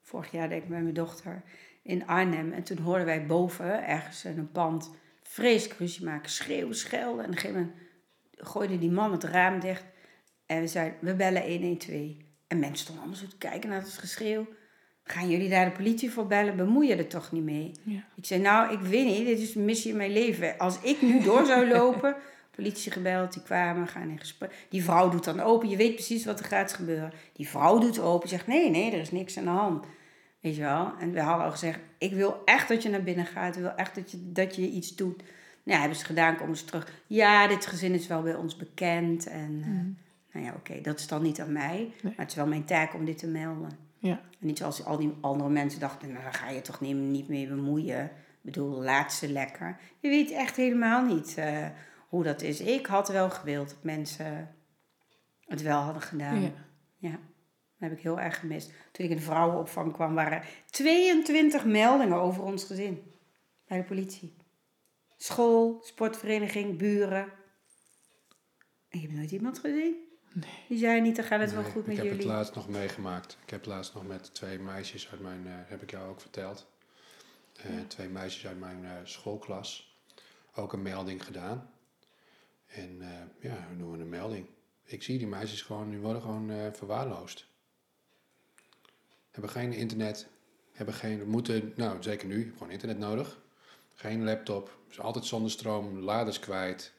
vorig 0.00 0.30
jaar 0.30 0.48
denk 0.48 0.62
ik 0.62 0.68
met 0.68 0.82
mijn 0.82 0.94
dochter 0.94 1.42
in 1.82 2.06
Arnhem. 2.06 2.52
En 2.52 2.62
toen 2.62 2.78
hoorden 2.78 3.06
wij 3.06 3.26
boven, 3.26 3.86
ergens 3.86 4.24
in 4.24 4.38
een 4.38 4.50
pand, 4.50 4.90
vreselijk 5.22 5.78
ruzie 5.78 6.04
maken. 6.04 6.30
Schreeuwen, 6.30 6.76
schelden. 6.76 7.24
En 7.24 7.30
op 7.30 7.34
een 7.34 7.40
gegeven 7.40 7.60
moment 7.60 7.76
gooide 8.36 8.78
die 8.78 8.90
man 8.90 9.12
het 9.12 9.24
raam 9.24 9.60
dicht. 9.60 9.84
En 10.46 10.60
we 10.60 10.66
zeiden, 10.66 10.98
we 11.00 11.14
bellen 11.14 11.42
112. 11.42 12.00
En 12.46 12.58
mensen 12.58 12.78
stonden 12.78 13.02
allemaal 13.02 13.20
zo 13.20 13.28
te 13.28 13.38
kijken 13.38 13.68
naar 13.68 13.80
het 13.80 13.98
geschreeuw. 13.98 14.46
Gaan 15.10 15.30
jullie 15.30 15.48
daar 15.48 15.64
de 15.64 15.70
politie 15.70 16.10
voor 16.10 16.26
bellen? 16.26 16.56
Bemoei 16.56 16.88
je 16.88 16.96
er 16.96 17.06
toch 17.06 17.32
niet 17.32 17.44
mee? 17.44 17.70
Ja. 17.82 18.04
Ik 18.14 18.24
zei, 18.26 18.40
nou, 18.40 18.72
ik 18.72 18.80
weet 18.80 19.06
niet. 19.06 19.26
Dit 19.26 19.38
is 19.38 19.54
een 19.54 19.64
missie 19.64 19.90
in 19.90 19.96
mijn 19.96 20.12
leven. 20.12 20.58
Als 20.58 20.80
ik 20.82 21.02
nu 21.02 21.22
door 21.22 21.46
zou 21.46 21.68
lopen... 21.76 22.16
Politie 22.50 22.92
gebeld, 22.92 23.32
die 23.32 23.42
kwamen, 23.42 23.86
gaan 23.88 24.08
in 24.08 24.18
gesprek. 24.18 24.66
Die 24.68 24.84
vrouw 24.84 25.08
doet 25.08 25.24
dan 25.24 25.40
open, 25.40 25.68
je 25.68 25.76
weet 25.76 25.94
precies 25.94 26.24
wat 26.24 26.38
er 26.40 26.44
gaat 26.44 26.72
gebeuren. 26.72 27.12
Die 27.32 27.48
vrouw 27.48 27.78
doet 27.78 28.00
open, 28.00 28.28
zegt 28.28 28.46
nee, 28.46 28.70
nee, 28.70 28.92
er 28.92 29.00
is 29.00 29.10
niks 29.10 29.38
aan 29.38 29.44
de 29.44 29.50
hand. 29.50 29.84
Weet 30.40 30.54
je 30.56 30.62
wel? 30.62 30.92
En 31.00 31.12
we 31.12 31.20
hadden 31.20 31.44
al 31.44 31.50
gezegd, 31.50 31.78
ik 31.98 32.12
wil 32.12 32.42
echt 32.44 32.68
dat 32.68 32.82
je 32.82 32.88
naar 32.88 33.02
binnen 33.02 33.26
gaat. 33.26 33.54
Ik 33.56 33.62
wil 33.62 33.70
echt 33.74 33.94
dat 33.94 34.10
je, 34.10 34.32
dat 34.32 34.56
je 34.56 34.70
iets 34.70 34.96
doet. 34.96 35.16
Nou, 35.16 35.26
ja, 35.62 35.78
hebben 35.78 35.98
ze 35.98 36.04
gedaan, 36.04 36.36
komen 36.36 36.56
ze 36.56 36.64
terug. 36.64 36.92
Ja, 37.06 37.46
dit 37.48 37.66
gezin 37.66 37.92
is 37.94 38.06
wel 38.06 38.22
bij 38.22 38.34
ons 38.34 38.56
bekend. 38.56 39.26
En 39.26 39.60
eh, 39.62 39.68
Mhm. 39.68 39.86
nou 40.32 40.44
ja, 40.46 40.52
oké, 40.56 40.80
dat 40.80 40.98
is 40.98 41.06
dan 41.06 41.22
niet 41.22 41.40
aan 41.40 41.52
mij. 41.52 41.76
Nee. 41.76 41.90
Maar 42.02 42.12
het 42.16 42.30
is 42.30 42.34
wel 42.36 42.46
mijn 42.46 42.64
taak 42.64 42.94
om 42.94 43.04
dit 43.04 43.18
te 43.18 43.26
melden. 43.26 43.70
Ja. 44.00 44.20
En 44.40 44.46
niet 44.46 44.58
zoals 44.58 44.84
al 44.84 44.96
die 44.96 45.12
andere 45.20 45.50
mensen 45.50 45.80
dachten, 45.80 46.12
nou, 46.12 46.22
daar 46.22 46.34
ga 46.34 46.48
je 46.50 46.60
toch 46.60 46.80
niet, 46.80 46.96
niet 46.96 47.28
mee 47.28 47.48
bemoeien. 47.48 48.04
Ik 48.04 48.40
bedoel, 48.42 48.82
laat 48.82 49.12
ze 49.12 49.32
lekker. 49.32 49.80
Je 50.00 50.08
weet 50.08 50.30
echt 50.30 50.56
helemaal 50.56 51.04
niet 51.04 51.34
eh, 51.36 51.66
hoe 52.08 52.22
dat 52.22 52.42
is. 52.42 52.60
Ik 52.60 52.86
had 52.86 53.08
wel 53.08 53.30
gewild 53.30 53.68
dat 53.68 53.82
mensen 53.82 54.54
het 55.46 55.62
wel 55.62 55.80
hadden 55.80 56.02
gedaan. 56.02 56.40
Ja. 56.40 56.52
Ja. 56.98 57.10
Dat 57.10 57.88
heb 57.88 57.92
ik 57.92 58.00
heel 58.00 58.20
erg 58.20 58.38
gemist. 58.38 58.72
Toen 58.92 59.04
ik 59.04 59.10
in 59.10 59.16
de 59.16 59.22
vrouwenopvang 59.22 59.92
kwam, 59.92 60.14
waren 60.14 60.38
er 60.38 60.48
22 60.70 61.64
meldingen 61.64 62.16
over 62.16 62.42
ons 62.42 62.64
gezin. 62.64 63.02
Bij 63.66 63.78
de 63.78 63.84
politie. 63.84 64.36
School, 65.16 65.80
sportvereniging, 65.82 66.78
buren. 66.78 67.32
En 68.88 69.00
je 69.00 69.06
hebt 69.06 69.18
nooit 69.18 69.30
iemand 69.30 69.58
gezien? 69.58 70.09
Nee. 70.32 70.64
Die 70.68 70.78
zei 70.78 71.00
niet, 71.00 71.16
dan 71.16 71.24
gaat 71.24 71.40
het 71.40 71.52
wel 71.52 71.62
goed 71.62 71.86
met 71.86 71.96
ik 71.96 71.96
heb 71.96 72.04
jullie. 72.04 72.20
het 72.20 72.26
laatst 72.26 72.54
nog 72.54 72.68
meegemaakt. 72.68 73.36
Ik 73.42 73.50
heb 73.50 73.66
laatst 73.66 73.94
nog 73.94 74.06
met 74.06 74.34
twee 74.34 74.58
meisjes 74.58 75.08
uit 75.10 75.20
mijn, 75.20 75.46
eh, 75.46 75.52
heb 75.54 75.82
ik 75.82 75.90
jou 75.90 76.08
ook 76.08 76.20
verteld. 76.20 76.66
Eh, 77.56 77.70
Twee 77.88 78.08
meisjes 78.08 78.46
uit 78.46 78.58
mijn 78.58 78.84
eh, 78.84 78.90
schoolklas. 79.04 79.98
Ook 80.54 80.72
een 80.72 80.82
melding 80.82 81.24
gedaan. 81.24 81.70
En 82.66 82.98
ja, 83.40 83.66
we 83.68 83.74
noemen 83.76 84.00
een 84.00 84.08
melding. 84.08 84.46
Ik 84.84 85.02
zie 85.02 85.18
die 85.18 85.26
meisjes 85.26 85.62
gewoon, 85.62 85.90
die 85.90 85.98
worden 85.98 86.22
gewoon 86.22 86.74
verwaarloosd. 86.74 87.46
Hebben 89.30 89.50
geen 89.50 89.72
internet. 89.72 90.28
Hebben 90.72 90.94
geen, 90.94 91.28
moeten, 91.28 91.72
nou 91.76 92.02
zeker 92.02 92.28
nu, 92.28 92.52
gewoon 92.52 92.70
internet 92.70 92.98
nodig. 92.98 93.40
Geen 93.94 94.24
laptop. 94.24 94.78
Is 94.90 95.00
altijd 95.00 95.24
zonder 95.24 95.50
stroom, 95.50 95.98
laders 95.98 96.38
kwijt. 96.38 96.92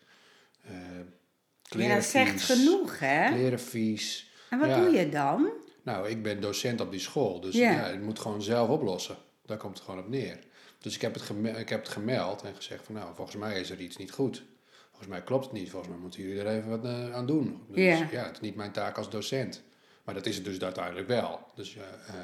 Ja, 1.79 1.95
dat 1.95 2.03
zegt 2.03 2.41
genoeg, 2.41 2.99
hè? 2.99 3.29
Kleren 3.31 3.59
vies. 3.59 4.31
En 4.49 4.59
wat 4.59 4.69
Ja. 4.69 4.79
doe 4.81 4.89
je 4.95 5.09
dan? 5.09 5.49
Nou, 5.83 6.09
ik 6.09 6.23
ben 6.23 6.41
docent 6.41 6.81
op 6.81 6.91
die 6.91 6.99
school, 6.99 7.39
dus 7.41 7.55
Ja. 7.55 7.71
ja. 7.71 7.87
ik 7.87 8.01
moet 8.01 8.19
gewoon 8.19 8.41
zelf 8.41 8.69
oplossen. 8.69 9.15
Daar 9.45 9.57
komt 9.57 9.77
het 9.77 9.85
gewoon 9.85 9.99
op 10.03 10.09
neer. 10.09 10.39
Dus 10.79 10.95
ik 10.95 11.01
heb, 11.01 11.13
het 11.13 11.23
ik 11.57 11.69
heb 11.69 11.79
het 11.83 11.89
gemeld 11.89 12.41
en 12.41 12.55
gezegd 12.55 12.85
van 12.85 12.95
nou, 12.95 13.15
volgens 13.15 13.37
mij 13.37 13.59
is 13.59 13.69
er 13.69 13.79
iets 13.79 13.97
niet 13.97 14.11
goed. 14.11 14.43
Volgens 14.89 15.07
mij 15.09 15.21
klopt 15.21 15.43
het 15.43 15.53
niet, 15.53 15.69
volgens 15.69 15.91
mij 15.91 16.01
moeten 16.01 16.21
jullie 16.21 16.39
er 16.41 16.47
even 16.57 16.69
wat 16.69 16.83
eh, 16.85 17.13
aan 17.13 17.25
doen. 17.25 17.61
Dus 17.67 17.77
Ja. 17.99 18.07
ja. 18.11 18.23
het 18.25 18.31
is 18.35 18.39
niet 18.39 18.55
mijn 18.55 18.71
taak 18.71 18.97
als 18.97 19.09
docent. 19.09 19.61
Maar 20.03 20.13
dat 20.13 20.25
is 20.25 20.35
het 20.35 20.45
dus 20.45 20.59
uiteindelijk 20.61 21.07
wel. 21.07 21.39
Dus 21.55 21.75
ehm, 21.75 22.15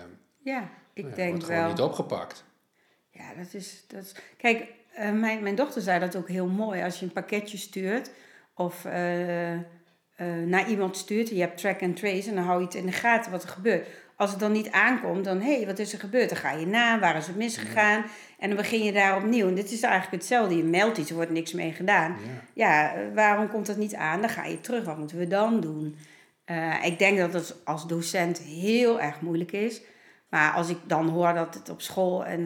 Ja, 0.44 0.70
ik 0.94 1.04
nou 1.04 1.10
ja, 1.10 1.16
denk 1.16 1.30
wordt 1.30 1.46
gewoon 1.46 1.62
wel. 1.62 1.70
niet 1.70 1.82
opgepakt. 1.82 2.44
Ja, 3.12 3.34
dat 3.38 3.54
is. 3.54 3.84
Dat 3.88 4.04
is 4.04 4.12
kijk, 4.38 4.64
eh, 4.96 5.12
mijn, 5.12 5.44
mijn 5.44 5.56
dochter 5.56 5.82
zei 5.82 6.00
dat 6.00 6.16
ook 6.16 6.28
heel 6.28 6.48
mooi. 6.48 6.84
Als 6.84 7.00
je 7.00 7.06
een 7.06 7.12
pakketje 7.12 7.58
stuurt 7.58 8.12
of 8.58 8.86
eh, 8.86 9.54
eh, 9.54 9.60
naar 10.46 10.70
iemand 10.70 10.98
stuurt, 10.98 11.30
je 11.30 11.40
hebt 11.40 11.58
track 11.58 11.82
and 11.82 11.96
trace 11.96 12.30
en 12.30 12.36
dan 12.36 12.44
hou 12.44 12.60
je 12.60 12.66
het 12.66 12.76
in 12.76 12.86
de 12.86 12.92
gaten 12.92 13.32
wat 13.32 13.44
er 13.44 13.50
gebeurt. 13.50 13.88
Als 14.16 14.30
het 14.30 14.40
dan 14.40 14.52
niet 14.52 14.72
aankomt, 14.72 15.26
dan 15.26 15.42
hé, 15.42 15.56
hey, 15.56 15.66
wat 15.66 15.80
is 15.80 15.94
er 15.94 16.00
gebeurd? 16.00 16.30
Dan 16.30 16.38
ga 16.38 16.52
je 16.52 16.66
na, 16.66 17.00
waar 17.00 17.16
is 17.16 17.28
het 17.28 17.36
misgegaan? 17.36 18.06
En 18.40 18.48
dan 18.48 18.58
begin 18.58 18.84
je 18.84 18.92
daar 18.92 19.18
opnieuw. 19.18 19.48
En 19.48 19.56
dit 19.56 19.72
is 19.72 19.82
eigenlijk 19.82 20.14
hetzelfde. 20.14 20.58
Je 20.58 20.64
meldt 20.64 20.98
iets, 20.98 21.10
er 21.10 21.16
wordt 21.16 21.32
niks 21.32 21.54
mee 21.54 21.72
gedaan. 21.72 22.12
Ja. 22.12 22.42
Ja, 22.54 22.94
eh, 22.94 23.02
waarom 23.14 23.50
komt 23.50 23.66
dat 23.66 23.78
niet 23.78 23.96
aan? 23.96 24.22
Dan 24.22 24.30
ga 24.30 24.46
je 24.46 24.62
terug. 24.62 24.86
Wat 24.86 24.98
moeten 24.98 25.18
we 25.18 25.28
dan 25.28 25.60
doen? 25.60 25.96
Ik 26.84 27.00
denk 27.00 27.18
dat 27.18 27.34
het 27.34 27.56
als 27.64 27.88
docent 27.88 28.40
heel 28.40 29.02
erg 29.02 29.22
moeilijk 29.22 29.52
is. 29.52 29.82
Maar 30.30 30.52
als 30.52 30.70
ik 30.70 30.78
dan 30.86 31.10
hoor 31.10 31.34
dat 31.34 31.54
het 31.54 31.70
op 31.70 31.82
school 31.82 32.26
en 32.26 32.44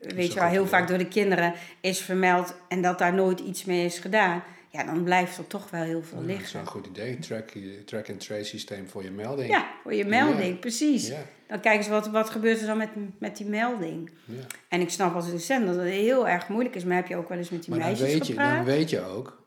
weet 0.00 0.32
je 0.32 0.40
wel, 0.40 0.48
heel 0.48 0.66
vaak 0.66 0.88
door 0.88 0.98
de 0.98 1.08
kinderen 1.08 1.54
is 1.80 2.00
vermeld 2.00 2.56
en 2.68 2.82
dat 2.82 2.98
daar 2.98 3.14
nooit 3.14 3.40
iets 3.40 3.64
mee 3.64 3.84
is 3.84 3.98
gedaan, 3.98 4.42
ja, 4.70 4.84
dan 4.84 5.02
blijft 5.04 5.38
er 5.38 5.46
toch 5.46 5.70
wel 5.70 5.82
heel 5.82 6.02
veel 6.02 6.20
Ja, 6.20 6.26
dat 6.26 6.30
is 6.30 6.36
liggen. 6.36 6.52
wel 6.52 6.62
een 6.62 6.68
goed 6.68 6.86
idee. 6.86 7.18
Track, 7.18 7.50
track 7.86 8.08
and 8.10 8.20
trace 8.20 8.44
systeem 8.44 8.88
voor 8.88 9.02
je 9.02 9.10
melding. 9.10 9.50
Ja, 9.50 9.66
voor 9.82 9.94
je 9.94 10.04
melding, 10.04 10.52
Ja. 10.52 10.56
precies. 10.60 11.08
Ja, 11.08 11.16
Dan 11.48 11.60
kijken 11.60 11.84
ze 11.84 11.90
wat, 11.90 12.08
wat 12.08 12.30
gebeurt 12.30 12.60
er 12.60 12.66
dan 12.66 12.76
met, 12.78 12.88
met 13.18 13.36
die 13.36 13.46
melding. 13.46 14.10
ja. 14.24 14.34
En 14.68 14.80
ik 14.80 14.90
snap 14.90 15.14
als 15.14 15.30
docent 15.30 15.66
dat 15.66 15.76
het 15.76 15.84
heel 15.88 16.28
erg 16.28 16.48
moeilijk 16.48 16.74
is, 16.74 16.84
maar 16.84 16.96
heb 16.96 17.06
je 17.06 17.16
ook 17.16 17.28
wel 17.28 17.38
eens 17.38 17.50
met 17.50 17.60
die 17.60 17.70
Maar 17.70 17.78
dan 17.78 17.88
meisjes 17.88 18.12
weet, 18.12 18.26
je, 18.26 18.34
dan 18.34 18.64
weet 18.64 18.90
je 18.90 19.04
ook, 19.04 19.42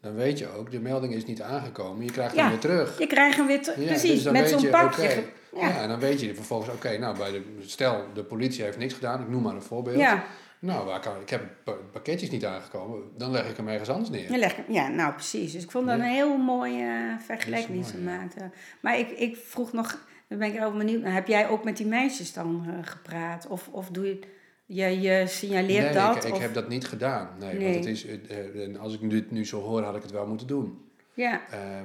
dan 0.00 0.14
weet 0.14 0.38
je 0.38 0.48
ook, 0.48 0.70
de 0.70 0.80
melding 0.80 1.14
is 1.14 1.24
niet 1.24 1.42
aangekomen. 1.42 2.04
Je 2.04 2.10
krijgt 2.12 2.36
hem 2.36 2.48
weer 2.48 2.58
terug. 2.58 2.98
Je 2.98 3.06
krijgt 3.06 3.36
hem 3.36 3.46
weer 3.46 3.62
terug, 3.62 3.86
precies, 3.86 4.10
dus 4.10 4.22
dan 4.22 4.32
met 4.32 4.48
zo'n 4.48 4.60
je, 4.60 4.68
pakje. 4.68 5.24
ja. 5.56 5.80
en 5.82 5.88
dan 5.88 5.98
weet 5.98 6.20
je 6.20 6.34
vervolgens, 6.34 6.74
oké, 6.74 6.98
nou, 6.98 7.18
bij 7.18 7.30
de, 7.30 7.42
stel 7.60 8.04
de 8.14 8.24
politie 8.24 8.64
heeft 8.64 8.78
niks 8.78 8.94
gedaan, 8.94 9.20
ik 9.20 9.28
noem 9.28 9.42
maar 9.42 9.54
een 9.54 9.62
voorbeeld. 9.62 9.98
Ja, 9.98 10.24
Nou, 10.60 10.86
waar 10.86 11.00
kan, 11.00 11.20
ik 11.20 11.30
heb 11.30 11.42
het 11.64 11.92
pakketjes 11.92 12.30
niet 12.30 12.44
aangekomen, 12.44 13.02
dan 13.16 13.30
leg 13.30 13.50
ik 13.50 13.56
hem 13.56 13.68
ergens 13.68 13.88
anders 13.88 14.10
neer. 14.10 14.64
ja, 14.68 14.88
nou 14.88 15.12
precies. 15.12 15.52
Dus 15.52 15.62
ik 15.62 15.70
vond 15.70 15.86
dat 15.86 15.98
een 15.98 16.04
heel 16.04 16.36
mooie 16.36 16.84
eh, 16.84 17.24
vergelijking 17.24 17.82
die 17.82 17.90
ze 17.90 17.98
ja. 17.98 18.04
maakte. 18.04 18.50
Maar 18.80 18.98
ik, 18.98 19.10
ik 19.10 19.36
vroeg 19.36 19.72
nog, 19.72 19.90
daar 20.28 20.38
ben 20.38 20.48
ik 20.48 20.58
heel 20.58 20.72
benieuwd. 20.72 21.02
Heb 21.04 21.26
jij 21.26 21.48
ook 21.48 21.64
met 21.64 21.76
die 21.76 21.86
meisjes 21.86 22.32
dan 22.32 22.64
eh, 22.68 22.74
gepraat? 22.90 23.46
Of, 23.46 23.68
of 23.68 23.88
doe 23.88 24.06
je, 24.06 24.18
je, 24.66 25.00
je 25.00 25.26
signaleert 25.26 25.84
nee, 25.84 25.94
dat? 25.94 26.16
ik, 26.16 26.24
ik 26.24 26.32
of, 26.34 26.40
heb 26.40 26.54
dat 26.54 26.68
niet 26.68 26.86
gedaan. 26.86 27.28
Nee, 27.38 27.54
Nee. 27.54 27.72
want 27.72 27.84
het 27.84 27.94
is, 27.94 28.06
eh, 28.06 28.62
en 28.64 28.76
als 28.78 28.94
ik 28.94 29.10
dit 29.10 29.30
nu 29.30 29.46
zo 29.46 29.60
hoor, 29.60 29.82
had 29.82 29.96
ik 29.96 30.02
het 30.02 30.10
wel 30.10 30.26
moeten 30.26 30.46
doen. 30.46 30.78
Ja, 31.14 31.40
Ehm, 31.50 31.62
eh, 31.62 31.80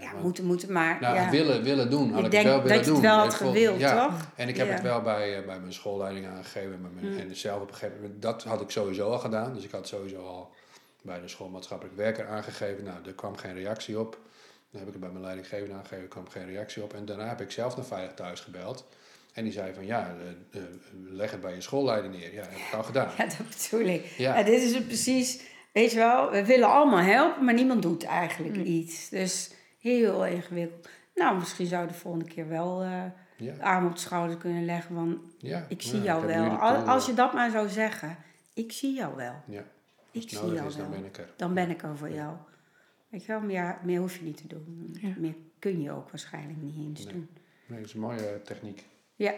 ja 0.00 0.10
want- 0.12 0.22
moeten, 0.22 0.44
moeten, 0.44 0.72
maar... 0.72 0.98
Nou, 1.00 1.14
ja. 1.14 1.30
willen, 1.30 1.62
willen 1.62 1.90
doen. 1.90 2.12
Had 2.12 2.24
Ik 2.24 2.30
denk 2.30 2.44
wel 2.44 2.62
willen 2.62 2.68
dat 2.76 2.84
je 2.86 2.92
het 2.92 3.00
doen. 3.00 3.10
wel 3.10 3.18
had 3.18 3.34
gewild, 3.34 3.80
ja. 3.80 4.06
toch? 4.08 4.20
En 4.36 4.48
ik 4.48 4.56
heb 4.56 4.66
Ja. 4.66 4.72
het 4.72 4.82
wel 4.82 5.02
bij, 5.02 5.38
eh, 5.38 5.46
bij 5.46 5.60
mijn 5.60 5.72
schoolleiding 5.72 6.26
aangegeven. 6.26 6.80
Mijn, 6.80 7.12
Mm. 7.12 7.18
en 7.18 7.36
zelf 7.36 7.62
op 7.62 7.68
een 7.68 7.74
gegeven 7.74 8.00
moment, 8.02 8.22
dat 8.22 8.44
had 8.44 8.60
ik 8.60 8.70
sowieso 8.70 9.10
al 9.10 9.18
gedaan. 9.18 9.54
Dus 9.54 9.64
ik 9.64 9.70
had 9.70 9.88
sowieso 9.88 10.26
al 10.26 10.50
bij 11.02 11.20
de 11.20 11.28
schoolmaatschappelijk 11.28 11.96
werker 11.96 12.26
aangegeven. 12.28 12.84
Nou, 12.84 12.96
er 13.06 13.12
kwam 13.12 13.36
geen 13.36 13.54
reactie 13.54 13.98
op. 14.00 14.18
Dan 14.70 14.80
heb 14.80 14.86
ik 14.86 14.92
het 14.92 15.02
bij 15.02 15.10
mijn 15.12 15.24
leidinggevende 15.24 15.74
aangegeven, 15.74 16.02
er 16.02 16.08
kwam 16.10 16.28
geen 16.28 16.46
reactie 16.46 16.82
op. 16.82 16.94
En 16.94 17.04
daarna 17.04 17.28
heb 17.28 17.40
ik 17.40 17.50
zelf 17.50 17.76
naar 17.76 17.84
Veilig 17.84 18.14
Thuis 18.14 18.40
gebeld. 18.40 18.86
En 19.32 19.44
die 19.44 19.52
zei 19.52 19.74
van, 19.74 19.86
ja, 19.86 20.14
eh, 20.52 20.60
eh, 20.60 20.66
leg 21.10 21.30
het 21.30 21.40
bij 21.40 21.54
je 21.54 21.60
schoolleiding 21.60 22.14
neer. 22.14 22.32
Ja, 22.34 22.40
dat 22.40 22.50
heb 22.50 22.58
ik 22.58 22.74
al 22.74 22.82
gedaan. 22.82 23.08
Ja, 23.18 23.24
dat 23.24 23.36
bedoel 23.70 23.86
ik. 23.94 24.04
Ja. 24.16 24.36
Ja. 24.38 24.42
dit 24.44 24.62
is 24.62 24.74
het 24.74 24.86
precies, 24.86 25.40
weet 25.72 25.90
je 25.90 25.96
wel, 25.96 26.30
we 26.30 26.44
willen 26.44 26.68
allemaal 26.68 26.98
helpen, 27.02 27.44
maar 27.44 27.54
niemand 27.54 27.82
doet 27.82 28.04
eigenlijk 28.04 28.56
Mm. 28.56 28.64
iets. 28.64 29.08
Dus 29.08 29.50
heel 29.78 30.26
ingewikkeld. 30.26 30.88
Nou, 31.14 31.38
misschien 31.38 31.66
zou 31.66 31.82
je 31.82 31.88
de 31.88 31.94
volgende 31.94 32.24
keer 32.26 32.48
wel 32.48 32.82
eh, 32.82 33.02
Ja, 33.36 33.54
de 33.54 33.62
arm 33.62 33.86
op 33.86 33.92
de 33.94 34.00
schouder 34.00 34.36
kunnen 34.36 34.64
leggen 34.64 34.94
van, 34.94 35.22
ja. 35.38 35.64
ik 35.68 35.80
Ja, 35.80 35.88
zie 35.90 36.02
jou 36.02 36.26
heb 36.26 36.40
nu 36.40 36.48
wel. 36.48 36.58
Al- 36.58 36.76
Als 36.76 37.06
je 37.06 37.14
dat 37.14 37.32
maar 37.32 37.50
zou 37.50 37.68
zeggen, 37.68 38.16
ik 38.52 38.72
zie 38.72 38.92
jou 38.94 39.16
wel. 39.16 39.34
Ja, 39.46 39.58
als 39.58 39.66
Ik 40.10 40.20
het 40.30 40.30
zie 40.30 40.52
jou 40.52 40.66
is, 40.66 40.76
dan 40.76 40.90
wel. 40.90 40.98
ben 41.00 41.08
ik 41.08 41.18
er. 41.18 41.28
Dan 41.36 41.54
ben 41.54 41.70
ik 41.70 41.82
er 41.82 41.96
voor 41.96 42.10
jou. 42.10 42.34
Weet 43.08 43.20
je 43.24 43.32
wel, 43.32 43.40
meer, 43.40 43.78
meer 43.82 44.00
hoef 44.00 44.16
je 44.16 44.22
niet 44.24 44.36
te 44.36 44.46
doen. 44.46 44.96
Ja. 45.00 45.12
Meer 45.16 45.34
kun 45.58 45.82
je 45.82 45.90
ook 45.92 46.10
waarschijnlijk 46.10 46.58
niet 46.62 46.76
eens 46.88 47.04
Nee. 47.04 47.12
doen. 47.12 47.28
Nee, 47.66 47.78
dat 47.78 47.88
is 47.88 47.94
een 47.94 48.00
mooie 48.00 48.40
techniek. 48.44 48.84
Ja, 49.16 49.34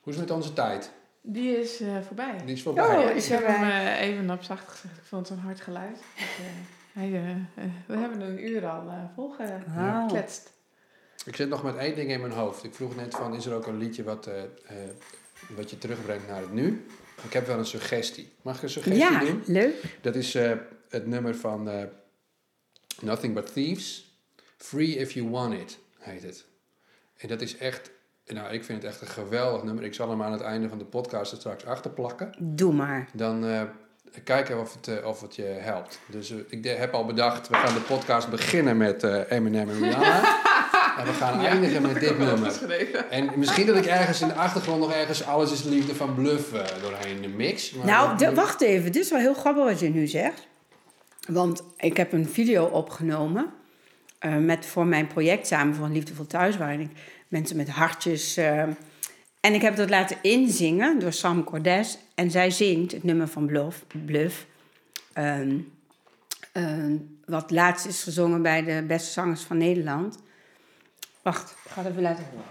Hoe 0.00 0.12
is 0.12 0.18
het 0.18 0.28
met 0.28 0.36
onze 0.36 0.52
tijd? 0.52 0.92
Die 1.20 1.58
is 1.58 1.80
eh, 1.80 2.00
voorbij. 2.00 2.36
Die 2.44 2.54
is 2.54 2.62
voorbij. 2.62 2.96
Oh, 2.96 3.02
Ja, 3.02 3.10
is 3.10 3.30
ik 3.30 3.38
heb 3.38 3.46
hem 3.46 3.62
eh, 3.70 4.00
even 4.00 4.30
op 4.30 4.42
zacht 4.42 4.68
gezegd. 4.68 4.96
Ik 4.96 5.02
vond 5.04 5.28
het 5.28 5.38
een 5.38 5.44
hard 5.44 5.60
geluid. 5.60 5.96
Dus, 6.16 6.24
eh, 6.38 6.44
hij, 6.92 7.12
eh, 7.12 7.30
eh, 7.30 7.70
we 7.86 7.96
hebben 7.96 8.20
een 8.20 8.48
uur 8.48 8.66
al 8.66 8.86
uh, 8.86 9.04
volgekletst. 9.14 10.52
Ik 11.24 11.36
zit 11.36 11.48
nog 11.48 11.62
met 11.62 11.76
één 11.76 11.94
ding 11.94 12.10
in 12.10 12.20
mijn 12.20 12.32
hoofd. 12.32 12.64
Ik 12.64 12.74
vroeg 12.74 12.96
net 12.96 13.14
van, 13.14 13.34
is 13.34 13.46
er 13.46 13.54
ook 13.54 13.66
een 13.66 13.78
liedje 13.78 14.02
wat, 14.02 14.28
wat 15.56 15.70
je 15.70 15.78
terugbrengt 15.78 16.28
naar 16.28 16.40
het 16.40 16.52
nu? 16.52 16.86
Ik 17.22 17.32
heb 17.32 17.46
wel 17.46 17.58
een 17.58 17.66
suggestie. 17.66 18.32
Mag 18.42 18.56
ik 18.56 18.62
een 18.62 18.70
suggestie 18.70 19.02
ja 19.02 19.20
doen? 19.20 19.42
leuk. 19.46 19.98
Dat 20.00 20.14
is 20.14 20.34
het 20.88 21.06
nummer 21.06 21.36
van 21.36 21.88
Nothing 23.00 23.34
But 23.34 23.52
Thieves. 23.52 24.16
Free 24.56 24.96
If 24.96 25.12
You 25.12 25.30
Want 25.30 25.54
It, 25.54 25.78
heet 25.98 26.22
het. 26.22 26.44
En 27.16 27.28
dat 27.28 27.40
is 27.40 27.56
echt, 27.56 27.90
nou 28.26 28.52
ik 28.52 28.64
vind 28.64 28.82
het 28.82 28.92
echt 28.92 29.00
een 29.00 29.06
geweldig 29.06 29.62
nummer. 29.62 29.84
Ik 29.84 29.94
zal 29.94 30.10
hem 30.10 30.22
aan 30.22 30.32
het 30.32 30.40
einde 30.40 30.68
van 30.68 30.78
de 30.78 30.84
podcast 30.84 31.32
er 31.32 31.38
straks 31.38 31.64
achter 31.64 31.90
plakken. 31.90 32.32
Doe 32.38 32.72
maar. 32.72 33.08
Dan 33.12 33.44
kijken 34.24 34.60
of 34.60 34.74
het, 34.74 34.88
eh, 34.98 35.06
of 35.06 35.20
het 35.20 35.36
je 35.36 35.42
helpt. 35.42 36.00
Dus 36.06 36.30
eh, 36.30 36.36
ik 36.48 36.62
de- 36.62 36.68
heb 36.68 36.94
al 36.94 37.04
bedacht, 37.04 37.48
we 37.48 37.54
gaan 37.54 37.74
de 37.74 37.80
podcast 37.80 38.28
beginnen 38.30 38.76
met 38.76 39.02
eh, 39.02 39.20
Eminem 39.28 39.68
en 39.68 39.78
Rihanna. 39.82 40.20
en 40.98 41.06
we 41.06 41.12
gaan 41.12 41.40
eindigen 41.40 41.82
met 41.82 42.00
dit 42.00 42.18
nummer. 42.18 42.52
En 43.10 43.30
misschien 43.36 43.66
dat 43.66 43.76
ik 43.76 43.86
ergens 43.86 44.20
in 44.20 44.28
de 44.28 44.34
achtergrond 44.34 44.80
nog 44.80 44.92
ergens 44.92 45.24
Alles 45.24 45.52
is 45.52 45.62
Liefde 45.62 45.94
van 45.94 46.14
Bluff 46.14 46.52
eh, 46.52 46.60
doorheen 46.82 47.36
mix. 47.36 47.70
Maar 47.72 47.86
Nou, 47.86 48.18
de- 48.18 48.34
wacht 48.34 48.60
even. 48.60 48.92
Dit 48.92 49.02
is 49.04 49.10
wel 49.10 49.18
heel 49.20 49.34
grappig 49.34 49.64
wat 49.64 49.80
je 49.80 49.88
nu 49.88 50.06
zegt. 50.06 50.46
Want 51.28 51.62
ik 51.76 51.96
heb 51.96 52.12
een 52.12 52.28
video 52.28 52.64
opgenomen 52.64 53.52
eh, 54.18 54.36
met, 54.36 54.66
voor 54.66 54.86
mijn 54.86 55.06
project 55.06 55.46
samen 55.46 55.74
voor 55.74 55.84
een 55.84 55.92
liefdevol 55.92 56.26
thuis, 56.26 56.56
waarin 56.56 56.80
ik 56.80 56.90
mensen 57.28 57.56
met 57.56 57.68
hartjes. 57.68 58.36
eh, 58.36 58.62
en 59.40 59.54
ik 59.54 59.62
heb 59.62 59.76
dat 59.76 59.90
laten 59.90 60.16
inzingen 60.22 60.98
door 60.98 61.12
Sam 61.12 61.44
Cordes. 61.44 61.98
En 62.22 62.30
zij 62.30 62.50
zingt 62.50 62.92
het 62.92 63.02
nummer 63.04 63.28
van 63.28 63.46
Bluff. 63.46 63.84
Bluff 64.06 64.46
ehm, 65.12 65.58
ehm, 66.52 66.96
wat 67.26 67.50
laatst 67.50 67.86
is 67.86 68.02
gezongen 68.02 68.42
bij 68.42 68.62
de 68.64 68.84
beste 68.86 69.10
zangers 69.10 69.40
van 69.42 69.56
Nederland. 69.58 70.18
Wacht, 71.22 71.50
ik 71.64 71.70
ga 71.70 71.82
het 71.82 71.90
even 71.90 72.02
laten 72.02 72.24
horen. 72.30 72.44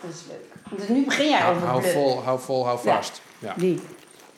Dat 0.00 0.10
is 0.10 0.22
leuk. 0.28 0.78
Dus 0.78 0.88
nu 0.88 1.04
begin 1.04 1.28
jij 1.28 1.48
over 1.50 1.66
hou 1.66 1.80
Bluff. 1.80 1.94
vol, 1.94 2.22
hou 2.22 2.40
vol, 2.40 2.64
hou 2.66 2.78
vast. 2.78 3.22
Ja, 3.38 3.54
Die. 3.56 3.80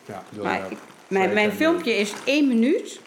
ja, 0.06 0.22
door, 0.30 0.44
Maar 0.44 0.64
eh, 0.64 0.70
ik- 0.70 0.78
mijn, 1.08 1.32
mijn 1.32 1.52
filmpje 1.52 1.92
is 1.96 2.12
één 2.24 2.48
minuut. 2.48 3.00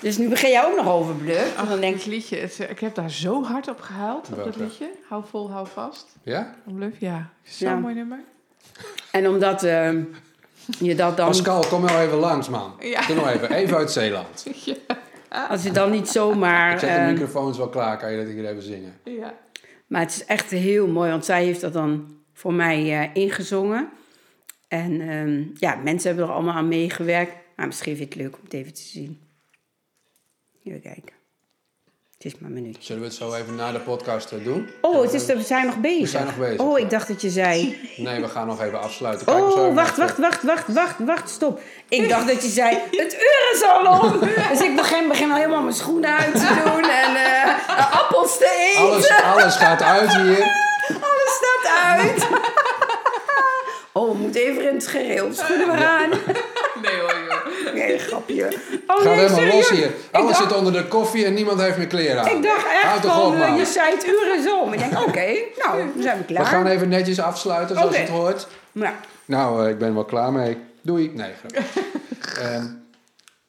Dus 0.00 0.18
nu 0.18 0.28
begin 0.28 0.50
jij 0.50 0.64
ook 0.64 0.76
nog 0.76 0.88
over 0.88 1.14
Bluff. 1.14 1.54
En 1.56 1.62
Ach, 1.62 1.68
dan 1.68 1.80
denk 1.80 1.96
ik, 1.96 2.04
liedje, 2.04 2.36
het, 2.36 2.58
ik 2.58 2.78
heb 2.80 2.94
daar 2.94 3.10
zo 3.10 3.42
hard 3.44 3.68
op 3.68 3.80
gehuild, 3.80 4.28
op 4.28 4.36
dat 4.44 4.56
liedje. 4.56 4.90
Hou 5.08 5.24
vol, 5.30 5.50
hou 5.50 5.66
vast. 5.66 6.06
eh, 6.24 6.32
Ja? 6.32 6.54
Van 6.64 6.74
Bluff, 6.74 7.00
ja. 7.00 7.30
Zo'n 7.42 7.68
Ja. 7.68 7.76
mooi 7.76 7.94
nummer. 7.94 8.20
En 9.16 9.28
omdat 9.28 9.62
ehm, 9.62 10.02
je 10.78 10.94
dat 10.94 11.16
dan, 11.16 11.26
Pascal, 11.26 11.64
kom 11.66 11.84
nou 11.84 12.00
even 12.00 12.18
langs, 12.18 12.48
man. 12.48 12.74
Ja. 12.80 13.06
Doe 13.06 13.16
nou 13.16 13.28
even. 13.28 13.52
Even 13.52 13.76
uit 13.76 13.90
Zeeland. 13.90 14.46
als 15.48 15.62
je 15.62 15.70
dan 15.70 15.90
niet 15.90 16.08
zomaar... 16.08 16.72
Ik 16.72 16.78
zet 16.78 16.88
de 16.88 16.94
ehm, 16.94 17.12
microfoons 17.12 17.58
wel 17.58 17.68
klaar. 17.68 17.98
Kan 17.98 18.12
je 18.12 18.24
dat 18.24 18.32
hier 18.32 18.48
even 18.48 18.62
zingen? 18.62 18.94
Ja. 19.04 19.34
maar 19.86 20.00
het 20.00 20.10
is 20.10 20.24
echt 20.24 20.50
heel 20.50 20.86
mooi, 20.86 21.10
want 21.10 21.24
zij 21.24 21.44
heeft 21.44 21.60
dat 21.60 21.72
dan 21.72 22.18
voor 22.32 22.52
mij 22.54 23.00
eh, 23.00 23.22
ingezongen. 23.22 23.88
En 24.68 25.00
ehm, 25.00 25.44
ja, 25.54 25.74
mensen 25.74 26.08
hebben 26.08 26.28
er 26.28 26.34
allemaal 26.34 26.54
aan 26.54 26.68
meegewerkt. 26.68 27.32
Maar 27.56 27.66
misschien 27.66 27.96
vind 27.96 28.12
je 28.12 28.18
het 28.18 28.28
leuk 28.28 28.36
om 28.36 28.44
het 28.44 28.52
even 28.52 28.74
te 28.74 28.82
zien. 28.82 29.20
Even 30.64 30.80
kijken. 30.80 31.15
Is 32.26 32.38
maar 32.38 32.50
een 32.50 32.54
minuutje. 32.54 32.82
Zullen 32.82 33.02
we 33.02 33.08
het 33.08 33.16
zo 33.16 33.34
even 33.34 33.54
na 33.54 33.72
de 33.72 33.78
podcast 33.78 34.32
eh, 34.32 34.44
doen? 34.44 34.68
Oh, 34.80 35.02
het 35.02 35.12
is, 35.12 35.26
we 35.26 35.42
zijn 35.42 35.66
nog 35.66 35.76
bezig. 35.76 36.00
We 36.00 36.06
zijn 36.06 36.24
nog 36.24 36.36
bezig, 36.36 36.60
Oh, 36.60 36.78
ik 36.78 36.90
dacht 36.90 37.08
dat 37.08 37.22
je 37.22 37.30
zei... 37.30 37.78
Nee, 37.96 38.20
we 38.20 38.28
gaan 38.28 38.46
nog 38.46 38.62
even 38.62 38.80
afsluiten. 38.80 39.26
Kijk, 39.26 39.38
we 39.44 39.50
zo 39.50 39.56
Oh, 39.56 39.62
even 39.62 39.74
wacht, 39.74 39.96
wacht, 39.96 40.18
wacht, 40.18 40.42
wacht, 40.42 40.66
wacht, 40.68 40.94
wacht, 40.98 41.30
stop. 41.30 41.60
Ik 41.88 42.08
dacht 42.08 42.26
dat 42.26 42.42
je 42.42 42.48
zei, 42.48 42.78
het 42.90 43.14
uur 43.14 43.50
is 43.52 43.62
al 43.62 44.00
om. 44.00 44.18
Dus 44.50 44.60
ik 44.60 44.76
begin, 44.76 45.08
begin 45.08 45.30
al 45.30 45.36
helemaal 45.36 45.62
mijn 45.62 45.74
schoenen 45.74 46.16
uit 46.16 46.32
te 46.34 46.62
doen 46.64 46.90
en 46.90 47.16
eh, 47.16 48.02
appels 48.02 48.38
te 48.38 48.72
eten. 48.74 48.82
Alles, 48.82 49.22
alles 49.34 49.56
gaat 49.56 49.82
uit 49.82 50.14
hier. 50.16 50.42
Alles 50.88 51.40
staat 51.40 51.72
uit. 51.84 52.26
Oh, 53.92 54.10
we 54.10 54.18
moeten 54.18 54.40
even 54.40 54.68
in 54.68 54.74
het 54.74 54.86
gereel. 54.86 55.32
Schoenen 55.32 55.66
weer 55.72 55.86
aan. 55.86 56.10
Nee 57.86 57.98
grapje. 57.98 58.48
Oh, 58.86 58.96
Gaat 58.96 59.04
nee, 59.04 59.14
helemaal 59.14 59.38
serieus. 59.38 59.54
los 59.70 59.78
hier. 59.78 59.90
Alles 60.12 60.38
dacht- 60.38 60.42
zit 60.50 60.58
onder 60.58 60.72
de 60.72 60.84
koffie 60.88 61.24
en 61.24 61.34
niemand 61.34 61.60
heeft 61.60 61.76
meer 61.76 61.86
kleren 61.86 62.20
aan. 62.22 62.36
Ik 62.36 62.42
dacht 62.42 62.66
echt 62.82 63.06
van, 63.06 63.34
eh, 63.40 63.56
je 63.56 63.64
zei 63.64 63.94
het 63.94 64.06
uur 64.06 64.34
is 64.38 64.52
om. 64.52 64.72
Ik 64.72 64.78
denk, 64.78 64.92
oké, 65.08 65.26
nou, 65.64 65.78
dan 65.94 66.02
zijn 66.02 66.18
we 66.18 66.24
klaar. 66.24 66.42
We 66.42 66.48
gaan 66.48 66.66
even 66.66 66.88
netjes 66.88 67.20
afsluiten 67.20 67.76
zoals 67.76 67.90
Oké. 67.90 67.98
het 67.98 68.08
hoort. 68.08 68.46
Ja. 68.72 68.94
Nou, 69.24 69.64
eh, 69.64 69.70
ik 69.70 69.78
ben 69.78 69.94
wel 69.94 70.04
klaar 70.04 70.32
mee. 70.32 70.56
Doei. 70.82 71.10
Nee, 71.14 71.32
grapje. 71.40 71.60
Ehm, 72.42 72.64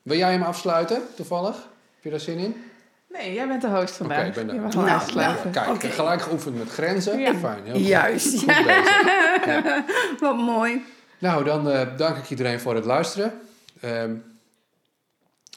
wil 0.01 0.17
jij 0.17 0.31
hem 0.31 0.41
afsluiten, 0.41 1.01
toevallig? 1.15 1.55
Heb 1.55 2.03
je 2.03 2.09
daar 2.09 2.19
zin 2.19 2.37
in? 2.37 2.63
Nee, 3.09 3.33
jij 3.33 3.47
bent 3.47 3.61
de 3.61 3.67
host 3.67 3.95
vandaag. 3.95 4.27
ik 4.27 4.33
ben 4.33 4.47
de 4.47 4.57
host. 4.57 4.75
Nou. 5.15 5.35
Kijk, 5.51 5.69
Oké. 5.69 5.87
gelijk 5.87 6.21
geoefend 6.21 6.57
met 6.57 6.69
grenzen. 6.69 7.19
Ja. 7.19 7.33
Fijn, 7.35 7.59
heel 7.63 7.73
goed. 7.73 7.87
Juist, 7.87 8.27
Goed 8.39 8.45
ja, 8.45 8.63
bezig. 8.63 10.19
wat 10.19 10.37
mooi. 10.37 10.85
Nou, 11.19 11.43
dan 11.43 11.69
eh, 11.71 11.81
dank 11.97 12.17
ik 12.17 12.29
iedereen 12.29 12.59
voor 12.59 12.75
het 12.75 12.85
luisteren. 12.85 13.41
Ehm, 13.81 14.15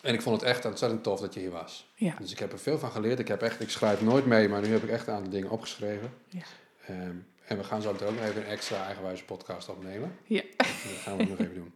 en 0.03 0.15
ik 0.15 0.23
vond 0.23 0.41
het 0.41 0.51
echt 0.51 0.65
ontzettend 0.65 1.03
tof 1.03 1.21
dat 1.21 1.35
je 1.35 1.41
hier 1.41 1.51
was. 1.51 1.91
Ja. 1.95 2.15
Dus 2.19 2.33
ik 2.33 2.39
heb 2.39 2.53
er 2.53 2.59
veel 2.59 2.79
van 2.79 2.91
geleerd. 2.91 3.19
Ik, 3.19 3.29
heb 3.29 3.43
echt, 3.43 3.61
ik 3.61 3.71
schrijf 3.71 4.01
nooit 4.01 4.27
mee, 4.27 4.49
maar 4.49 4.61
nu 4.61 4.73
heb 4.73 4.83
ik 4.83 4.91
echt 4.91 5.07
een 5.07 5.15
aantal 5.15 5.33
dingen 5.33 5.51
opgeschreven. 5.51 6.13
Ja. 6.29 6.43
Ehm, 6.87 7.17
en 7.47 7.57
we 7.57 7.65
gaan 7.65 7.83
zo 7.83 7.93
meteen 7.93 8.09
ook 8.09 8.15
nog 8.15 8.25
even 8.25 8.43
een 8.43 8.49
extra 8.49 8.85
eigenwijze 8.85 9.25
podcast 9.25 9.69
opnemen. 9.69 10.17
Ja. 10.25 10.43
Dat 10.57 11.01
gaan 11.03 11.17
we 11.17 11.25
nog 11.25 11.39
even 11.39 11.55
doen. 11.55 11.73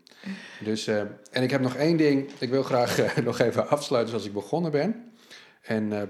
Dus, 0.61 0.87
eh, 0.87 1.01
en 1.31 1.43
ik 1.43 1.51
heb 1.51 1.61
nog 1.61 1.75
één 1.75 1.97
ding. 1.97 2.31
Ik 2.39 2.51
wil 2.51 2.63
graag 2.63 2.99
eh, 2.99 3.17
nog 3.25 3.39
even 3.39 3.69
afsluiten 3.69 4.11
zoals 4.11 4.27
ik 4.27 4.33
begonnen 4.33 4.71
ben. 4.71 5.13
En 5.63 5.93
eh, 5.93 6.03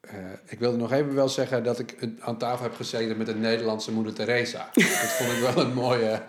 eh, 0.00 0.16
ik 0.46 0.58
wilde 0.58 0.76
nog 0.76 0.92
even 0.92 1.14
wel 1.14 1.28
zeggen 1.28 1.64
dat 1.64 1.78
ik 1.78 1.96
aan 2.20 2.38
tafel 2.38 2.62
heb 2.62 2.74
gezeten 2.74 3.16
met 3.16 3.28
een 3.28 3.40
Nederlandse 3.40 3.92
moeder 3.92 4.12
Teresa. 4.12 4.68
dat 4.72 4.84
vond 4.84 5.32
ik 5.32 5.54
wel 5.54 5.64
een 5.64 5.74
mooie 5.74 6.20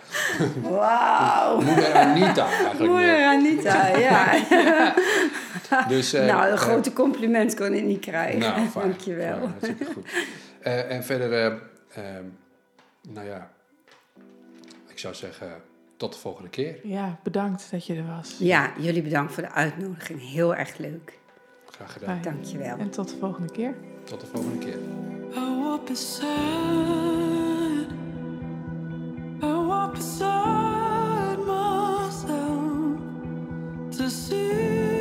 Wauw. 0.62 1.60
moeder 1.60 1.92
Anita 1.94 2.46
eigenlijk. 2.46 2.78
Moeder 2.90 3.16
meer. 3.16 3.26
Anita, 3.26 3.86
ja. 3.98 4.34
Dus, 5.88 6.12
eh, 6.12 6.26
nou, 6.26 6.46
een 6.46 6.52
eh, 6.52 6.58
grote 6.58 6.92
compliment 6.92 7.54
kon 7.54 7.74
ik 7.74 7.84
niet 7.84 8.00
krijgen. 8.00 8.38
Nou, 8.38 8.68
fijn. 8.68 8.88
Dankjewel. 8.88 9.36
Fijn, 9.38 9.50
hartstikke 9.50 9.84
goed. 9.84 10.08
Eh, 10.60 10.90
en 10.90 11.04
verder, 11.04 11.32
eh, 11.32 11.46
ehm, 11.94 12.24
nou 13.08 13.26
ja, 13.26 13.50
ik 14.88 14.98
zou 14.98 15.14
zeggen, 15.14 15.48
tot 15.96 16.12
de 16.12 16.18
volgende 16.18 16.48
keer. 16.50 16.78
Ja, 16.82 17.18
bedankt 17.22 17.70
dat 17.70 17.86
je 17.86 17.94
er 17.94 18.06
was. 18.06 18.36
Ja, 18.38 18.72
jullie 18.78 19.02
bedankt 19.02 19.32
voor 19.32 19.42
de 19.42 19.50
uitnodiging. 19.50 20.30
Heel 20.30 20.54
erg 20.54 20.76
leuk. 20.76 21.18
Graag 21.80 21.92
gedaan. 21.92 22.20
Fijn. 22.20 22.34
Dankjewel. 22.34 22.76
En 22.78 22.90
tot 22.90 23.08
de 23.08 23.16
volgende 23.16 23.52
keer. 23.52 23.74
Tot 24.04 24.20
de 24.20 24.26
volgende 24.26 24.58
keer. 24.58 24.78
To 33.90 34.08
see 34.08 34.99